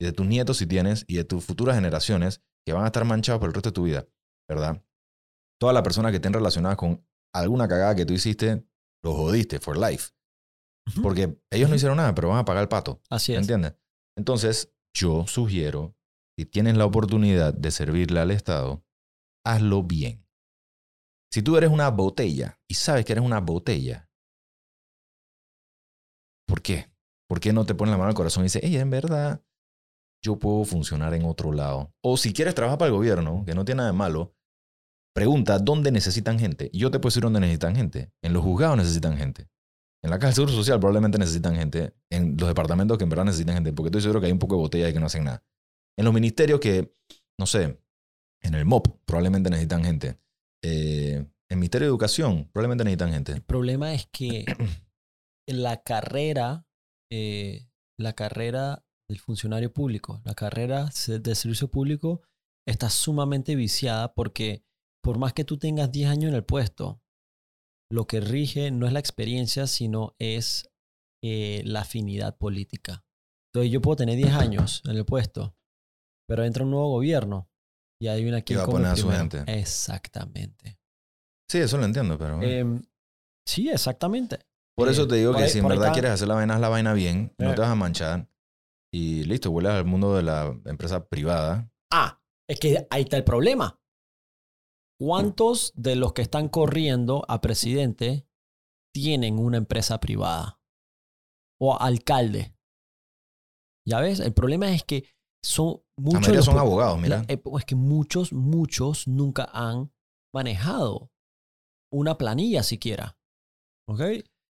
y 0.00 0.04
de 0.04 0.12
tus 0.12 0.26
nietos 0.26 0.58
si 0.58 0.66
tienes, 0.66 1.04
y 1.08 1.16
de 1.16 1.24
tus 1.24 1.44
futuras 1.44 1.74
generaciones 1.74 2.42
que 2.66 2.72
van 2.72 2.84
a 2.84 2.86
estar 2.86 3.04
manchados 3.04 3.40
por 3.40 3.48
el 3.48 3.54
resto 3.54 3.70
de 3.70 3.74
tu 3.74 3.84
vida, 3.84 4.06
¿verdad? 4.48 4.84
Todas 5.60 5.74
las 5.74 5.82
personas 5.82 6.12
que 6.12 6.16
estén 6.16 6.32
relacionadas 6.32 6.76
con 6.76 7.04
alguna 7.34 7.66
cagada 7.68 7.94
que 7.94 8.06
tú 8.06 8.14
hiciste, 8.14 8.66
lo 9.02 9.14
jodiste 9.14 9.58
for 9.58 9.76
life. 9.76 10.10
Porque 11.02 11.38
ellos 11.50 11.68
no 11.68 11.76
hicieron 11.76 11.98
nada, 11.98 12.14
pero 12.14 12.28
van 12.28 12.38
a 12.38 12.44
pagar 12.44 12.62
el 12.62 12.68
pato. 12.68 13.02
Así 13.10 13.32
es. 13.32 13.40
¿Entiendes? 13.40 13.74
Entonces, 14.16 14.74
yo 14.94 15.26
sugiero, 15.26 15.96
si 16.38 16.46
tienes 16.46 16.76
la 16.76 16.86
oportunidad 16.86 17.52
de 17.52 17.70
servirle 17.70 18.20
al 18.20 18.30
Estado, 18.30 18.84
hazlo 19.44 19.82
bien. 19.82 20.26
Si 21.30 21.42
tú 21.42 21.56
eres 21.56 21.70
una 21.70 21.90
botella 21.90 22.58
y 22.68 22.74
sabes 22.74 23.04
que 23.04 23.12
eres 23.12 23.24
una 23.24 23.40
botella, 23.40 24.10
¿por 26.46 26.62
qué? 26.62 26.90
¿Por 27.28 27.40
qué 27.40 27.52
no 27.52 27.66
te 27.66 27.74
pones 27.74 27.92
la 27.92 27.98
mano 27.98 28.08
al 28.08 28.14
corazón 28.14 28.44
y 28.44 28.46
dices, 28.46 28.62
hey, 28.64 28.76
en 28.76 28.88
verdad, 28.88 29.44
yo 30.22 30.38
puedo 30.38 30.64
funcionar 30.64 31.14
en 31.14 31.24
otro 31.24 31.52
lado? 31.52 31.92
O 32.02 32.16
si 32.16 32.32
quieres 32.32 32.54
trabajar 32.54 32.78
para 32.78 32.88
el 32.88 32.94
gobierno, 32.94 33.44
que 33.44 33.54
no 33.54 33.64
tiene 33.64 33.78
nada 33.78 33.90
de 33.90 33.96
malo, 33.96 34.34
pregunta 35.14 35.58
dónde 35.58 35.90
necesitan 35.90 36.38
gente. 36.38 36.70
Y 36.72 36.78
yo 36.78 36.90
te 36.90 36.98
puedo 36.98 37.10
decir 37.10 37.22
dónde 37.22 37.40
necesitan 37.40 37.74
gente. 37.74 38.12
En 38.22 38.32
los 38.32 38.42
juzgados 38.42 38.76
necesitan 38.76 39.16
gente. 39.16 39.48
En 40.02 40.10
la 40.10 40.18
Caja 40.18 40.28
del 40.28 40.34
Seguro 40.34 40.52
Social 40.52 40.78
probablemente 40.78 41.18
necesitan 41.18 41.56
gente. 41.56 41.92
En 42.10 42.36
los 42.36 42.48
departamentos 42.48 42.98
que 42.98 43.04
en 43.04 43.10
verdad 43.10 43.24
necesitan 43.24 43.56
gente. 43.56 43.72
Porque 43.72 43.88
estoy 43.88 44.02
seguro 44.02 44.20
que 44.20 44.26
hay 44.26 44.32
un 44.32 44.38
poco 44.38 44.56
de 44.56 44.62
botella 44.62 44.88
y 44.88 44.92
que 44.92 45.00
no 45.00 45.06
hacen 45.06 45.24
nada. 45.24 45.42
En 45.98 46.04
los 46.04 46.14
ministerios 46.14 46.60
que, 46.60 46.94
no 47.38 47.46
sé, 47.46 47.80
en 48.42 48.54
el 48.54 48.64
MOP 48.64 48.86
probablemente 49.04 49.50
necesitan 49.50 49.84
gente. 49.84 50.20
Eh, 50.62 51.16
en 51.16 51.54
el 51.54 51.58
Ministerio 51.58 51.86
de 51.86 51.90
Educación 51.90 52.48
probablemente 52.52 52.84
necesitan 52.84 53.12
gente. 53.12 53.32
El 53.32 53.42
problema 53.42 53.94
es 53.94 54.06
que 54.12 54.44
la 55.48 55.82
carrera, 55.82 56.66
eh, 57.10 57.68
la 57.98 58.12
carrera 58.12 58.84
del 59.08 59.18
funcionario 59.20 59.72
público, 59.72 60.20
la 60.24 60.34
carrera 60.34 60.90
de 61.06 61.34
servicio 61.34 61.68
público 61.68 62.22
está 62.66 62.90
sumamente 62.90 63.54
viciada 63.56 64.12
porque 64.14 64.62
por 65.02 65.18
más 65.18 65.32
que 65.32 65.44
tú 65.44 65.56
tengas 65.56 65.90
10 65.90 66.10
años 66.10 66.28
en 66.28 66.34
el 66.34 66.44
puesto, 66.44 67.00
lo 67.90 68.06
que 68.06 68.20
rige 68.20 68.70
no 68.70 68.86
es 68.86 68.92
la 68.92 68.98
experiencia, 68.98 69.66
sino 69.66 70.14
es 70.18 70.68
eh, 71.24 71.62
la 71.64 71.80
afinidad 71.80 72.36
política. 72.36 73.04
Entonces 73.50 73.72
yo 73.72 73.80
puedo 73.80 73.96
tener 73.96 74.16
10 74.16 74.32
años 74.34 74.82
en 74.84 74.96
el 74.96 75.06
puesto, 75.06 75.56
pero 76.28 76.44
entra 76.44 76.64
un 76.64 76.70
nuevo 76.70 76.90
gobierno 76.90 77.48
y 78.00 78.08
hay 78.08 78.26
una 78.28 78.38
Y 78.40 78.42
quien 78.42 78.58
va 78.58 78.64
a 78.64 78.66
poner 78.66 78.88
a 78.88 78.96
su 78.96 79.08
gente. 79.10 79.42
Exactamente. 79.46 80.78
Sí, 81.50 81.58
eso 81.58 81.78
lo 81.78 81.86
entiendo, 81.86 82.18
pero... 82.18 82.42
Em, 82.42 82.82
sí, 83.48 83.70
exactamente. 83.70 84.40
por 84.76 84.90
eso 84.90 85.04
eh, 85.04 85.06
te 85.08 85.14
digo 85.16 85.32
por 85.32 85.38
que 85.38 85.44
ahí- 85.46 85.50
si 85.50 85.58
en 85.60 85.68
verdad 85.68 85.94
quieres 85.94 86.10
hacer 86.10 86.28
la 86.28 86.34
vaina, 86.34 86.54
haz 86.56 86.60
la 86.60 86.68
vaina 86.68 86.92
bien. 86.92 87.32
No 87.38 87.52
Eh. 87.52 87.54
te 87.54 87.60
vas 87.62 87.70
a 87.70 87.74
manchar. 87.74 88.28
Y 88.92 89.24
listo, 89.24 89.50
vuelves 89.50 89.72
al 89.74 89.84
mundo 89.84 90.14
de 90.14 90.22
la 90.22 90.46
empresa 90.64 91.08
privada. 91.08 91.70
Ah, 91.92 92.22
es 92.48 92.58
que 92.58 92.86
ahí 92.90 93.02
está 93.02 93.16
el 93.16 93.24
problema. 93.24 93.78
¿Cuántos 95.00 95.72
de 95.76 95.94
los 95.96 96.12
que 96.12 96.22
están 96.22 96.48
corriendo 96.48 97.24
a 97.28 97.40
presidente 97.40 98.26
tienen 98.94 99.38
una 99.38 99.58
empresa 99.58 100.00
privada? 100.00 100.60
O 101.60 101.76
alcalde. 101.78 102.54
Ya 103.86 104.00
ves, 104.00 104.20
el 104.20 104.32
problema 104.34 104.72
es 104.72 104.82
que 104.84 105.04
son 105.44 105.82
La 105.96 106.02
muchos. 106.02 106.34
los 106.34 106.44
son 106.44 106.58
abogados, 106.58 106.98
mira. 107.00 107.18
la- 107.18 107.24
eh, 107.34 107.40
es 107.58 107.64
que 107.64 107.74
muchos, 107.74 108.32
muchos 108.32 109.06
nunca 109.06 109.48
han 109.52 109.92
manejado 110.34 111.10
una 111.92 112.18
planilla 112.18 112.62
siquiera. 112.62 113.16
¿Ok? 113.88 114.00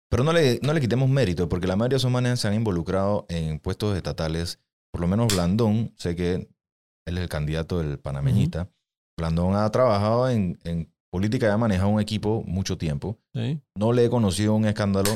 Pero 0.09 0.23
no 0.23 0.33
le, 0.33 0.59
no 0.63 0.73
le 0.73 0.81
quitemos 0.81 1.09
mérito, 1.09 1.47
porque 1.49 1.67
la 1.67 1.75
mayoría 1.75 1.95
de 1.95 1.97
esos 1.99 2.11
manes 2.11 2.39
se 2.39 2.47
han 2.47 2.55
involucrado 2.55 3.25
en 3.29 3.59
puestos 3.59 3.95
estatales. 3.95 4.59
Por 4.91 5.01
lo 5.01 5.07
menos 5.07 5.31
Blandón, 5.33 5.93
sé 5.97 6.15
que 6.15 6.33
él 6.33 7.17
es 7.17 7.23
el 7.23 7.29
candidato 7.29 7.79
del 7.79 7.99
panameñita. 7.99 8.69
Blandón 9.17 9.55
ha 9.55 9.69
trabajado 9.69 10.29
en, 10.29 10.57
en 10.63 10.91
política 11.11 11.45
y 11.47 11.49
ha 11.49 11.57
manejado 11.57 11.89
un 11.89 11.99
equipo 12.01 12.43
mucho 12.47 12.77
tiempo. 12.77 13.19
Sí. 13.35 13.61
No 13.75 13.93
le 13.93 14.05
he 14.05 14.09
conocido 14.09 14.55
un 14.55 14.65
escándalo 14.65 15.11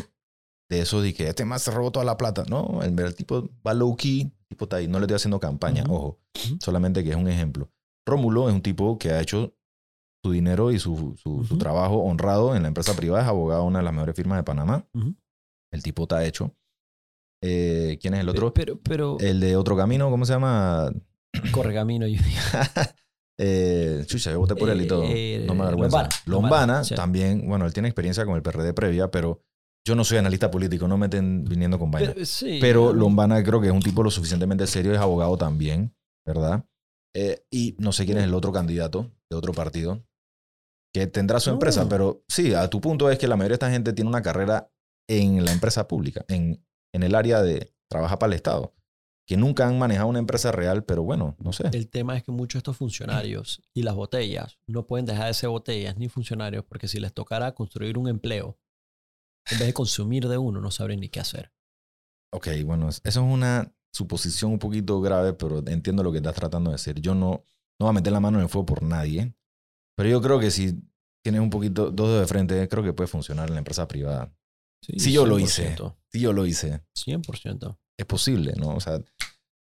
de 0.69 0.81
eso 0.81 1.01
de 1.01 1.13
que 1.13 1.27
este 1.27 1.45
más 1.45 1.63
se 1.63 1.71
robó 1.71 1.91
toda 1.91 2.05
la 2.05 2.17
plata. 2.17 2.43
No, 2.49 2.81
el, 2.83 2.97
el 2.99 3.15
tipo 3.15 3.49
va 3.65 3.73
low 3.73 3.95
key, 3.95 4.21
el 4.21 4.47
tipo 4.49 4.65
está 4.65 4.75
ahí. 4.77 4.87
No 4.87 4.99
le 4.99 5.05
estoy 5.05 5.15
haciendo 5.15 5.39
campaña, 5.39 5.83
Ujú. 5.85 5.93
ojo. 5.95 6.19
Ujú. 6.45 6.57
Solamente 6.61 7.03
que 7.03 7.09
es 7.11 7.15
un 7.15 7.27
ejemplo. 7.27 7.69
Rómulo 8.05 8.49
es 8.49 8.53
un 8.55 8.61
tipo 8.61 8.97
que 8.99 9.09
ha 9.11 9.21
hecho 9.21 9.53
su 10.23 10.31
dinero 10.31 10.71
y 10.71 10.79
su, 10.79 11.15
su- 11.21 11.57
trabajo 11.57 11.97
honrado 11.97 12.55
en 12.55 12.61
la 12.61 12.69
empresa 12.69 12.95
privada. 12.95 13.23
Es 13.23 13.27
abogado 13.29 13.61
de 13.63 13.67
una 13.67 13.79
de 13.79 13.85
las 13.85 13.93
mejores 13.93 14.15
firmas 14.15 14.37
de 14.39 14.43
Panamá. 14.43 14.87
El 15.71 15.83
tipo 15.83 16.03
está 16.03 16.23
hecho. 16.25 16.55
Eh, 17.43 17.97
¿Quién 18.01 18.13
es 18.13 18.21
el 18.21 18.29
otro? 18.29 18.53
Pero, 18.53 18.79
pero 18.81 19.17
El 19.19 19.39
de 19.41 19.57
Otro 19.57 19.75
Camino, 19.75 20.09
¿cómo 20.09 20.25
se 20.25 20.31
llama? 20.33 20.91
Corregamino, 21.51 22.07
yo 22.07 22.21
eh, 23.39 24.03
chucha, 24.05 24.31
yo 24.31 24.39
voté 24.39 24.55
por 24.55 24.69
él 24.69 24.81
y 24.81 24.87
todo. 24.87 25.03
Eh, 25.07 25.43
no 25.45 25.55
me 25.55 25.63
avergüenza. 25.63 25.97
Lombana, 25.97 26.09
Lombana, 26.25 26.57
Lombana, 26.65 26.83
sí. 26.85 26.95
también, 26.95 27.47
bueno, 27.47 27.65
él 27.65 27.73
tiene 27.73 27.89
experiencia 27.89 28.25
con 28.25 28.35
el 28.35 28.41
PRD 28.41 28.73
previa, 28.73 29.11
pero 29.11 29.41
yo 29.85 29.95
no 29.95 30.03
soy 30.05 30.19
analista 30.19 30.49
político, 30.49 30.87
no 30.87 30.97
me 30.97 31.07
estén 31.07 31.43
viniendo 31.43 31.77
con 31.77 31.91
vaina. 31.91 32.13
Pero, 32.13 32.25
sí, 32.25 32.59
Lombana 32.97 33.43
creo 33.43 33.59
que 33.59 33.67
es 33.67 33.73
un 33.73 33.81
tipo 33.81 34.03
lo 34.03 34.11
suficientemente 34.11 34.65
serio, 34.67 34.93
es 34.93 34.99
abogado 34.99 35.37
también, 35.37 35.93
¿verdad? 36.25 36.63
Eh, 37.15 37.43
y 37.51 37.75
no 37.79 37.91
sé 37.91 38.05
quién 38.05 38.17
es 38.19 38.23
el 38.23 38.33
otro 38.33 38.51
candidato 38.53 39.11
de 39.29 39.35
otro 39.37 39.51
partido 39.53 40.01
que 40.93 41.07
tendrá 41.07 41.39
su 41.39 41.49
empresa, 41.49 41.85
Mm. 41.85 41.89
pero 41.89 42.23
sí, 42.27 42.53
a 42.53 42.69
tu 42.69 42.79
punto 42.79 43.09
es 43.09 43.17
que 43.17 43.27
la 43.27 43.35
mayoría 43.35 43.53
de 43.53 43.65
esta 43.65 43.71
gente 43.71 43.93
tiene 43.93 44.09
una 44.09 44.21
carrera 44.21 44.69
en 45.09 45.43
la 45.43 45.51
empresa 45.51 45.87
pública, 45.87 46.23
en, 46.27 46.63
en 46.93 47.03
el 47.03 47.15
área 47.15 47.41
de 47.41 47.73
trabajar 47.89 48.19
para 48.19 48.31
el 48.31 48.35
Estado, 48.35 48.73
que 49.27 49.35
nunca 49.37 49.67
han 49.67 49.79
manejado 49.79 50.07
una 50.09 50.19
empresa 50.19 50.51
real, 50.51 50.83
pero 50.83 51.03
bueno, 51.03 51.35
no 51.39 51.51
sé. 51.53 51.69
El 51.73 51.89
tema 51.89 52.15
es 52.17 52.23
que 52.23 52.31
muchos 52.31 52.53
de 52.55 52.57
estos 52.59 52.77
funcionarios 52.77 53.61
y 53.73 53.83
las 53.83 53.95
botellas 53.95 54.59
no 54.67 54.85
pueden 54.85 55.05
dejar 55.05 55.27
de 55.27 55.33
ser 55.33 55.49
botellas 55.49 55.97
ni 55.97 56.09
funcionarios 56.09 56.63
porque 56.65 56.87
si 56.87 56.99
les 56.99 57.13
tocara 57.13 57.53
construir 57.55 57.97
un 57.97 58.07
empleo, 58.07 58.59
en 59.49 59.59
vez 59.59 59.67
de 59.67 59.73
consumir 59.73 60.27
de 60.27 60.37
uno, 60.37 60.61
no 60.61 60.71
saben 60.71 60.99
ni 60.99 61.09
qué 61.09 61.19
hacer. 61.19 61.51
Ok, 62.31 62.47
bueno, 62.65 62.89
es- 62.89 63.01
eso 63.03 63.25
es 63.25 63.33
una 63.33 63.73
suposición 63.91 64.51
un 64.51 64.59
poquito 64.59 65.01
grave, 65.01 65.33
pero 65.33 65.59
entiendo 65.67 66.03
lo 66.03 66.11
que 66.11 66.17
estás 66.17 66.35
tratando 66.35 66.69
de 66.71 66.75
decir. 66.75 66.99
Yo 67.01 67.13
no, 67.15 67.45
no 67.79 67.85
voy 67.85 67.89
a 67.89 67.93
meter 67.93 68.11
la 68.13 68.19
mano 68.19 68.37
en 68.37 68.43
el 68.43 68.49
fuego 68.49 68.65
por 68.65 68.83
nadie, 68.83 69.33
pero 69.95 70.09
yo 70.09 70.21
creo 70.21 70.39
que 70.39 70.51
si 70.51 70.81
tienes 71.23 71.41
un 71.41 71.49
poquito, 71.49 71.91
dos 71.91 72.19
de 72.19 72.27
frente, 72.27 72.67
creo 72.67 72.83
que 72.83 72.93
puede 72.93 73.07
funcionar 73.07 73.47
en 73.49 73.55
la 73.55 73.59
empresa 73.59 73.87
privada. 73.87 74.33
Sí, 74.81 74.99
Sí, 74.99 75.11
yo 75.13 75.25
lo 75.25 75.39
hice. 75.39 75.75
100%, 75.75 75.95
Si 76.11 76.19
yo 76.19 76.33
lo 76.33 76.45
hice, 76.45 76.81
100%. 76.93 77.77
es 77.97 78.05
posible, 78.05 78.53
¿no? 78.57 78.75
O 78.75 78.79
sea, 78.79 78.99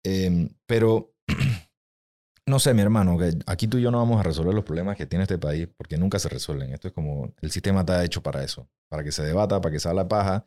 em, 0.05 0.49
pero 0.67 1.15
no 2.47 2.59
sé, 2.59 2.75
mi 2.75 2.83
hermano, 2.83 3.17
que 3.17 3.31
aquí 3.47 3.69
tú 3.69 3.79
y 3.79 3.83
yo 3.83 3.91
no 3.91 3.99
vamos 3.99 4.19
a 4.21 4.23
resolver 4.23 4.53
los 4.55 4.65
problemas 4.65 4.97
que 4.97 5.07
tiene 5.07 5.23
este 5.23 5.39
país 5.39 5.69
porque 5.77 5.97
nunca 5.97 6.19
se 6.19 6.29
resuelven. 6.29 6.73
Esto 6.73 6.89
es 6.89 6.95
como, 6.95 7.33
el 7.41 7.51
sistema 7.51 7.81
está 7.81 8.05
hecho 8.05 8.23
para 8.23 8.43
eso, 8.43 8.69
para 8.89 9.05
que 9.05 9.13
se 9.13 9.23
debata, 9.23 9.61
para 9.61 9.73
que 9.73 9.81
se 9.81 9.89
haga 9.89 10.03
la 10.03 10.09
paja. 10.09 10.47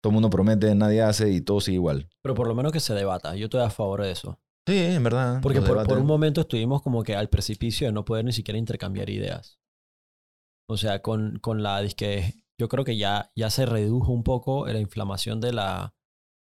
Todo 0.00 0.10
el 0.10 0.14
mundo 0.14 0.30
promete, 0.30 0.74
nadie 0.74 1.02
hace 1.02 1.30
y 1.30 1.40
todo 1.40 1.60
sigue 1.60 1.76
igual. 1.76 2.08
Pero 2.22 2.34
por 2.34 2.46
lo 2.46 2.54
menos 2.54 2.72
que 2.72 2.80
se 2.80 2.94
debata. 2.94 3.34
Yo 3.36 3.46
estoy 3.46 3.62
a 3.62 3.70
favor 3.70 4.02
de 4.02 4.12
eso. 4.12 4.38
Sí, 4.66 4.78
en 4.78 5.02
verdad. 5.02 5.40
Porque 5.42 5.60
por, 5.60 5.76
un 5.98 6.06
momento 6.06 6.40
estuvimos 6.42 6.82
como 6.82 7.02
que 7.02 7.14
al 7.14 7.28
precipicio 7.28 7.86
de 7.86 7.92
no 7.92 8.04
poder 8.04 8.24
ni 8.24 8.32
siquiera 8.32 8.58
intercambiar 8.58 9.10
ideas. 9.10 9.58
O 10.68 10.76
sea, 10.78 11.02
con, 11.02 11.38
con 11.40 11.62
la 11.62 11.80
disque, 11.82 12.34
yo 12.58 12.68
creo 12.68 12.84
que 12.84 12.96
ya, 12.96 13.30
ya 13.36 13.50
se 13.50 13.66
redujo 13.66 14.12
un 14.12 14.24
poco 14.24 14.66
la 14.66 14.78
inflamación 14.80 15.40
de 15.40 15.52
la, 15.52 15.94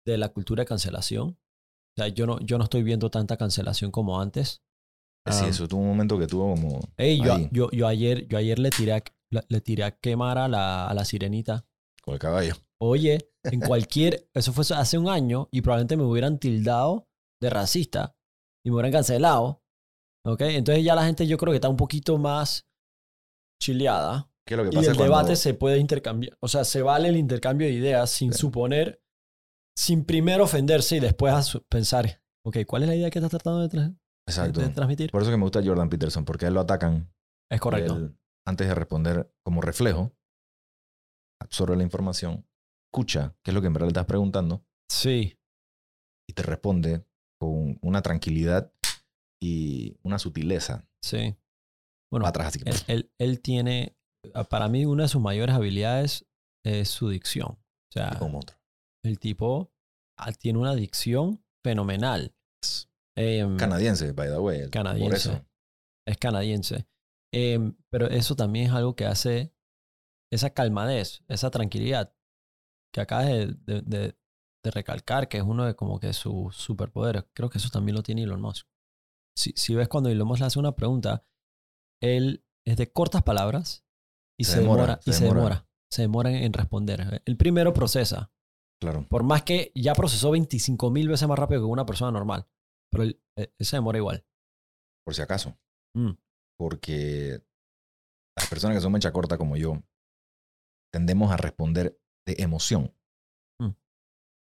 de 0.07 0.18
la 0.18 0.28
cultura 0.28 0.62
de 0.62 0.66
cancelación. 0.66 1.30
O 1.30 2.02
sea, 2.02 2.09
yo 2.09 2.26
no, 2.26 2.38
yo 2.40 2.59
no 2.59 2.64
estoy 2.64 2.84
viendo 2.84 3.11
tanta 3.11 3.36
cancelación 3.36 3.90
como 3.90 4.20
antes. 4.20 4.62
Sí, 5.28 5.42
Ah. 5.44 5.48
eso 5.48 5.66
tuvo 5.66 5.80
un 5.80 5.88
momento 5.88 6.16
que 6.20 6.28
tuvo 6.28 6.54
como. 6.54 6.80
Ey, 6.96 7.20
yo, 7.20 7.36
yo, 7.50 7.68
yo 7.72 7.88
ayer, 7.88 8.28
yo 8.28 8.38
ayer 8.38 8.61
le 8.61 8.70
tiré 8.70 8.92
a, 8.92 9.02
le 9.48 9.61
tiré 9.61 9.82
a 9.82 9.90
quemar 9.90 10.38
a 10.38 10.46
la, 10.46 10.86
a 10.86 10.94
la 10.94 11.04
sirenita. 11.04 11.66
con 12.02 12.14
el 12.14 12.20
caballo. 12.20 12.54
Oye, 12.78 13.32
en 13.42 13.59
cualquier. 13.59 14.28
Eso 14.34 14.52
fue 14.52 14.64
hace 14.76 14.98
un 14.98 15.09
año 15.09 15.48
y 15.50 15.62
probablemente 15.62 15.96
me 15.96 16.04
hubieran 16.04 16.38
tildado 16.38 17.09
de 17.41 17.51
racista 17.51 18.14
y 18.64 18.70
me 18.70 18.76
hubieran 18.76 18.93
cancelado. 18.93 19.62
¿Ok? 20.24 20.41
Entonces 20.43 20.84
ya 20.84 20.95
la 20.95 21.05
gente 21.05 21.26
yo 21.26 21.37
creo 21.39 21.53
que 21.53 21.57
está 21.57 21.68
un 21.68 21.76
poquito 21.76 22.18
más 22.18 22.66
chileada. 23.62 24.30
¿Qué 24.47 24.55
es 24.55 24.59
lo 24.59 24.64
que 24.64 24.70
Y 24.70 24.76
pasa 24.76 24.91
el 24.91 24.97
cuando- 24.97 25.16
debate 25.16 25.37
se 25.37 25.55
puede 25.55 25.78
intercambiar. 25.78 26.37
O 26.41 26.49
sea, 26.49 26.64
se 26.64 26.82
vale 26.82 27.09
el 27.09 27.16
intercambio 27.16 27.66
de 27.66 27.72
ideas 27.74 28.11
sin 28.11 28.32
suponer, 28.32 29.01
sin 29.76 30.05
primero 30.05 30.45
ofenderse 30.45 30.97
y 30.97 31.01
después 31.01 31.59
pensar, 31.68 32.22
ok, 32.45 32.59
¿cuál 32.66 32.82
es 32.84 32.89
la 32.89 32.95
idea 32.97 33.11
que 33.11 33.18
estás 33.18 33.30
tratando 33.30 33.66
de, 33.66 33.68
tra- 33.68 33.99
Exacto. 34.28 34.61
de 34.61 34.68
transmitir? 34.70 35.11
Por 35.11 35.22
eso 35.22 35.30
que 35.30 35.37
me 35.37 35.43
gusta 35.45 35.62
Jordan 35.64 35.89
Peterson, 35.89 36.24
porque 36.24 36.45
a 36.47 36.49
él 36.49 36.55
lo 36.55 36.61
atacan. 36.61 37.12
Es 37.51 37.61
correcto. 37.61 37.97
Él, 37.97 38.16
antes 38.47 38.68
de 38.68 38.74
responder 38.74 39.32
como 39.45 39.61
reflejo, 39.61 40.12
absorbe 41.41 41.76
la 41.76 41.82
información, 41.82 42.47
escucha 42.93 43.37
qué 43.45 43.51
es 43.51 43.55
lo 43.55 43.61
que 43.61 43.66
en 43.68 43.72
verdad 43.74 43.87
le 43.87 43.91
estás 43.91 44.07
preguntando 44.07 44.64
Sí, 44.91 45.39
y 46.28 46.32
te 46.32 46.43
responde 46.43 47.05
con 47.39 47.78
una 47.82 48.03
tranquilidad 48.03 48.72
y 49.43 49.97
una 50.03 50.18
sutileza. 50.18 50.89
sí. 51.03 51.34
Bueno, 52.11 52.26
atrás 52.28 52.47
así 52.49 52.61
que 52.61 52.70
él, 52.70 52.76
él- 52.87 53.11
él 53.18 53.41
tiene, 53.41 53.97
ah, 54.32 54.45
para 54.45 54.68
mí, 54.68 54.87
una 54.87 55.03
de 55.03 55.09
sus 55.09 55.20
mayores 55.20 55.57
habilidades 55.57 56.24
es 56.64 56.89
su 56.89 57.09
dicción. 57.09 57.49
O 57.49 57.93
sea, 57.93 58.11
como 58.18 58.30
monstruo. 58.30 58.61
el 59.05 59.18
tipo 59.18 59.72
ah, 60.18 60.32
tiene 60.32 60.61
una 60.61 60.74
dicción 60.76 61.45
fenomenal. 61.64 62.32
Em, 63.16 63.57
Canadiense, 63.57 64.12
by 64.12 64.28
the 64.28 64.39
way. 64.39 64.61
Por 64.62 64.70
Canadiense. 64.70 65.16
eso. 65.16 65.47
es 66.07 66.16
canadiense. 66.18 66.87
Em, 67.34 67.74
pero 67.91 68.07
eso 68.09 68.37
también 68.37 68.66
es 68.66 68.72
algo 68.72 68.95
que 68.95 69.05
hace 69.07 69.53
esa 70.32 70.51
calmadez, 70.51 71.24
esa 71.28 71.51
tranquilidad 71.51 72.14
que 72.95 73.01
acabas 73.01 73.26
de, 73.26 73.47
de- 73.66 73.82
de- 73.82 74.16
de 74.66 74.70
recalcar, 74.72 75.28
que 75.28 75.38
es 75.38 75.42
uno 75.42 75.64
de 75.64 75.74
como 75.74 75.98
que 75.98 76.12
sus 76.12 76.54
superpoderes. 76.56 77.24
Creo 77.32 77.48
que 77.48 77.58
eso 77.58 77.70
también 77.70 77.96
lo 77.96 78.02
tiene 78.02 78.22
Elon 78.22 78.40
Musk. 78.40 78.66
Si, 79.36 79.52
si 79.56 79.74
ves 79.74 79.88
cuando 79.88 80.10
Elon 80.10 80.28
Musk 80.28 80.40
le 80.40 80.46
hace 80.46 80.58
una 80.58 80.76
pregunta, 80.76 81.24
él 82.02 82.44
es 82.66 82.76
de 82.76 82.92
cortas 82.92 83.22
palabras 83.22 83.84
y 84.38 84.44
se, 84.44 84.52
Se 84.52 84.60
demora, 84.60 84.82
demora, 84.82 85.00
y 85.04 85.12
se 85.12 85.24
demora. 85.24 85.40
demora. 85.40 85.68
Se 85.90 86.02
demora 86.02 86.30
en, 86.30 86.36
en 86.36 86.52
responder. 86.52 87.22
El 87.24 87.36
primero 87.36 87.72
procesa. 87.72 88.30
Claro. 88.80 89.06
Por 89.08 89.22
más 89.22 89.42
que 89.42 89.72
ya 89.74 89.94
procesó 89.94 90.30
25 90.30 90.90
mil 90.90 91.08
veces 91.08 91.26
más 91.28 91.38
rápido 91.38 91.62
que 91.62 91.66
una 91.66 91.86
persona 91.86 92.10
normal. 92.10 92.46
Pero 92.90 93.04
él, 93.04 93.22
él 93.36 93.50
se 93.60 93.76
demora 93.76 93.98
igual. 93.98 94.26
Por 95.04 95.14
si 95.14 95.22
acaso. 95.22 95.56
Mm. 95.94 96.12
Porque 96.58 97.42
las 98.36 98.48
personas 98.48 98.76
que 98.76 98.80
son 98.82 98.92
mecha 98.92 99.12
corta 99.12 99.38
como 99.38 99.56
yo 99.56 99.82
tendemos 100.92 101.30
a 101.30 101.36
responder 101.36 101.98
de 102.26 102.36
emoción. 102.38 102.95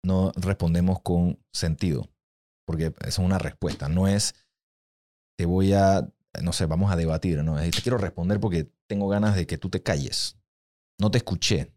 No 0.06 0.32
respondemos 0.36 1.02
con 1.02 1.40
sentido. 1.52 2.10
Porque 2.68 2.94
es 3.06 3.18
una 3.20 3.38
respuesta. 3.38 3.90
No 3.90 4.08
es 4.08 4.36
te 5.38 5.46
voy 5.46 5.74
a, 5.74 6.08
no 6.42 6.54
sé, 6.54 6.66
vamos 6.66 6.92
a 6.92 6.96
debatir. 6.96 7.44
No, 7.44 7.60
es 7.60 7.76
te 7.76 7.82
quiero 7.82 7.98
responder 7.98 8.40
porque 8.40 8.72
tengo 8.88 9.08
ganas 9.08 9.36
de 9.36 9.48
que 9.48 9.58
tú 9.58 9.70
te 9.70 9.84
calles. 9.84 10.38
No 11.00 11.12
te 11.12 11.18
escuché. 11.18 11.74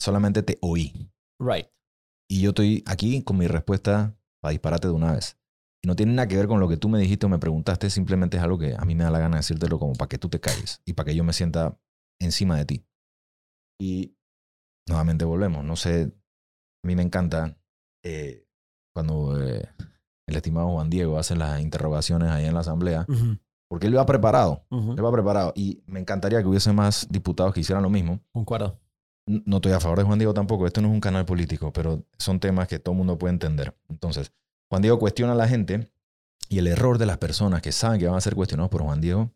Solamente 0.00 0.42
te 0.42 0.58
oí. 0.60 1.10
Right. 1.38 1.66
Y 2.28 2.40
yo 2.40 2.50
estoy 2.50 2.82
aquí 2.86 3.22
con 3.22 3.38
mi 3.38 3.46
respuesta 3.46 4.16
para 4.40 4.52
dispararte 4.52 4.88
de 4.88 4.94
una 4.94 5.12
vez. 5.12 5.38
Y 5.82 5.88
no 5.88 5.96
tiene 5.96 6.12
nada 6.12 6.28
que 6.28 6.36
ver 6.36 6.46
con 6.46 6.60
lo 6.60 6.68
que 6.68 6.76
tú 6.76 6.88
me 6.88 6.98
dijiste 6.98 7.26
o 7.26 7.28
me 7.28 7.38
preguntaste, 7.38 7.90
simplemente 7.90 8.38
es 8.38 8.42
algo 8.42 8.58
que 8.58 8.74
a 8.74 8.84
mí 8.84 8.94
me 8.94 9.04
da 9.04 9.10
la 9.10 9.18
gana 9.18 9.36
de 9.36 9.40
decírtelo 9.40 9.78
como 9.78 9.92
para 9.92 10.08
que 10.08 10.18
tú 10.18 10.30
te 10.30 10.40
calles 10.40 10.80
y 10.86 10.94
para 10.94 11.06
que 11.08 11.14
yo 11.14 11.24
me 11.24 11.32
sienta 11.32 11.78
encima 12.20 12.56
de 12.56 12.64
ti. 12.64 12.86
Y 13.78 14.16
nuevamente 14.88 15.24
volvemos. 15.24 15.64
No 15.64 15.76
sé, 15.76 16.04
a 16.04 16.86
mí 16.86 16.96
me 16.96 17.02
encanta 17.02 17.58
eh, 18.04 18.46
cuando 18.94 19.42
eh, 19.42 19.68
el 20.26 20.36
estimado 20.36 20.68
Juan 20.68 20.88
Diego 20.90 21.18
hace 21.18 21.34
las 21.34 21.60
interrogaciones 21.60 22.30
ahí 22.30 22.44
en 22.44 22.54
la 22.54 22.60
asamblea, 22.60 23.06
porque 23.68 23.88
él 23.88 23.96
va 23.96 24.06
preparado, 24.06 24.64
él 24.70 25.04
va 25.04 25.10
preparado. 25.10 25.52
Y 25.56 25.82
me 25.86 25.98
encantaría 25.98 26.40
que 26.40 26.46
hubiese 26.48 26.72
más 26.72 27.08
diputados 27.10 27.52
que 27.52 27.60
hicieran 27.60 27.82
lo 27.82 27.90
mismo. 27.90 28.20
Concuerdo. 28.32 28.78
No 29.26 29.56
estoy 29.56 29.72
a 29.72 29.80
favor 29.80 29.98
de 29.98 30.04
Juan 30.04 30.18
Diego 30.18 30.34
tampoco. 30.34 30.66
Esto 30.66 30.82
no 30.82 30.88
es 30.88 30.94
un 30.94 31.00
canal 31.00 31.24
político, 31.24 31.72
pero 31.72 32.04
son 32.18 32.38
temas 32.38 32.68
que 32.68 32.78
todo 32.78 32.92
el 32.92 32.98
mundo 32.98 33.18
puede 33.18 33.32
entender. 33.32 33.74
Entonces, 33.88 34.32
Juan 34.68 34.82
Diego 34.82 34.98
cuestiona 34.98 35.32
a 35.32 35.36
la 35.36 35.48
gente 35.48 35.90
y 36.48 36.58
el 36.58 36.66
error 36.66 36.98
de 36.98 37.06
las 37.06 37.18
personas 37.18 37.62
que 37.62 37.72
saben 37.72 37.98
que 37.98 38.06
van 38.06 38.16
a 38.16 38.20
ser 38.20 38.34
cuestionados 38.34 38.70
por 38.70 38.82
Juan 38.82 39.00
Diego, 39.00 39.32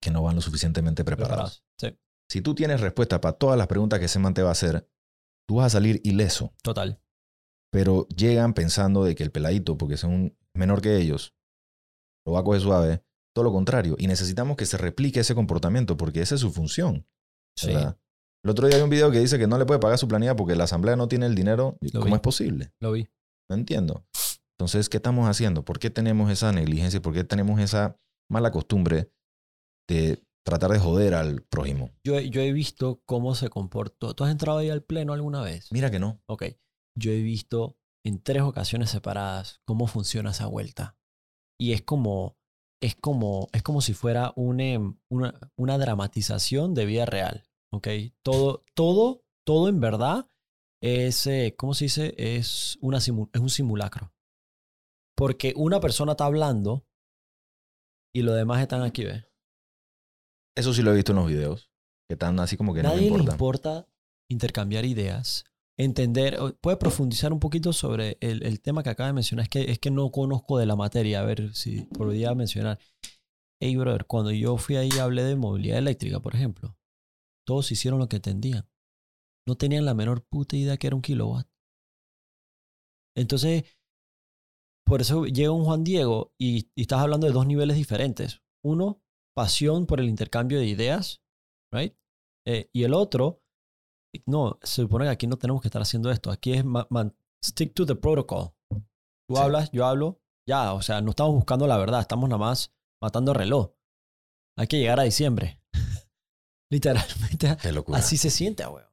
que 0.00 0.10
no 0.10 0.22
van 0.22 0.34
lo 0.34 0.40
suficientemente 0.40 1.04
preparados. 1.04 1.64
Sí, 1.78 1.96
Si 2.28 2.40
tú 2.40 2.54
tienes 2.54 2.80
respuesta 2.80 3.20
para 3.20 3.36
todas 3.38 3.56
las 3.56 3.68
preguntas 3.68 3.98
que 4.00 4.06
ese 4.06 4.18
man 4.18 4.34
te 4.34 4.42
va 4.42 4.48
a 4.48 4.52
hacer, 4.52 4.88
tú 5.46 5.56
vas 5.56 5.66
a 5.66 5.70
salir 5.70 6.00
ileso. 6.04 6.52
total. 6.62 7.00
Pero 7.74 8.06
llegan 8.06 8.54
pensando 8.54 9.02
de 9.02 9.16
que 9.16 9.24
el 9.24 9.32
peladito, 9.32 9.76
porque 9.76 9.94
es 9.94 10.04
un 10.04 10.36
menor 10.54 10.80
que 10.80 10.96
ellos, 10.96 11.34
lo 12.24 12.32
va 12.34 12.40
a 12.40 12.44
coger 12.44 12.60
suave. 12.60 13.02
Todo 13.34 13.44
lo 13.46 13.52
contrario. 13.52 13.96
Y 13.98 14.06
necesitamos 14.06 14.56
que 14.56 14.64
se 14.64 14.76
replique 14.78 15.18
ese 15.18 15.34
comportamiento, 15.34 15.96
porque 15.96 16.20
esa 16.20 16.36
es 16.36 16.40
su 16.40 16.52
función. 16.52 17.04
Sí. 17.58 17.72
El 17.72 18.50
otro 18.50 18.68
día 18.68 18.76
hay 18.76 18.82
un 18.84 18.90
video 18.90 19.10
que 19.10 19.18
dice 19.18 19.38
que 19.40 19.48
no 19.48 19.58
le 19.58 19.66
puede 19.66 19.80
pagar 19.80 19.98
su 19.98 20.06
planilla 20.06 20.36
porque 20.36 20.54
la 20.54 20.64
asamblea 20.64 20.94
no 20.94 21.08
tiene 21.08 21.26
el 21.26 21.34
dinero. 21.34 21.76
Lo 21.80 21.98
¿Cómo 22.00 22.12
vi. 22.12 22.14
es 22.14 22.20
posible? 22.20 22.72
Lo 22.80 22.92
vi. 22.92 23.08
No 23.50 23.56
entiendo. 23.56 24.06
Entonces, 24.56 24.88
¿qué 24.88 24.98
estamos 24.98 25.28
haciendo? 25.28 25.64
¿Por 25.64 25.80
qué 25.80 25.90
tenemos 25.90 26.30
esa 26.30 26.52
negligencia? 26.52 27.02
¿Por 27.02 27.12
qué 27.12 27.24
tenemos 27.24 27.58
esa 27.58 27.98
mala 28.30 28.52
costumbre 28.52 29.10
de 29.88 30.22
tratar 30.46 30.70
de 30.70 30.78
joder 30.78 31.14
al 31.14 31.42
prójimo? 31.42 31.90
Yo, 32.04 32.16
he- 32.18 32.30
yo 32.30 32.40
he 32.40 32.52
visto 32.52 33.02
cómo 33.04 33.34
se 33.34 33.48
comportó. 33.48 34.14
¿Tú 34.14 34.22
has 34.22 34.30
entrado 34.30 34.58
ahí 34.58 34.70
al 34.70 34.84
pleno 34.84 35.12
alguna 35.12 35.42
vez? 35.42 35.72
Mira 35.72 35.90
que 35.90 35.98
no. 35.98 36.22
Ok. 36.26 36.44
Yo 36.96 37.10
he 37.12 37.20
visto 37.22 37.76
en 38.04 38.22
tres 38.22 38.42
ocasiones 38.42 38.90
separadas 38.90 39.60
cómo 39.64 39.86
funciona 39.86 40.30
esa 40.30 40.46
vuelta. 40.46 40.96
Y 41.58 41.72
es 41.72 41.82
como, 41.82 42.36
es 42.82 42.94
como, 42.96 43.48
es 43.52 43.62
como 43.62 43.80
si 43.80 43.94
fuera 43.94 44.32
un, 44.36 44.60
em, 44.60 44.98
una, 45.10 45.38
una 45.56 45.78
dramatización 45.78 46.74
de 46.74 46.86
vida 46.86 47.06
real. 47.06 47.44
Ok. 47.72 47.88
Todo, 48.22 48.64
todo, 48.74 49.24
todo 49.46 49.68
en 49.68 49.80
verdad 49.80 50.28
es, 50.82 51.26
eh, 51.26 51.54
¿cómo 51.56 51.74
se 51.74 51.86
dice? 51.86 52.14
Es, 52.18 52.78
una 52.80 52.98
simu- 52.98 53.30
es 53.32 53.40
un 53.40 53.50
simulacro. 53.50 54.12
Porque 55.16 55.54
una 55.56 55.80
persona 55.80 56.12
está 56.12 56.26
hablando 56.26 56.86
y 58.14 58.22
los 58.22 58.36
demás 58.36 58.60
están 58.60 58.82
aquí, 58.82 59.04
¿ves? 59.04 59.24
Eso 60.56 60.72
sí 60.74 60.82
lo 60.82 60.92
he 60.92 60.96
visto 60.96 61.12
en 61.12 61.16
los 61.16 61.26
videos. 61.28 61.70
Que 62.08 62.14
están 62.14 62.38
así 62.38 62.56
como 62.56 62.74
que 62.74 62.82
no 62.82 62.90
Nadie 62.90 63.02
le 63.02 63.06
importa. 63.16 63.32
importa 63.32 63.88
intercambiar 64.30 64.84
ideas, 64.84 65.44
entender, 65.76 66.38
puede 66.60 66.76
profundizar 66.76 67.32
un 67.32 67.40
poquito 67.40 67.72
sobre 67.72 68.16
el, 68.20 68.44
el 68.44 68.60
tema 68.60 68.82
que 68.82 68.90
acaba 68.90 69.08
de 69.08 69.14
mencionar. 69.14 69.44
Es 69.44 69.48
que, 69.48 69.70
es 69.70 69.78
que 69.78 69.90
no 69.90 70.10
conozco 70.10 70.58
de 70.58 70.66
la 70.66 70.76
materia, 70.76 71.20
a 71.20 71.24
ver 71.24 71.54
si 71.54 71.82
podría 71.86 72.34
mencionar. 72.34 72.78
Hey, 73.60 73.76
brother, 73.76 74.06
cuando 74.06 74.30
yo 74.30 74.56
fui 74.56 74.76
ahí 74.76 74.90
hablé 75.00 75.24
de 75.24 75.36
movilidad 75.36 75.78
eléctrica, 75.78 76.20
por 76.20 76.34
ejemplo, 76.34 76.76
todos 77.46 77.70
hicieron 77.72 77.98
lo 78.00 78.08
que 78.08 78.16
entendían. 78.16 78.68
No 79.46 79.56
tenían 79.56 79.84
la 79.84 79.94
menor 79.94 80.24
puta 80.24 80.56
idea 80.56 80.76
que 80.76 80.86
era 80.86 80.96
un 80.96 81.02
kilowatt. 81.02 81.48
Entonces, 83.16 83.64
por 84.86 85.00
eso 85.00 85.24
llega 85.26 85.50
un 85.50 85.64
Juan 85.64 85.84
Diego 85.84 86.34
y, 86.38 86.70
y 86.74 86.82
estás 86.82 87.00
hablando 87.00 87.26
de 87.26 87.32
dos 87.32 87.46
niveles 87.46 87.76
diferentes. 87.76 88.42
Uno, 88.64 89.02
pasión 89.36 89.86
por 89.86 90.00
el 90.00 90.08
intercambio 90.08 90.58
de 90.58 90.66
ideas, 90.66 91.22
right? 91.72 91.94
Eh, 92.46 92.68
y 92.72 92.84
el 92.84 92.94
otro, 92.94 93.42
no, 94.26 94.58
se 94.62 94.82
supone 94.82 95.04
que 95.06 95.10
aquí 95.10 95.26
no 95.26 95.36
tenemos 95.36 95.60
que 95.62 95.68
estar 95.68 95.82
haciendo 95.82 96.10
esto. 96.10 96.30
Aquí 96.30 96.52
es 96.52 96.64
man- 96.64 97.14
stick 97.44 97.74
to 97.74 97.84
the 97.86 97.94
protocol. 97.96 98.52
Tú 99.28 99.36
Sí. 99.36 99.42
hablas, 99.42 99.70
yo 99.72 99.86
hablo, 99.86 100.20
ya, 100.48 100.72
o 100.74 100.82
sea, 100.82 101.00
no 101.00 101.10
estamos 101.10 101.34
buscando 101.34 101.66
la 101.66 101.76
verdad, 101.78 102.00
estamos 102.00 102.28
nada 102.28 102.38
más 102.38 102.72
matando 103.02 103.32
el 103.32 103.38
reloj. 103.38 103.70
Hay 104.58 104.66
que 104.66 104.78
llegar 104.78 105.00
a 105.00 105.04
diciembre. 105.04 105.60
Literalmente, 106.70 107.56
Qué 107.60 107.72
locura. 107.72 107.98
así 107.98 108.16
se 108.16 108.30
siente, 108.30 108.66
weón. 108.66 108.84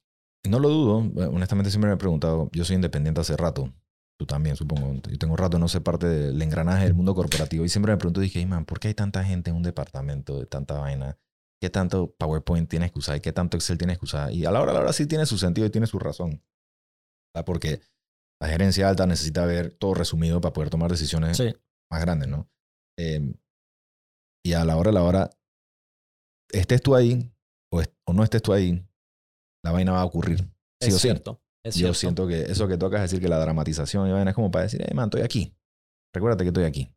No 0.47 0.59
lo 0.59 0.69
dudo. 0.69 0.97
Honestamente 1.29 1.69
siempre 1.69 1.89
me 1.89 1.95
he 1.95 1.97
preguntado. 1.99 2.49
Yo 2.51 2.65
soy 2.65 2.75
independiente 2.75 3.21
hace 3.21 3.37
rato. 3.37 3.71
Tú 4.19 4.25
también, 4.25 4.55
supongo. 4.55 4.93
Yo 5.09 5.17
tengo 5.17 5.35
rato 5.35 5.57
no 5.59 5.67
ser 5.67 5.83
parte 5.83 6.07
del 6.07 6.41
engranaje 6.41 6.83
del 6.85 6.93
mundo 6.93 7.13
corporativo. 7.15 7.63
Y 7.65 7.69
siempre 7.69 7.91
me 7.91 7.97
pregunto, 7.97 8.19
dije, 8.21 8.39
"Ey, 8.39 8.45
man, 8.45 8.65
¿por 8.65 8.79
qué 8.79 8.87
hay 8.89 8.93
tanta 8.93 9.23
gente 9.23 9.49
en 9.51 9.55
un 9.55 9.63
departamento 9.63 10.39
de 10.39 10.45
tanta 10.45 10.79
vaina? 10.79 11.17
¿Qué 11.61 11.69
tanto 11.69 12.11
PowerPoint 12.17 12.67
tienes 12.67 12.91
que 12.91 12.97
usar? 12.99 13.17
¿Y 13.17 13.21
qué 13.21 13.31
tanto 13.31 13.55
Excel 13.55 13.77
tienes 13.77 13.99
que 13.99 14.05
usar? 14.05 14.31
Y 14.31 14.45
a 14.45 14.51
la 14.51 14.61
hora, 14.61 14.71
a 14.71 14.73
la 14.73 14.79
hora 14.81 14.93
sí 14.93 15.05
tiene 15.05 15.25
su 15.27 15.37
sentido 15.37 15.67
y 15.67 15.69
tiene 15.69 15.85
su 15.85 15.99
razón. 15.99 16.43
¿Verdad? 17.35 17.45
Porque 17.45 17.81
la 18.41 18.47
gerencia 18.47 18.89
alta 18.89 19.05
necesita 19.05 19.45
ver 19.45 19.71
todo 19.73 19.93
resumido 19.93 20.41
para 20.41 20.53
poder 20.53 20.71
tomar 20.71 20.89
decisiones 20.89 21.37
Sí, 21.37 21.53
más 21.91 22.01
grandes, 22.01 22.27
¿no? 22.29 22.49
Eh, 22.97 23.33
y 24.43 24.53
a 24.53 24.65
la 24.65 24.75
hora, 24.75 24.89
a 24.89 24.93
la 24.93 25.03
hora, 25.03 25.29
estés 26.51 26.81
tú 26.81 26.95
ahí 26.95 27.31
o, 27.71 27.81
est- 27.81 27.93
o 28.07 28.13
no 28.13 28.23
estés 28.23 28.41
tú 28.41 28.53
ahí, 28.53 28.83
la 29.63 29.71
vaina 29.71 29.91
va 29.91 30.01
a 30.01 30.05
ocurrir. 30.05 30.39
Sí 30.81 30.89
es 30.89 30.95
o 30.95 30.97
sí. 30.97 31.01
cierto. 31.07 31.41
Es 31.63 31.75
Yo 31.75 31.79
cierto. 31.93 31.93
siento 31.99 32.27
que 32.27 32.41
eso 32.51 32.67
que 32.67 32.77
tocas 32.77 33.01
decir 33.01 33.21
que 33.21 33.29
la 33.29 33.37
dramatización 33.37 34.09
y 34.09 34.11
vaina 34.11 34.31
es 34.31 34.35
como 34.35 34.49
para 34.49 34.63
decir, 34.63 34.81
hey 34.83 34.93
man, 34.95 35.05
estoy 35.05 35.21
aquí. 35.21 35.55
Recuérdate 36.13 36.43
que 36.43 36.47
estoy 36.47 36.63
aquí. 36.63 36.91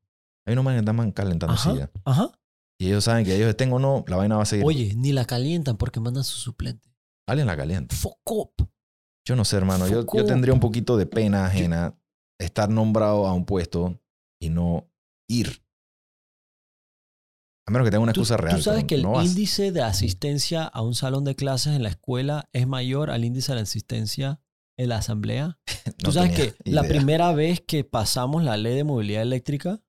Hay 0.46 0.54
unos 0.54 0.64
manes 0.64 0.82
que 0.82 0.90
están 0.90 1.12
calentando 1.12 1.54
Ajá. 1.54 1.70
silla. 1.70 1.90
Ajá. 2.04 2.32
Y 2.78 2.88
ellos 2.88 3.04
saben 3.04 3.24
que 3.24 3.34
ellos 3.36 3.48
estén 3.48 3.72
o 3.72 3.78
no, 3.78 4.04
la 4.08 4.16
vaina 4.16 4.36
va 4.36 4.42
a 4.42 4.46
seguir. 4.46 4.64
Oye, 4.66 4.94
ni 4.96 5.12
la 5.12 5.24
calientan 5.24 5.76
porque 5.76 6.00
mandan 6.00 6.24
su 6.24 6.36
suplente. 6.38 6.88
Alguien 7.26 7.46
la 7.46 7.56
calienta. 7.56 7.94
Fuck 7.94 8.30
up. 8.32 8.68
Yo 9.26 9.36
no 9.36 9.44
sé, 9.44 9.56
hermano. 9.56 9.88
Yo, 9.88 10.04
yo 10.12 10.26
tendría 10.26 10.52
un 10.52 10.60
poquito 10.60 10.96
de 10.96 11.06
pena 11.06 11.46
ajena 11.46 11.96
estar 12.38 12.68
nombrado 12.68 13.26
a 13.26 13.32
un 13.32 13.44
puesto 13.46 14.00
y 14.40 14.50
no 14.50 14.90
ir. 15.28 15.62
A 17.66 17.70
menos 17.70 17.86
que 17.86 17.90
tenga 17.90 18.02
una 18.02 18.12
¿Tú, 18.12 18.20
excusa 18.20 18.36
real. 18.36 18.56
tú 18.56 18.62
sabes 18.62 18.84
que 18.84 18.96
el 18.96 19.06
vas. 19.06 19.24
índice 19.26 19.72
de 19.72 19.80
asistencia 19.80 20.64
a 20.64 20.82
un 20.82 20.94
salón 20.94 21.24
de 21.24 21.34
clases 21.34 21.74
en 21.74 21.82
la 21.82 21.88
escuela 21.88 22.50
es 22.52 22.66
mayor 22.66 23.10
al 23.10 23.24
índice 23.24 23.54
de 23.54 23.60
asistencia 23.60 24.40
en 24.76 24.90
la 24.90 24.98
asamblea? 24.98 25.58
Tú 25.98 26.08
No 26.08 26.12
sabes 26.12 26.34
tenía 26.34 26.52
que 26.52 26.56
la 26.70 26.82
primera 26.82 27.32
vez 27.32 27.62
que 27.66 27.84
pasamos 27.84 28.42
la 28.44 28.58
ley 28.58 28.74
de 28.74 28.84
movilidad 28.84 29.22
eléctrica, 29.22 29.80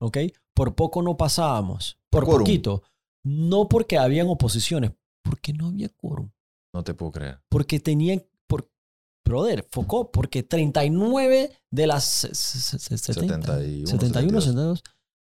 ¿ok? 0.00 0.18
Por 0.54 0.74
poco 0.74 1.02
no 1.02 1.16
pasábamos. 1.16 1.98
Por 2.10 2.24
Quórum. 2.24 2.40
poquito. 2.40 2.82
No 3.24 3.68
porque 3.68 3.98
habían 3.98 4.28
oposiciones, 4.28 4.92
porque 5.22 5.52
no 5.52 5.68
había 5.68 5.88
quórum. 5.90 6.30
No 6.74 6.82
te 6.84 6.94
puedo 6.94 7.12
creer. 7.12 7.40
Porque 7.48 7.80
tenían... 7.80 8.22
Por, 8.46 8.70
brother, 9.24 9.66
focó, 9.70 10.10
porque 10.10 10.42
39 10.42 11.52
de 11.70 11.86
las 11.86 12.04
se- 12.04 12.34
se- 12.34 12.78
se- 12.78 12.98
70, 12.98 13.58
71, 13.58 13.86
71, 13.86 14.40
72. 14.40 14.44
72, 14.44 14.82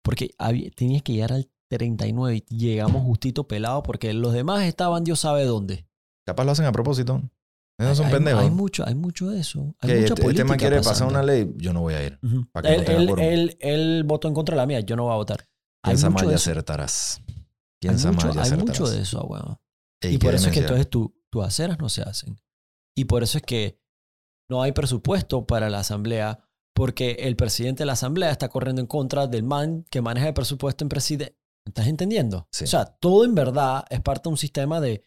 porque 0.05 0.31
había, 0.39 0.71
tenías 0.71 1.03
que 1.03 1.13
llegar 1.15 1.33
al 1.33 1.51
39 1.71 2.45
y 2.49 2.57
llegamos 2.57 3.03
justito 3.05 3.47
pelado 3.49 3.83
porque 3.83 4.13
los 4.13 4.33
demás 4.33 4.65
estaban 4.65 5.05
Dios 5.05 5.21
sabe 5.21 5.45
dónde. 5.45 5.87
Capaz 6.27 6.45
lo 6.45 6.53
hacen 6.53 6.67
a 6.67 6.73
propósito. 6.73 7.21
Esos 7.85 7.97
son 7.99 8.07
hay, 8.07 8.13
pendejos. 8.13 8.43
Hay 8.43 8.51
mucho, 8.51 8.87
hay 8.87 8.95
mucho 8.95 9.31
de 9.31 9.41
eso. 9.41 9.75
Hay 9.81 9.89
que 9.89 9.95
mucha 9.95 9.99
este, 9.99 10.05
este 10.13 10.23
política 10.23 10.45
man 10.45 10.59
quiere 10.59 10.81
pasar 10.83 11.09
una 11.09 11.23
ley, 11.23 11.53
yo 11.57 11.73
no 11.73 11.81
voy 11.81 11.95
a 11.95 12.05
ir. 12.05 12.19
Ujú. 12.23 12.47
para 12.53 12.69
que 12.71 12.77
no 12.77 12.81
él, 12.83 12.87
tenga 12.87 13.01
él- 13.25 13.33
él- 13.33 13.57
él 13.61 14.05
votó 14.05 14.29
en 14.29 14.35
contra 14.35 14.55
de 14.55 14.63
la 14.63 14.67
mía, 14.67 14.81
yo 14.81 14.97
no 14.97 15.05
voy 15.05 15.13
a 15.13 15.17
votar. 15.17 15.49
Hay 15.85 15.93
Piensa 15.93 16.11
mal 16.11 16.31
y 16.31 16.35
acertarás. 16.35 17.21
Hay 17.29 17.35
Piensa 17.81 18.13
mucho, 18.13 18.27
mal 18.29 18.37
y 18.37 18.39
hay 18.39 18.43
acertarás. 18.45 18.81
mucho 18.81 18.91
de 18.91 19.03
eso, 19.03 19.23
weón. 19.25 19.59
Y 20.03 20.19
por 20.19 20.35
eso 20.35 20.49
es 20.49 20.53
que 20.55 20.61
entonces 20.61 20.89
tu- 20.89 21.15
tus 21.31 21.45
aceras 21.45 21.79
no 21.79 21.89
se 21.89 22.03
hacen. 22.03 22.41
Y 22.97 23.05
por 23.07 23.23
eso 23.23 23.39
es 23.39 23.45
que 23.45 23.81
no 24.51 24.63
hay 24.63 24.73
presupuesto 24.73 25.47
para 25.47 25.71
la 25.71 25.81
asamblea 25.81 26.41
porque 26.75 27.13
el 27.21 27.37
presidente 27.37 27.83
de 27.83 27.87
la 27.87 27.93
asamblea 27.95 28.31
está 28.31 28.49
corriendo 28.49 28.81
en 28.81 28.87
contra 28.87 29.27
del 29.27 29.43
man 29.45 29.85
que 29.91 30.01
maneja 30.03 30.29
el 30.29 30.35
presupuesto 30.35 30.85
en 30.85 30.89
presidente. 30.89 31.37
¿Estás 31.67 31.87
entendiendo? 31.87 32.49
Sí. 32.51 32.65
O 32.65 32.67
sea, 32.67 32.85
todo 32.87 33.25
en 33.25 33.35
verdad 33.35 33.85
es 33.89 34.01
parte 34.01 34.23
de 34.25 34.31
un 34.31 34.37
sistema 34.37 34.81
de, 34.81 35.05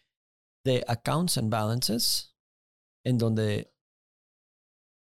de 0.64 0.84
accounts 0.88 1.36
and 1.38 1.50
balances 1.50 2.34
en 3.06 3.18
donde 3.18 3.72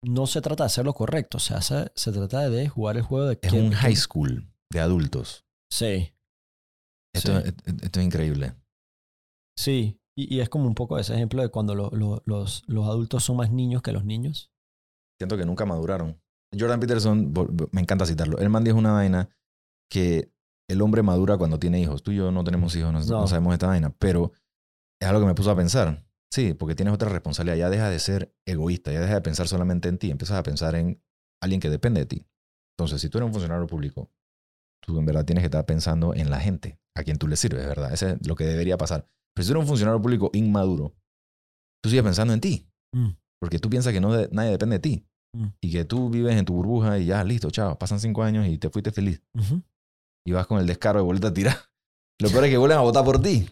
no 0.03 0.27
se 0.27 0.41
trata 0.41 0.63
de 0.63 0.67
hacer 0.67 0.85
lo 0.85 0.93
correcto, 0.93 1.37
o 1.37 1.39
sea, 1.39 1.61
se, 1.61 1.91
se 1.95 2.11
trata 2.11 2.49
de 2.49 2.67
jugar 2.69 2.97
el 2.97 3.03
juego 3.03 3.25
de 3.27 3.39
Es 3.41 3.49
quién- 3.49 3.63
un 3.63 3.69
quién- 3.69 3.79
high 3.81 3.95
school 3.95 4.47
de 4.71 4.79
adultos. 4.79 5.45
Sí, 5.71 6.11
Esto, 7.13 7.39
Sí. 7.41 7.47
esto 7.81 7.99
es 7.99 8.05
increíble. 8.05 8.53
sí. 9.57 9.99
Y, 10.17 10.33
y 10.33 10.39
es 10.39 10.47
como 10.47 10.65
un 10.67 10.75
poco 10.75 10.97
ese 10.97 11.13
ejemplo 11.13 11.41
de 11.41 11.49
cuando 11.49 11.75
lo- 11.75 11.89
lo- 11.91 12.21
los, 12.25 12.63
los 12.67 12.85
adultos 12.87 13.23
son 13.25 13.35
más 13.37 13.51
niños 13.51 13.81
que 13.81 13.91
los 13.91 14.05
niños. 14.05 14.49
Siento 15.19 15.35
que 15.37 15.45
nunca 15.45 15.65
maduraron. 15.65 16.21
Jordan 16.57 16.79
Peterson, 16.79 17.33
me 17.71 17.81
encanta 17.81 18.05
citarlo. 18.05 18.37
El 18.37 18.49
man 18.49 18.63
dijo 18.63 18.77
una 18.77 18.93
vaina 18.93 19.29
que 19.91 20.31
el 20.69 20.81
hombre 20.81 21.03
madura 21.03 21.37
cuando 21.37 21.59
tiene 21.59 21.81
hijos. 21.81 22.01
Tú 22.01 22.11
y 22.11 22.15
yo 22.17 22.31
no 22.31 22.45
tenemos 22.45 22.73
hijos, 22.77 22.93
no, 22.93 22.99
No. 23.01 23.21
no 23.21 23.27
sabemos 23.27 23.51
esta 23.53 23.67
vaina, 23.67 23.93
pero 23.99 24.31
es 25.01 25.07
algo 25.07 25.19
que 25.21 25.27
me 25.27 25.35
puso 25.35 25.51
a 25.51 25.55
pensar. 25.57 26.05
Sí, 26.35 26.53
porque 26.53 26.75
tienes 26.75 26.93
otra 26.93 27.07
responsabilidad. 27.07 27.55
Ya 27.55 27.69
deja 27.69 27.89
de 27.89 27.97
ser 27.97 28.35
egoísta, 28.45 28.91
ya 28.91 28.99
deja 28.99 29.13
de 29.13 29.21
pensar 29.21 29.47
solamente 29.47 29.87
en 29.87 29.97
ti, 29.97 30.11
empiezas 30.11 30.37
a 30.37 30.43
pensar 30.43 30.75
en 30.75 31.01
alguien 31.41 31.61
que 31.61 31.69
depende 31.69 32.01
de 32.01 32.07
ti. 32.07 32.27
Entonces, 32.77 32.99
si 32.99 33.07
tú 33.07 33.19
eres 33.19 33.27
un 33.27 33.31
funcionario 33.31 33.65
público, 33.67 34.11
tú 34.85 34.99
en 34.99 35.05
verdad 35.05 35.23
tienes 35.23 35.43
que 35.43 35.45
estar 35.45 35.65
pensando 35.65 36.13
en 36.13 36.29
la 36.29 36.41
gente, 36.41 36.77
a 36.93 37.03
quien 37.05 37.17
tú 37.17 37.29
le 37.29 37.37
sirves, 37.37 37.65
¿verdad? 37.65 37.93
Eso 37.93 38.09
es 38.09 38.27
lo 38.27 38.35
que 38.35 38.43
debería 38.43 38.77
pasar. 38.77 39.07
Pero 39.33 39.43
si 39.45 39.47
tú 39.47 39.53
eres 39.53 39.61
un 39.63 39.67
funcionario 39.69 40.01
público 40.01 40.29
inmaduro, 40.33 40.93
tú 41.81 41.89
sigues 41.89 42.03
pensando 42.03 42.33
en 42.33 42.41
ti. 42.41 42.67
Mm. 42.93 43.11
Porque 43.39 43.59
tú 43.59 43.69
piensas 43.69 43.93
que 43.93 44.01
no 44.01 44.11
de- 44.11 44.27
nadie 44.33 44.51
depende 44.51 44.75
de 44.75 44.79
ti. 44.81 45.07
Mm. 45.33 45.47
Y 45.61 45.71
que 45.71 45.85
tú 45.85 46.09
vives 46.09 46.35
en 46.35 46.43
tu 46.43 46.53
burbuja 46.53 46.99
y 46.99 47.05
ya, 47.05 47.23
listo, 47.23 47.49
chao. 47.49 47.79
Pasan 47.79 48.01
cinco 48.01 48.23
años 48.23 48.45
y 48.45 48.57
te 48.57 48.69
fuiste 48.69 48.91
feliz. 48.91 49.23
Y 50.25 50.33
vas 50.33 50.47
con 50.47 50.59
el 50.59 50.67
descaro 50.67 50.99
de 50.99 51.05
volverte 51.05 51.27
a 51.27 51.33
tirar. 51.33 51.55
Lo 52.19 52.29
peor 52.29 52.43
es 52.43 52.49
que 52.49 52.57
vuelven 52.57 52.77
a 52.77 52.81
votar 52.81 53.05
por 53.05 53.21
ti. 53.21 53.47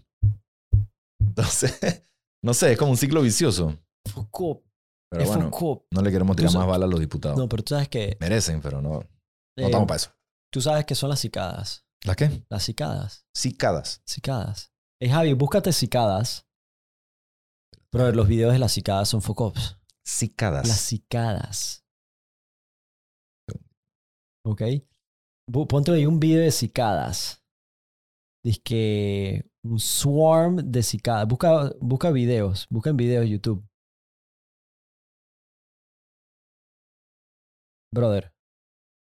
Entonces, 1.22 2.04
no 2.44 2.54
sé, 2.54 2.74
es 2.74 2.78
como 2.78 2.92
un 2.92 2.98
ciclo 2.98 3.22
vicioso. 3.22 3.78
Foucault, 4.08 4.62
Pero 5.10 5.24
es 5.24 5.30
bueno, 5.30 5.50
Foucault. 5.50 5.84
no 5.92 6.02
le 6.02 6.12
queremos 6.12 6.36
tirar 6.36 6.54
más 6.54 6.68
balas 6.68 6.88
a 6.88 6.92
los 6.92 7.00
diputados. 7.00 7.38
No, 7.38 7.48
pero 7.48 7.64
tú 7.64 7.74
sabes 7.74 7.88
que 7.90 8.18
Merecen, 8.20 8.62
pero 8.62 8.82
no, 8.82 8.90
no 8.90 9.00
eh, 9.58 9.66
estamos 9.66 9.88
para 9.88 9.96
eso. 9.96 10.12
tú 10.52 10.62
sabes 10.62 10.86
que 10.86 10.94
son 10.96 11.10
las 11.10 11.20
cicadas. 11.20 11.86
¿Las 12.04 12.18
qué? 12.18 12.46
Las 12.50 12.64
cicadas. 12.64 13.26
Cicadas. 13.34 14.02
Cicadas. 14.06 14.74
Eh, 15.02 15.10
Javi, 15.10 15.34
búscate 15.34 15.72
cicadas. 15.72 16.46
Pero 17.90 18.12
los 18.12 18.28
videos 18.28 18.52
de 18.54 18.60
las 18.60 18.72
cicadas 18.74 19.08
son 19.08 19.22
Foucaults. 19.22 19.78
Cicadas. 20.06 20.68
Las 20.68 20.80
cicadas. 20.82 21.86
¿Ok? 24.46 24.64
Ponte 25.70 25.92
ahí 25.92 26.06
un 26.06 26.20
video 26.20 26.42
de 26.42 26.52
cicadas. 26.52 27.43
Dice 28.44 29.46
un 29.64 29.80
swarm 29.80 30.58
de 30.72 30.84
cicadas. 30.84 31.28
Busca, 31.28 31.72
busca 31.80 32.12
videos. 32.12 32.68
Busca 32.70 32.90
en 32.90 32.98
videos 32.98 33.24
de 33.24 33.30
YouTube. 33.30 33.66
Brother, 37.94 38.34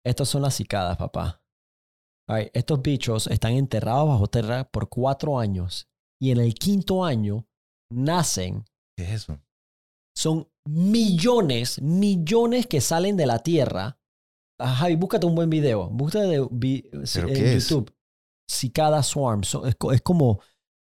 estos 0.05 0.29
son 0.29 0.43
las 0.43 0.55
cicadas, 0.55 0.97
papá. 0.99 1.43
Ay, 2.29 2.51
estos 2.55 2.81
bichos 2.83 3.27
están 3.27 3.53
enterrados 3.55 4.09
bajo 4.09 4.27
tierra 4.29 4.65
por 4.65 4.89
cuatro 4.89 5.39
años. 5.39 5.89
Y 6.21 6.31
en 6.31 6.39
el 6.39 6.55
quinto 6.55 7.05
año 7.05 7.47
nacen 7.93 8.65
¿Qué 8.97 9.05
es 9.05 9.11
eso? 9.11 9.41
son 10.17 10.49
millones, 10.67 11.83
millones 11.83 12.67
que 12.67 12.81
salen 12.81 13.17
de 13.17 13.27
la 13.27 13.41
Tierra. 13.41 13.99
Ah, 14.61 14.75
Javi, 14.75 14.95
búscate 14.95 15.27
un 15.27 15.35
buen 15.35 15.51
video. 15.51 15.91
Búscate 15.91 16.27
de, 16.29 16.49
vi- 16.51 16.89
¿Pero 17.15 17.29
en 17.29 17.35
qué 17.35 17.55
es? 17.57 17.75
Cicada 18.49 19.03
Swarm. 19.03 19.45
So- 19.45 19.67
es, 19.67 19.75
co- 19.77 19.93
es 19.93 20.03
como, 20.03 20.41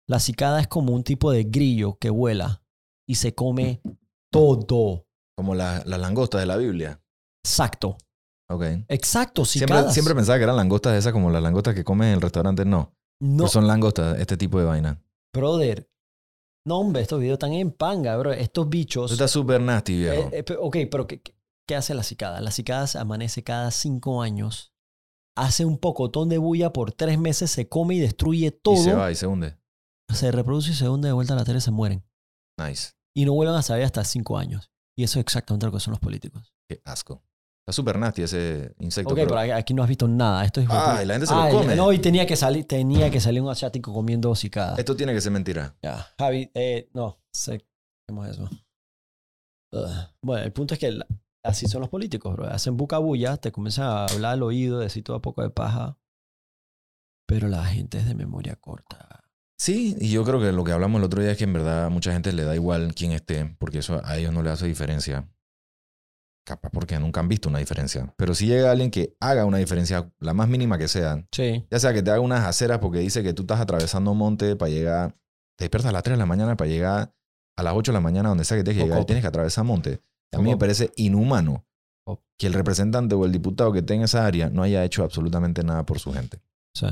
la 0.08 0.20
cicada 0.20 0.60
es 0.62 0.68
como 0.68 0.94
un 0.94 1.04
tipo 1.04 1.32
de 1.32 1.44
grillo 1.44 1.98
que 2.00 2.10
vuela 2.10 2.62
y 3.08 3.16
se 3.16 3.34
come 3.36 3.82
todo. 4.32 5.06
Como 5.38 5.56
la- 5.56 5.84
las 5.86 6.00
langostas 6.00 6.42
de 6.42 6.48
la 6.48 6.58
Biblia. 6.58 7.02
Exacto. 7.46 7.98
Ok. 8.52 8.64
Exacto, 8.88 9.46
cicadas. 9.46 9.94
siempre 9.94 10.16
pensaba 10.16 10.38
que 10.38 10.44
eran 10.44 10.56
langostas 10.56 10.98
esas 10.98 11.14
como 11.14 11.30
las 11.30 11.42
langostas 11.42 11.76
que 11.76 11.84
comen 11.84 12.10
en 12.10 12.14
el 12.16 12.22
restaurante. 12.22 12.66
No. 12.66 12.96
no, 13.22 13.38
Pero 13.38 13.50
son 13.50 13.68
langostas, 13.68 14.20
este 14.20 14.38
tipo 14.38 14.60
de 14.60 14.66
vaina. 14.66 15.02
brother. 15.34 15.88
No, 16.68 16.80
hombre, 16.80 17.02
estos 17.02 17.20
videos 17.20 17.36
están 17.36 17.54
en 17.54 17.72
panga, 17.72 18.18
bro. 18.18 18.34
Estos 18.34 18.68
bichos... 18.70 19.12
está 19.12 19.28
súper 19.28 19.62
nasty, 19.62 19.98
viejo. 20.00 20.30
Eh, 20.34 20.40
eh, 20.40 20.44
pe- 20.44 20.58
ok, 20.60 20.78
pero 20.92 21.08
¿qué, 21.08 21.22
qué- 21.22 21.34
qué 21.68 21.76
hace 21.76 21.94
la 21.94 22.04
cicada? 22.04 22.42
La 22.42 22.52
cicada 22.52 22.86
se 22.86 22.98
amanece 23.00 23.44
cada 23.44 23.72
cinco 23.72 24.22
años, 24.22 24.74
hace 25.42 25.66
un 25.66 25.78
pocotón 25.78 26.30
de 26.30 26.38
bulla 26.38 26.72
por 26.74 26.92
tres 26.92 27.18
meses, 27.20 27.52
se 27.52 27.68
come 27.68 27.96
y 27.96 28.00
destruye 28.00 28.52
todo, 28.52 28.76
y 28.76 28.78
se 28.84 28.94
va 28.94 29.12
y 29.12 29.16
se 29.16 29.28
hunde. 29.28 29.58
se 30.14 30.32
reproduce 30.32 30.72
y 30.72 30.74
se 30.76 30.88
hunde 30.90 31.08
de 31.08 31.14
vuelta 31.14 31.34
a 31.34 31.38
la 31.38 31.44
tierra 31.44 31.60
y 31.60 31.62
se 31.62 31.72
mueren. 31.72 32.04
Nice. 32.60 32.94
Y 33.16 33.26
no 33.26 33.34
vuelven 33.34 33.56
a 33.56 33.62
saber 33.62 33.84
hasta 33.84 34.04
cinco 34.04 34.38
años. 34.38 34.72
Y 34.98 35.04
eso 35.04 35.20
es 35.20 35.24
exactamente 35.24 35.66
lo 35.66 35.72
que 35.72 35.80
son 35.80 35.92
los 35.92 36.00
políticos. 36.00 36.54
Qué 36.70 36.82
asco. 36.86 37.24
Está 37.64 37.74
súper 37.74 37.98
nasty 38.00 38.24
ese 38.24 38.74
insecto. 38.80 39.12
Ok, 39.14 39.16
pero- 39.20 39.30
pero 39.36 39.56
aquí 39.56 39.74
no 39.74 39.84
has 39.84 39.90
visto 39.90 40.08
nada. 40.08 40.44
Esto 40.44 40.60
es 40.62 40.68
Ay, 40.70 41.06
la 41.06 41.14
gente 41.14 41.28
se 41.28 41.36
lo 41.36 41.50
come. 41.50 41.76
No, 41.76 41.94
y 41.94 42.00
tenía 42.00 42.26
que 42.26 42.36
salir, 42.36 42.66
tenía 42.68 43.10
que 43.12 43.20
salir 43.22 43.42
un 43.42 43.50
asiático 43.50 43.94
comiendo 43.94 44.34
cicada. 44.36 44.76
Esto 44.78 44.96
tiene 44.96 45.14
que 45.14 45.22
ser 45.22 45.32
mentira. 45.32 45.78
Ya, 45.82 46.08
Javi, 46.18 46.50
eh, 46.54 46.90
no, 46.94 47.20
sé 47.32 47.66
¿cómo 48.08 48.26
es 48.26 48.32
eso? 48.32 48.50
Bueno, 50.24 50.44
el 50.44 50.52
punto 50.52 50.74
es 50.74 50.80
que 50.80 50.92
la- 50.92 51.08
así 51.44 51.68
son 51.68 51.82
los 51.82 51.90
políticos, 51.90 52.34
bro. 52.36 52.46
Hacen 52.48 52.78
bucabulla, 52.78 53.38
te 53.38 53.52
comienzan 53.52 53.86
a 53.86 54.06
hablar 54.06 54.34
al 54.34 54.44
oído, 54.44 54.80
decir 54.80 55.04
todo 55.04 55.18
a 55.18 55.22
poco 55.22 55.42
de 55.42 55.50
paja. 55.50 55.98
Pero 57.28 57.48
la 57.48 57.64
gente 57.66 57.98
es 58.00 58.08
de 58.08 58.16
memoria 58.16 58.56
corta. 58.56 59.24
Sí, 59.58 59.96
y 60.00 60.10
yo 60.12 60.24
creo 60.24 60.40
que 60.40 60.52
lo 60.52 60.64
que 60.64 60.72
hablamos 60.72 61.00
el 61.00 61.06
otro 61.06 61.22
día 61.22 61.32
es 61.32 61.38
que 61.38 61.44
en 61.44 61.54
verdad 61.54 61.86
a 61.86 61.90
mucha 61.90 62.14
gente 62.14 62.32
le 62.32 62.44
da 62.44 62.56
igual 62.56 62.94
quién 62.96 63.12
esté, 63.12 63.56
porque 63.60 63.80
eso 63.80 64.02
a 64.04 64.18
ellos 64.18 64.32
no 64.34 64.42
le 64.42 64.50
hace 64.50 64.66
diferencia. 64.66 65.30
Capaz 66.46 66.70
porque 66.72 66.98
nunca 66.98 67.20
han 67.20 67.28
visto 67.28 67.50
una 67.50 67.60
diferencia. 67.60 68.12
Pero 68.18 68.34
si 68.34 68.48
llega 68.48 68.72
alguien 68.72 68.90
que 68.90 69.16
haga 69.20 69.46
una 69.46 69.58
diferencia, 69.58 70.12
la 70.20 70.34
más 70.34 70.48
mínima 70.48 70.78
que 70.78 70.88
sea, 70.88 71.28
Sí. 71.32 71.68
ya 71.70 71.80
sea 71.80 71.94
que 71.94 72.02
te 72.02 72.10
haga 72.10 72.22
unas 72.22 72.46
aceras 72.46 72.80
porque 72.80 73.00
dice 73.00 73.22
que 73.22 73.34
tú 73.34 73.44
estás 73.44 73.60
atravesando 73.60 74.12
un 74.14 74.18
monte 74.18 74.56
para 74.56 74.72
llegar, 74.72 75.12
te 75.58 75.66
despiertas 75.66 75.90
a 75.90 75.94
las 75.94 76.04
3 76.04 76.16
de 76.16 76.20
la 76.20 76.26
mañana 76.26 76.56
para 76.56 76.70
llegar 76.70 77.14
a 77.58 77.64
las 77.64 77.74
8 77.76 77.92
de 77.92 77.98
la 77.98 78.02
mañana 78.02 78.30
donde 78.30 78.46
sea 78.46 78.58
que 78.58 78.64
tienes 78.64 78.82
que 78.82 78.88
llegar 78.88 79.02
y 79.04 79.06
tienes 79.06 79.22
que 79.24 79.28
atravesar 79.28 79.66
monte. 79.66 80.02
A 80.32 80.38
mí 80.40 80.50
me 80.52 80.58
parece 80.58 80.92
inhumano 80.96 81.66
Poco. 82.06 82.24
que 82.38 82.48
el 82.48 82.54
representante 82.54 83.16
o 83.16 83.26
el 83.26 83.32
diputado 83.32 83.72
que 83.72 83.80
esté 83.80 83.96
en 83.96 84.04
esa 84.04 84.26
área 84.26 84.50
no 84.50 84.64
haya 84.64 84.84
hecho 84.86 85.04
absolutamente 85.04 85.64
nada 85.64 85.86
por 85.86 86.00
su 86.00 86.14
gente. 86.14 86.40
Sí. 86.74 86.88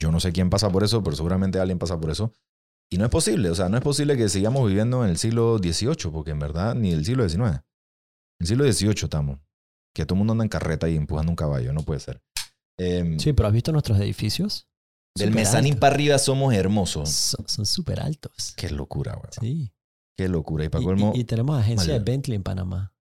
Yo 0.00 0.10
no 0.12 0.20
sé 0.20 0.32
quién 0.32 0.50
pasa 0.50 0.70
por 0.70 0.84
eso, 0.84 1.02
pero 1.02 1.16
seguramente 1.16 1.58
alguien 1.58 1.78
pasa 1.78 1.98
por 1.98 2.10
eso. 2.10 2.32
Y 2.90 2.98
no 2.98 3.04
es 3.04 3.10
posible, 3.10 3.50
o 3.50 3.54
sea, 3.54 3.68
no 3.68 3.76
es 3.76 3.82
posible 3.82 4.16
que 4.16 4.28
sigamos 4.28 4.66
viviendo 4.68 5.02
en 5.04 5.10
el 5.10 5.18
siglo 5.18 5.58
XVIII, 5.58 6.10
porque 6.12 6.30
en 6.32 6.38
verdad 6.38 6.74
ni 6.74 6.92
el 6.92 7.04
siglo 7.04 7.28
XIX. 7.28 7.40
En 7.42 7.62
el 8.40 8.46
siglo 8.46 8.64
XVIII 8.70 9.04
estamos. 9.04 9.40
Que 9.94 10.04
todo 10.04 10.14
el 10.14 10.18
mundo 10.18 10.32
anda 10.32 10.44
en 10.44 10.50
carreta 10.50 10.88
y 10.88 10.96
empujando 10.96 11.32
un 11.32 11.36
caballo, 11.36 11.72
no 11.72 11.82
puede 11.82 12.00
ser. 12.00 12.20
Em, 12.78 13.18
Sí, 13.18 13.32
pero 13.32 13.48
¿has 13.48 13.54
visto 13.54 13.72
nuestros 13.72 13.98
edificios? 13.98 14.68
Del 15.16 15.32
mezanín 15.32 15.78
para 15.78 15.94
arriba 15.94 16.18
somos 16.18 16.52
hermosos. 16.52 17.08
Son- 17.08 17.64
súper 17.64 18.00
altos. 18.00 18.52
Qué 18.54 18.68
locura, 18.70 19.14
weón. 19.14 19.30
Sí. 19.40 19.72
Qué 20.16 20.28
locura. 20.28 20.64
Y 20.64 20.68
para 20.68 20.82
Y, 20.82 20.84
colmo, 20.86 21.12
y- 21.14 21.20
y 21.20 21.24
tenemos 21.24 21.58
agencia 21.58 21.92
de. 21.94 22.00
Bentley 22.00 22.36
en 22.36 22.42
Panamá. 22.42 22.92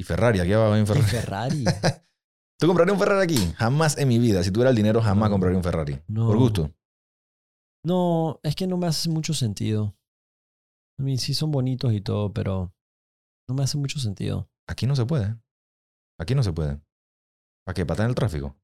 y 0.00 0.04
Ferrari, 0.04 0.40
aquí 0.40 0.52
abajo 0.52 0.72
un 0.72 0.82
Y 0.82 0.86
Ferrari. 0.86 1.06
Ferrari. 1.06 1.64
¿Tú 2.60 2.66
comprarías 2.66 2.94
un 2.94 2.98
Ferrari 3.00 3.22
aquí? 3.24 3.52
Jamás 3.56 3.98
en 3.98 4.08
mi 4.08 4.18
vida. 4.18 4.42
Si 4.42 4.50
tuviera 4.50 4.70
el 4.70 4.76
dinero, 4.76 5.02
jamás 5.02 5.28
No. 5.30 5.34
compraría 5.34 5.56
un 5.58 5.64
Ferrari. 5.64 6.00
No. 6.08 6.26
Por 6.28 6.38
gusto. 6.38 6.70
No, 7.84 8.38
es 8.42 8.54
que 8.54 8.66
no 8.66 8.76
me 8.76 8.86
hace 8.86 9.08
mucho 9.10 9.34
sentido. 9.34 9.96
A 10.98 11.02
mí 11.02 11.18
sí 11.18 11.34
son 11.34 11.50
bonitos 11.50 11.92
y 11.92 12.00
todo, 12.00 12.32
pero 12.32 12.72
no 13.48 13.54
me 13.56 13.64
hace 13.64 13.76
mucho 13.78 13.98
sentido. 13.98 14.48
Aquí 14.68 14.86
no 14.86 14.94
se 14.94 15.04
puede. 15.04 15.36
Aquí 16.20 16.34
no 16.34 16.42
se 16.42 16.52
puede. 16.52 16.80
¿Para 17.66 17.74
qué? 17.74 17.84
¿Para 17.84 17.94
estar 17.94 18.04
en 18.06 18.10
el 18.10 18.14
tráfico? 18.14 18.56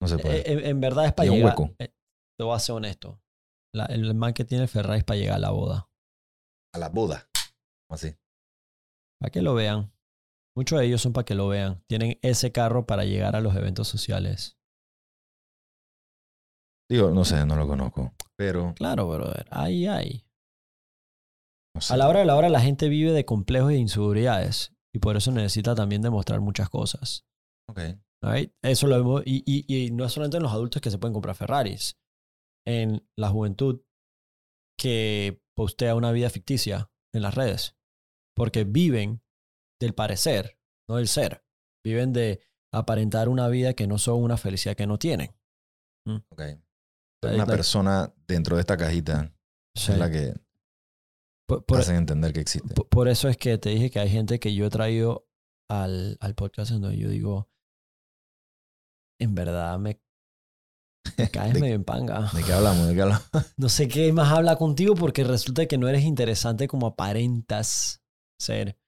No 0.00 0.08
se 0.08 0.18
puede. 0.18 0.38
Eh, 0.40 0.52
En, 0.52 0.64
en 0.66 0.80
verdad 0.80 1.06
es 1.06 1.12
para 1.12 1.26
Y 1.26 1.30
un 1.30 1.36
llegar. 1.36 1.50
hueco. 1.58 1.74
eh, 1.78 1.92
te 2.38 2.44
voy 2.44 2.54
a 2.56 2.58
ser 2.58 2.74
honesto. 2.74 3.20
La- 3.74 3.86
el 3.86 4.14
man 4.14 4.32
que 4.32 4.44
tiene 4.44 4.66
Ferrari 4.68 4.98
es 5.00 5.04
para 5.04 5.18
llegar 5.18 5.36
a 5.36 5.40
la 5.40 5.50
boda. 5.50 5.87
A 6.74 6.78
la 6.78 6.88
boda. 6.88 7.28
Así. 7.90 8.14
Para 9.20 9.30
que 9.30 9.42
lo 9.42 9.54
vean. 9.54 9.92
Muchos 10.56 10.78
de 10.78 10.86
ellos 10.86 11.00
son 11.00 11.12
para 11.12 11.24
que 11.24 11.34
lo 11.34 11.48
vean. 11.48 11.82
Tienen 11.88 12.18
ese 12.22 12.52
carro 12.52 12.86
para 12.86 13.04
llegar 13.04 13.36
a 13.36 13.40
los 13.40 13.54
eventos 13.54 13.88
sociales. 13.88 14.58
Digo, 16.90 17.10
no 17.10 17.24
sé, 17.24 17.44
no 17.44 17.56
lo 17.56 17.66
conozco. 17.66 18.14
Pero, 18.36 18.74
Claro, 18.74 19.08
brother. 19.08 19.46
Ahí 19.50 19.86
hay. 19.86 20.24
no 21.74 21.80
sé. 21.80 21.92
A 21.92 21.96
la 21.96 22.08
hora 22.08 22.20
de 22.20 22.26
la 22.26 22.36
hora 22.36 22.48
la 22.48 22.60
gente 22.60 22.88
vive 22.88 23.12
de 23.12 23.24
complejos 23.24 23.72
e 23.72 23.76
inseguridades. 23.76 24.74
Y 24.94 25.00
por 25.00 25.16
eso 25.16 25.30
necesita 25.32 25.74
también 25.74 26.02
demostrar 26.02 26.40
muchas 26.40 26.70
cosas. 26.70 27.26
Ok. 27.68 27.80
Alright, 28.22 28.52
Eso 28.62 28.86
lo 28.86 28.96
vemos. 28.96 29.22
Y, 29.26 29.42
y, 29.46 29.64
y 29.86 29.90
no 29.90 30.04
es 30.04 30.12
solamente 30.12 30.38
en 30.38 30.42
los 30.42 30.52
adultos 30.52 30.80
que 30.82 30.90
se 30.90 30.98
pueden 30.98 31.12
comprar 31.12 31.36
Ferraris. 31.36 31.98
En 32.66 33.06
la 33.16 33.28
juventud 33.28 33.82
que 34.78 35.42
postea 35.58 35.96
una 35.96 36.12
vida 36.12 36.30
ficticia 36.30 36.88
en 37.12 37.22
las 37.22 37.34
redes. 37.34 37.76
Porque 38.36 38.62
viven 38.62 39.20
del 39.80 39.92
parecer, 39.92 40.56
no 40.88 40.96
del 40.96 41.08
ser. 41.08 41.44
Viven 41.84 42.12
de 42.12 42.40
aparentar 42.72 43.28
una 43.28 43.48
vida 43.48 43.74
que 43.74 43.88
no 43.88 43.98
son 43.98 44.22
una 44.22 44.36
felicidad 44.36 44.76
que 44.76 44.86
no 44.86 44.98
tienen. 44.98 45.34
Ok. 46.30 46.40
Ahí 46.40 47.34
Una 47.34 47.46
persona 47.46 48.14
dentro 48.28 48.54
de 48.56 48.60
esta 48.60 48.76
cajita 48.76 49.34
Sí. 49.76 49.90
es 49.92 49.98
la 49.98 50.08
que 50.10 50.32
Por, 51.48 51.64
por- 51.64 51.80
hacen 51.80 51.96
entender 51.96 52.32
que 52.32 52.40
existe. 52.40 52.72
por- 52.74 52.88
por 52.88 53.08
eso 53.08 53.28
es 53.28 53.36
que 53.36 53.58
te 53.58 53.70
dije 53.70 53.90
que 53.90 53.98
hay 53.98 54.08
gente 54.10 54.38
que 54.38 54.54
yo 54.54 54.66
he 54.66 54.70
traído 54.70 55.28
al, 55.68 56.16
al 56.20 56.34
podcast 56.36 56.70
en 56.70 56.82
donde 56.82 56.98
yo 56.98 57.08
digo, 57.08 57.48
en 59.20 59.34
verdad 59.34 59.76
me, 59.80 60.00
me 61.16 61.28
caes 61.30 61.54
¿De- 61.54 61.60
medio 61.60 61.74
en 61.74 61.84
panga. 61.84 62.30
¿De 62.34 62.42
qué 62.42 62.52
hablamos? 62.52 62.86
¿De 62.88 62.94
qué 62.94 63.02
hablamos? 63.02 63.28
No 63.56 63.68
sé 63.68 63.88
qué 63.88 64.12
más 64.12 64.30
habla 64.32 64.56
contigo 64.56 64.94
porque 64.94 65.24
resulta 65.24 65.66
que 65.66 65.78
no 65.78 65.88
eres 65.88 66.02
interesante 66.04 66.68
como 66.68 66.86
aparentas 66.88 68.00
ser. 68.40 68.78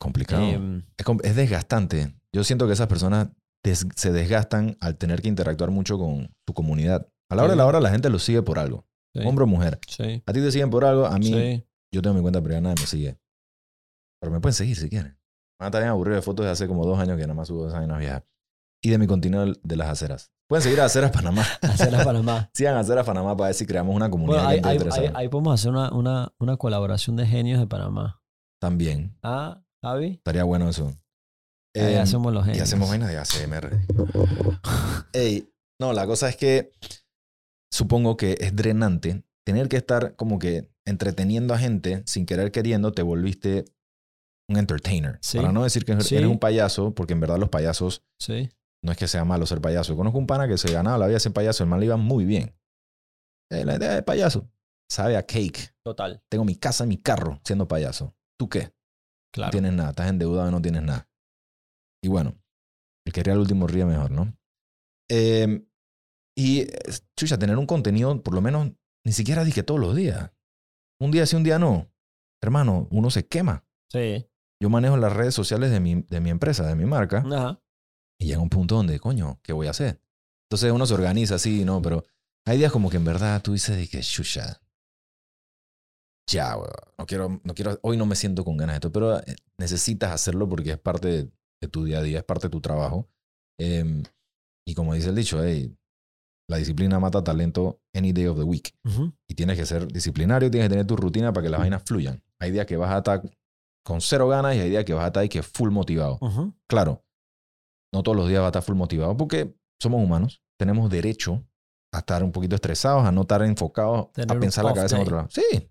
Complicado. 0.00 0.42
Em, 0.42 0.82
es, 0.96 1.06
es 1.24 1.36
desgastante. 1.36 2.14
Yo 2.34 2.44
siento 2.44 2.66
que 2.66 2.72
esas 2.74 2.86
personas 2.86 3.28
des- 3.64 3.86
se 3.96 4.12
desgastan 4.12 4.76
al 4.80 4.96
tener 4.96 5.22
que 5.22 5.28
interactuar 5.28 5.70
mucho 5.70 5.98
con 5.98 6.32
su 6.46 6.54
comunidad. 6.54 7.08
A 7.30 7.34
la 7.34 7.42
hora 7.44 7.52
de 7.52 7.56
la 7.56 7.64
Sí. 7.64 7.68
hora 7.68 7.80
la 7.80 7.90
gente 7.90 8.08
los 8.10 8.22
sigue 8.22 8.42
por 8.42 8.58
algo. 8.58 8.86
sí, 9.14 9.22
Hombre 9.26 9.44
o 9.44 9.46
mujer. 9.46 9.78
sí, 9.88 10.22
A 10.26 10.32
ti 10.32 10.40
te 10.40 10.52
siguen 10.52 10.70
por 10.70 10.84
algo, 10.84 11.06
a 11.06 11.18
mí 11.18 11.26
sí. 11.26 11.64
yo 11.92 12.00
tengo 12.02 12.14
mi 12.14 12.22
cuenta 12.22 12.40
privada, 12.40 12.60
nadie 12.60 12.76
me 12.80 12.86
sigue. 12.86 13.18
Pero 14.20 14.32
me 14.32 14.40
pueden 14.40 14.54
seguir 14.54 14.76
si 14.76 14.88
quieren. 14.88 15.18
Van 15.60 15.66
a 15.66 15.68
estar 15.68 15.80
bien 15.82 15.90
aburridos 15.90 16.18
de 16.18 16.22
fotos 16.22 16.46
de 16.46 16.52
hace 16.52 16.68
como 16.68 16.84
dos 16.86 16.98
años 17.00 17.16
que 17.16 17.22
nada 17.22 17.34
más 17.34 17.48
subo 17.48 17.68
esas 17.68 17.84
viejas. 17.98 18.22
Y 18.82 18.90
de 18.90 18.98
mi 18.98 19.06
contenido 19.08 19.44
de 19.60 19.76
las 19.76 19.88
aceras. 19.88 20.30
Pueden 20.48 20.62
seguir 20.62 20.80
a 20.80 20.86
Aceras 20.86 21.10
Panamá. 21.10 21.44
Hacer 21.62 21.92
las 21.92 22.04
Panamá. 22.04 22.50
Sigan 22.54 22.76
Aceras 22.76 23.04
Panamá 23.06 23.36
para 23.36 23.48
ver 23.48 23.54
si 23.54 23.66
creamos 23.66 23.94
una 23.94 24.10
comunidad 24.10 24.44
Bueno, 24.44 24.68
ahí, 24.68 24.78
ahí- 24.78 24.88
ahí- 25.04 25.12
ahí 25.14 25.28
podemos 25.28 25.54
hacer 25.60 25.70
una, 25.70 25.92
una, 25.92 26.32
una 26.38 26.56
colaboración 26.56 27.16
de 27.16 27.26
genios 27.26 27.60
de 27.60 27.66
Panamá. 27.66 28.22
También. 28.60 29.16
Ah, 29.22 29.62
Javi. 29.84 30.12
Estaría 30.14 30.44
bueno 30.44 30.68
eso. 30.68 30.86
Ahí 31.76 31.94
Em, 31.94 32.00
hacemos 32.00 32.32
los 32.32 32.44
y 32.44 32.46
genios. 32.46 32.62
hacemos 32.62 32.88
vainas 32.88 33.08
de 33.10 33.18
ACMR. 33.18 33.78
Ey, 35.12 35.52
no, 35.80 35.92
la 35.92 36.06
cosa 36.06 36.28
es 36.28 36.36
que 36.36 36.72
supongo 37.70 38.16
que 38.16 38.36
es 38.40 38.56
drenante 38.56 39.22
tener 39.46 39.68
que 39.68 39.76
estar 39.76 40.16
como 40.16 40.38
que 40.38 40.70
entreteniendo 40.86 41.54
a 41.54 41.58
gente 41.58 42.02
sin 42.06 42.26
querer 42.26 42.50
queriendo, 42.52 42.92
te 42.92 43.02
volviste 43.02 43.66
un 44.50 44.56
entertainer. 44.58 45.18
Sí. 45.20 45.36
Para 45.38 45.52
no 45.52 45.62
decir 45.62 45.84
que 45.84 45.92
eres 45.92 46.06
Sí. 46.06 46.16
un 46.16 46.38
payaso, 46.38 46.94
porque 46.94 47.12
en 47.12 47.20
verdad 47.20 47.38
los 47.38 47.50
payasos 47.50 48.02
Sí. 48.18 48.50
No 48.84 48.92
es 48.92 48.98
que 48.98 49.08
sea 49.08 49.24
malo 49.24 49.46
ser 49.46 49.60
payaso. 49.60 49.92
Yo 49.92 49.96
conozco 49.96 50.18
un 50.18 50.26
pana 50.26 50.48
que 50.48 50.58
se 50.58 50.72
ganaba 50.72 50.98
la 50.98 51.06
vida 51.06 51.18
ser 51.18 51.32
payaso, 51.32 51.64
el 51.64 51.70
man 51.70 51.80
le 51.80 51.86
iba 51.86 51.96
muy 51.96 52.24
bien. 52.24 52.54
Eh, 53.50 53.64
la 53.64 53.76
idea 53.76 53.94
de 53.94 54.02
payaso. 54.02 54.50
Sabe 54.90 55.16
a 55.16 55.24
cake. 55.24 55.74
Total. 55.84 56.22
Tengo 56.30 56.44
mi 56.44 56.56
casa 56.56 56.84
y 56.84 56.88
mi 56.88 56.98
carro 56.98 57.40
siendo 57.44 57.68
payaso. 57.68 58.16
¿Tú 58.38 58.48
qué? 58.48 58.72
Claro. 59.32 59.48
No 59.48 59.52
tienes 59.52 59.72
nada, 59.72 59.90
estás 59.90 60.08
endeudado 60.08 60.48
y 60.48 60.52
no 60.52 60.62
tienes 60.62 60.82
nada. 60.82 61.08
Y 62.02 62.08
bueno, 62.08 62.38
el 63.06 63.12
que 63.12 63.22
ría 63.22 63.34
el 63.34 63.40
último 63.40 63.66
ríe 63.66 63.84
mejor, 63.84 64.10
¿no? 64.10 64.32
Eh, 65.10 65.66
y, 66.36 66.60
eh, 66.60 66.78
chucha, 67.16 67.38
tener 67.38 67.58
un 67.58 67.66
contenido, 67.66 68.22
por 68.22 68.34
lo 68.34 68.40
menos, 68.40 68.70
ni 69.04 69.12
siquiera 69.12 69.44
dije 69.44 69.62
todos 69.62 69.80
los 69.80 69.96
días. 69.96 70.30
Un 71.00 71.10
día 71.10 71.26
sí, 71.26 71.36
un 71.36 71.42
día 71.42 71.58
no. 71.58 71.90
Hermano, 72.42 72.88
uno 72.90 73.10
se 73.10 73.26
quema. 73.26 73.66
Sí. 73.90 74.26
Yo 74.62 74.70
manejo 74.70 74.96
las 74.96 75.12
redes 75.12 75.34
sociales 75.34 75.70
de 75.70 75.80
mi, 75.80 76.02
de 76.02 76.20
mi 76.20 76.30
empresa, 76.30 76.66
de 76.66 76.74
mi 76.74 76.84
marca, 76.84 77.18
Ajá. 77.26 77.60
Y 78.18 78.26
llega 78.26 78.40
un 78.40 78.50
punto 78.50 78.76
donde, 78.76 78.98
coño, 78.98 79.40
¿qué 79.42 79.52
voy 79.52 79.66
a 79.66 79.70
hacer? 79.70 80.00
Entonces 80.50 80.72
uno 80.72 80.86
se 80.86 80.94
organiza 80.94 81.36
así, 81.36 81.64
¿no? 81.64 81.80
Pero 81.82 82.04
hay 82.46 82.58
días 82.58 82.72
como 82.72 82.90
que 82.90 82.96
en 82.96 83.04
verdad 83.04 83.42
tú 83.42 83.52
dices 83.52 83.76
de 83.76 83.86
que, 83.88 84.00
chucha, 84.00 84.60
ya, 86.30 86.56
weón, 86.56 86.70
no 86.98 87.06
quiero, 87.06 87.40
no 87.42 87.54
quiero, 87.54 87.78
hoy 87.82 87.96
no 87.96 88.06
me 88.06 88.16
siento 88.16 88.44
con 88.44 88.56
ganas 88.56 88.74
de 88.74 88.76
esto, 88.76 88.92
pero 88.92 89.18
eh, 89.18 89.36
necesitas 89.58 90.12
hacerlo 90.12 90.48
porque 90.48 90.72
es 90.72 90.78
parte 90.78 91.08
de, 91.08 91.32
de 91.62 91.68
tu 91.68 91.84
día 91.84 91.98
a 91.98 92.02
día, 92.02 92.18
es 92.18 92.24
parte 92.24 92.48
de 92.48 92.50
tu 92.50 92.60
trabajo. 92.60 93.08
Em, 93.58 94.02
y 94.66 94.74
como 94.74 94.94
dice 94.94 95.08
el 95.08 95.14
dicho, 95.14 95.42
hey, 95.42 95.74
la 96.50 96.58
disciplina 96.58 96.98
mata 96.98 97.22
talento 97.24 97.80
any 97.94 98.12
day 98.12 98.26
of 98.26 98.36
the 98.36 98.44
week. 98.44 98.74
Ujú. 98.84 99.12
Y 99.28 99.34
tienes 99.34 99.56
que 99.56 99.66
ser 99.66 99.90
disciplinario, 99.90 100.50
tienes 100.50 100.68
que 100.68 100.70
tener 100.70 100.86
tu 100.86 100.96
rutina 100.96 101.32
para 101.32 101.44
que 101.44 101.50
las 101.50 101.60
vainas 101.60 101.82
fluyan. 101.84 102.22
Hay 102.38 102.50
días 102.50 102.66
que 102.66 102.76
vas 102.76 102.90
a 102.90 102.98
estar 102.98 103.22
con 103.82 104.00
cero 104.00 104.28
ganas 104.28 104.54
y 104.56 104.60
hay 104.60 104.70
días 104.70 104.84
que 104.84 104.94
vas 104.94 105.04
a 105.04 105.08
estar 105.08 105.22
ahí 105.22 105.28
que 105.28 105.42
full 105.42 105.70
motivado. 105.70 106.18
Ujú. 106.20 106.54
Claro, 106.66 107.04
no 107.92 108.02
todos 108.02 108.16
los 108.16 108.28
días 108.28 108.40
va 108.40 108.46
a 108.46 108.48
estar 108.48 108.62
full 108.62 108.76
motivado 108.76 109.16
porque 109.16 109.54
somos 109.80 110.02
humanos, 110.02 110.42
tenemos 110.58 110.90
derecho 110.90 111.46
a 111.92 111.98
estar 111.98 112.22
un 112.22 112.32
poquito 112.32 112.54
estresados, 112.54 113.06
a 113.06 113.12
no 113.12 113.22
estar 113.22 113.42
enfocados, 113.42 114.12
Tener 114.12 114.36
a 114.36 114.40
pensar 114.40 114.64
la 114.64 114.74
cabeza 114.74 114.96
en 114.96 115.02
otro 115.02 115.16
lado. 115.16 115.28
Sí, 115.30 115.70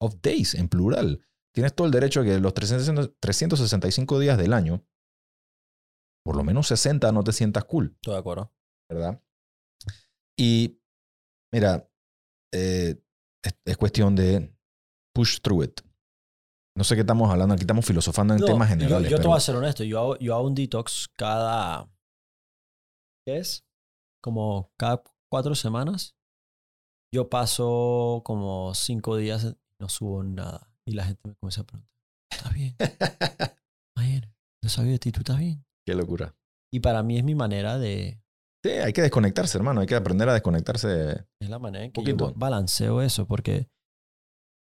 off 0.00 0.14
days, 0.22 0.54
en 0.54 0.68
plural. 0.68 1.26
Tienes 1.54 1.74
todo 1.74 1.86
el 1.86 1.92
derecho 1.92 2.20
a 2.20 2.24
que 2.24 2.38
los 2.38 2.54
300 2.54 3.12
365 3.20 4.18
días 4.18 4.38
del 4.38 4.52
año, 4.52 4.84
por 6.24 6.36
lo 6.36 6.44
menos 6.44 6.68
60 6.68 7.12
no 7.12 7.22
te 7.22 7.32
sientas 7.32 7.64
cool, 7.64 7.92
Estoy 7.96 8.14
de 8.14 8.20
acuerdo. 8.20 8.52
¿verdad? 8.88 9.20
Y 10.38 10.80
mira, 11.52 11.88
eh, 12.52 13.00
es, 13.42 13.58
es 13.64 13.76
cuestión 13.76 14.16
de 14.16 14.54
push 15.14 15.40
through 15.40 15.64
it. 15.64 15.80
No 16.76 16.82
sé 16.82 16.94
qué 16.96 17.02
estamos 17.02 17.30
hablando, 17.30 17.54
aquí 17.54 17.62
estamos 17.62 17.86
filosofando 17.86 18.34
en 18.34 18.40
No, 18.40 18.46
temas 18.46 18.68
yo- 18.68 18.74
generales. 18.76 19.10
Yo, 19.10 19.16
te 19.16 19.20
pero- 19.22 19.30
voy 19.30 19.36
a 19.36 19.40
ser 19.40 19.56
honesto. 19.56 19.84
Yo 19.84 19.98
hago, 20.00 20.18
yo 20.18 20.34
hago 20.34 20.46
un 20.46 20.54
detox 20.54 21.08
cada. 21.16 21.88
¿Qué 23.26 23.38
es? 23.38 23.64
Como 24.22 24.72
cada 24.78 25.02
cuatro 25.30 25.54
semanas. 25.54 26.16
Yo 27.14 27.28
paso 27.30 28.22
como 28.24 28.74
cinco 28.74 29.16
días 29.16 29.44
y 29.44 29.56
no 29.80 29.88
subo 29.88 30.24
nada. 30.24 30.68
Y 30.86 30.94
la 30.94 31.04
gente 31.04 31.20
me 31.28 31.34
comienza 31.36 31.60
a 31.62 31.64
preguntar: 31.64 31.90
¿Estás 32.32 32.52
bien? 32.52 32.74
Ayer, 33.96 34.28
no 34.62 34.68
sabía 34.68 34.92
de 34.92 34.98
ti, 34.98 35.12
¿tú 35.12 35.20
estás 35.20 35.38
bien? 35.38 35.64
Qué 35.86 35.94
locura. 35.94 36.34
Y 36.72 36.80
para 36.80 37.04
mí 37.04 37.18
es 37.18 37.24
mi 37.24 37.36
manera 37.36 37.78
de. 37.78 38.20
Sí, 38.64 38.70
hay 38.72 38.92
que 38.92 39.02
desconectarse, 39.02 39.56
hermano. 39.58 39.80
Hay 39.82 39.86
que 39.86 39.94
aprender 39.94 40.28
a 40.28 40.32
desconectarse. 40.32 41.24
Es 41.40 41.48
la 41.48 41.60
manera 41.60 41.84
en 41.84 41.92
que 41.92 42.02
yo 42.02 42.32
balanceo 42.34 43.00
eso, 43.00 43.26
porque. 43.28 43.68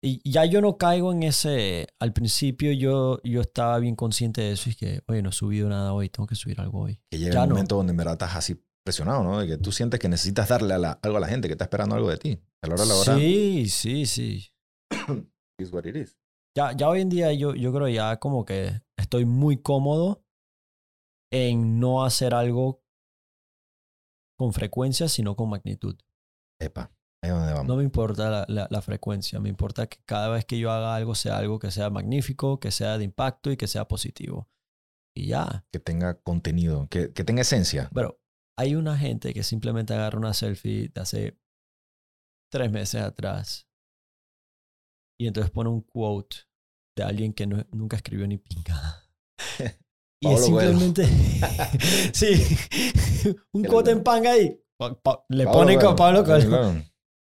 Y 0.03 0.21
ya 0.31 0.45
yo 0.45 0.61
no 0.61 0.77
caigo 0.77 1.13
en 1.13 1.23
ese. 1.25 1.89
Al 1.99 2.13
principio 2.13 2.73
yo, 2.73 3.21
yo 3.25 3.41
estaba 3.41 3.79
bien 3.79 3.97
consciente 3.97 4.41
de 4.43 4.53
eso 4.53 4.71
y 4.71 4.75
que, 4.75 5.03
oye, 5.09 5.23
no 5.23 5.31
he 5.31 5.33
subido 5.33 5.69
nada 5.69 5.93
hoy, 5.93 6.09
tengo 6.11 6.27
que 6.27 6.35
subir 6.35 6.61
algo 6.61 6.83
hoy. 6.83 7.01
Que 7.11 7.19
llega 7.19 7.35
Ya 7.35 7.41
no. 7.47 7.55
momento 7.55 7.77
donde 7.77 7.91
en 7.93 7.97
verdad 7.97 8.15
estás 8.15 8.37
así 8.37 8.63
presionado, 8.85 9.25
¿no? 9.25 9.41
De 9.41 9.47
que 9.49 9.59
tú 9.59 9.73
sientes 9.73 9.99
que 9.99 10.09
necesitas 10.09 10.49
darle 10.49 10.75
a 10.75 10.79
la- 10.79 10.99
algo 11.03 11.17
a 11.17 11.21
la 11.21 11.27
gente 11.29 11.49
que 11.49 11.53
está 11.53 11.65
esperando 11.65 11.97
algo 11.97 12.09
de 12.11 12.19
ti. 12.19 12.39
A 12.63 12.69
la 12.69 12.75
hora 12.75 12.83
de 12.85 12.89
la 12.89 12.95
hora, 12.95 13.17
Sí, 13.19 13.69
sí, 13.69 14.07
sí. 14.07 14.47
is 15.59 15.73
what 15.73 15.85
it 15.87 15.97
is. 15.97 16.17
Ya, 16.57 16.73
ya 16.73 16.89
hoy 16.89 17.01
en 17.01 17.09
día 17.09 17.33
yo, 17.33 17.55
yo 17.55 17.73
creo 17.73 17.89
ya 17.89 18.19
como 18.19 18.45
que 18.45 18.83
estoy 18.97 19.25
muy 19.25 19.61
cómodo 19.61 20.23
en 21.33 21.81
no 21.81 22.05
hacer 22.05 22.33
algo 22.35 22.83
con 24.39 24.53
frecuencia, 24.53 25.09
sino 25.09 25.35
con 25.35 25.49
magnitud. 25.51 25.97
Epa, 26.61 26.93
ahí 27.23 27.31
es 27.31 27.37
donde 27.37 27.53
vamos. 27.53 27.67
No 27.67 27.77
me 27.77 27.85
importa 27.85 28.31
la, 28.31 28.45
la- 28.49 28.69
la 28.71 28.83
frecuencia, 28.83 29.41
me 29.41 29.49
importa 29.49 29.87
que 29.87 29.99
cada 30.05 30.29
vez 30.29 30.45
que 30.45 30.59
yo 30.59 30.71
haga 30.71 30.95
algo 30.95 31.15
sea 31.15 31.39
algo 31.39 31.59
que 31.59 31.71
sea 31.71 31.91
magnífico, 31.91 32.61
que 32.61 32.71
sea 32.71 32.99
de 32.99 33.05
impacto 33.05 33.51
y 33.51 33.57
que 33.57 33.67
sea 33.67 33.87
positivo. 33.89 34.49
Y 35.17 35.29
ya. 35.29 35.65
Que 35.73 35.81
tenga 35.81 36.21
contenido, 36.21 36.89
que, 36.91 37.13
que 37.13 37.25
tenga 37.25 37.41
esencia. 37.43 37.89
Pero 37.95 38.21
hay 38.59 38.75
una 38.75 38.99
gente 38.99 39.33
que 39.33 39.43
simplemente 39.43 39.95
agarra 39.95 40.19
una 40.19 40.35
selfie 40.35 40.89
de 40.95 41.01
hace 41.01 41.39
tres 42.53 42.71
meses 42.71 43.01
atrás 43.03 43.67
y 45.19 45.27
entonces 45.27 45.51
pone 45.51 45.71
un 45.71 45.81
quote 45.81 46.37
de 46.97 47.05
alguien 47.05 47.33
que 47.33 47.47
no- 47.47 47.65
nunca 47.73 47.97
escribió 47.97 48.27
ni 48.27 48.37
pinga. 48.39 49.05
y 50.23 50.29
es 50.33 50.45
simplemente. 50.45 51.07
sí. 52.13 52.57
un 53.53 53.65
quote 53.65 53.91
en 53.93 54.03
panga. 54.03 54.33
Pa- 54.79 54.95
pa- 55.01 55.25
le 55.31 55.45
Pablo 55.45 55.59
pone 55.61 55.79
con 55.79 55.97
Pablo 55.97 56.25
Coelho. 56.25 56.83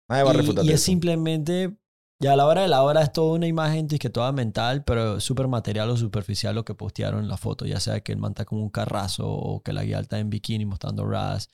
Claro. 0.07 0.10
Nadie 0.10 0.23
va 0.23 0.32
a 0.32 0.34
Y- 0.34 0.38
refutar 0.38 0.65
y, 0.65 0.72
es 0.72 0.82
simplemente, 0.82 1.77
ya 2.22 2.34
a 2.34 2.36
la 2.36 2.45
hora 2.45 2.61
de 2.61 2.68
la 2.68 2.84
hora 2.84 3.02
es 3.02 3.11
toda 3.11 3.34
una 3.36 3.48
imagen 3.48 3.88
que 3.88 4.10
toda 4.10 4.32
mental, 4.32 4.84
pero 4.86 5.19
súper 5.19 5.48
material 5.48 5.90
o 5.90 5.98
superficial 5.98 6.56
lo 6.56 6.64
que 6.65 6.76
postearon 6.76 7.22
en 7.22 7.27
la 7.27 7.38
foto, 7.38 7.65
ya 7.65 7.80
sea 7.80 7.99
que 8.02 8.11
el 8.11 8.18
man 8.19 8.32
está 8.32 8.45
como 8.45 8.61
un 8.64 8.69
carrazo 8.69 9.27
o 9.30 9.61
que 9.64 9.73
la 9.73 9.84
guía 9.84 9.99
está 9.99 10.19
en 10.19 10.30
bikini 10.30 10.65
mostrando 10.65 11.06
ras. 11.06 11.49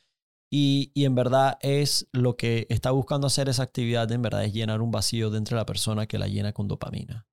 Y, 0.53 0.91
y 0.93 1.05
en 1.05 1.15
verdad 1.15 1.57
es 1.61 2.09
lo 2.11 2.35
que 2.35 2.67
está 2.69 2.91
buscando 2.91 3.25
hacer 3.27 3.47
esa 3.47 3.63
actividad, 3.63 4.11
en 4.11 4.21
verdad 4.21 4.43
es 4.43 4.51
llenar 4.53 4.81
un 4.81 4.91
vacío 4.91 5.29
dentro 5.29 5.55
de 5.55 5.61
la 5.61 5.65
persona 5.65 6.07
que 6.07 6.19
la 6.19 6.27
llena 6.27 6.51
con 6.51 6.67
dopamina. 6.67 7.25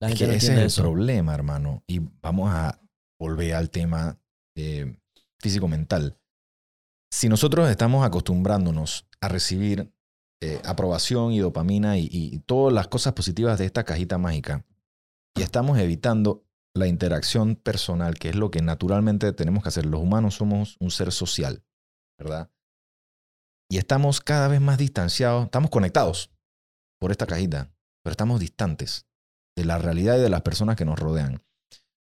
La 0.00 0.08
Es 0.08 0.18
que 0.18 0.26
no 0.26 0.32
ese 0.32 0.52
es 0.52 0.58
el 0.58 0.64
eso. 0.66 0.82
problema, 0.82 1.32
hermano. 1.32 1.84
Y 1.86 2.00
vamos 2.20 2.50
a 2.52 2.80
volver 3.20 3.54
al 3.54 3.70
tema 3.70 4.18
eh, 4.56 4.98
físico-mental. 5.40 6.18
Si 7.12 7.28
nosotros 7.28 7.68
estamos 7.68 8.06
acostumbrándonos 8.06 9.06
a 9.20 9.28
recibir 9.28 9.92
eh, 10.40 10.62
aprobación 10.64 11.32
y 11.32 11.40
dopamina 11.40 11.98
y, 11.98 12.08
y 12.10 12.38
todas 12.38 12.72
las 12.72 12.88
cosas 12.88 13.12
positivas 13.12 13.58
de 13.58 13.66
esta 13.66 13.84
cajita 13.84 14.16
mágica, 14.16 14.64
y 15.36 15.42
estamos 15.42 15.78
evitando 15.78 16.46
la 16.74 16.86
interacción 16.86 17.54
personal, 17.54 18.14
que 18.14 18.30
es 18.30 18.34
lo 18.34 18.50
que 18.50 18.62
naturalmente 18.62 19.30
tenemos 19.34 19.62
que 19.62 19.68
hacer. 19.68 19.84
Los 19.84 20.00
humanos 20.00 20.36
somos 20.36 20.76
un 20.80 20.90
ser 20.90 21.12
social, 21.12 21.62
¿verdad? 22.18 22.50
Y 23.70 23.76
estamos 23.76 24.22
cada 24.22 24.48
vez 24.48 24.62
más 24.62 24.78
distanciados, 24.78 25.44
estamos 25.44 25.70
conectados 25.70 26.32
por 26.98 27.10
esta 27.10 27.26
cajita, 27.26 27.74
pero 28.02 28.12
estamos 28.12 28.40
distantes 28.40 29.06
de 29.54 29.66
la 29.66 29.76
realidad 29.76 30.16
y 30.16 30.22
de 30.22 30.30
las 30.30 30.42
personas 30.42 30.76
que 30.76 30.86
nos 30.86 30.98
rodean. 30.98 31.42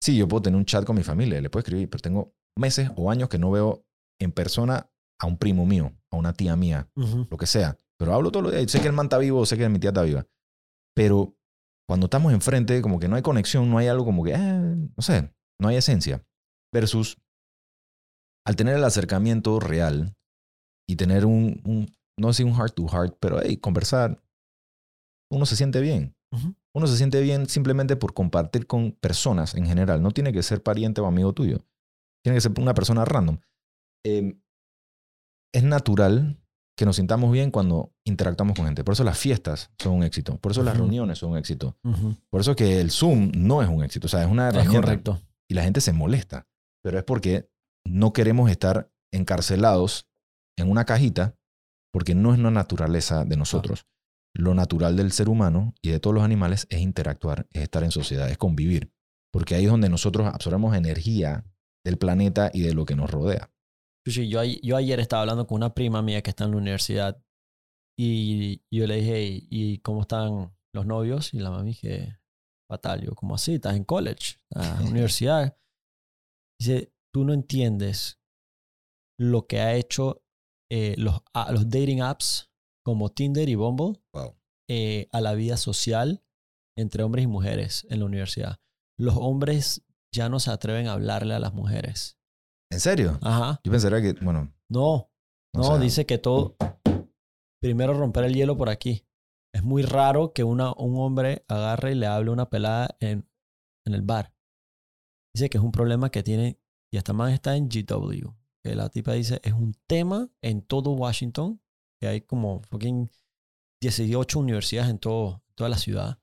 Sí, 0.02 0.18
yo 0.18 0.28
puedo 0.28 0.42
tener 0.42 0.58
un 0.58 0.66
chat 0.66 0.84
con 0.84 0.96
mi 0.96 1.02
familia, 1.02 1.40
le 1.40 1.48
puedo 1.48 1.62
escribir, 1.62 1.88
pero 1.88 2.02
tengo 2.02 2.34
meses 2.58 2.90
o 2.96 3.10
años 3.10 3.30
que 3.30 3.38
no 3.38 3.50
veo 3.50 3.86
en 4.22 4.32
persona 4.32 4.90
a 5.20 5.26
un 5.26 5.36
primo 5.38 5.64
mío, 5.66 5.92
a 6.10 6.16
una 6.16 6.32
tía 6.32 6.56
mía, 6.56 6.88
Ujú. 6.96 7.26
lo 7.30 7.36
que 7.36 7.46
sea. 7.46 7.76
Pero 7.98 8.14
hablo 8.14 8.30
todos 8.32 8.44
los 8.44 8.52
días. 8.52 8.70
Sé 8.70 8.80
que 8.80 8.86
el 8.88 8.92
man 8.92 9.06
está 9.06 9.18
vivo, 9.18 9.44
sé 9.46 9.56
que 9.56 9.68
mi 9.68 9.78
tía 9.78 9.90
está 9.90 10.02
viva. 10.02 10.26
Pero 10.94 11.36
cuando 11.88 12.06
estamos 12.06 12.32
enfrente, 12.32 12.82
como 12.82 12.98
que 12.98 13.08
no 13.08 13.16
hay 13.16 13.22
conexión, 13.22 13.70
no 13.70 13.78
hay 13.78 13.86
algo 13.88 14.04
como 14.04 14.24
que, 14.24 14.32
eh, 14.34 14.38
no 14.38 15.02
sé, 15.02 15.32
no 15.60 15.68
hay 15.68 15.76
esencia. 15.76 16.24
Versus 16.72 17.16
al 18.46 18.56
tener 18.56 18.76
el 18.76 18.84
acercamiento 18.84 19.60
real 19.60 20.16
y 20.88 20.96
tener 20.96 21.26
un, 21.26 21.60
un 21.64 21.94
no 22.18 22.28
decir 22.28 22.44
un 22.46 22.54
heart 22.54 22.74
to 22.74 22.88
heart, 22.88 23.16
pero 23.20 23.40
hey, 23.40 23.56
conversar, 23.56 24.20
uno 25.30 25.46
se 25.46 25.56
siente 25.56 25.80
bien. 25.80 26.14
Ujú. 26.32 26.54
Uno 26.74 26.86
se 26.86 26.96
siente 26.96 27.20
bien 27.20 27.46
simplemente 27.48 27.96
por 27.96 28.14
compartir 28.14 28.66
con 28.66 28.92
personas 28.92 29.54
en 29.54 29.66
general. 29.66 30.02
No 30.02 30.10
tiene 30.10 30.32
que 30.32 30.42
ser 30.42 30.62
pariente 30.62 31.00
o 31.00 31.06
amigo 31.06 31.32
tuyo. 31.32 31.64
Tiene 32.24 32.36
que 32.36 32.40
ser 32.40 32.52
una 32.58 32.74
persona 32.74 33.04
random. 33.04 33.38
Eh, 34.04 34.34
es 35.54 35.62
natural 35.62 36.38
que 36.76 36.86
nos 36.86 36.96
sintamos 36.96 37.30
bien 37.30 37.50
cuando 37.50 37.92
interactuamos 38.04 38.56
con 38.56 38.64
gente. 38.66 38.82
Por 38.84 38.92
eso 38.94 39.04
las 39.04 39.18
fiestas 39.18 39.70
son 39.78 39.94
un 39.94 40.02
éxito. 40.02 40.38
Por 40.38 40.52
eso 40.52 40.62
las 40.62 40.76
reuniones 40.76 41.18
son 41.18 41.32
un 41.32 41.38
éxito. 41.38 41.76
Por 42.30 42.40
eso 42.40 42.56
que 42.56 42.80
el 42.80 42.90
Zoom 42.90 43.30
no 43.34 43.62
es 43.62 43.68
un 43.68 43.84
éxito. 43.84 44.06
O 44.06 44.08
sea, 44.08 44.22
es 44.22 44.30
una 44.30 44.48
Es 44.48 44.54
herramienta. 44.54 44.80
correcto. 44.80 45.20
Y 45.48 45.54
la 45.54 45.62
gente 45.64 45.80
se 45.80 45.92
molesta. 45.92 46.46
Pero 46.82 46.98
es 46.98 47.04
porque 47.04 47.50
no 47.84 48.12
queremos 48.12 48.50
estar 48.50 48.90
encarcelados 49.12 50.08
en 50.56 50.70
una 50.70 50.84
cajita 50.84 51.36
porque 51.92 52.14
no 52.14 52.32
es 52.32 52.38
una 52.38 52.50
naturaleza 52.50 53.24
de 53.24 53.36
nosotros. 53.36 53.86
Lo 54.34 54.54
natural 54.54 54.96
del 54.96 55.12
ser 55.12 55.28
humano 55.28 55.74
y 55.82 55.90
de 55.90 56.00
todos 56.00 56.14
los 56.14 56.24
animales 56.24 56.66
es 56.70 56.80
interactuar, 56.80 57.46
es 57.50 57.62
estar 57.62 57.84
en 57.84 57.90
sociedad, 57.90 58.30
es 58.30 58.38
convivir. 58.38 58.90
Porque 59.30 59.54
ahí 59.54 59.64
es 59.64 59.70
donde 59.70 59.90
nosotros 59.90 60.26
absorbemos 60.26 60.74
energía 60.74 61.44
del 61.84 61.98
planeta 61.98 62.50
y 62.52 62.62
de 62.62 62.72
lo 62.72 62.86
que 62.86 62.96
nos 62.96 63.10
rodea. 63.10 63.50
Yo, 64.06 64.42
yo 64.42 64.76
ayer 64.76 64.98
estaba 65.00 65.22
hablando 65.22 65.46
con 65.46 65.56
una 65.56 65.74
prima 65.74 66.02
mía 66.02 66.22
que 66.22 66.30
está 66.30 66.44
en 66.44 66.50
la 66.52 66.56
universidad 66.56 67.22
y 67.98 68.62
yo 68.70 68.86
le 68.86 68.96
dije, 68.96 69.22
"¿Y- 69.22 69.48
¿y 69.50 69.78
cómo 69.78 70.02
están 70.02 70.56
los 70.74 70.86
novios? 70.86 71.34
Y 71.34 71.38
la 71.38 71.50
mami 71.50 71.70
dije, 71.70 72.18
fatal. 72.68 73.02
Yo, 73.02 73.14
¿cómo 73.14 73.34
así? 73.34 73.54
¿Estás 73.54 73.76
en 73.76 73.84
college? 73.84 74.38
¿Estás 74.50 74.78
en 74.80 74.84
la 74.84 74.90
universidad? 74.90 75.56
Dice, 76.60 76.92
tú 77.14 77.24
no 77.24 77.32
entiendes 77.32 78.18
lo 79.20 79.46
que 79.46 79.60
ha 79.60 79.74
hecho 79.74 80.24
eh, 80.70 80.94
los, 80.96 81.20
a- 81.34 81.52
los 81.52 81.68
dating 81.68 82.00
apps 82.00 82.50
como 82.84 83.10
Tinder 83.10 83.48
y 83.48 83.54
Bumble 83.56 84.00
Wow. 84.14 84.34
eh, 84.70 85.08
a 85.12 85.20
la 85.20 85.34
vida 85.34 85.56
social 85.58 86.24
entre 86.78 87.02
hombres 87.02 87.24
y 87.24 87.28
mujeres 87.28 87.86
en 87.90 88.00
la 88.00 88.06
universidad. 88.06 88.58
Los 88.98 89.14
hombres 89.16 89.84
ya 90.14 90.28
no 90.30 90.40
se 90.40 90.50
atreven 90.50 90.88
a 90.88 90.94
hablarle 90.94 91.34
a 91.34 91.38
las 91.38 91.52
mujeres. 91.52 92.18
¿En 92.72 92.80
serio? 92.80 93.18
Ajá. 93.20 93.60
Yo 93.62 93.70
pensaría 93.70 94.00
que, 94.00 94.24
bueno, 94.24 94.50
No, 94.70 94.94
o 94.94 95.10
no, 95.52 95.62
sea, 95.64 95.78
dice 95.78 96.06
que 96.06 96.16
todo. 96.16 96.56
Primero 97.60 97.92
romper 97.92 98.24
el 98.24 98.34
hielo 98.34 98.56
por 98.56 98.70
aquí. 98.70 99.06
Es 99.54 99.62
muy 99.62 99.82
raro 99.82 100.32
que 100.32 100.42
una, 100.42 100.72
un 100.72 100.98
hombre 100.98 101.44
agarre 101.48 101.92
y 101.92 101.94
le 101.96 102.06
hable 102.06 102.30
una 102.30 102.48
pelada 102.48 102.96
en, 102.98 103.28
en 103.86 103.94
el 103.94 104.00
bar. 104.00 104.34
Dice 105.34 105.50
que 105.50 105.58
es 105.58 105.64
un 105.64 105.70
problema 105.70 106.10
que 106.10 106.22
tiene. 106.22 106.58
Y 106.90 106.96
esta 106.96 107.12
man 107.12 107.30
está 107.32 107.56
en 107.56 107.68
GW. 107.68 108.30
Que 108.64 108.74
la 108.74 108.88
tipa 108.88 109.12
dice 109.12 109.38
es 109.44 109.52
un 109.52 109.74
tema 109.86 110.30
en 110.40 110.62
todo 110.62 110.92
Washington. 110.92 111.60
Que 112.00 112.08
hay 112.08 112.20
como 112.22 112.62
fucking 112.62 113.10
18 113.82 114.38
universidades 114.38 114.90
en 114.90 114.98
todo, 114.98 115.44
toda 115.54 115.68
la 115.68 115.76
ciudad. 115.76 116.18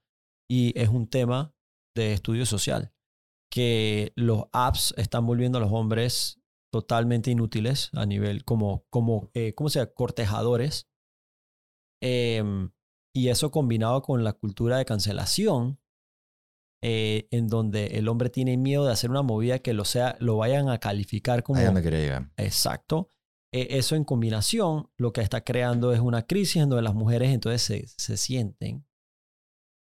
Y 0.50 0.78
es 0.80 0.90
un 0.90 1.08
tema 1.08 1.54
de 1.96 2.14
estudio 2.14 2.48
social. 2.48 2.92
Que 3.52 4.14
los 4.16 4.46
apps 4.52 4.96
están 4.98 5.28
volviendo 5.28 5.60
a 5.60 5.62
los 5.62 5.72
hombres 5.72 6.39
totalmente 6.72 7.32
inútiles 7.32 7.90
a 7.94 8.06
nivel 8.06 8.46
como, 8.46 8.86
como 8.90 9.30
eh, 9.34 9.54
¿cómo 9.56 9.70
se 9.70 9.80
llama? 9.80 9.92
Cortejadores. 9.94 10.90
Em, 12.02 12.72
y 13.14 13.30
eso 13.30 13.52
combinado 13.52 14.02
con 14.02 14.24
la 14.24 14.34
cultura 14.34 14.78
de 14.78 14.86
cancelación, 14.86 15.80
eh, 16.82 17.28
en 17.32 17.48
donde 17.48 17.98
el 17.98 18.08
hombre 18.08 18.30
tiene 18.30 18.56
miedo 18.56 18.86
de 18.86 18.94
hacer 18.94 19.10
una 19.10 19.22
movida 19.22 19.60
que 19.60 19.74
lo, 19.74 19.84
sea, 19.84 20.16
lo 20.20 20.38
vayan 20.38 20.70
a 20.70 20.80
calificar 20.80 21.44
como 21.44 21.60
quería 21.60 22.00
llegar. 22.00 22.32
exacto. 22.38 23.10
Eh, 23.52 23.68
eso 23.72 23.96
en 23.96 24.04
combinación 24.04 24.92
lo 24.98 25.12
que 25.12 25.22
está 25.22 25.44
creando 25.44 25.92
es 25.92 26.00
una 26.00 26.28
crisis 26.28 26.58
en 26.58 26.70
donde 26.70 26.84
las 26.84 26.94
mujeres 26.94 27.32
entonces 27.32 27.64
se, 27.64 27.88
se 27.88 28.16
sienten 28.16 28.86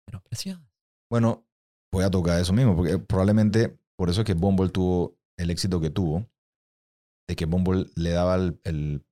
menospreciadas. 0.06 0.62
Bueno, 1.10 1.48
voy 1.94 2.04
a 2.04 2.12
tocar 2.12 2.42
eso 2.42 2.52
mismo, 2.52 2.76
porque 2.76 3.00
probablemente 3.00 3.80
por 3.96 4.10
eso 4.10 4.22
es 4.22 4.26
que 4.28 4.34
Bumble 4.34 4.70
tuvo 4.70 5.18
el 5.38 5.50
éxito 5.50 5.80
que 5.80 5.90
tuvo, 5.90 6.28
de 7.30 7.36
que 7.36 7.46
Bumble 7.46 7.88
le 7.96 8.12
daba 8.12 8.36
el, 8.36 8.60
el- 8.64 9.06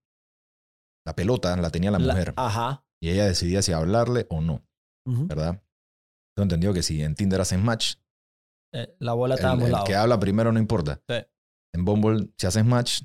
la 1.05 1.15
pelota, 1.15 1.55
la 1.57 1.69
tenía 1.71 1.91
la 1.91 1.99
La- 1.99 2.13
mujer, 2.13 2.33
ajá. 2.37 2.85
y 3.01 3.09
ella 3.09 3.25
decidía 3.25 3.61
si 3.61 3.71
hablarle 3.73 4.27
o 4.29 4.41
no. 4.41 4.63
¿verdad? 5.05 5.63
Tengo 6.35 6.43
entendido 6.43 6.73
que 6.73 6.83
si 6.83 7.01
en 7.03 7.15
Tinder 7.15 7.41
haces 7.41 7.59
match, 7.59 7.95
Eh, 8.73 8.95
la 8.99 9.13
bola 9.13 9.35
está 9.35 9.53
el, 9.53 9.61
el 9.63 9.75
que 9.85 9.95
habla 9.95 10.19
primero 10.19 10.51
no 10.51 10.59
importa. 10.59 11.01
Sí. 11.09 11.15
En 11.73 11.83
Bumble, 11.85 12.29
si 12.37 12.47
haces 12.47 12.63
match, 12.63 13.01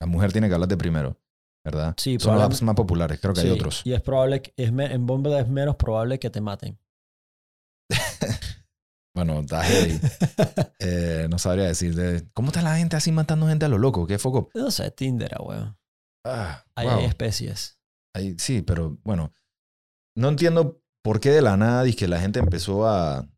la 0.00 0.06
mujer 0.06 0.32
tiene 0.32 0.48
que 0.48 0.54
hablarte 0.54 0.76
primero, 0.76 1.18
¿verdad? 1.64 1.94
Sí, 1.98 2.18
Son 2.18 2.34
los 2.34 2.42
apps 2.42 2.62
más 2.62 2.74
populares, 2.74 3.20
creo 3.20 3.32
que 3.32 3.40
hay 3.42 3.50
otros. 3.50 3.82
Y 3.86 3.92
es 3.92 4.00
probable 4.02 4.42
que 4.42 4.52
es 4.56 4.68
en 4.70 5.06
Bumble 5.06 5.38
es 5.38 5.48
menos 5.48 5.76
probable 5.76 6.18
que 6.18 6.30
te 6.30 6.40
maten. 6.40 6.78
Bueno, 9.24 9.40
está 9.40 9.62
heavy. 9.62 10.00
Eh, 10.82 11.26
no 11.30 11.38
sabría 11.38 11.66
decir. 11.66 12.30
¿Cómo 12.32 12.48
está 12.48 12.62
la 12.62 12.76
gente 12.78 12.96
así 12.96 13.12
matando 13.12 13.46
gente 13.46 13.66
a 13.66 13.68
lo 13.68 13.76
loco? 13.76 14.06
¿Qué 14.06 14.18
foco? 14.18 14.48
no 14.54 14.70
sé, 14.70 14.90
Tinder, 14.90 15.34
ah, 15.38 15.42
weón. 15.42 15.78
Ah, 16.24 16.64
Hay, 16.74 16.86
wow. 16.86 16.98
hay 16.98 17.04
especies. 17.04 17.78
Sí, 18.38 18.62
pero 18.62 18.98
bueno. 19.04 19.32
No 20.16 20.28
entiendo 20.30 20.80
por 21.02 21.20
qué 21.20 21.30
de 21.30 21.42
la 21.42 21.56
nada 21.58 21.84
que 21.92 22.08
la 22.08 22.18
gente 22.20 22.38
empezó 22.40 22.86
a, 22.88 23.28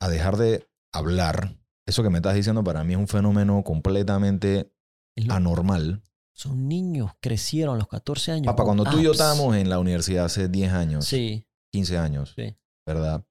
a 0.00 0.08
dejar 0.08 0.36
de 0.36 0.68
hablar. 0.92 1.56
Eso 1.86 2.02
que 2.02 2.10
me 2.10 2.18
estás 2.18 2.34
diciendo 2.34 2.62
para 2.64 2.82
mí 2.84 2.94
es 2.94 2.98
un 2.98 3.08
fenómeno 3.08 3.62
completamente 3.62 4.72
anormal. 5.28 6.02
Son 6.34 6.68
niños, 6.68 7.12
crecieron 7.20 7.76
a 7.76 7.78
los 7.78 7.88
14 7.88 8.32
años. 8.32 8.46
Papá, 8.46 8.64
cuando 8.64 8.84
tú 8.84 8.98
y 8.98 9.04
yo 9.04 9.12
estábamos 9.12 9.56
en 9.56 9.68
la 9.70 9.78
universidad 9.78 10.24
hace 10.24 10.48
10 10.48 10.72
años, 10.72 11.04
Sí, 11.06 11.46
15 11.72 11.98
años, 11.98 12.32
Sí. 12.34 12.56
¿verdad? 12.86 13.24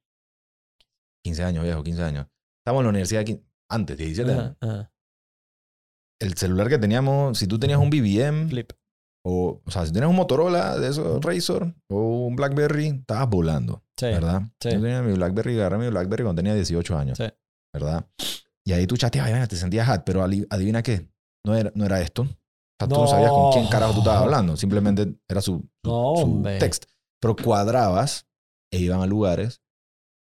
15 1.24 1.44
años, 1.44 1.64
viejo, 1.64 1.84
15 1.84 2.04
años. 2.04 2.28
Estábamos 2.62 2.82
en 2.82 2.86
la 2.86 2.90
universidad 2.90 3.22
qui- 3.24 3.44
antes, 3.70 3.98
17 3.98 4.32
años. 4.32 4.56
ajá, 4.62 4.72
ajá. 4.74 4.94
El 6.22 6.34
celular 6.36 6.68
que 6.68 6.78
teníamos, 6.78 7.38
si 7.38 7.48
tú 7.48 7.58
tenías 7.60 7.80
un 7.80 7.90
BBM, 7.90 8.50
Flip. 8.50 8.72
o, 9.26 9.62
o 9.66 9.72
sea, 9.72 9.86
si 9.86 9.94
tenías 9.94 10.10
un 10.10 10.16
Motorola 10.18 10.78
de 10.78 10.90
esos 10.90 11.24
Razor 11.24 11.74
o 11.90 12.26
un 12.28 12.36
BlackBerry, 12.36 12.88
estabas 12.88 13.30
volando, 13.30 13.84
Sí, 13.98 14.08
¿verdad? 14.08 14.41
sí. 14.60 14.70
Yo 14.72 14.82
tenía 14.82 15.02
mi 15.02 15.14
BlackBerry, 15.14 15.56
agarré 15.60 15.78
mi 15.78 15.88
BlackBerry 15.90 16.24
cuando 16.24 16.40
tenía 16.41 16.54
18 16.56 16.98
años, 16.98 17.18
Sí. 17.18 17.26
¿verdad? 17.74 18.06
Y 18.66 18.74
ahí 18.74 18.86
tú 18.86 18.98
chateabas, 18.98 19.48
te 19.48 19.56
sentías 19.56 19.88
hot, 19.88 20.04
pero 20.06 20.22
adivina 20.24 20.84
qué, 20.84 21.10
no 21.46 21.56
era, 21.56 21.72
no 21.74 21.86
era 21.86 22.02
esto, 22.02 22.24
sea, 22.26 22.88
tú 22.88 22.96
no 22.96 23.08
sabías 23.08 23.32
con 23.32 23.52
quién 23.54 23.64
No. 23.64 23.70
carajo 23.70 23.94
tú 23.94 24.00
estabas 24.00 24.22
hablando. 24.24 24.58
Simplemente 24.58 25.16
era 25.28 25.41
su, 25.41 25.70
su, 25.84 25.90
No, 25.90 26.14
su 26.18 26.44
text. 26.60 26.86
Pero 27.22 27.36
cuadrabas 27.36 28.28
e 28.72 28.80
iban 28.80 29.02
a 29.02 29.06
lugares. 29.06 29.62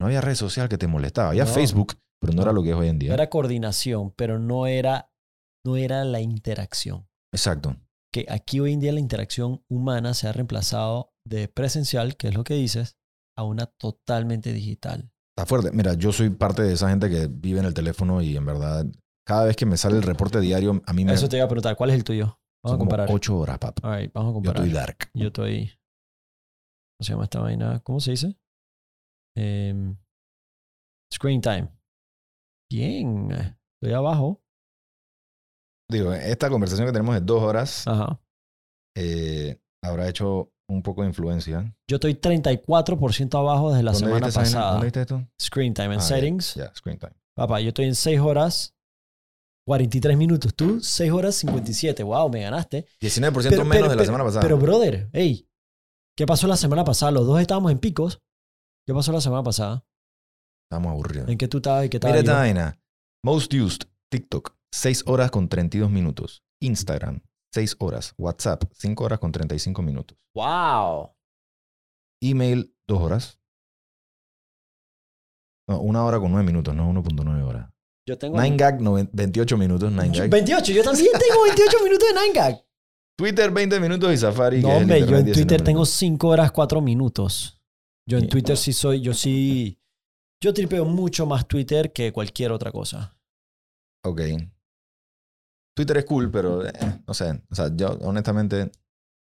No 0.04 0.08
había 0.08 0.20
red 0.20 0.34
social 0.34 0.68
que 0.68 0.76
te 0.76 0.86
molestaba. 0.86 1.30
Había 1.30 1.46
No. 1.46 1.50
Facebook, 1.50 1.94
pero 2.20 2.34
no 2.34 2.42
era 2.42 2.52
lo 2.52 2.62
que 2.62 2.68
es 2.72 2.76
hoy 2.76 2.88
en 2.88 2.98
día. 2.98 3.14
Era 3.14 3.30
coordinación, 3.30 4.10
pero 4.10 4.38
no 4.38 4.66
era, 4.66 5.10
no 5.64 5.76
era 5.78 6.04
la 6.04 6.20
interacción. 6.20 7.08
Exacto. 7.32 7.74
Que 8.12 8.26
aquí 8.28 8.60
hoy 8.60 8.74
en 8.74 8.80
día 8.80 8.92
la 8.92 9.00
interacción 9.00 9.64
humana 9.66 10.12
se 10.12 10.28
ha 10.28 10.32
reemplazado 10.32 11.14
de 11.26 11.48
presencial, 11.48 12.18
que 12.18 12.28
es 12.28 12.34
lo 12.34 12.44
que 12.44 12.52
dices, 12.52 12.98
a 13.34 13.44
una 13.44 13.64
totalmente 13.64 14.52
digital. 14.52 15.10
Está 15.34 15.46
fuerte. 15.46 15.70
Mira, 15.72 15.94
yo 15.94 16.12
soy 16.12 16.28
parte 16.28 16.60
de 16.64 16.74
esa 16.74 16.90
gente 16.90 17.08
que 17.08 17.26
vive 17.26 17.60
en 17.60 17.64
el 17.64 17.72
teléfono 17.72 18.20
y 18.20 18.36
en 18.36 18.44
verdad, 18.44 18.84
cada 19.26 19.46
vez 19.46 19.56
que 19.56 19.64
me 19.64 19.78
sale 19.78 19.96
el 19.96 20.02
reporte 20.02 20.38
diario, 20.40 20.82
a 20.84 20.92
mí 20.92 21.06
me 21.06 21.14
Eso 21.14 21.30
te 21.30 21.36
iba 21.36 21.46
a 21.46 21.48
preguntar, 21.48 21.76
¿cuál 21.76 21.88
es 21.88 21.96
el 21.96 22.04
tuyo? 22.04 22.26
Vamos 22.26 22.38
son 22.64 22.74
a 22.74 22.78
como 22.78 22.90
comparar. 22.90 23.08
ocho 23.10 23.38
horas, 23.38 23.58
papá. 23.58 23.88
All 23.88 24.00
right, 24.02 24.12
vamos 24.12 24.28
a 24.28 24.32
Yo 24.32 24.34
comparar. 24.34 24.66
estoy 24.66 24.72
dark. 24.78 25.10
Yo 25.14 25.26
estoy. 25.28 25.66
¿Cómo 26.98 27.06
se 27.06 27.12
llama 27.14 27.24
esta 27.24 27.40
vaina? 27.40 27.80
¿Cómo 27.80 28.00
se 28.00 28.10
dice? 28.10 28.36
Em, 29.36 29.96
screen 31.12 31.40
time. 31.40 31.68
Bien. 32.70 33.30
Estoy 33.30 33.94
abajo. 33.94 34.40
Digo, 35.90 36.12
esta 36.12 36.48
conversación 36.48 36.86
que 36.86 36.92
tenemos 36.92 37.14
de 37.14 37.20
dos 37.20 37.42
horas 37.42 37.86
Ajá. 37.86 38.18
eh, 38.96 39.60
habrá 39.82 40.08
hecho 40.08 40.50
un 40.68 40.82
poco 40.82 41.02
de 41.02 41.08
influencia. 41.08 41.74
Yo 41.88 41.96
estoy 41.96 42.14
34% 42.14 43.38
abajo 43.38 43.70
desde 43.70 43.82
la 43.82 43.92
¿Dónde 43.92 44.06
semana 44.06 44.26
viste 44.26 44.40
pasada. 44.40 44.70
¿Dónde 44.72 44.86
viste 44.86 45.00
esto? 45.02 45.28
Screen 45.40 45.74
time 45.74 45.86
en 45.94 46.00
Ah, 46.00 46.02
ya, 46.02 46.02
settings. 46.02 46.54
Ya, 46.54 46.74
screen 46.74 46.98
time. 46.98 47.12
Papá, 47.36 47.60
yo 47.60 47.68
estoy 47.68 47.84
en 47.86 47.94
6 47.94 48.18
horas 48.20 48.74
43 49.66 50.16
minutos. 50.16 50.54
Tú, 50.54 50.80
6 50.80 51.12
horas 51.12 51.34
57. 51.36 52.02
Wow, 52.02 52.30
me 52.30 52.40
ganaste. 52.42 52.86
19% 53.00 53.50
Pero- 53.50 53.64
menos 53.64 53.76
pero- 53.76 53.88
de 53.90 53.96
la 53.96 54.00
pero- 54.00 54.04
semana 54.06 54.24
pasada. 54.24 54.42
Pero, 54.42 54.56
brother, 54.58 55.10
hey, 55.12 55.46
¿qué 56.16 56.26
pasó 56.26 56.46
la 56.46 56.56
semana 56.56 56.84
pasada? 56.84 57.12
Los 57.12 57.26
dos 57.26 57.40
estábamos 57.40 57.70
en 57.72 57.78
picos. 57.78 58.20
¿Qué 58.86 58.92
pasó 58.92 59.12
la 59.12 59.20
semana 59.20 59.42
pasada? 59.42 59.84
Estamos 60.70 60.90
aburridos. 60.90 61.28
¿En 61.28 61.38
qué 61.38 61.48
tú 61.48 61.58
estabas 61.58 61.86
y 61.86 61.88
qué 61.88 61.98
Mira 61.98 62.18
estaba 62.18 62.46
esta 62.46 62.60
vaina. 62.62 62.80
Most 63.24 63.52
used, 63.54 63.82
TikTok, 64.10 64.54
6 64.72 65.04
horas 65.06 65.30
con 65.30 65.48
32 65.48 65.90
minutos. 65.90 66.42
Instagram, 66.60 67.22
6 67.54 67.76
horas. 67.78 68.14
WhatsApp, 68.18 68.64
5 68.72 69.04
horas 69.04 69.18
con 69.18 69.32
35 69.32 69.82
minutos. 69.82 70.18
¡Wow! 70.34 71.12
Email, 72.22 72.74
2 72.88 73.00
horas. 73.00 73.40
No, 75.68 75.80
1 75.80 76.04
hora 76.04 76.18
con 76.20 76.30
9 76.32 76.44
minutos, 76.46 76.74
no 76.74 76.90
1.9 76.92 77.42
horas. 77.42 77.70
Yo 78.06 78.18
tengo. 78.18 78.36
9gag, 78.36 78.80
noven- 78.80 79.08
28 79.14 79.56
minutos. 79.56 79.90
9gag. 79.90 80.28
28, 80.28 80.72
yo 80.72 80.82
también 80.82 81.08
tengo 81.18 81.42
28 81.44 81.78
minutos 81.84 82.08
de 82.08 82.14
9gag. 82.20 82.64
Twitter, 83.16 83.50
20 83.50 83.80
minutos 83.80 84.12
y 84.12 84.18
Safari. 84.18 84.60
No, 84.60 84.70
hombre, 84.76 85.00
yo 85.00 85.16
en 85.16 85.24
19 85.24 85.32
Twitter 85.32 85.62
tengo 85.62 85.78
minutos. 85.80 85.94
5 85.94 86.28
horas 86.28 86.52
4 86.52 86.80
minutos. 86.82 87.53
Yo 88.08 88.18
en. 88.18 88.28
Twitter 88.28 88.56
sí 88.56 88.72
soy, 88.72 89.00
yo 89.00 89.14
sí. 89.14 89.78
Yo 90.42 90.52
tripeo 90.52 90.84
mucho 90.84 91.24
más 91.26 91.46
Twitter 91.48 91.92
que 91.92 92.12
cualquier 92.12 92.52
otra 92.52 92.70
cosa. 92.70 93.16
Ok. 94.04 94.20
Twitter 95.76 95.96
es 95.96 96.04
cool, 96.04 96.30
pero 96.30 96.66
eh, 96.66 96.72
no 97.06 97.14
sé. 97.14 97.42
O 97.50 97.54
sea, 97.54 97.74
yo 97.74 97.98
honestamente, 98.02 98.70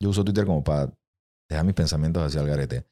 yo 0.02 0.10
uso 0.10 0.24
Twitter 0.24 0.46
como 0.46 0.64
para 0.64 0.92
dejar 1.50 1.66
mis 1.66 1.76
pensamientos 1.76 2.24
hacia 2.24 2.42
el 2.42 2.48
garete. 2.48 2.88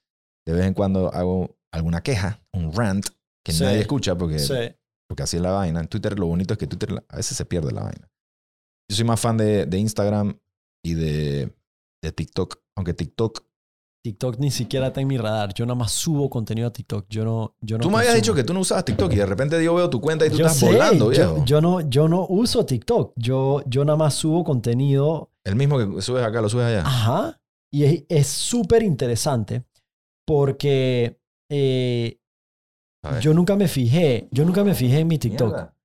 De 0.48 0.54
vez 0.54 0.66
en 0.66 0.74
cuando 0.74 1.14
hago 1.14 1.58
alguna 1.74 2.02
queja, 2.02 2.42
un 2.54 2.72
rant, 2.74 3.06
que 3.46 3.52
Sí. 3.52 3.64
nadie 3.64 3.80
escucha 3.80 4.18
porque, 4.18 4.40
Sí. 4.40 4.54
porque 5.10 5.24
así 5.24 5.38
es 5.38 5.44
la 5.44 5.52
vaina. 5.52 5.80
En 5.82 5.88
Twitter 5.88 6.18
lo 6.18 6.28
bonito 6.28 6.54
es 6.54 6.58
que 6.58 6.68
Twitter 6.68 7.04
a 7.10 7.16
veces 7.18 7.36
se 7.36 7.46
pierde 7.46 7.72
la 7.72 7.84
vaina. 7.84 8.10
Yo 8.90 8.96
soy 8.96 9.06
más 9.06 9.20
fan 9.20 9.38
de, 9.38 9.66
de 9.66 9.78
Instagram 9.78 10.40
y 10.86 10.94
de, 10.94 11.56
de 12.04 12.12
TikTok. 12.12 12.62
Aunque 12.78 12.94
TikTok... 12.94 13.46
TikTok 14.02 14.38
ni 14.40 14.50
siquiera 14.52 14.88
está 14.88 15.02
en 15.02 15.08
mi 15.08 15.18
radar. 15.18 15.54
Yo 15.54 15.66
nada 15.66 15.76
más 15.76 15.92
subo 15.92 16.30
contenido 16.30 16.68
a 16.68 16.72
TikTok. 16.74 17.06
Yo 17.10 17.26
no. 17.26 17.56
Yo 17.62 17.78
no 17.78 17.82
tú 17.84 17.90
me 17.92 17.98
habías 18.00 18.16
dicho 18.16 18.34
que 18.34 18.44
tú 18.44 18.54
no 18.54 18.62
usabas 18.62 18.86
TikTok 18.86 19.12
y 19.14 19.18
de 19.18 19.26
repente 19.26 19.64
yo 19.64 19.76
veo 19.76 19.90
tu 19.90 20.00
cuenta 20.00 20.26
y 20.26 20.30
tú 20.30 20.38
yo 20.38 20.46
estás 20.46 20.60
sé, 20.60 20.66
volando, 20.68 21.12
yo, 21.12 21.34
viejo. 21.34 21.46
yo 21.46 21.62
no, 21.62 21.82
yo 21.82 22.08
no 22.08 22.26
uso 22.30 22.66
TikTok. 22.66 23.14
Yo, 23.18 23.62
yo 23.68 23.84
nada 23.86 23.98
más 23.98 24.14
subo 24.14 24.44
contenido. 24.44 25.32
El 25.44 25.56
mismo 25.56 25.78
que 25.78 26.02
subes 26.02 26.24
acá, 26.24 26.42
lo 26.42 26.50
subes 26.50 26.66
allá. 26.68 26.82
Ajá. 26.86 27.42
Y 27.72 28.06
es- 28.10 28.28
súper 28.28 28.84
interesante 28.84 29.64
porque 30.26 31.20
eh, 31.52 32.20
yo 33.22 33.34
nunca 33.34 33.56
me 33.56 33.68
fijé. 33.68 34.28
Yo 34.32 34.46
nunca 34.46 34.64
me 34.64 34.74
fijé 34.76 35.00
en 35.00 35.08
mi 35.08 35.18
TikTok. 35.18 35.48
Mierda. 35.50 35.76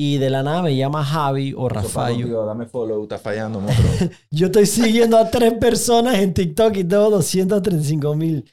Y 0.00 0.18
de 0.18 0.30
la 0.30 0.44
nada 0.44 0.62
me 0.62 0.76
llama 0.76 1.04
Javi 1.04 1.54
o 1.56 1.68
Rafael. 1.68 2.30
Dame 2.30 2.66
follow, 2.66 3.02
estás 3.02 3.20
fallando. 3.20 3.60
Yo 4.30 4.46
estoy 4.46 4.64
siguiendo 4.66 5.18
a 5.18 5.28
tres 5.28 5.54
personas 5.54 6.20
en 6.20 6.32
TikTok 6.34 6.76
y 6.76 6.84
tengo 6.84 7.10
235 7.10 8.14
mil. 8.14 8.48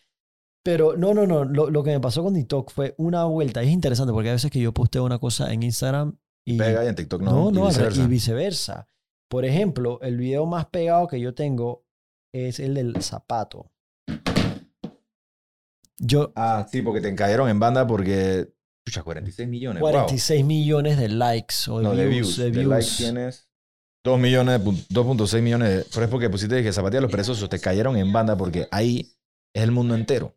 Pero 0.64 0.98
no, 0.98 1.14
no, 1.14 1.28
no. 1.28 1.46
Lo, 1.46 1.70
lo 1.70 1.84
que 1.84 1.92
me 1.92 2.00
pasó 2.00 2.24
con 2.24 2.34
TikTok 2.34 2.72
fue 2.72 2.96
una 2.98 3.26
vuelta. 3.26 3.62
Es 3.62 3.70
interesante 3.70 4.12
porque 4.12 4.30
a 4.30 4.34
veces 4.34 4.50
que 4.50 4.60
yo 4.60 4.74
posteo 4.74 5.04
una 5.06 5.20
cosa 5.20 5.54
en 5.54 5.62
Instagram 5.62 6.18
y. 6.48 6.58
Pega 6.58 6.84
y 6.84 6.88
en 6.88 6.96
TikTok 6.96 7.22
no. 7.22 7.32
no, 7.32 7.50
y 7.52 7.54
no, 7.54 7.62
re- 7.66 7.68
viceversa. 7.70 8.02
y 8.02 8.08
viceversa. 8.08 8.88
Por 9.30 9.46
ejemplo, 9.46 10.00
el 10.02 10.18
video 10.18 10.48
más 10.48 10.66
pegado 10.66 11.06
que 11.08 11.20
yo 11.20 11.36
tengo 11.36 11.86
es 12.34 12.60
el 12.60 12.74
del 12.74 13.00
zapato. 13.04 13.72
Yo, 16.00 16.34
Ah, 16.36 16.66
sí, 16.72 16.82
porque 16.82 17.02
te 17.02 17.14
cayeron 17.14 17.50
en 17.50 17.60
banda 17.60 17.86
porque. 17.86 18.52
Pucha, 18.86 19.02
46 19.04 19.48
millones. 19.50 19.82
46 19.82 20.46
millones 20.46 20.98
de 20.98 21.10
likes 21.10 21.56
o 21.68 21.74
wow. 21.74 21.80
de 21.82 21.84
No, 21.88 21.96
de 21.96 22.06
views. 22.08 22.28
views. 22.28 22.38
De 22.38 22.52
views. 22.52 22.68
likes 22.68 22.92
tienes 22.98 23.50
2 24.06 24.20
millones, 24.20 24.62
pun- 24.62 24.86
2.6 24.90 25.42
millones. 25.42 25.70
de- 25.70 25.86
Pero 25.92 26.06
es 26.06 26.12
porque 26.12 26.30
pusiste 26.30 26.62
que 26.62 26.72
zapatillas 26.72 27.02
los 27.02 27.12
perezosos 27.12 27.50
te 27.50 27.60
cayeron 27.60 27.98
en 27.98 28.14
banda 28.14 28.38
porque 28.38 28.68
ahí 28.72 29.12
es 29.54 29.64
el 29.64 29.72
mundo 29.72 29.96
entero. 29.96 30.36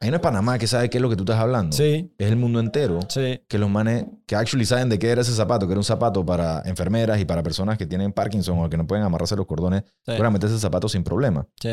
Ahí 0.00 0.10
no 0.10 0.16
es 0.16 0.22
Panamá 0.22 0.58
que 0.60 0.68
sabe 0.68 0.88
qué 0.88 0.98
es 0.98 1.02
lo 1.02 1.10
que 1.10 1.16
tú 1.16 1.24
estás 1.24 1.40
hablando. 1.40 1.76
Sí, 1.76 2.14
Es 2.18 2.28
el 2.30 2.36
mundo 2.36 2.60
entero 2.60 3.00
sí. 3.08 3.40
que 3.48 3.58
los 3.58 3.68
manes 3.68 4.04
que 4.24 4.36
actually 4.36 4.64
saben 4.64 4.88
de 4.88 4.96
qué 4.96 5.08
era 5.10 5.22
ese 5.22 5.32
zapato, 5.32 5.66
que 5.66 5.72
era 5.72 5.80
un 5.80 5.84
zapato 5.84 6.24
para 6.24 6.62
enfermeras 6.66 7.20
y 7.20 7.24
para 7.24 7.42
personas 7.42 7.76
que 7.76 7.84
tienen 7.84 8.12
Parkinson 8.12 8.60
o 8.60 8.70
que 8.70 8.76
no 8.76 8.86
pueden 8.86 9.04
amarrarse 9.04 9.34
los 9.34 9.44
cordones, 9.44 9.82
Sí, 10.06 10.12
meter 10.12 10.48
ese 10.50 10.60
zapato 10.60 10.88
sin 10.88 11.02
problema. 11.02 11.46
sí. 11.60 11.70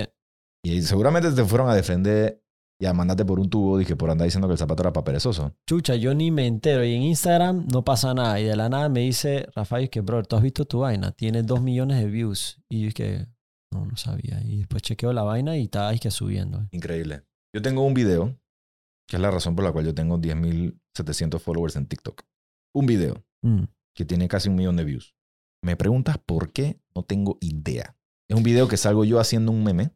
Y 0.66 0.82
seguramente 0.82 1.30
te 1.32 1.44
fueron 1.46 1.70
a 1.70 1.76
defender 1.76 2.42
y 2.80 2.86
a 2.86 2.94
mandarte 2.94 3.24
por 3.24 3.40
un 3.40 3.50
tubo, 3.50 3.78
dije, 3.78 3.96
por 3.96 4.10
andar 4.10 4.26
diciendo 4.26 4.48
que 4.48 4.54
el 4.54 4.58
zapato 4.58 4.84
era 4.84 4.92
para 4.92 5.04
perezoso. 5.06 5.56
Chucha, 5.68 5.96
yo 5.96 6.14
ni 6.14 6.32
me 6.32 6.48
entero. 6.48 6.84
Y 6.84 6.94
en 6.96 7.04
Instagram 7.04 7.68
no 7.72 7.84
pasa 7.84 8.14
nada. 8.14 8.40
Y 8.40 8.44
de 8.46 8.56
la 8.56 8.68
nada 8.70 8.90
me 8.90 9.02
dice 9.02 9.48
Rafael 9.56 9.90
que, 9.90 10.02
bro, 10.02 10.24
¿tú 10.24 10.36
has 10.36 10.42
visto 10.42 10.66
tu 10.66 10.80
vaina? 10.80 11.12
Tiene 11.12 11.44
dos 11.44 11.62
millones 11.62 12.00
de 12.00 12.08
views. 12.08 12.62
Y 12.70 12.82
yo 12.82 12.88
es 12.90 12.94
que, 12.94 13.28
no, 13.72 13.86
no 13.86 13.96
sabía. 13.96 14.42
Y 14.44 14.58
después 14.60 14.82
chequeo 14.84 15.14
la 15.14 15.24
vaina 15.24 15.56
y 15.58 15.64
está 15.64 15.88
ahí 15.88 16.00
que 16.00 16.12
subiendo. 16.12 16.68
Increíble. 16.72 17.24
Yo 17.56 17.62
tengo 17.62 17.86
un 17.86 17.94
video, 17.94 18.38
que 19.08 19.16
es 19.18 19.22
la 19.22 19.32
razón 19.32 19.56
por 19.56 19.64
la 19.64 19.72
cual 19.72 19.86
yo 19.86 19.94
tengo 19.94 20.18
10.700 20.20 21.40
followers 21.40 21.76
en 21.76 21.86
TikTok. 21.86 22.22
Un 22.76 22.86
video 22.86 23.24
Mm. 23.44 23.66
que 23.96 24.06
tiene 24.06 24.28
casi 24.28 24.50
un 24.50 24.56
millón 24.56 24.76
de 24.78 24.84
views. 24.86 25.16
Me 25.64 25.76
preguntas 25.76 26.18
por 26.18 26.52
qué, 26.52 26.80
no 26.96 27.04
tengo 27.04 27.38
idea. 27.42 27.96
Es 28.30 28.36
un 28.38 28.44
video 28.44 28.68
que 28.68 28.78
salgo 28.78 29.04
yo 29.06 29.20
haciendo 29.20 29.52
un 29.52 29.64
meme 29.64 29.92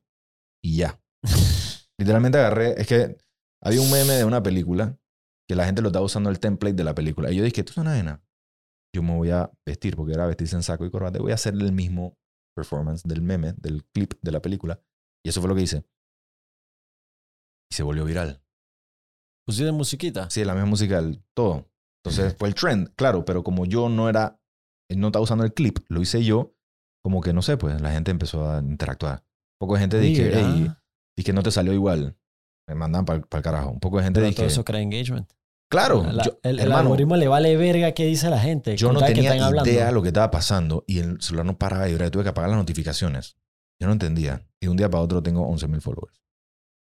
y 0.62 0.78
ya. 0.78 1.02
Literalmente 2.00 2.38
agarré, 2.38 2.80
es 2.80 2.88
que 2.88 3.18
había 3.62 3.82
un 3.82 3.92
meme 3.92 4.14
de 4.14 4.26
una 4.26 4.44
película 4.44 4.98
que 5.50 5.56
la 5.56 5.66
gente 5.66 5.82
lo 5.82 5.88
estaba 5.90 6.06
usando 6.06 6.30
el 6.30 6.40
template 6.40 6.76
de 6.76 6.84
la 6.84 6.94
película. 6.94 7.32
Y 7.32 7.38
yo 7.38 7.44
dije, 7.44 7.64
tú 7.64 7.72
es 7.72 7.78
una 7.78 7.96
nena. 7.96 8.22
Yo 8.96 9.02
me 9.04 9.16
voy 9.16 9.32
a 9.32 9.52
vestir, 9.66 9.96
porque 9.96 10.14
era 10.14 10.28
vestirse 10.28 10.56
en 10.56 10.64
saco 10.64 10.86
y 10.86 10.92
corbata. 10.92 11.20
Voy 11.20 11.32
a 11.32 11.36
hacer 11.36 11.54
el 11.54 11.72
mismo 11.72 12.18
performance 12.56 13.04
del 13.04 13.22
meme, 13.22 13.54
del 13.58 13.84
clip 13.86 14.14
de 14.22 14.32
la 14.32 14.42
película. 14.42 14.80
Y 15.26 15.30
eso 15.30 15.42
fue 15.42 15.50
lo 15.50 15.56
que 15.56 15.62
hice. 15.62 15.86
Y 17.72 17.76
se 17.76 17.84
volvió 17.84 18.06
viral. 18.06 18.42
¿Pusiste 19.46 19.72
musiquita? 19.72 20.30
Sí, 20.30 20.44
la 20.44 20.54
misma 20.54 20.70
música, 20.70 21.00
el- 21.00 21.24
todo. 21.34 21.70
Entonces 22.04 22.36
fue 22.38 22.48
el 22.50 22.56
trend, 22.56 22.94
claro, 22.96 23.26
pero 23.26 23.44
como 23.44 23.66
yo 23.66 23.90
no 23.90 24.08
era, 24.10 24.40
no 24.90 25.08
estaba 25.08 25.24
usando 25.24 25.44
el 25.44 25.54
clip, 25.54 25.80
lo 25.90 26.02
hice 26.02 26.24
yo, 26.24 26.54
como 27.04 27.22
que 27.22 27.34
no 27.34 27.42
sé, 27.42 27.58
pues 27.58 27.82
la 27.82 27.92
gente 27.92 28.12
empezó 28.12 28.50
a 28.50 28.60
interactuar. 28.60 29.26
Poco 29.60 29.74
de 29.74 29.80
gente 29.82 30.00
dije, 30.00 30.32
hey, 30.34 30.68
que 31.24 31.34
no 31.34 31.44
te 31.44 31.52
salió 31.52 31.74
igual. 31.74 32.16
Me 32.68 32.76
mandan 32.76 33.06
para 33.06 33.20
el 33.20 33.42
carajo. 33.42 33.70
Un 33.72 33.80
poco 33.80 33.98
de 33.98 34.04
gente 34.04 34.20
Pero 34.20 34.36
todo 34.36 34.46
eso 34.46 34.66
crea 34.66 34.82
engagement. 34.82 35.32
claro, 35.70 36.04
La- 36.04 36.24
yo, 36.24 36.38
el, 36.44 36.72
algoritmo 36.72 37.16
le 37.16 37.28
vale 37.28 37.56
verga 37.56 37.94
qué 37.94 38.06
dice 38.06 38.30
la 38.30 38.40
gente. 38.40 38.76
yo 38.76 38.92
no 38.92 39.00
tenía 39.00 39.30
estén 39.32 39.44
hablando. 39.44 39.70
idea 39.70 39.92
lo 39.92 40.02
que 40.02 40.10
estaba 40.10 40.30
pasando 40.32 40.84
y 40.88 41.00
el 41.00 41.22
celular 41.22 41.46
no 41.46 41.58
paraba 41.58 41.86
de 41.86 41.92
vibrar. 41.92 42.10
Tuve 42.10 42.24
que 42.24 42.30
apagar 42.30 42.50
las 42.50 42.60
notificaciones. 42.60 43.38
Yo 43.80 43.88
no 43.88 43.94
entendía. 43.94 44.46
Y 44.60 44.66
de 44.66 44.70
un 44.72 44.78
día 44.78 44.90
para 44.90 45.04
otro 45.04 45.22
tengo 45.24 45.48
11.000 45.48 45.82
followers. 45.82 46.22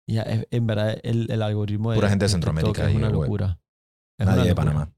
Ya, 0.06 0.24
en 0.50 0.66
verdad, 0.66 0.98
el, 1.02 1.30
el 1.30 1.42
algoritmo 1.42 1.90
de 1.90 1.96
Pura 1.96 2.10
gente 2.10 2.26
de 2.26 2.28
Centroamérica 2.28 2.86
es 2.88 2.94
y 2.94 2.96
una 2.96 3.08
locura. 3.10 3.58
Es 4.18 4.26
una 4.26 4.36
Nadie 4.36 4.50
de. 4.50 4.54
Panamá. 4.54 4.92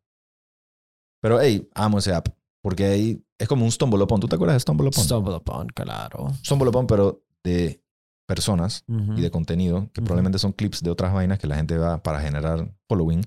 Pero, 1.23 1.41
hey, 1.41 1.69
amo 1.75 1.99
ese 1.99 2.13
app. 2.13 2.29
Porque 2.63 2.85
ahí 2.87 3.25
es 3.39 3.47
como 3.49 3.65
un 3.65 3.71
Stumble 3.71 4.03
Upon. 4.03 4.21
¿Tú 4.21 4.29
te 4.29 4.35
acuerdas 4.35 4.57
de 4.57 4.61
Stumble 4.61 4.89
Upon? 4.89 5.05
Stumble 5.05 5.35
upon, 5.37 5.69
claro. 5.69 6.33
Stumble 6.45 6.69
Upon, 6.71 6.87
pero 6.89 7.23
de 7.45 7.81
personas 8.27 8.85
y 8.89 9.21
de 9.21 9.31
contenido, 9.31 9.89
que 9.93 10.03
probablemente 10.03 10.39
son 10.39 10.53
clips 10.53 10.83
de 10.83 10.91
otras 10.91 11.13
vainas 11.15 11.39
que 11.39 11.47
la 11.47 11.57
gente 11.57 11.79
va 11.79 12.03
para 12.03 12.21
generar 12.21 12.75
following. 12.89 13.23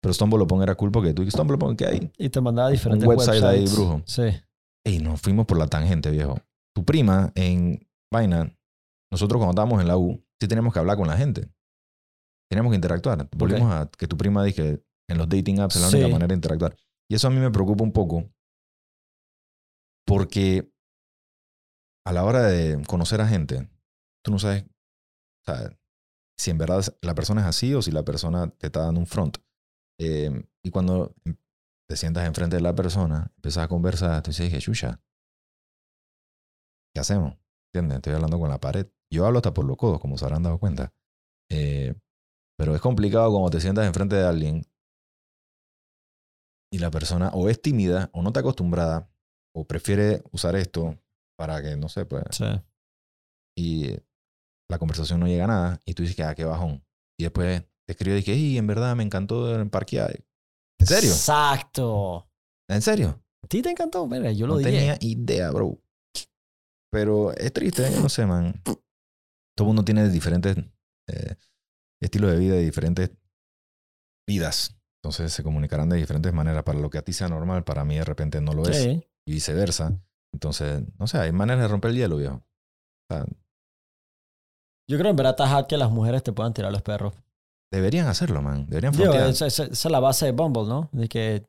Pero 0.00 0.14
Stumble 0.14 0.46
era 0.62 0.76
cool 0.76 0.92
porque 0.92 1.12
tú 1.12 1.22
dices, 1.24 1.34
Stumble 1.34 1.58
¿qué 1.76 1.86
hay? 1.86 2.12
Y 2.16 2.28
te 2.28 2.40
mandaba 2.40 2.70
diferentes 2.70 3.06
website 3.06 3.42
ahí, 3.42 3.60
websites. 3.60 3.74
brujo. 3.74 4.02
Sí. 4.06 4.22
Ey, 4.86 5.00
nos 5.00 5.20
fuimos 5.20 5.44
por 5.46 5.58
la 5.58 5.66
tangente, 5.66 6.10
viejo. 6.10 6.38
Tu 6.74 6.84
prima 6.84 7.32
en 7.34 7.84
vaina, 8.12 8.54
nosotros 9.10 9.38
cuando 9.38 9.50
estábamos 9.50 9.80
en 9.80 9.88
la 9.88 9.96
U, 9.96 10.24
sí 10.40 10.46
teníamos 10.46 10.72
que 10.72 10.78
hablar 10.78 10.96
con 10.96 11.08
la 11.08 11.16
gente. 11.16 11.48
Teníamos 12.48 12.70
que 12.70 12.76
interactuar. 12.76 13.28
Volvimos 13.36 13.72
a 13.74 13.90
que 13.90 14.06
tu 14.06 14.16
prima 14.16 14.44
dije 14.44 14.80
en 15.10 15.18
los 15.18 15.28
dating 15.28 15.58
apps 15.60 15.76
es 15.76 15.82
la 15.82 15.88
única 15.88 16.06
Sí. 16.06 16.12
manera 16.12 16.28
de 16.28 16.34
interactuar. 16.34 16.76
Y 17.10 17.14
eso 17.16 17.26
a 17.26 17.30
mí 17.30 17.38
me 17.38 17.50
preocupa 17.50 17.82
un 17.82 17.92
poco 17.92 18.24
porque 20.06 20.70
a 22.06 22.12
la 22.12 22.24
hora 22.24 22.42
de 22.42 22.82
conocer 22.86 23.20
a 23.20 23.28
gente, 23.28 23.68
tú 24.28 24.32
no 24.32 24.38
sabes 24.38 24.64
o 24.64 25.44
sea, 25.50 25.78
si 26.38 26.50
en 26.50 26.58
verdad 26.58 26.84
la 27.00 27.14
persona 27.14 27.40
es 27.40 27.46
así 27.46 27.72
o 27.74 27.80
si 27.80 27.90
la 27.90 28.04
persona 28.04 28.48
te 28.50 28.66
está 28.66 28.80
dando 28.80 29.00
un 29.00 29.06
front. 29.06 29.38
Eh, 29.98 30.30
y 30.62 30.70
cuando 30.70 31.14
te 31.88 31.96
sientas 31.96 32.26
enfrente 32.26 32.56
de 32.56 32.62
la 32.62 32.74
persona, 32.74 33.32
empiezas 33.36 33.64
a 33.64 33.68
conversar, 33.68 34.22
tú 34.22 34.30
dices, 34.30 34.62
chucha, 34.62 35.00
¿qué 36.94 37.00
hacemos? 37.00 37.38
¿Entiendes? 37.72 37.96
Estoy 37.96 38.12
hablando 38.12 38.38
con 38.38 38.50
la 38.50 38.60
pared. 38.60 38.86
Yo 39.10 39.26
hablo 39.26 39.38
hasta 39.38 39.54
por 39.54 39.64
los 39.64 39.76
codos, 39.76 40.00
como 40.00 40.18
se 40.18 40.26
habrán 40.26 40.42
dado 40.42 40.58
cuenta. 40.58 40.92
Eh, 41.50 41.94
pero 42.58 42.74
es 42.74 42.80
complicado 42.82 43.30
cuando 43.30 43.50
te 43.50 43.60
sientas 43.60 43.86
enfrente 43.86 44.16
de 44.16 44.26
alguien 44.26 44.62
y 46.70 46.78
la 46.78 46.90
persona 46.90 47.30
o 47.32 47.48
es 47.48 47.62
tímida 47.62 48.10
o 48.12 48.22
no 48.22 48.28
está 48.28 48.40
acostumbrada 48.40 49.10
o 49.56 49.66
prefiere 49.66 50.22
usar 50.30 50.54
esto 50.56 50.98
para 51.38 51.62
que, 51.62 51.76
no 51.76 51.88
sé, 51.88 52.04
pues, 52.04 52.24
Sí. 52.32 52.44
y 53.56 53.96
la 54.70 54.78
conversación 54.78 55.20
no 55.20 55.26
llega 55.26 55.44
a 55.44 55.48
nada 55.48 55.80
y 55.84 55.94
tú 55.94 56.02
dices 56.02 56.16
que, 56.16 56.22
ah, 56.22 56.34
qué 56.34 56.44
bajón. 56.44 56.84
Y 57.18 57.24
después 57.24 57.62
te 57.86 57.92
escribo 57.92 58.14
y 58.14 58.18
dije, 58.18 58.34
y 58.34 58.58
en 58.58 58.66
verdad 58.66 58.94
me 58.94 59.02
encantó 59.02 59.54
el 59.54 59.68
parquear. 59.70 60.24
¿En 60.78 60.86
serio? 60.86 61.10
Exacto. 61.10 62.30
¿En 62.68 62.82
serio? 62.82 63.22
¿A 63.42 63.48
ti 63.48 63.62
te 63.62 63.70
encantó? 63.70 64.06
Mira, 64.06 64.30
yo 64.32 64.46
lo 64.46 64.54
no 64.54 64.58
dije. 64.58 64.70
tenía 64.70 64.98
idea, 65.00 65.50
bro. 65.50 65.80
Pero 66.92 67.32
es 67.32 67.52
triste, 67.52 67.86
¿eh? 67.86 67.98
no 68.00 68.08
sé, 68.08 68.26
man. 68.26 68.60
Todo 68.64 68.76
el 69.60 69.66
mundo 69.66 69.84
tiene 69.84 70.08
diferentes 70.08 70.56
eh, 71.08 71.34
estilos 72.00 72.30
de 72.30 72.38
vida 72.38 72.56
y 72.56 72.64
diferentes 72.64 73.10
vidas. 74.26 74.76
Entonces 75.02 75.32
se 75.32 75.42
comunicarán 75.42 75.88
de 75.88 75.96
diferentes 75.96 76.32
maneras. 76.32 76.62
Para 76.62 76.78
lo 76.78 76.90
que 76.90 76.98
a 76.98 77.02
ti 77.02 77.12
sea 77.12 77.28
normal, 77.28 77.64
para 77.64 77.84
mí 77.84 77.96
de 77.96 78.04
repente 78.04 78.40
no 78.40 78.52
lo 78.52 78.68
es. 78.68 78.76
Sí. 78.76 79.06
Y 79.26 79.32
viceversa. 79.32 79.98
Entonces, 80.32 80.82
no 80.98 81.06
sé, 81.06 81.18
hay 81.18 81.32
maneras 81.32 81.62
de 81.62 81.68
romper 81.68 81.90
el 81.90 81.96
hielo, 81.96 82.16
viejo. 82.16 82.36
O 82.36 83.14
sea, 83.14 83.26
Yo 84.90 84.96
creo 84.98 85.10
en 85.10 85.16
verdad 85.16 85.36
hard 85.40 85.66
que 85.66 85.76
las 85.76 85.90
mujeres 85.90 86.22
te 86.22 86.32
puedan 86.32 86.52
tirar 86.54 86.72
los 86.72 86.82
perros. 86.82 87.14
deberían 87.72 88.06
hacerlo, 88.06 88.40
man. 88.42 88.66
Deberían 88.68 88.92
Digo, 88.94 89.12
esa, 89.12 89.46
esa- 89.46 89.64
esa 89.64 89.88
es 89.88 89.92
la 89.92 90.00
base 90.00 90.26
de 90.26 90.32
Bumble, 90.32 90.64
¿no? 90.64 90.88
De 90.92 91.08
que 91.08 91.44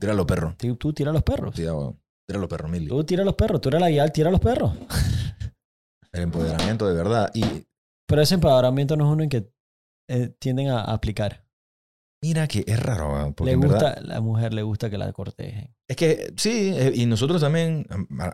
Tíralo, 0.00 0.26
perro. 0.26 0.54
tú, 0.58 0.76
tú 0.76 0.92
tiras 0.92 1.12
los 1.12 1.22
perros. 1.22 1.54
Tíralo, 1.54 1.96
tíralo, 2.26 2.48
perro, 2.48 2.68
Milly. 2.68 2.88
Tú 2.88 3.04
tiras 3.04 3.24
los 3.26 3.34
perros. 3.34 3.60
Tú 3.60 3.68
eres 3.68 3.80
la 3.80 3.90
guía, 3.90 4.08
tira 4.08 4.30
los 4.30 4.40
perros. 4.40 4.72
El 6.12 6.22
empoderamiento 6.22 6.88
de 6.88 6.94
verdad. 6.94 7.30
Y 7.34 7.44
Pero 8.08 8.22
ese 8.22 8.34
empoderamiento 8.34 8.96
no 8.96 9.04
es 9.06 9.12
uno 9.12 9.22
en 9.24 9.28
que 9.28 9.52
eh, 10.08 10.28
tienden 10.38 10.68
a, 10.68 10.80
a 10.80 10.94
aplicar. 10.94 11.44
mira 12.22 12.46
que 12.48 12.64
es 12.66 12.80
raro, 12.82 13.10
man, 13.10 13.34
porque 13.34 13.50
Le 13.50 13.54
en 13.54 13.60
gusta, 13.60 13.74
verdad... 13.90 13.98
a 13.98 14.06
la 14.06 14.20
mujer 14.20 14.54
le 14.54 14.62
gusta 14.62 14.88
que 14.90 14.96
la 14.98 15.12
cortejen. 15.12 15.74
Es 15.88 15.96
que 15.96 16.32
sí, 16.36 16.72
eh, 16.74 16.92
y 16.94 17.06
nosotros 17.06 17.40
también, 17.40 17.86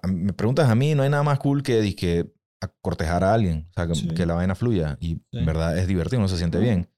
me 0.06 0.32
preguntas 0.32 0.68
a 0.70 0.74
mí, 0.76 0.94
no 0.94 1.02
hay 1.02 1.10
nada 1.10 1.22
más 1.24 1.38
cool 1.40 1.62
que, 1.62 1.80
dizque, 1.80 2.32
a 2.62 2.68
cortejar 2.82 3.24
a 3.24 3.32
alguien, 3.34 3.66
o 3.70 3.72
sea, 3.74 3.86
que, 3.86 3.94
Sí. 3.94 4.08
que 4.08 4.26
la 4.26 4.34
vaina 4.34 4.54
fluya. 4.54 4.96
Y 5.00 5.14
Sí. 5.16 5.22
en 5.32 5.46
verdad 5.46 5.76
es 5.78 5.86
divertido, 5.86 6.18
uno 6.20 6.28
se 6.28 6.36
siente 6.36 6.58
bien. 6.58 6.88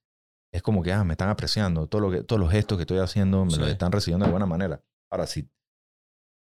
Es 0.52 0.60
como 0.62 0.82
que, 0.82 0.92
ah, 0.92 1.04
me 1.04 1.12
están 1.14 1.28
apreciando, 1.30 1.86
todo 1.86 2.00
lo 2.02 2.10
que, 2.10 2.22
todos 2.24 2.40
los 2.40 2.50
gestos 2.50 2.76
que 2.76 2.82
estoy 2.82 2.98
haciendo 2.98 3.44
me 3.44 3.56
los 3.56 3.66
Sí. 3.66 3.72
están 3.72 3.92
recibiendo 3.92 4.26
de 4.26 4.30
buena 4.32 4.46
manera. 4.46 4.82
Ahora, 5.10 5.26
si 5.26 5.48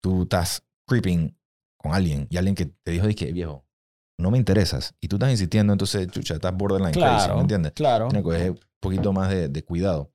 tú 0.04 0.24
estás 0.24 0.66
creeping 0.88 1.38
con 1.78 1.94
alguien 1.94 2.28
y 2.30 2.38
alguien 2.38 2.56
que 2.56 2.66
te 2.66 2.92
dijo, 2.92 3.08
dije, 3.08 3.32
viejo, 3.32 3.66
no 4.20 4.30
me 4.32 4.38
interesas, 4.38 4.96
y 5.02 5.08
tú 5.08 5.16
estás 5.18 5.32
insistiendo, 5.32 5.74
entonces, 5.74 6.08
chucha, 6.08 6.36
estás 6.36 6.56
borderline 6.56 6.92
crazy, 6.94 7.00
Claro. 7.26 7.36
¿me 7.36 7.42
entiendes? 7.42 7.72
Claro. 7.74 8.08
Tiene 8.10 8.20
que 8.20 8.24
coger 8.24 8.52
un 8.52 8.60
poquito 8.82 9.14
más 9.14 9.30
de, 9.30 9.48
de 9.50 9.64
cuidado. 9.64 10.12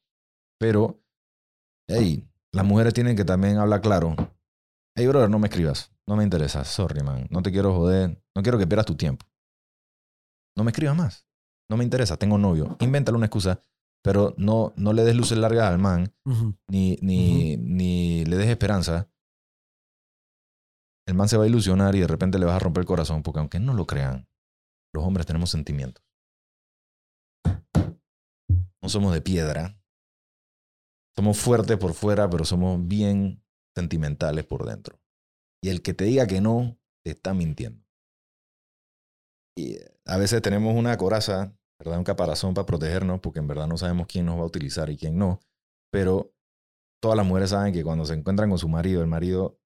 Pero, 0.61 1.01
hey, 1.89 2.27
las 2.53 2.65
mujeres 2.65 2.95
tienen 2.95 3.17
que 3.17 3.25
también 3.25 3.59
hablar 3.59 3.81
claro. 3.81 4.15
Hey, 4.97 5.07
brother, 5.07 5.31
no 5.31 5.39
me 5.39 5.49
escribas. 5.49 5.91
No 6.09 6.17
me 6.17 6.25
interesa. 6.25 6.65
Sorry, 6.65 7.03
man. 7.03 7.27
No 7.29 7.43
te 7.43 7.53
quiero 7.53 7.75
joder. 7.75 8.19
No 8.35 8.43
quiero 8.43 8.57
que 8.57 8.67
pierdas 8.67 8.87
tu 8.87 8.97
tiempo. 8.97 9.27
No 10.57 10.65
me 10.65 10.71
escribas 10.71 10.97
más. 10.97 11.27
No 11.69 11.77
me 11.77 11.85
interesa. 11.85 12.17
Tengo 12.17 12.39
novio. 12.39 12.79
Invéntale 12.81 13.17
una 13.17 13.27
excusa. 13.27 13.61
Pero 14.03 14.35
no, 14.39 14.73
no 14.77 14.95
le 14.95 15.05
des 15.05 15.15
luces 15.15 15.37
largas 15.37 15.71
al 15.71 15.79
man. 15.79 16.11
Ni, 16.67 16.97
ni, 17.03 17.59
ni 17.59 18.25
le 18.25 18.37
des 18.39 18.49
esperanza. 18.49 19.11
El 21.07 21.15
man 21.15 21.29
se 21.29 21.37
va 21.37 21.45
a 21.45 21.47
ilusionar 21.47 21.95
y 21.95 22.01
de 22.01 22.07
repente 22.07 22.39
le 22.39 22.47
vas 22.47 22.57
a 22.57 22.61
romper 22.61 22.81
el 22.81 22.87
corazón. 22.87 23.23
Porque 23.23 23.41
aunque 23.41 23.61
no 23.61 23.75
lo 23.75 23.87
crean, 23.87 24.27
los 24.95 25.05
hombres 25.05 25.27
tenemos 25.27 25.51
sentimientos. 25.51 26.03
No 28.83 28.89
somos 28.89 29.13
de 29.13 29.21
piedra. 29.21 29.79
Somos 31.15 31.39
fuertes 31.39 31.77
por 31.77 31.93
fuera, 31.93 32.31
pero 32.31 32.47
somos 32.47 32.87
bien 32.89 33.45
sentimentales 33.77 34.47
por 34.47 34.65
dentro. 34.65 34.99
Y 35.63 35.71
el 35.71 35.83
que 35.83 35.95
te 35.95 36.05
diga 36.05 36.27
que 36.27 36.41
no, 36.41 36.79
te 37.05 37.11
está 37.11 37.35
mintiendo. 37.35 37.85
Y 39.57 39.75
eh, 39.75 39.99
a 40.05 40.17
veces 40.19 40.41
tenemos 40.41 40.75
una 40.75 40.97
coraza, 40.97 41.53
¿verdad? 41.79 41.99
Un 41.99 42.05
caparazón 42.05 42.55
para 42.55 42.67
protegernos, 42.67 43.21
porque 43.21 43.41
en 43.41 43.49
verdad 43.49 43.67
no 43.67 43.77
sabemos 43.77 44.07
quién 44.07 44.27
nos 44.27 44.39
va 44.39 44.43
a 44.43 44.47
utilizar 44.47 44.89
y 44.91 44.97
quién 44.97 45.19
no. 45.19 45.41
Pero 45.91 46.33
todas 47.01 47.17
las 47.17 47.27
mujeres 47.27 47.51
saben 47.51 47.73
que 47.73 47.83
cuando 47.83 48.05
se 48.05 48.15
encuentran 48.15 48.51
con 48.51 48.59
su 48.59 48.69
marido, 48.69 49.01
el 49.01 49.09
marido 49.09 49.59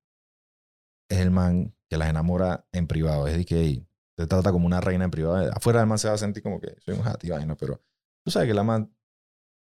es 1.10 1.18
el 1.18 1.30
man 1.30 1.74
que 1.90 1.98
las 1.98 2.08
enamora 2.08 2.66
en 2.72 2.86
privado. 2.86 3.26
Es 3.26 3.36
de 3.36 3.44
que 3.44 3.60
hey, 3.60 3.86
te 4.16 4.26
trata 4.26 4.50
como 4.50 4.66
una 4.66 4.80
reina 4.80 5.04
en 5.04 5.10
privado. 5.10 5.50
Afuera 5.52 5.80
del 5.80 5.88
man 5.88 5.98
se 5.98 6.08
va 6.08 6.14
a 6.14 6.18
sentir 6.18 6.42
como 6.42 6.60
que 6.60 6.74
soy 6.80 6.94
un 6.94 7.06
hat 7.06 7.22
vaina, 7.28 7.56
pero 7.56 7.82
tú 8.24 8.30
sabes 8.30 8.48
que 8.48 8.54
la 8.54 8.62
man 8.62 8.94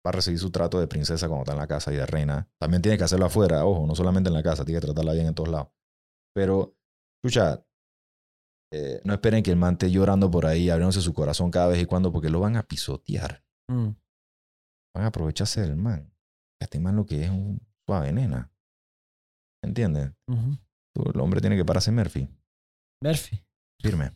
va 0.05 0.09
a 0.09 0.11
recibir 0.11 0.39
su 0.39 0.51
trato 0.51 0.79
de 0.79 0.87
princesa 0.87 1.27
cuando 1.27 1.43
está 1.43 1.53
en 1.53 1.59
la 1.59 1.67
casa 1.67 1.93
y 1.93 1.97
de 1.97 2.05
reina. 2.05 2.47
También 2.59 2.81
tiene 2.81 2.97
que 2.97 3.03
hacerlo 3.03 3.25
afuera, 3.25 3.65
ojo, 3.65 3.85
no 3.85 3.95
solamente 3.95 4.29
en 4.29 4.33
la 4.33 4.43
casa, 4.43 4.65
tiene 4.65 4.79
que 4.79 4.87
tratarla 4.87 5.13
bien 5.13 5.27
en 5.27 5.35
todos 5.35 5.49
lados. 5.49 5.69
Pero, 6.35 6.75
escucha, 7.23 7.65
eh, 8.73 8.99
no 9.05 9.13
esperen 9.13 9.41
que 9.41 9.51
el 9.51 9.57
man 9.57 9.73
esté 9.73 9.89
llorando 9.89 10.29
por 10.29 10.45
ahí, 10.45 10.69
abriéndose 10.69 11.01
su 11.01 11.13
corazón 11.13 11.49
cada 11.49 11.67
vez 11.67 11.81
y 11.81 11.85
cuando, 11.85 12.11
porque 12.11 12.29
lo 12.29 12.41
van 12.41 12.57
a 12.57 12.63
pisotear. 12.63 13.41
Mm. 13.69 13.89
Van 14.93 15.03
a 15.03 15.07
aprovecharse 15.07 15.61
del 15.61 15.77
man. 15.77 16.13
Este 16.61 16.79
man 16.79 16.95
lo 16.95 17.05
que 17.05 17.23
es 17.23 17.29
un 17.29 17.59
suave 17.85 18.11
nena. 18.11 18.51
¿Entiendes? 19.63 20.11
El 20.27 21.19
hombre 21.19 21.41
tiene 21.41 21.55
que 21.55 21.65
pararse 21.65 21.91
Murphy. 21.91 22.27
Murphy. 23.01 23.43
Firme. 23.81 24.11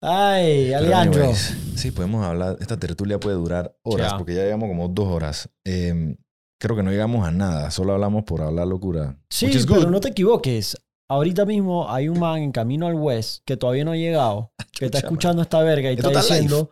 Ay, 0.00 0.72
Alejandro. 0.72 1.32
sí, 1.34 1.92
podemos 1.92 2.24
hablar. 2.24 2.56
Esta 2.60 2.76
tertulia 2.76 3.20
puede 3.20 3.36
durar 3.36 3.76
horas, 3.82 4.14
porque 4.14 4.34
ya 4.34 4.42
llevamos 4.42 4.68
como 4.68 4.88
dos 4.88 5.06
horas. 5.08 5.48
Eh, 5.64 6.16
creo 6.62 6.76
que 6.76 6.82
no 6.84 6.92
llegamos 6.92 7.26
a 7.26 7.32
nada, 7.32 7.72
solo 7.72 7.92
hablamos 7.92 8.22
por 8.22 8.40
hablar 8.40 8.68
locura. 8.68 9.16
Sí, 9.28 9.50
pero 9.68 9.90
no 9.90 9.98
te 10.00 10.10
equivoques. 10.10 10.76
Ahorita 11.10 11.44
mismo 11.44 11.90
hay 11.90 12.08
un 12.08 12.20
man 12.20 12.40
en 12.40 12.52
camino 12.52 12.86
al 12.86 12.94
West 12.94 13.42
que 13.44 13.56
todavía 13.56 13.84
no 13.84 13.90
ha 13.90 13.96
llegado, 13.96 14.52
que 14.78 14.84
está 14.86 14.98
escuchando 14.98 15.42
esta 15.42 15.60
verga 15.62 15.90
y 15.90 15.94
Esto 15.96 16.08
está 16.08 16.20
está 16.20 16.34
live. 16.34 16.42
diciendo, 16.44 16.70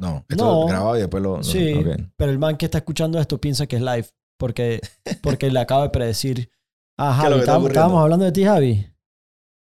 No, 0.00 0.24
esto 0.28 0.44
No. 0.44 0.64
es 0.64 0.68
grabado 0.72 0.96
y 0.96 1.00
después 1.00 1.22
lo. 1.22 1.36
no, 1.36 1.42
sí, 1.44 1.74
ok. 1.74 1.86
pero 2.16 2.32
el 2.32 2.38
man 2.40 2.56
que 2.56 2.64
está 2.66 2.78
escuchando 2.78 3.20
esto 3.20 3.40
piensa 3.40 3.66
que 3.68 3.76
es 3.76 3.82
live 3.82 4.06
porque, 4.36 4.80
porque 5.22 5.48
le 5.50 5.60
acaba 5.60 5.84
de 5.84 5.90
predecir, 5.90 6.50
ah, 6.98 7.10
¿Qué 7.10 7.10
es 7.10 7.22
Javi, 7.22 7.26
está 7.34 7.38
estábamos, 7.40 7.68
estábamos 7.68 8.02
hablando 8.02 8.24
de 8.24 8.32
ti, 8.32 8.44
Javi. 8.44 8.86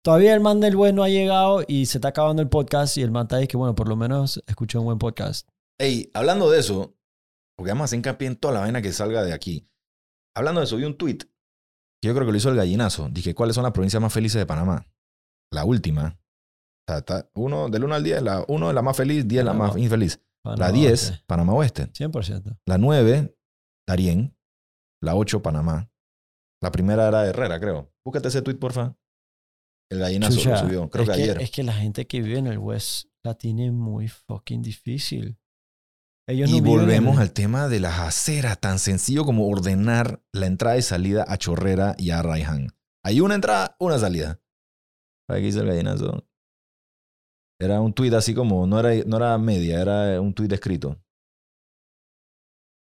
Todavía 0.04 0.36
el 0.36 0.40
man 0.40 0.60
del 0.60 0.76
West 0.76 0.94
no 0.94 1.04
ha 1.04 1.10
llegado 1.10 1.64
y 1.68 1.88
se 1.88 1.98
está 1.98 2.10
acabando 2.10 2.44
el 2.44 2.48
podcast 2.48 2.96
y 2.98 3.02
el 3.02 3.10
man 3.10 3.24
está 3.24 3.38
ahí 3.38 3.48
que, 3.48 3.58
bueno, 3.58 3.74
por 3.74 3.90
lo 3.90 3.96
menos 3.96 4.40
escuché 4.46 4.78
un 4.78 4.86
buen 4.86 5.00
podcast. 5.00 5.50
Ey, 5.80 6.12
hablando 6.14 6.50
de 6.52 6.60
eso, 6.60 6.94
porque 7.58 7.72
vamos 7.72 7.84
a 7.84 7.86
hacer 7.86 7.98
hincapié 7.98 8.28
en 8.28 8.36
toda 8.36 8.54
la 8.56 8.60
vaina 8.62 8.82
que 8.82 8.92
salga 8.92 9.24
de 9.24 9.34
aquí. 9.34 9.70
Hablando 10.36 10.62
de 10.62 10.66
eso, 10.66 10.78
vi 10.78 10.84
un 10.84 10.98
tweet 10.98 11.20
que 11.20 12.08
yo 12.08 12.14
creo 12.14 12.26
que 12.26 12.32
lo 12.32 12.38
hizo 12.38 12.50
el 12.50 12.56
gallinazo. 12.58 13.10
Dije, 13.10 13.34
¿cuáles 13.34 13.56
son 13.56 13.64
las 13.64 13.72
provincias 13.72 14.02
más 14.02 14.14
felices 14.14 14.40
de 14.40 14.46
Panamá? 14.46 14.86
La 15.52 15.66
última. 15.66 16.20
O 16.88 16.92
sea, 16.92 16.98
está 17.00 17.30
uno, 17.34 17.70
del 17.70 17.84
1 17.84 17.96
al 17.96 18.04
10, 18.04 18.22
la 18.22 18.46
1 18.48 18.70
es 18.70 18.76
la 18.76 18.82
más 18.82 18.98
feliz, 18.98 19.28
10 19.28 19.40
es 19.40 19.46
la 19.46 19.52
Panamá. 19.52 19.68
más 19.74 19.78
infeliz. 19.78 20.22
Bueno, 20.44 20.58
La 20.60 20.72
10, 20.72 21.10
ok, 21.10 21.16
Panamá 21.26 21.54
Oeste. 21.54 21.92
100%. 21.92 22.60
La 22.68 22.78
9, 22.78 23.36
Darién. 23.88 24.38
La 25.02 25.16
8, 25.16 25.42
Panamá. 25.42 25.90
La 26.62 26.72
primera 26.72 27.08
era 27.08 27.26
Herrera, 27.26 27.60
creo. 27.60 27.92
Búscate 28.06 28.28
ese 28.28 28.42
tweet, 28.42 28.56
porfa. 28.56 28.96
El 29.92 30.00
gallinazo 30.00 30.38
Chucha, 30.38 30.52
lo 30.52 30.58
subió. 30.58 30.90
Creo 30.90 31.04
es 31.04 31.10
que, 31.10 31.16
ayer. 31.16 31.42
Es 31.42 31.52
que 31.52 31.64
la 31.64 31.74
gente 31.74 32.08
que 32.08 32.22
vive 32.22 32.40
en 32.40 32.48
el 32.48 32.58
West 32.58 33.08
la 33.24 33.36
tiene 33.36 33.72
muy 33.72 34.08
fucking 34.08 34.62
difícil. 34.62 35.38
Ellos 36.28 36.50
Y 36.50 36.60
no 36.62 36.68
volvemos 36.68 37.16
el- 37.18 37.22
al 37.22 37.34
tema 37.34 37.68
de 37.68 37.80
las 37.80 38.00
aceras, 38.00 38.60
tan 38.60 38.80
sencillo 38.80 39.26
como 39.26 39.48
ordenar 39.48 40.24
la 40.34 40.48
entrada 40.48 40.78
y 40.78 40.82
salida 40.82 41.24
a 41.28 41.38
Chorrera 41.38 41.96
y 42.00 42.10
a 42.12 42.22
Raiján. 42.24 42.70
Hay 43.04 43.22
una 43.22 43.36
entrada, 43.36 43.76
una 43.80 44.00
salida. 44.00 44.42
Aquí 45.30 45.44
dice 45.44 45.60
el 45.60 45.68
gallinazo. 45.68 46.28
Era 47.60 47.80
un 47.80 47.94
tuit 47.94 48.14
así 48.14 48.34
como, 48.34 48.66
no 48.68 48.80
era, 48.80 49.04
no 49.06 49.18
era 49.18 49.38
media, 49.38 49.82
era 49.82 50.20
un 50.20 50.34
tuit 50.34 50.52
escrito. 50.52 51.00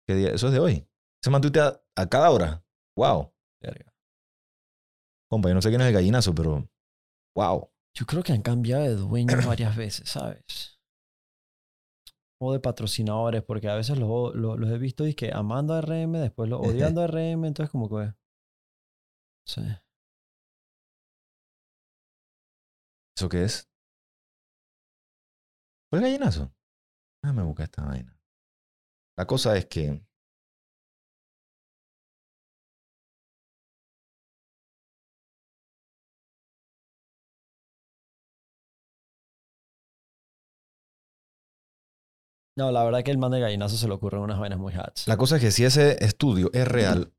¿Qué 0.07 0.15
día? 0.15 0.29
Eso 0.31 0.47
es 0.47 0.53
de 0.53 0.59
hoy. 0.59 0.87
Se 1.23 1.29
mantuitea 1.29 1.81
a 1.95 2.09
cada 2.09 2.29
hora. 2.31 2.63
Wow. 2.97 3.31
Verga. 3.61 3.93
Compa, 5.29 5.49
yo 5.49 5.55
no 5.55 5.61
sé 5.61 5.69
quién 5.69 5.81
es 5.81 5.87
el 5.87 5.93
gallinazo, 5.93 6.33
pero. 6.35 6.67
Wow. 7.35 7.71
Yo 7.97 8.05
creo 8.05 8.21
que 8.23 8.33
han 8.33 8.41
cambiado 8.41 8.83
de 8.83 8.95
dueños 8.95 9.27
varias 9.47 9.75
veces, 9.75 10.09
¿sabes? 10.09 10.74
O 12.39 12.51
de 12.53 12.59
patrocinadores, 12.59 13.43
porque 13.43 13.69
a 13.69 13.75
veces 13.75 13.97
los, 13.97 14.35
los, 14.35 14.59
los 14.59 14.69
he 14.69 14.77
visto 14.77 15.07
y 15.07 15.13
que 15.13 15.31
amando 15.33 15.73
a 15.73 15.81
RM, 15.81 16.19
después 16.19 16.49
los 16.49 16.59
odiando 16.59 17.01
a 17.01 17.07
RM, 17.07 17.45
entonces 17.45 17.71
como 17.71 17.89
que... 17.89 18.13
Sí. 19.47 19.61
¿Eso 23.17 23.29
qué 23.29 23.43
es? 23.45 23.69
¿Fue 25.89 25.99
el 25.99 26.05
gallinazo? 26.05 26.53
Ah, 27.23 27.31
me 27.31 27.43
busca 27.43 27.63
esta 27.63 27.85
vaina. 27.85 28.19
La 29.17 29.25
cosa 29.25 29.55
es 29.55 29.67
que. 29.67 30.05
No, 42.57 42.71
la 42.71 42.83
verdad 42.83 43.03
que 43.03 43.11
el 43.11 43.17
man 43.17 43.31
de 43.31 43.39
gallinazo 43.41 43.75
se 43.77 43.87
le 43.87 43.93
ocurren 43.93 44.21
unas 44.21 44.39
vainas 44.39 44.59
muy 44.59 44.73
hats. 44.73 45.07
La 45.07 45.17
cosa 45.17 45.35
es 45.35 45.41
que 45.41 45.51
si 45.51 45.65
ese 45.65 46.03
estudio 46.03 46.49
es 46.53 46.67
real, 46.67 47.13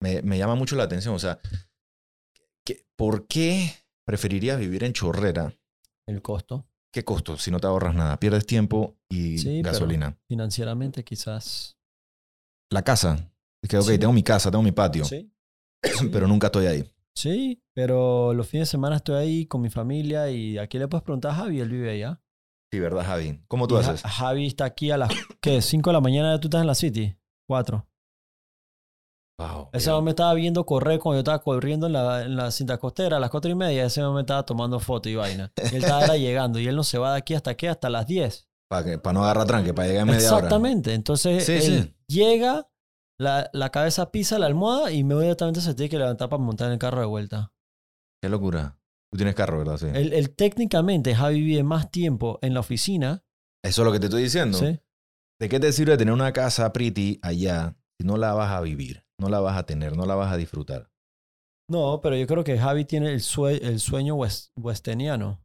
me, 0.00 0.22
me 0.22 0.38
llama 0.38 0.54
mucho 0.54 0.76
la 0.76 0.84
atención. 0.84 1.14
O 1.14 1.18
sea, 1.18 1.40
que- 2.64 2.86
¿por 2.96 3.26
qué 3.26 3.72
preferirías 4.06 4.58
vivir 4.58 4.84
en 4.84 4.92
Chorrera? 4.92 5.52
El 6.06 6.22
costo, 6.22 6.66
¿Qué 6.94 7.04
costo? 7.04 7.38
Si 7.38 7.50
no 7.50 7.58
te 7.58 7.66
ahorras 7.66 7.94
nada, 7.94 8.20
pierdes 8.20 8.44
tiempo 8.44 8.98
y 9.08 9.38
Sí, 9.38 9.62
gasolina. 9.62 10.18
financieramente 10.28 11.02
quizás... 11.04 11.78
La 12.70 12.82
casa. 12.82 13.32
Es 13.62 13.70
que, 13.70 13.78
ok, 13.78 13.84
Sí. 13.84 13.98
tengo 13.98 14.12
mi 14.12 14.22
casa, 14.22 14.50
tengo 14.50 14.62
mi 14.62 14.72
patio, 14.72 15.04
Sí. 15.06 15.32
pero 16.12 16.28
nunca 16.28 16.48
estoy 16.48 16.66
ahí. 16.66 16.92
Sí, 17.14 17.62
pero 17.74 18.34
los 18.34 18.46
fines 18.46 18.68
de 18.68 18.72
semana 18.72 18.96
estoy 18.96 19.14
ahí 19.16 19.46
con 19.46 19.62
mi 19.62 19.70
familia 19.70 20.30
y 20.30 20.58
aquí 20.58 20.78
le 20.78 20.86
puedes 20.86 21.02
preguntar 21.02 21.30
a 21.32 21.34
Javi, 21.36 21.60
él 21.60 21.70
vive 21.70 21.90
allá. 21.90 22.21
Sí, 22.72 22.80
¿verdad, 22.80 23.04
Javi? 23.04 23.38
¿Cómo 23.48 23.68
tú 23.68 23.76
Y 23.76 23.80
haces? 23.80 24.02
Javi 24.02 24.46
está 24.46 24.64
aquí 24.64 24.90
a 24.90 24.96
las, 24.96 25.10
¿qué? 25.42 25.60
5 25.60 25.90
de 25.90 25.94
la 25.94 26.00
mañana, 26.00 26.40
tú 26.40 26.48
estás 26.48 26.62
en 26.62 26.66
la 26.66 26.74
City. 26.74 27.16
4. 27.46 27.86
Wow. 29.38 29.68
Ese 29.72 29.90
hombre 29.90 30.04
me 30.04 30.10
estaba 30.12 30.32
viendo 30.34 30.64
correr 30.64 30.98
cuando 31.00 31.16
yo 31.16 31.20
estaba 31.20 31.40
corriendo 31.40 31.86
en 31.88 31.92
la, 31.94 32.22
en 32.22 32.36
la 32.36 32.50
cinta 32.50 32.78
costera 32.78 33.16
a 33.16 33.20
las 33.20 33.28
4 33.30 33.50
y 33.50 33.54
media. 33.54 33.84
Ese 33.84 34.02
hombre 34.02 34.16
me 34.16 34.20
estaba 34.22 34.44
tomando 34.44 34.78
foto 34.80 35.08
y 35.08 35.16
vaina. 35.16 35.52
Y 35.70 35.76
él 35.76 35.82
estaba 35.84 36.16
llegando 36.16 36.58
y 36.60 36.66
él 36.66 36.76
no 36.76 36.84
se 36.84 36.96
va 36.98 37.12
de 37.12 37.18
aquí 37.18 37.34
hasta 37.34 37.54
qué? 37.56 37.68
Hasta 37.68 37.90
las 37.90 38.06
10. 38.06 38.48
Para 38.70 39.12
no 39.12 39.22
agarrar 39.24 39.46
tranque, 39.46 39.74
para 39.74 39.88
llegar 39.88 40.02
en 40.08 40.14
media 40.14 40.28
hora. 40.28 40.36
Exactamente. 40.38 40.94
Entonces 40.94 41.44
Sí, 41.44 41.52
él 41.52 41.62
sí. 41.62 41.94
llega, 42.08 42.70
la, 43.18 43.50
la 43.52 43.68
cabeza 43.70 44.10
pisa 44.10 44.38
la 44.38 44.46
almohada 44.46 44.90
y 44.92 45.00
inmediatamente 45.00 45.60
se 45.60 45.74
tiene 45.74 45.90
que 45.90 45.98
levantar 45.98 46.30
para 46.30 46.42
montar 46.42 46.68
en 46.68 46.74
el 46.74 46.78
carro 46.78 47.00
de 47.00 47.06
vuelta. 47.06 47.52
Qué 48.22 48.30
locura. 48.30 48.78
Tú 49.12 49.18
tienes 49.18 49.34
carro, 49.34 49.58
¿verdad? 49.58 49.76
Sí. 49.76 49.86
Él, 49.92 50.12
él 50.14 50.34
técnicamente, 50.34 51.14
Javi 51.14 51.40
vive 51.42 51.62
más 51.62 51.90
tiempo 51.90 52.38
en 52.42 52.54
la 52.54 52.60
oficina. 52.60 53.22
Eso 53.62 53.82
es 53.82 53.86
lo 53.86 53.92
que 53.92 54.00
te 54.00 54.06
estoy 54.06 54.22
diciendo. 54.22 54.56
¿sí? 54.58 54.80
¿De 55.40 55.48
qué 55.48 55.60
te 55.60 55.72
sirve 55.72 55.96
tener 55.96 56.14
una 56.14 56.32
casa 56.32 56.72
pretty 56.72 57.18
allá 57.22 57.76
si 58.00 58.06
no 58.06 58.16
la 58.16 58.32
vas 58.32 58.50
a 58.52 58.60
vivir? 58.62 59.04
No 59.20 59.28
la 59.28 59.40
vas 59.40 59.56
a 59.58 59.66
tener, 59.66 59.96
no 59.96 60.06
la 60.06 60.14
vas 60.14 60.32
a 60.32 60.36
disfrutar. 60.36 60.90
No, 61.70 62.00
pero 62.02 62.16
yo 62.16 62.26
creo 62.26 62.42
que 62.42 62.58
Javi 62.58 62.84
tiene 62.84 63.12
el, 63.12 63.20
sue- 63.20 63.60
el 63.62 63.78
sueño 63.80 64.14
west- 64.16 64.50
westeniano. 64.56 65.44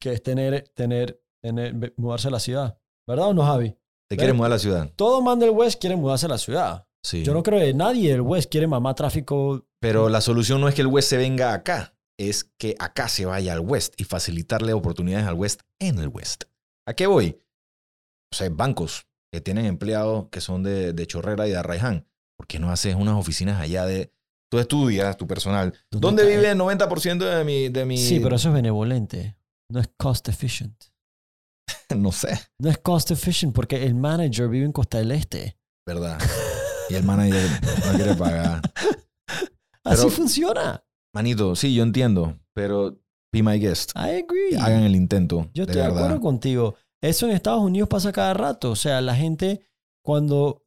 Que 0.00 0.12
es 0.14 0.22
tener, 0.22 0.68
tener, 0.74 1.22
tener, 1.42 1.94
mudarse 1.96 2.28
a 2.28 2.30
la 2.30 2.40
ciudad. 2.40 2.78
¿Verdad 3.06 3.28
o 3.28 3.34
no, 3.34 3.42
Javi? 3.44 3.76
¿Te 4.08 4.16
quieres 4.16 4.34
mudar 4.34 4.52
a 4.52 4.54
la 4.54 4.58
ciudad? 4.58 4.92
Todo 4.96 5.20
man 5.20 5.38
del 5.38 5.50
West 5.50 5.80
quiere 5.80 5.96
mudarse 5.96 6.26
a 6.26 6.30
la 6.30 6.38
ciudad. 6.38 6.86
Sí. 7.04 7.22
Yo 7.24 7.32
no 7.34 7.42
creo 7.42 7.60
que 7.60 7.74
nadie 7.74 8.10
del 8.12 8.20
West 8.22 8.50
quiere 8.50 8.66
mamar 8.66 8.94
tráfico. 8.94 9.66
Pero 9.80 10.08
la 10.08 10.20
solución 10.20 10.60
no 10.60 10.68
es 10.68 10.74
que 10.74 10.80
el 10.80 10.86
West 10.88 11.10
se 11.10 11.16
venga 11.16 11.52
acá, 11.54 11.94
es 12.28 12.44
que 12.58 12.76
acá 12.78 13.08
se 13.08 13.24
vaya 13.24 13.54
al 13.54 13.60
West 13.60 13.94
y 13.98 14.04
facilitarle 14.04 14.72
oportunidades 14.72 15.26
al 15.26 15.34
West 15.34 15.62
en 15.78 15.98
el 15.98 16.08
West. 16.08 16.44
¿A 16.86 16.94
qué 16.94 17.06
voy? 17.06 17.40
O 18.32 18.36
sea, 18.36 18.48
bancos 18.50 19.06
que 19.32 19.40
tienen 19.40 19.66
empleados 19.66 20.28
que 20.30 20.40
son 20.40 20.62
de, 20.62 20.92
de 20.92 21.06
Chorrera 21.06 21.46
y 21.46 21.50
de 21.50 21.56
Arraiján. 21.56 22.06
¿Por 22.36 22.46
qué 22.46 22.58
no 22.58 22.70
haces 22.70 22.94
unas 22.94 23.14
oficinas 23.14 23.60
allá 23.60 23.86
de... 23.86 24.12
Tú 24.50 24.58
estudias, 24.58 25.16
tu 25.16 25.26
personal. 25.26 25.72
¿Dónde 25.90 26.22
está? 26.22 26.34
vive 26.34 26.50
el 26.50 26.58
90% 26.58 27.18
de 27.18 27.44
mi, 27.44 27.68
de 27.68 27.84
mi... 27.84 27.96
Sí, 27.96 28.18
pero 28.18 28.36
eso 28.36 28.48
es 28.48 28.54
benevolente. 28.54 29.36
No 29.70 29.80
es 29.80 29.88
cost 29.96 30.28
efficient. 30.28 30.74
no 31.96 32.10
sé, 32.10 32.38
No 32.58 32.68
es 32.68 32.78
cost 32.78 33.12
efficient 33.12 33.54
porque 33.54 33.84
el 33.84 33.94
manager 33.94 34.48
vive 34.48 34.66
en 34.66 34.72
Costa 34.72 34.98
del 34.98 35.12
Este. 35.12 35.56
¿verdad? 35.86 36.20
Y 36.88 36.94
el 36.94 37.04
manager 37.04 37.48
no 37.86 37.92
quiere 37.94 38.14
pagar. 38.14 38.60
Así 39.84 40.10
funciona. 40.10 40.84
Manito, 41.14 41.56
sí, 41.56 41.74
yo 41.74 41.82
entiendo, 41.82 42.38
pero 42.54 42.98
be 43.32 43.42
my 43.42 43.58
guest. 43.58 43.92
I 43.96 44.22
agree. 44.22 44.56
Hagan 44.58 44.82
el 44.84 44.94
intento. 44.96 45.50
Yo 45.54 45.64
estoy 45.64 45.82
de, 45.82 45.86
acuerdo 45.86 46.20
contigo. 46.20 46.74
Eso 47.02 47.26
en 47.26 47.32
Estados 47.32 47.62
Unidos 47.62 47.88
pasa 47.88 48.12
cada 48.12 48.34
rato. 48.34 48.70
O 48.70 48.76
sea, 48.76 49.00
la 49.00 49.14
gente, 49.16 49.60
cuando 50.04 50.62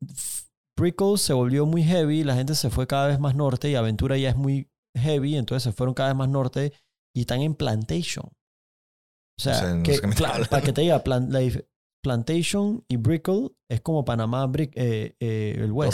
Brickell 0.77 1.17
se 1.17 1.33
volvió 1.33 1.65
muy 1.65 1.83
heavy, 1.83 2.23
la 2.23 2.35
gente 2.35 2.55
se 2.55 2.69
fue 2.69 2.87
cada 2.87 3.07
vez 3.07 3.19
más 3.19 3.35
norte 3.35 3.69
y 3.69 3.75
Aventura 3.75 4.17
ya 4.17 4.29
es 4.29 4.35
muy 4.35 4.69
heavy, 4.97 5.37
entonces 5.37 5.63
se 5.63 5.71
fueron 5.71 5.93
cada 5.93 6.09
vez 6.09 6.17
más 6.17 6.29
norte 6.29 6.73
y 7.15 7.21
están 7.21 7.41
en 7.41 7.55
Plantation. 7.55 8.25
O 8.25 9.41
sea, 9.41 9.53
No 9.53 9.59
sé, 9.59 9.75
no 9.77 9.83
que- 9.83 10.47
para 10.49 10.61
que 10.63 10.73
te 10.73 10.81
diga, 10.81 11.03
Plan- 11.03 11.31
la 11.31 11.41
dif- 11.41 11.65
Plantation 12.03 12.83
y 12.89 12.97
Brickell 12.97 13.55
es 13.69 13.81
como 13.81 14.03
Panamá, 14.03 14.45
Brick- 14.47 14.73
eh, 14.75 15.15
eh, 15.19 15.55
el 15.57 15.71
West. 15.71 15.93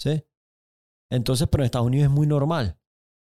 ¿sí? 0.00 0.24
Entonces, 1.12 1.48
pero 1.50 1.62
en 1.62 1.66
Estados 1.66 1.86
Unidos 1.86 2.04
es 2.06 2.10
muy 2.10 2.26
normal. 2.26 2.78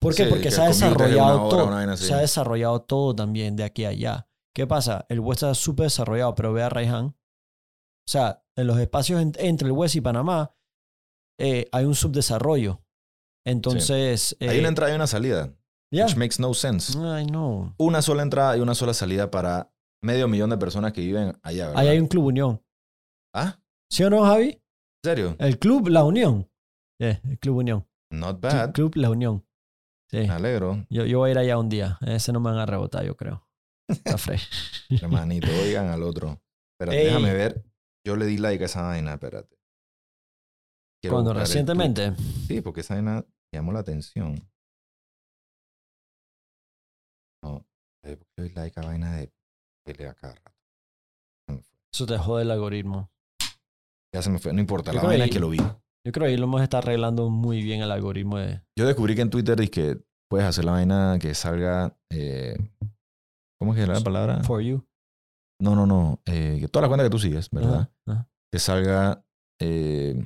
¿Por 0.02 0.16
qué? 0.16 0.24
Sí, 0.24 0.30
Porque 0.30 0.44
que 0.46 0.52
se 0.52 0.62
ha 0.62 0.68
desarrollado 0.68 1.44
hora, 1.48 1.86
todo. 1.86 1.98
Se 1.98 2.14
ha 2.14 2.18
desarrollado 2.20 2.82
todo 2.82 3.16
también 3.16 3.56
de 3.56 3.64
aquí 3.64 3.86
a 3.86 3.90
allá. 3.90 4.28
¿Qué 4.56 4.66
pasa? 4.66 5.06
El 5.10 5.20
West 5.20 5.44
está 5.44 5.54
súper 5.54 5.86
desarrollado, 5.86 6.36
pero 6.36 6.54
ve 6.54 6.64
a 6.64 6.70
Raihan. 6.70 7.06
O 7.08 7.16
sea, 8.12 8.44
en 8.58 8.68
los 8.68 8.80
espacios 8.80 9.22
en- 9.22 9.34
entre 9.38 9.68
el 9.68 9.74
West 9.74 9.96
y 9.96 10.02
Panamá 10.02 10.56
eh, 11.40 11.68
hay 11.72 11.86
un 11.86 11.96
subdesarrollo. 11.96 12.82
Entonces. 13.46 14.36
Hay 14.40 14.58
eh, 14.58 14.60
una 14.60 14.70
entrada 14.70 14.92
y 14.92 14.96
una 14.96 15.08
salida. 15.08 15.54
Which 15.92 16.16
makes 16.18 16.36
no 16.40 16.54
sense. 16.54 16.98
Ay, 17.00 17.26
no. 17.26 17.74
Una 17.78 18.02
sola 18.02 18.22
entrada 18.24 18.56
y 18.58 18.60
una 18.62 18.76
sola 18.76 18.94
salida 18.94 19.32
para 19.32 19.72
medio 20.04 20.28
millón 20.28 20.50
de 20.52 20.58
personas 20.58 20.94
que 20.94 21.02
viven 21.02 21.38
allá, 21.42 21.68
¿verdad? 21.68 21.82
Ahí 21.82 21.88
hay 21.90 22.00
un 22.00 22.08
Club 22.08 22.26
Unión. 22.26 22.64
¿Ah? 23.34 23.60
¿Sí 23.92 24.04
o 24.04 24.10
no, 24.10 24.24
Javi? 24.24 24.50
¿En 24.50 24.62
serio? 25.04 25.36
El 25.40 25.58
Club 25.58 25.88
La 25.88 26.04
Unión. 26.04 26.50
Yeah, 27.02 27.20
el 27.24 27.40
Club 27.40 27.58
Unión. 27.58 27.88
Not 28.12 28.40
bad. 28.40 28.72
Club 28.74 28.96
La 28.96 29.10
Unión. 29.10 29.46
Sí. 30.10 30.18
Me 30.18 30.30
alegro. 30.30 30.86
Yo, 30.90 31.06
yo 31.06 31.20
voy 31.20 31.30
a 31.30 31.32
ir 31.32 31.38
allá 31.38 31.58
un 31.58 31.70
día. 31.70 31.98
Ese 32.02 32.32
no 32.34 32.40
me 32.40 32.50
van 32.50 32.60
a 32.60 32.66
rebotar, 32.66 33.06
yo 33.06 33.16
creo. 33.16 33.48
Está 33.88 34.18
fresh. 34.18 34.50
Hermanito, 34.90 35.48
oigan 35.64 35.88
al 35.88 36.04
otro. 36.04 36.42
Espérate, 36.74 37.00
Ey. 37.00 37.06
déjame 37.08 37.34
ver. 37.34 37.64
Yo 38.06 38.16
le 38.16 38.26
di 38.26 38.38
like 38.38 38.64
a 38.64 38.66
esa 38.66 38.82
vaina, 38.82 39.14
espérate. 39.14 39.58
Quiero 41.02 41.20
el 41.20 41.36
recientemente. 41.36 42.14
Sí, 42.48 42.62
porque 42.62 42.82
esa 42.82 42.96
vaina 42.96 43.26
llamó 43.54 43.72
la 43.72 43.80
atención. 43.80 44.36
No, 47.44 47.66
eh, 48.04 48.18
le 48.38 48.44
doy 48.44 48.54
like 48.54 48.80
a 48.80 48.84
vaina 48.84 49.16
de 49.18 49.32
pelea 49.86 50.14
cada 50.14 50.36
rato. 50.36 50.52
Eso 51.94 52.06
te 52.06 52.18
jode 52.18 52.44
el 52.44 52.52
algoritmo. 52.52 53.12
Ya 54.14 54.22
se 54.22 54.30
me 54.30 54.40
fue, 54.40 54.54
no 54.54 54.60
importa, 54.60 54.92
la 54.92 55.04
vaina 55.04 55.26
es 55.26 55.32
que 55.32 55.40
lo 55.40 55.50
vi. 55.50 55.60
Yo 56.06 56.12
creo 56.12 56.26
que 56.26 56.32
ahí 56.32 56.38
lo 56.38 56.46
hemos 56.46 56.62
estado 56.62 56.84
arreglando 56.84 57.30
muy 57.30 57.62
bien 57.62 57.82
el 57.82 57.92
algoritmo 57.92 58.38
de. 58.38 58.62
Yo 58.78 58.86
descubrí 58.88 59.16
que 59.16 59.22
en 59.22 59.30
Twitter 59.30 59.58
dice 59.58 59.72
que 59.72 59.98
puedes 60.30 60.48
hacer 60.48 60.66
la 60.66 60.72
vaina 60.72 61.18
que 61.20 61.34
salga. 61.34 61.98
eh, 62.12 62.56
¿Cómo 63.60 63.74
es 63.74 63.78
que 63.78 63.84
es 63.84 63.90
la 63.90 64.00
palabra? 64.02 64.44
For 64.44 64.62
you. 64.62 64.86
No, 65.62 65.76
no, 65.76 65.86
no. 65.86 66.22
eh, 66.26 66.58
que 66.62 66.68
todas 66.70 66.84
las 66.84 66.90
cuentas 66.90 67.06
que 67.06 67.12
tú 67.12 67.20
sigues, 67.20 67.50
¿verdad? 67.52 67.90
Ajá. 68.08 68.30
Que 68.52 68.60
salga. 68.60 69.26
eh, 69.62 70.26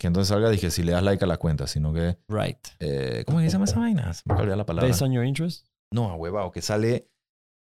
que 0.00 0.06
entonces 0.08 0.28
salga, 0.28 0.48
dije, 0.50 0.70
si 0.70 0.82
le 0.82 0.92
das 0.92 1.02
like 1.04 1.22
a 1.22 1.28
la 1.28 1.36
cuenta, 1.36 1.66
sino 1.66 1.92
que. 1.92 2.18
Right. 2.28 2.58
eh, 2.80 3.22
¿Cómo 3.26 3.38
es 3.38 3.44
que 3.44 3.50
se 3.50 3.54
llama 3.54 3.66
esa 3.66 3.78
vaina? 3.78 4.12
Se 4.14 4.22
me 4.26 4.56
la 4.56 4.66
palabra. 4.66 4.88
Based 4.88 5.02
on 5.06 5.12
your 5.12 5.24
interest. 5.24 5.66
No, 5.92 6.14
huevado, 6.16 6.50
que 6.50 6.62
sale 6.62 7.11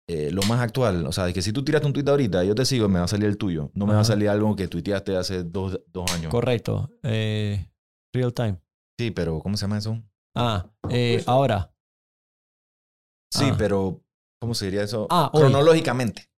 eh, 0.06 0.30
lo 0.30 0.42
más 0.42 0.60
actual. 0.60 1.06
O 1.06 1.12
sea, 1.12 1.24
de 1.24 1.32
que 1.32 1.42
si 1.42 1.52
tú 1.52 1.64
tiraste 1.64 1.86
un 1.86 1.92
tweet 1.92 2.08
ahorita, 2.08 2.44
yo 2.44 2.54
te 2.54 2.64
sigo, 2.64 2.88
me 2.88 2.98
va 2.98 3.04
a 3.06 3.08
salir 3.08 3.26
el 3.28 3.38
tuyo. 3.38 3.70
No 3.74 3.86
me 3.86 3.94
va 3.94 4.00
a 4.00 4.04
salir 4.04 4.28
algo 4.28 4.54
que 4.56 4.68
tuiteaste 4.68 5.16
hace 5.16 5.42
dos, 5.44 5.80
dos 5.88 6.10
años. 6.12 6.30
Correcto. 6.30 6.90
Eh, 7.02 7.70
real 8.12 8.32
time. 8.34 8.60
Sí, 8.98 9.10
pero 9.10 9.40
¿cómo 9.40 9.56
se 9.56 9.62
llama 9.62 9.78
eso? 9.78 10.02
Ah, 10.36 10.66
eh, 10.90 11.22
ahora. 11.26 11.72
Sí, 13.32 13.46
Ah. 13.50 13.54
pero 13.58 14.02
¿cómo 14.40 14.54
se 14.54 14.66
diría 14.66 14.82
eso? 14.82 15.06
Ah. 15.10 15.30
Cronológicamente. 15.32 16.30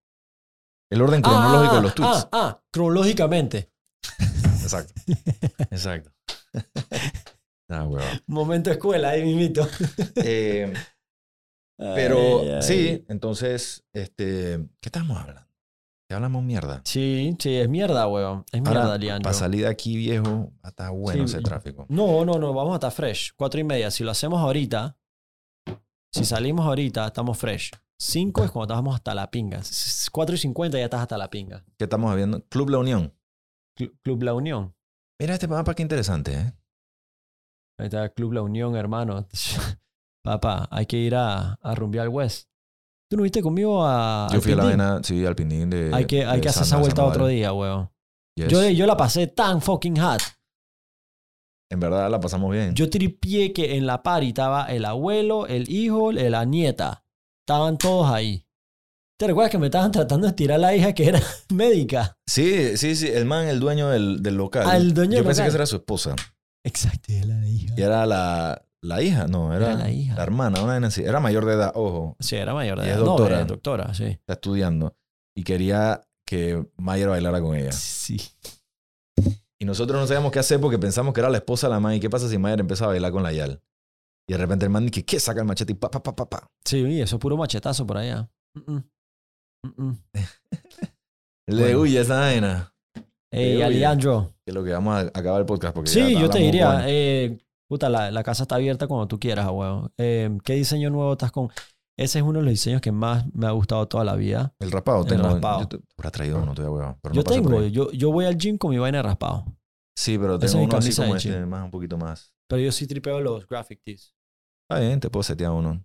El 0.89 1.01
orden 1.01 1.21
cronológico 1.21 1.75
de 1.75 1.81
los 1.81 1.93
tweets. 1.95 2.13
Ah, 2.23 2.29
ah, 2.31 2.63
cronológicamente. 2.71 3.71
Exacto. 4.63 4.93
Exacto. 5.71 6.11
ah, 7.69 7.83
huevado. 7.83 8.19
Momento 8.27 8.71
escuela, 8.71 9.09
ahí 9.09 9.23
mismito. 9.23 9.67
Eh, 10.15 10.73
pero 11.77 12.41
Ay, 12.41 12.49
ay. 12.49 12.61
sí, 12.61 13.05
entonces, 13.07 13.83
este, 13.93 14.59
¿qué 14.81 14.87
estamos 14.89 15.17
hablando? 15.17 15.43
Ya 16.09 16.15
hablamos 16.15 16.41
mierda. 16.43 16.81
Sí, 16.85 17.35
sí, 17.37 17.55
es 17.55 17.67
mierda, 17.67 18.07
weón. 18.07 18.45
Es 18.53 18.61
mierda, 18.61 18.83
Ahora, 18.83 18.97
Leandro. 18.97 19.23
para 19.23 19.33
salir 19.33 19.61
de 19.63 19.67
aquí, 19.67 19.97
viejo, 19.97 20.53
está 20.63 20.89
bueno 20.91 21.27
Sí, 21.27 21.35
ese 21.35 21.43
tráfico. 21.43 21.85
No, 21.89 22.23
no, 22.23 22.39
no, 22.39 22.53
vamos 22.53 22.71
a 22.71 22.75
estar 22.75 22.91
fresh. 22.93 23.33
Cuatro 23.35 23.59
y 23.59 23.65
media. 23.65 23.91
Si 23.91 24.05
lo 24.05 24.11
hacemos 24.11 24.39
ahorita, 24.39 24.97
si 26.13 26.23
salimos 26.23 26.65
ahorita, 26.65 27.07
estamos 27.07 27.37
fresh. 27.37 27.71
Cinco 27.99 28.43
es 28.45 28.51
cuando 28.51 28.73
estamos 28.73 28.95
hasta 28.95 29.13
la 29.13 29.29
pinga. 29.29 29.61
Cuatro 30.13 30.35
y 30.35 30.37
cincuenta 30.37 30.77
ya 30.77 30.85
estás 30.85 31.01
hasta 31.01 31.17
la 31.17 31.29
pinga. 31.29 31.65
¿Qué 31.77 31.83
estamos 31.83 32.15
viendo? 32.15 32.41
Club 32.47 32.69
La 32.69 32.77
Unión. 32.77 33.13
Cl- 33.77 33.93
Club 34.01 34.23
La 34.23 34.33
Unión. 34.33 34.73
Mira 35.19 35.33
este 35.33 35.47
mapa, 35.49 35.73
qué 35.73 35.81
interesante, 35.81 36.33
¿eh? 36.33 36.53
Ahí 37.79 37.87
está 37.87 38.07
Club 38.09 38.31
La 38.33 38.41
Unión, 38.43 38.75
hermano. 38.77 39.27
Papá, 40.27 40.67
hay 40.71 40.85
que 40.85 40.97
ir 40.97 41.15
a, 41.15 41.53
a 41.53 41.75
rumbear 41.75 42.03
al 42.03 42.09
West. 42.09 42.49
¿Tú 43.09 43.15
no 43.15 43.23
viste 43.23 43.41
conmigo 43.41 43.85
a, 43.85 44.27
Yo 44.29 44.35
al 44.35 44.41
fui 44.41 44.51
a 44.51 44.55
la 44.57 44.63
vaina, 44.65 44.99
sí, 45.01 45.25
al 45.25 45.35
pindín 45.35 45.69
de. 45.69 45.89
Hay 45.93 46.03
que, 46.03 46.25
hay 46.25 46.41
que 46.41 46.49
hacer 46.49 46.63
esa 46.63 46.77
vuelta 46.77 47.05
otro 47.05 47.27
día, 47.27 47.53
weón. 47.53 47.89
Yes. 48.35 48.49
Yo, 48.49 48.69
yo 48.69 48.85
la 48.85 48.97
pasé 48.97 49.27
tan 49.27 49.61
fucking 49.61 49.95
hot. 49.97 50.21
En 51.71 51.79
verdad 51.79 52.11
la 52.11 52.19
pasamos 52.19 52.51
bien. 52.51 52.75
Yo 52.75 52.89
tripié 52.89 53.53
que 53.53 53.77
en 53.77 53.85
la 53.87 54.03
party 54.03 54.27
estaba 54.27 54.65
el 54.65 54.83
abuelo, 54.83 55.47
el 55.47 55.69
hijo, 55.71 56.11
la 56.11 56.43
nieta. 56.43 57.05
Estaban 57.45 57.77
todos 57.77 58.11
ahí. 58.11 58.45
¿Te 59.17 59.27
recuerdas 59.27 59.51
que 59.51 59.57
me 59.57 59.67
estaban 59.67 59.91
tratando 59.93 60.27
de 60.27 60.33
tirar 60.33 60.59
la 60.59 60.75
hija 60.75 60.93
que 60.93 61.07
era 61.07 61.21
médica? 61.53 62.17
Sí, 62.27 62.75
sí, 62.77 62.97
sí. 62.97 63.07
El 63.07 63.23
man, 63.25 63.47
el 63.47 63.61
dueño 63.61 63.87
del, 63.89 64.21
del 64.21 64.35
local. 64.35 64.65
Ah, 64.67 64.75
el 64.75 64.93
dueño 64.93 65.11
Yo 65.11 65.17
del 65.19 65.25
pensé 65.27 65.41
local. 65.41 65.45
que 65.45 65.49
esa 65.49 65.57
era 65.57 65.65
su 65.65 65.75
esposa. 65.77 66.15
Exacto, 66.65 67.13
era 67.13 67.25
la 67.27 67.47
hija. 67.47 67.73
Y 67.77 67.81
era 67.81 68.05
la, 68.05 68.61
la 68.81 69.01
hija, 69.01 69.27
no, 69.27 69.53
era, 69.53 69.67
Era 69.67 69.75
la 69.75 69.89
hija. 69.89 70.15
la 70.15 70.23
hermana, 70.23 70.61
una 70.61 70.87
así. 70.87 71.03
Era 71.03 71.19
mayor 71.19 71.45
de 71.45 71.53
edad, 71.53 71.71
ojo, 71.75 72.15
Sí, 72.19 72.35
era 72.35 72.53
mayor 72.53 72.79
de 72.79 72.85
Y 72.87 72.89
es 72.89 72.95
edad. 72.95 73.03
No, 73.03 73.11
doctora. 73.11 73.35
era 73.37 73.45
doctora, 73.45 73.93
sí. 73.93 74.05
está 74.05 74.33
estudiando. 74.33 74.95
Y 75.35 75.43
quería 75.43 76.01
que 76.25 76.65
Mayer 76.77 77.09
bailara 77.09 77.41
con 77.41 77.55
ella. 77.55 77.71
Sí. 77.71 78.17
Y 79.59 79.65
nosotros 79.65 79.99
no 79.99 80.05
sabíamos 80.07 80.31
qué 80.31 80.39
hacer 80.39 80.59
porque 80.59 80.77
pensamos 80.77 81.13
que 81.13 81.19
era 81.21 81.29
la 81.29 81.37
esposa 81.37 81.67
de 81.67 81.73
la 81.73 81.79
man. 81.79 81.93
¿Y 81.93 81.99
qué 81.99 82.09
pasa 82.09 82.27
si 82.29 82.37
Mayer 82.37 82.59
empieza 82.59 82.85
a 82.85 82.89
bailar 82.89 83.11
con 83.11 83.23
la 83.23 83.31
Yal? 83.33 83.61
Y 84.29 84.33
de 84.33 84.37
repente 84.37 84.65
el 84.65 84.71
man 84.71 84.85
dice, 84.85 85.05
¿qué? 85.05 85.19
Saca 85.19 85.39
el 85.39 85.47
machete 85.47 85.71
y 85.71 85.75
pa, 85.75 85.89
pa, 85.89 86.03
pa, 86.03 86.15
pa, 86.15 86.29
pa. 86.29 86.51
Sí, 86.65 86.99
eso 87.01 87.15
es 87.15 87.19
puro 87.21 87.37
machetazo 87.37 87.85
por 87.87 87.97
allá. 87.97 88.29
Mm, 88.53 88.71
mm. 88.73 88.83
Mm, 89.63 89.83
mm. 89.87 89.97
Le 91.47 91.61
Bueno. 91.63 91.79
huye 91.79 92.01
esa 92.01 92.19
vaina. 92.19 92.73
Ey. 93.31 93.61
Alejandro. 93.61 94.33
Que 94.45 94.51
es 94.51 94.55
lo 94.55 94.63
que 94.63 94.71
vamos 94.71 94.95
a 94.95 94.99
acabar 95.17 95.39
el 95.39 95.45
podcast. 95.45 95.73
Porque 95.73 95.89
Sí, 95.89 96.13
ya 96.13 96.19
yo 96.19 96.29
te 96.29 96.39
diría, 96.39 96.83
eh, 96.87 97.37
puta, 97.67 97.89
la, 97.89 98.11
la 98.11 98.23
casa 98.23 98.43
está 98.43 98.55
abierta 98.55 98.87
cuando 98.87 99.07
tú 99.07 99.19
quieras, 99.19 99.47
huevo. 99.51 99.91
Eh, 99.97 100.29
¿Qué 100.43 100.53
diseño 100.53 100.89
nuevo 100.89 101.13
estás 101.13 101.31
con? 101.31 101.49
Ese 101.99 102.19
es 102.19 102.23
uno 102.23 102.39
de 102.39 102.45
los 102.45 102.51
diseños 102.51 102.79
que 102.81 102.91
más 102.91 103.25
me 103.33 103.47
ha 103.47 103.51
gustado 103.51 103.87
toda 103.87 104.03
la 104.03 104.15
vida. 104.15 104.53
El 104.59 104.71
raspado 104.71 105.01
el 105.01 105.07
tengo. 105.07 105.23
raspado. 105.23 105.61
Yo 105.61 105.67
te 105.67 105.79
habrá 105.97 106.11
traído 106.11 106.41
uno, 106.43 106.53
todavía 106.53 106.77
huevo. 106.77 106.99
pero 107.01 107.15
yo 107.15 107.23
tengo, 107.23 107.63
yo, 107.63 107.91
yo 107.91 108.11
voy 108.11 108.25
al 108.25 108.37
gym 108.37 108.57
con 108.57 108.69
mi 108.69 108.77
vaina 108.77 108.99
de 108.99 109.03
raspado. 109.03 109.45
Sí, 109.97 110.17
pero 110.19 110.37
tengo 110.37 110.59
uno 110.61 110.77
así 110.77 110.95
como 110.95 111.15
este, 111.15 111.45
más, 111.45 111.63
un 111.63 111.71
poquito 111.71 111.97
más. 111.97 112.31
Pero 112.47 112.61
yo 112.61 112.71
sí 112.71 112.85
tripeo 112.85 113.19
los 113.19 113.47
graphic 113.47 113.81
tees. 113.83 114.13
Está 114.69 114.79
bien, 114.79 114.99
te 114.99 115.09
puedo 115.09 115.23
setear 115.23 115.51
uno. 115.51 115.83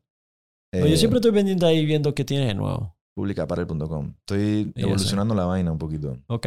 Eh, 0.75 0.89
yo 0.91 0.97
siempre 0.97 1.19
estoy 1.19 1.33
pendiente 1.33 1.65
ahí 1.65 1.85
viendo 1.87 2.15
qué 2.15 2.25
tienes 2.25 2.49
de 2.49 2.55
nuevo. 2.55 2.95
publicaparel.com. 3.17 4.15
Estoy 4.19 4.73
Y 4.75 4.83
evolucionando 4.83 5.35
la 5.35 5.47
vaina 5.47 5.73
un 5.73 5.79
poquito. 5.79 6.19
Ok. 6.29 6.47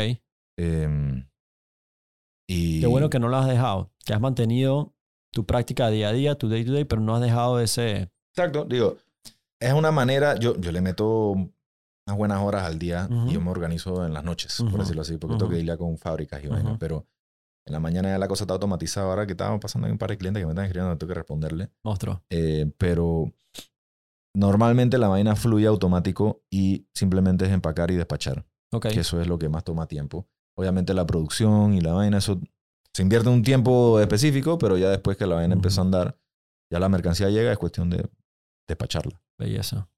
Eh, 0.60 1.26
y 2.48 2.82
Qué 2.82 2.88
bueno 2.88 3.10
que 3.10 3.20
no 3.20 3.30
lo 3.30 3.38
has 3.38 3.48
dejado. 3.48 3.92
Que 4.06 4.14
has 4.14 4.22
mantenido 4.22 4.95
tu 5.36 5.46
práctica 5.46 5.90
día 5.90 6.08
a 6.08 6.14
día, 6.14 6.36
tu 6.36 6.48
day 6.48 6.64
to 6.64 6.72
day, 6.72 6.86
pero 6.86 7.02
no 7.02 7.14
has 7.14 7.22
dejado 7.22 7.60
ese... 7.60 8.10
Exacto, 8.34 8.64
digo, 8.64 8.96
es 9.60 9.74
una 9.74 9.92
manera, 9.92 10.36
yo, 10.40 10.56
yo 10.56 10.72
le 10.72 10.80
meto 10.80 11.32
unas 11.32 12.18
buenas 12.18 12.42
horas 12.42 12.64
al 12.64 12.80
día 12.80 13.10
y 13.28 13.34
yo 13.34 13.42
me 13.42 13.52
organizo 13.52 14.06
en 14.06 14.14
las 14.14 14.24
noches, 14.24 14.64
por 14.72 14.80
decirlo 14.80 15.02
así, 15.02 15.18
porque 15.18 15.36
tengo 15.36 15.48
Ujú. 15.52 15.56
que 15.56 15.62
ir 15.62 15.78
con 15.78 15.98
fábricas 15.98 16.42
y 16.42 16.48
vaina, 16.48 16.70
Ujú. 16.72 16.80
pero 16.80 17.06
en 17.68 17.74
la 17.74 17.82
mañana 17.82 18.10
ya 18.10 18.18
la 18.18 18.28
cosa 18.30 18.46
está 18.46 18.54
automatizada. 18.54 19.08
Ahora 19.08 19.26
que 19.26 19.34
estábamos 19.34 19.60
pasando 19.60 19.88
hay 19.88 19.92
un 19.92 19.98
par 19.98 20.10
de 20.12 20.18
clientes 20.18 20.40
que 20.42 20.46
me 20.46 20.54
están 20.54 20.66
escribiendo, 20.66 20.98
tengo 20.98 21.10
que 21.10 21.16
responderle. 21.20 21.70
monstruo. 21.84 22.22
Eh, 22.30 22.72
pero 22.78 23.30
normalmente 24.34 24.98
la 24.98 25.08
vaina 25.08 25.36
fluye 25.36 25.68
automático 25.68 26.44
y 26.50 26.88
simplemente 26.94 27.46
es 27.46 27.52
empacar 27.52 27.92
y 27.92 27.96
despachar, 27.96 28.46
Ok. 28.72 28.88
que 28.90 29.00
eso 29.02 29.20
es 29.20 29.28
lo 29.28 29.38
que 29.38 29.50
más 29.50 29.64
toma 29.64 29.88
tiempo. 29.88 30.28
Obviamente 30.58 30.94
la 30.94 31.06
producción 31.06 31.74
y 31.74 31.82
la 31.82 31.94
vaina, 31.94 32.20
eso 32.20 32.40
se 32.96 33.02
invierte 33.02 33.28
un 33.28 33.44
tiempo 33.44 34.00
específico, 34.00 34.58
pero 34.58 34.78
ya 34.78 34.90
después 34.90 35.18
que 35.18 35.26
la 35.28 35.36
vaina 35.36 35.54
empezó 35.54 35.82
a 35.82 35.84
andar, 35.84 36.18
ya 36.72 36.80
la 36.80 36.88
mercancía 36.88 37.30
llega, 37.30 37.52
es 37.52 37.58
cuestión 37.58 37.90
de 37.90 38.10
despacharla. 38.70 39.22
Belleza. 39.38 39.90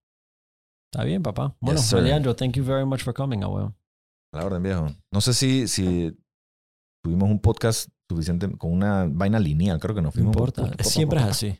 Está 0.91 1.03
bien, 1.05 1.21
papá. 1.21 1.55
Bueno, 1.61 1.79
sir. 1.79 1.99
Alejandro, 1.99 2.35
thank 2.35 2.55
you 2.55 2.63
very 2.63 2.85
much 2.85 3.03
for 3.03 3.13
coming, 3.13 3.43
abuelo. 3.43 3.75
A 4.33 4.37
la 4.39 4.45
orden, 4.45 4.63
viejo. 4.63 4.87
No 5.13 5.21
sé 5.21 5.33
si, 5.33 5.67
si 5.67 6.17
tuvimos 7.03 7.29
un 7.29 7.39
podcast 7.39 7.89
suficiente 8.09 8.49
con 8.57 8.71
una 8.71 9.05
vaina 9.07 9.39
lineal, 9.39 9.79
creo 9.79 9.93
que 9.93 10.01
nos 10.01 10.09
No 10.15 10.19
fuimos. 10.19 10.35
importa. 10.35 10.61
por- 10.63 10.69
por- 10.71 10.77
por- 10.77 10.85
Siempre 10.85 11.19
es 11.19 11.25
así. 11.25 11.59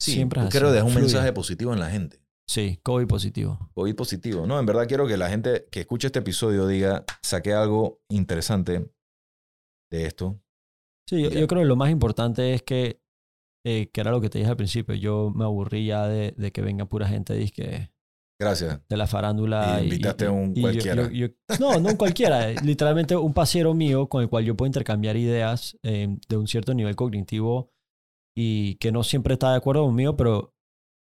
Sí, 0.00 0.12
Siempre 0.14 0.42
es 0.42 0.48
quiero 0.50 0.70
dejar 0.72 0.86
un 0.86 0.92
Fluye. 0.92 1.06
mensaje 1.06 1.32
positivo 1.32 1.72
en 1.72 1.80
la 1.80 1.90
gente. 1.90 2.20
Sí, 2.48 2.80
COVID 2.82 3.06
positivo. 3.06 3.70
COVID 3.74 3.94
positivo. 3.94 4.46
No, 4.46 4.58
en 4.58 4.64
verdad 4.66 4.86
quiero 4.88 5.06
que 5.06 5.16
la 5.16 5.28
gente 5.28 5.66
que 5.70 5.80
escuche 5.80 6.06
este 6.06 6.20
episodio 6.20 6.66
diga, 6.66 7.04
saqué 7.22 7.52
algo 7.52 8.00
interesante 8.08 8.90
de 9.90 10.06
esto. 10.06 10.40
Sí, 11.08 11.22
yo, 11.22 11.30
yo 11.30 11.46
creo 11.46 11.62
que 11.62 11.68
lo 11.68 11.76
más 11.76 11.90
importante 11.90 12.52
es 12.54 12.62
que, 12.62 13.00
eh, 13.66 13.90
que 13.92 14.00
era 14.00 14.10
lo 14.10 14.20
que 14.20 14.28
te 14.28 14.38
dije 14.38 14.50
al 14.50 14.56
principio, 14.56 14.94
yo 14.94 15.30
me 15.34 15.44
aburrí 15.44 15.86
ya 15.86 16.06
de, 16.06 16.32
de 16.36 16.52
que 16.52 16.60
venga 16.60 16.84
pura 16.86 17.08
gente 17.08 17.34
dizque, 17.34 17.90
Gracias. 18.40 18.80
de 18.88 18.96
la 18.96 19.06
farándula. 19.06 19.78
Y 19.80 19.84
invitaste 19.84 20.26
a 20.26 20.30
un 20.30 20.54
yo- 20.54 20.60
cualquiera. 20.62 21.02
yo- 21.08 21.10
yo- 21.10 21.34
no, 21.58 21.80
no 21.80 21.88
un 21.90 21.96
cualquiera. 21.96 22.48
literalmente 22.62 23.16
un 23.16 23.32
pasiero 23.32 23.74
mío 23.74 24.08
con 24.08 24.22
el 24.22 24.28
cual 24.28 24.44
yo 24.44 24.56
puedo 24.56 24.66
intercambiar 24.68 25.16
ideas 25.16 25.76
eh, 25.82 26.16
de 26.28 26.36
un 26.36 26.46
cierto 26.46 26.74
nivel 26.74 26.94
cognitivo 26.94 27.72
y 28.36 28.76
que 28.76 28.92
no 28.92 29.02
siempre 29.02 29.32
está 29.34 29.50
de 29.50 29.56
acuerdo 29.56 29.84
conmigo, 29.84 30.16
pero 30.16 30.54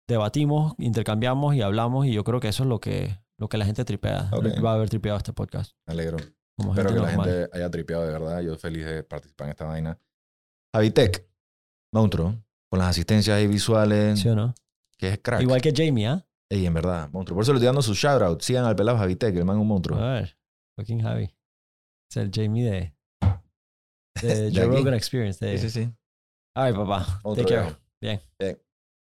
debatimos, 0.09 0.75
intercambiamos 0.79 1.55
y 1.55 1.63
hablamos 1.63 2.07
y 2.07 2.13
yo 2.13 2.25
creo 2.25 2.41
que 2.41 2.49
eso 2.49 2.65
es 2.65 2.69
lo 2.69 2.81
que, 2.81 3.19
lo 3.39 3.49
que 3.49 3.57
la 3.57 3.65
gente 3.65 3.85
tripea. 3.87 4.29
Ok. 4.33 4.47
Va 4.63 4.73
a 4.73 4.75
haber 4.75 4.91
tripeado 4.91 5.17
este 5.17 5.33
podcast. 5.33 5.73
Me 5.87 5.95
alegro. 5.95 6.19
Como 6.63 6.75
Espero 6.75 6.91
gente 6.91 7.11
que 7.11 7.17
la 7.17 7.25
gente 7.25 7.51
haya 7.53 7.71
tripeado 7.71 8.07
de 8.07 8.13
verdad. 8.13 8.41
Yo 8.41 8.57
feliz 8.57 8.85
de 8.87 9.03
participar 9.03 9.47
en 9.47 9.51
esta 9.51 9.65
vaina. 9.65 9.99
Javitec, 10.75 11.27
monstruo, 11.93 12.37
con 12.71 12.79
las 12.79 12.89
asistencias 12.89 13.37
ahí 13.37 13.47
visuales, 13.47 14.21
¿Sí 14.21 14.29
o 14.29 14.37
no? 14.37 14.55
que 14.97 15.09
es 15.09 15.19
crack. 15.19 15.43
Igual 15.43 15.61
que 15.61 15.73
Jamie, 15.75 16.07
¿ah? 16.07 16.25
Ey, 16.49 16.65
en 16.67 16.75
verdad, 16.75 17.11
monstruo. 17.11 17.37
Por 17.37 17.43
eso 17.43 17.53
le 17.53 17.57
estoy 17.57 17.67
dando 17.67 17.83
su 17.83 17.95
shout 17.95 18.23
out. 18.23 18.41
Sigan 18.43 18.65
al 18.65 18.77
pelado 18.77 18.99
Javitec, 18.99 19.35
el 19.35 19.45
man 19.45 19.57
es 19.57 19.63
un 19.63 19.69
monstruo. 19.69 19.99
A 19.99 20.13
ver, 20.13 20.39
fucking 20.77 21.01
Javi. 21.03 21.35
Es 22.11 22.17
el 22.17 22.31
Jamie 22.33 22.65
de, 22.65 22.95
de 24.23 24.51
De 24.51 24.53
Joe. 24.55 24.67
Rogan 24.67 24.95
Experience. 24.95 25.45
De... 25.45 25.59
Sí, 25.59 25.69
sí, 25.69 25.85
sí. 25.85 25.93
Ay, 26.55 26.73
papá. 26.73 27.21
Otro 27.25 27.45
Take 27.45 27.55
care. 27.55 27.77
Bien. 28.01 28.21
Bien. 28.39 28.59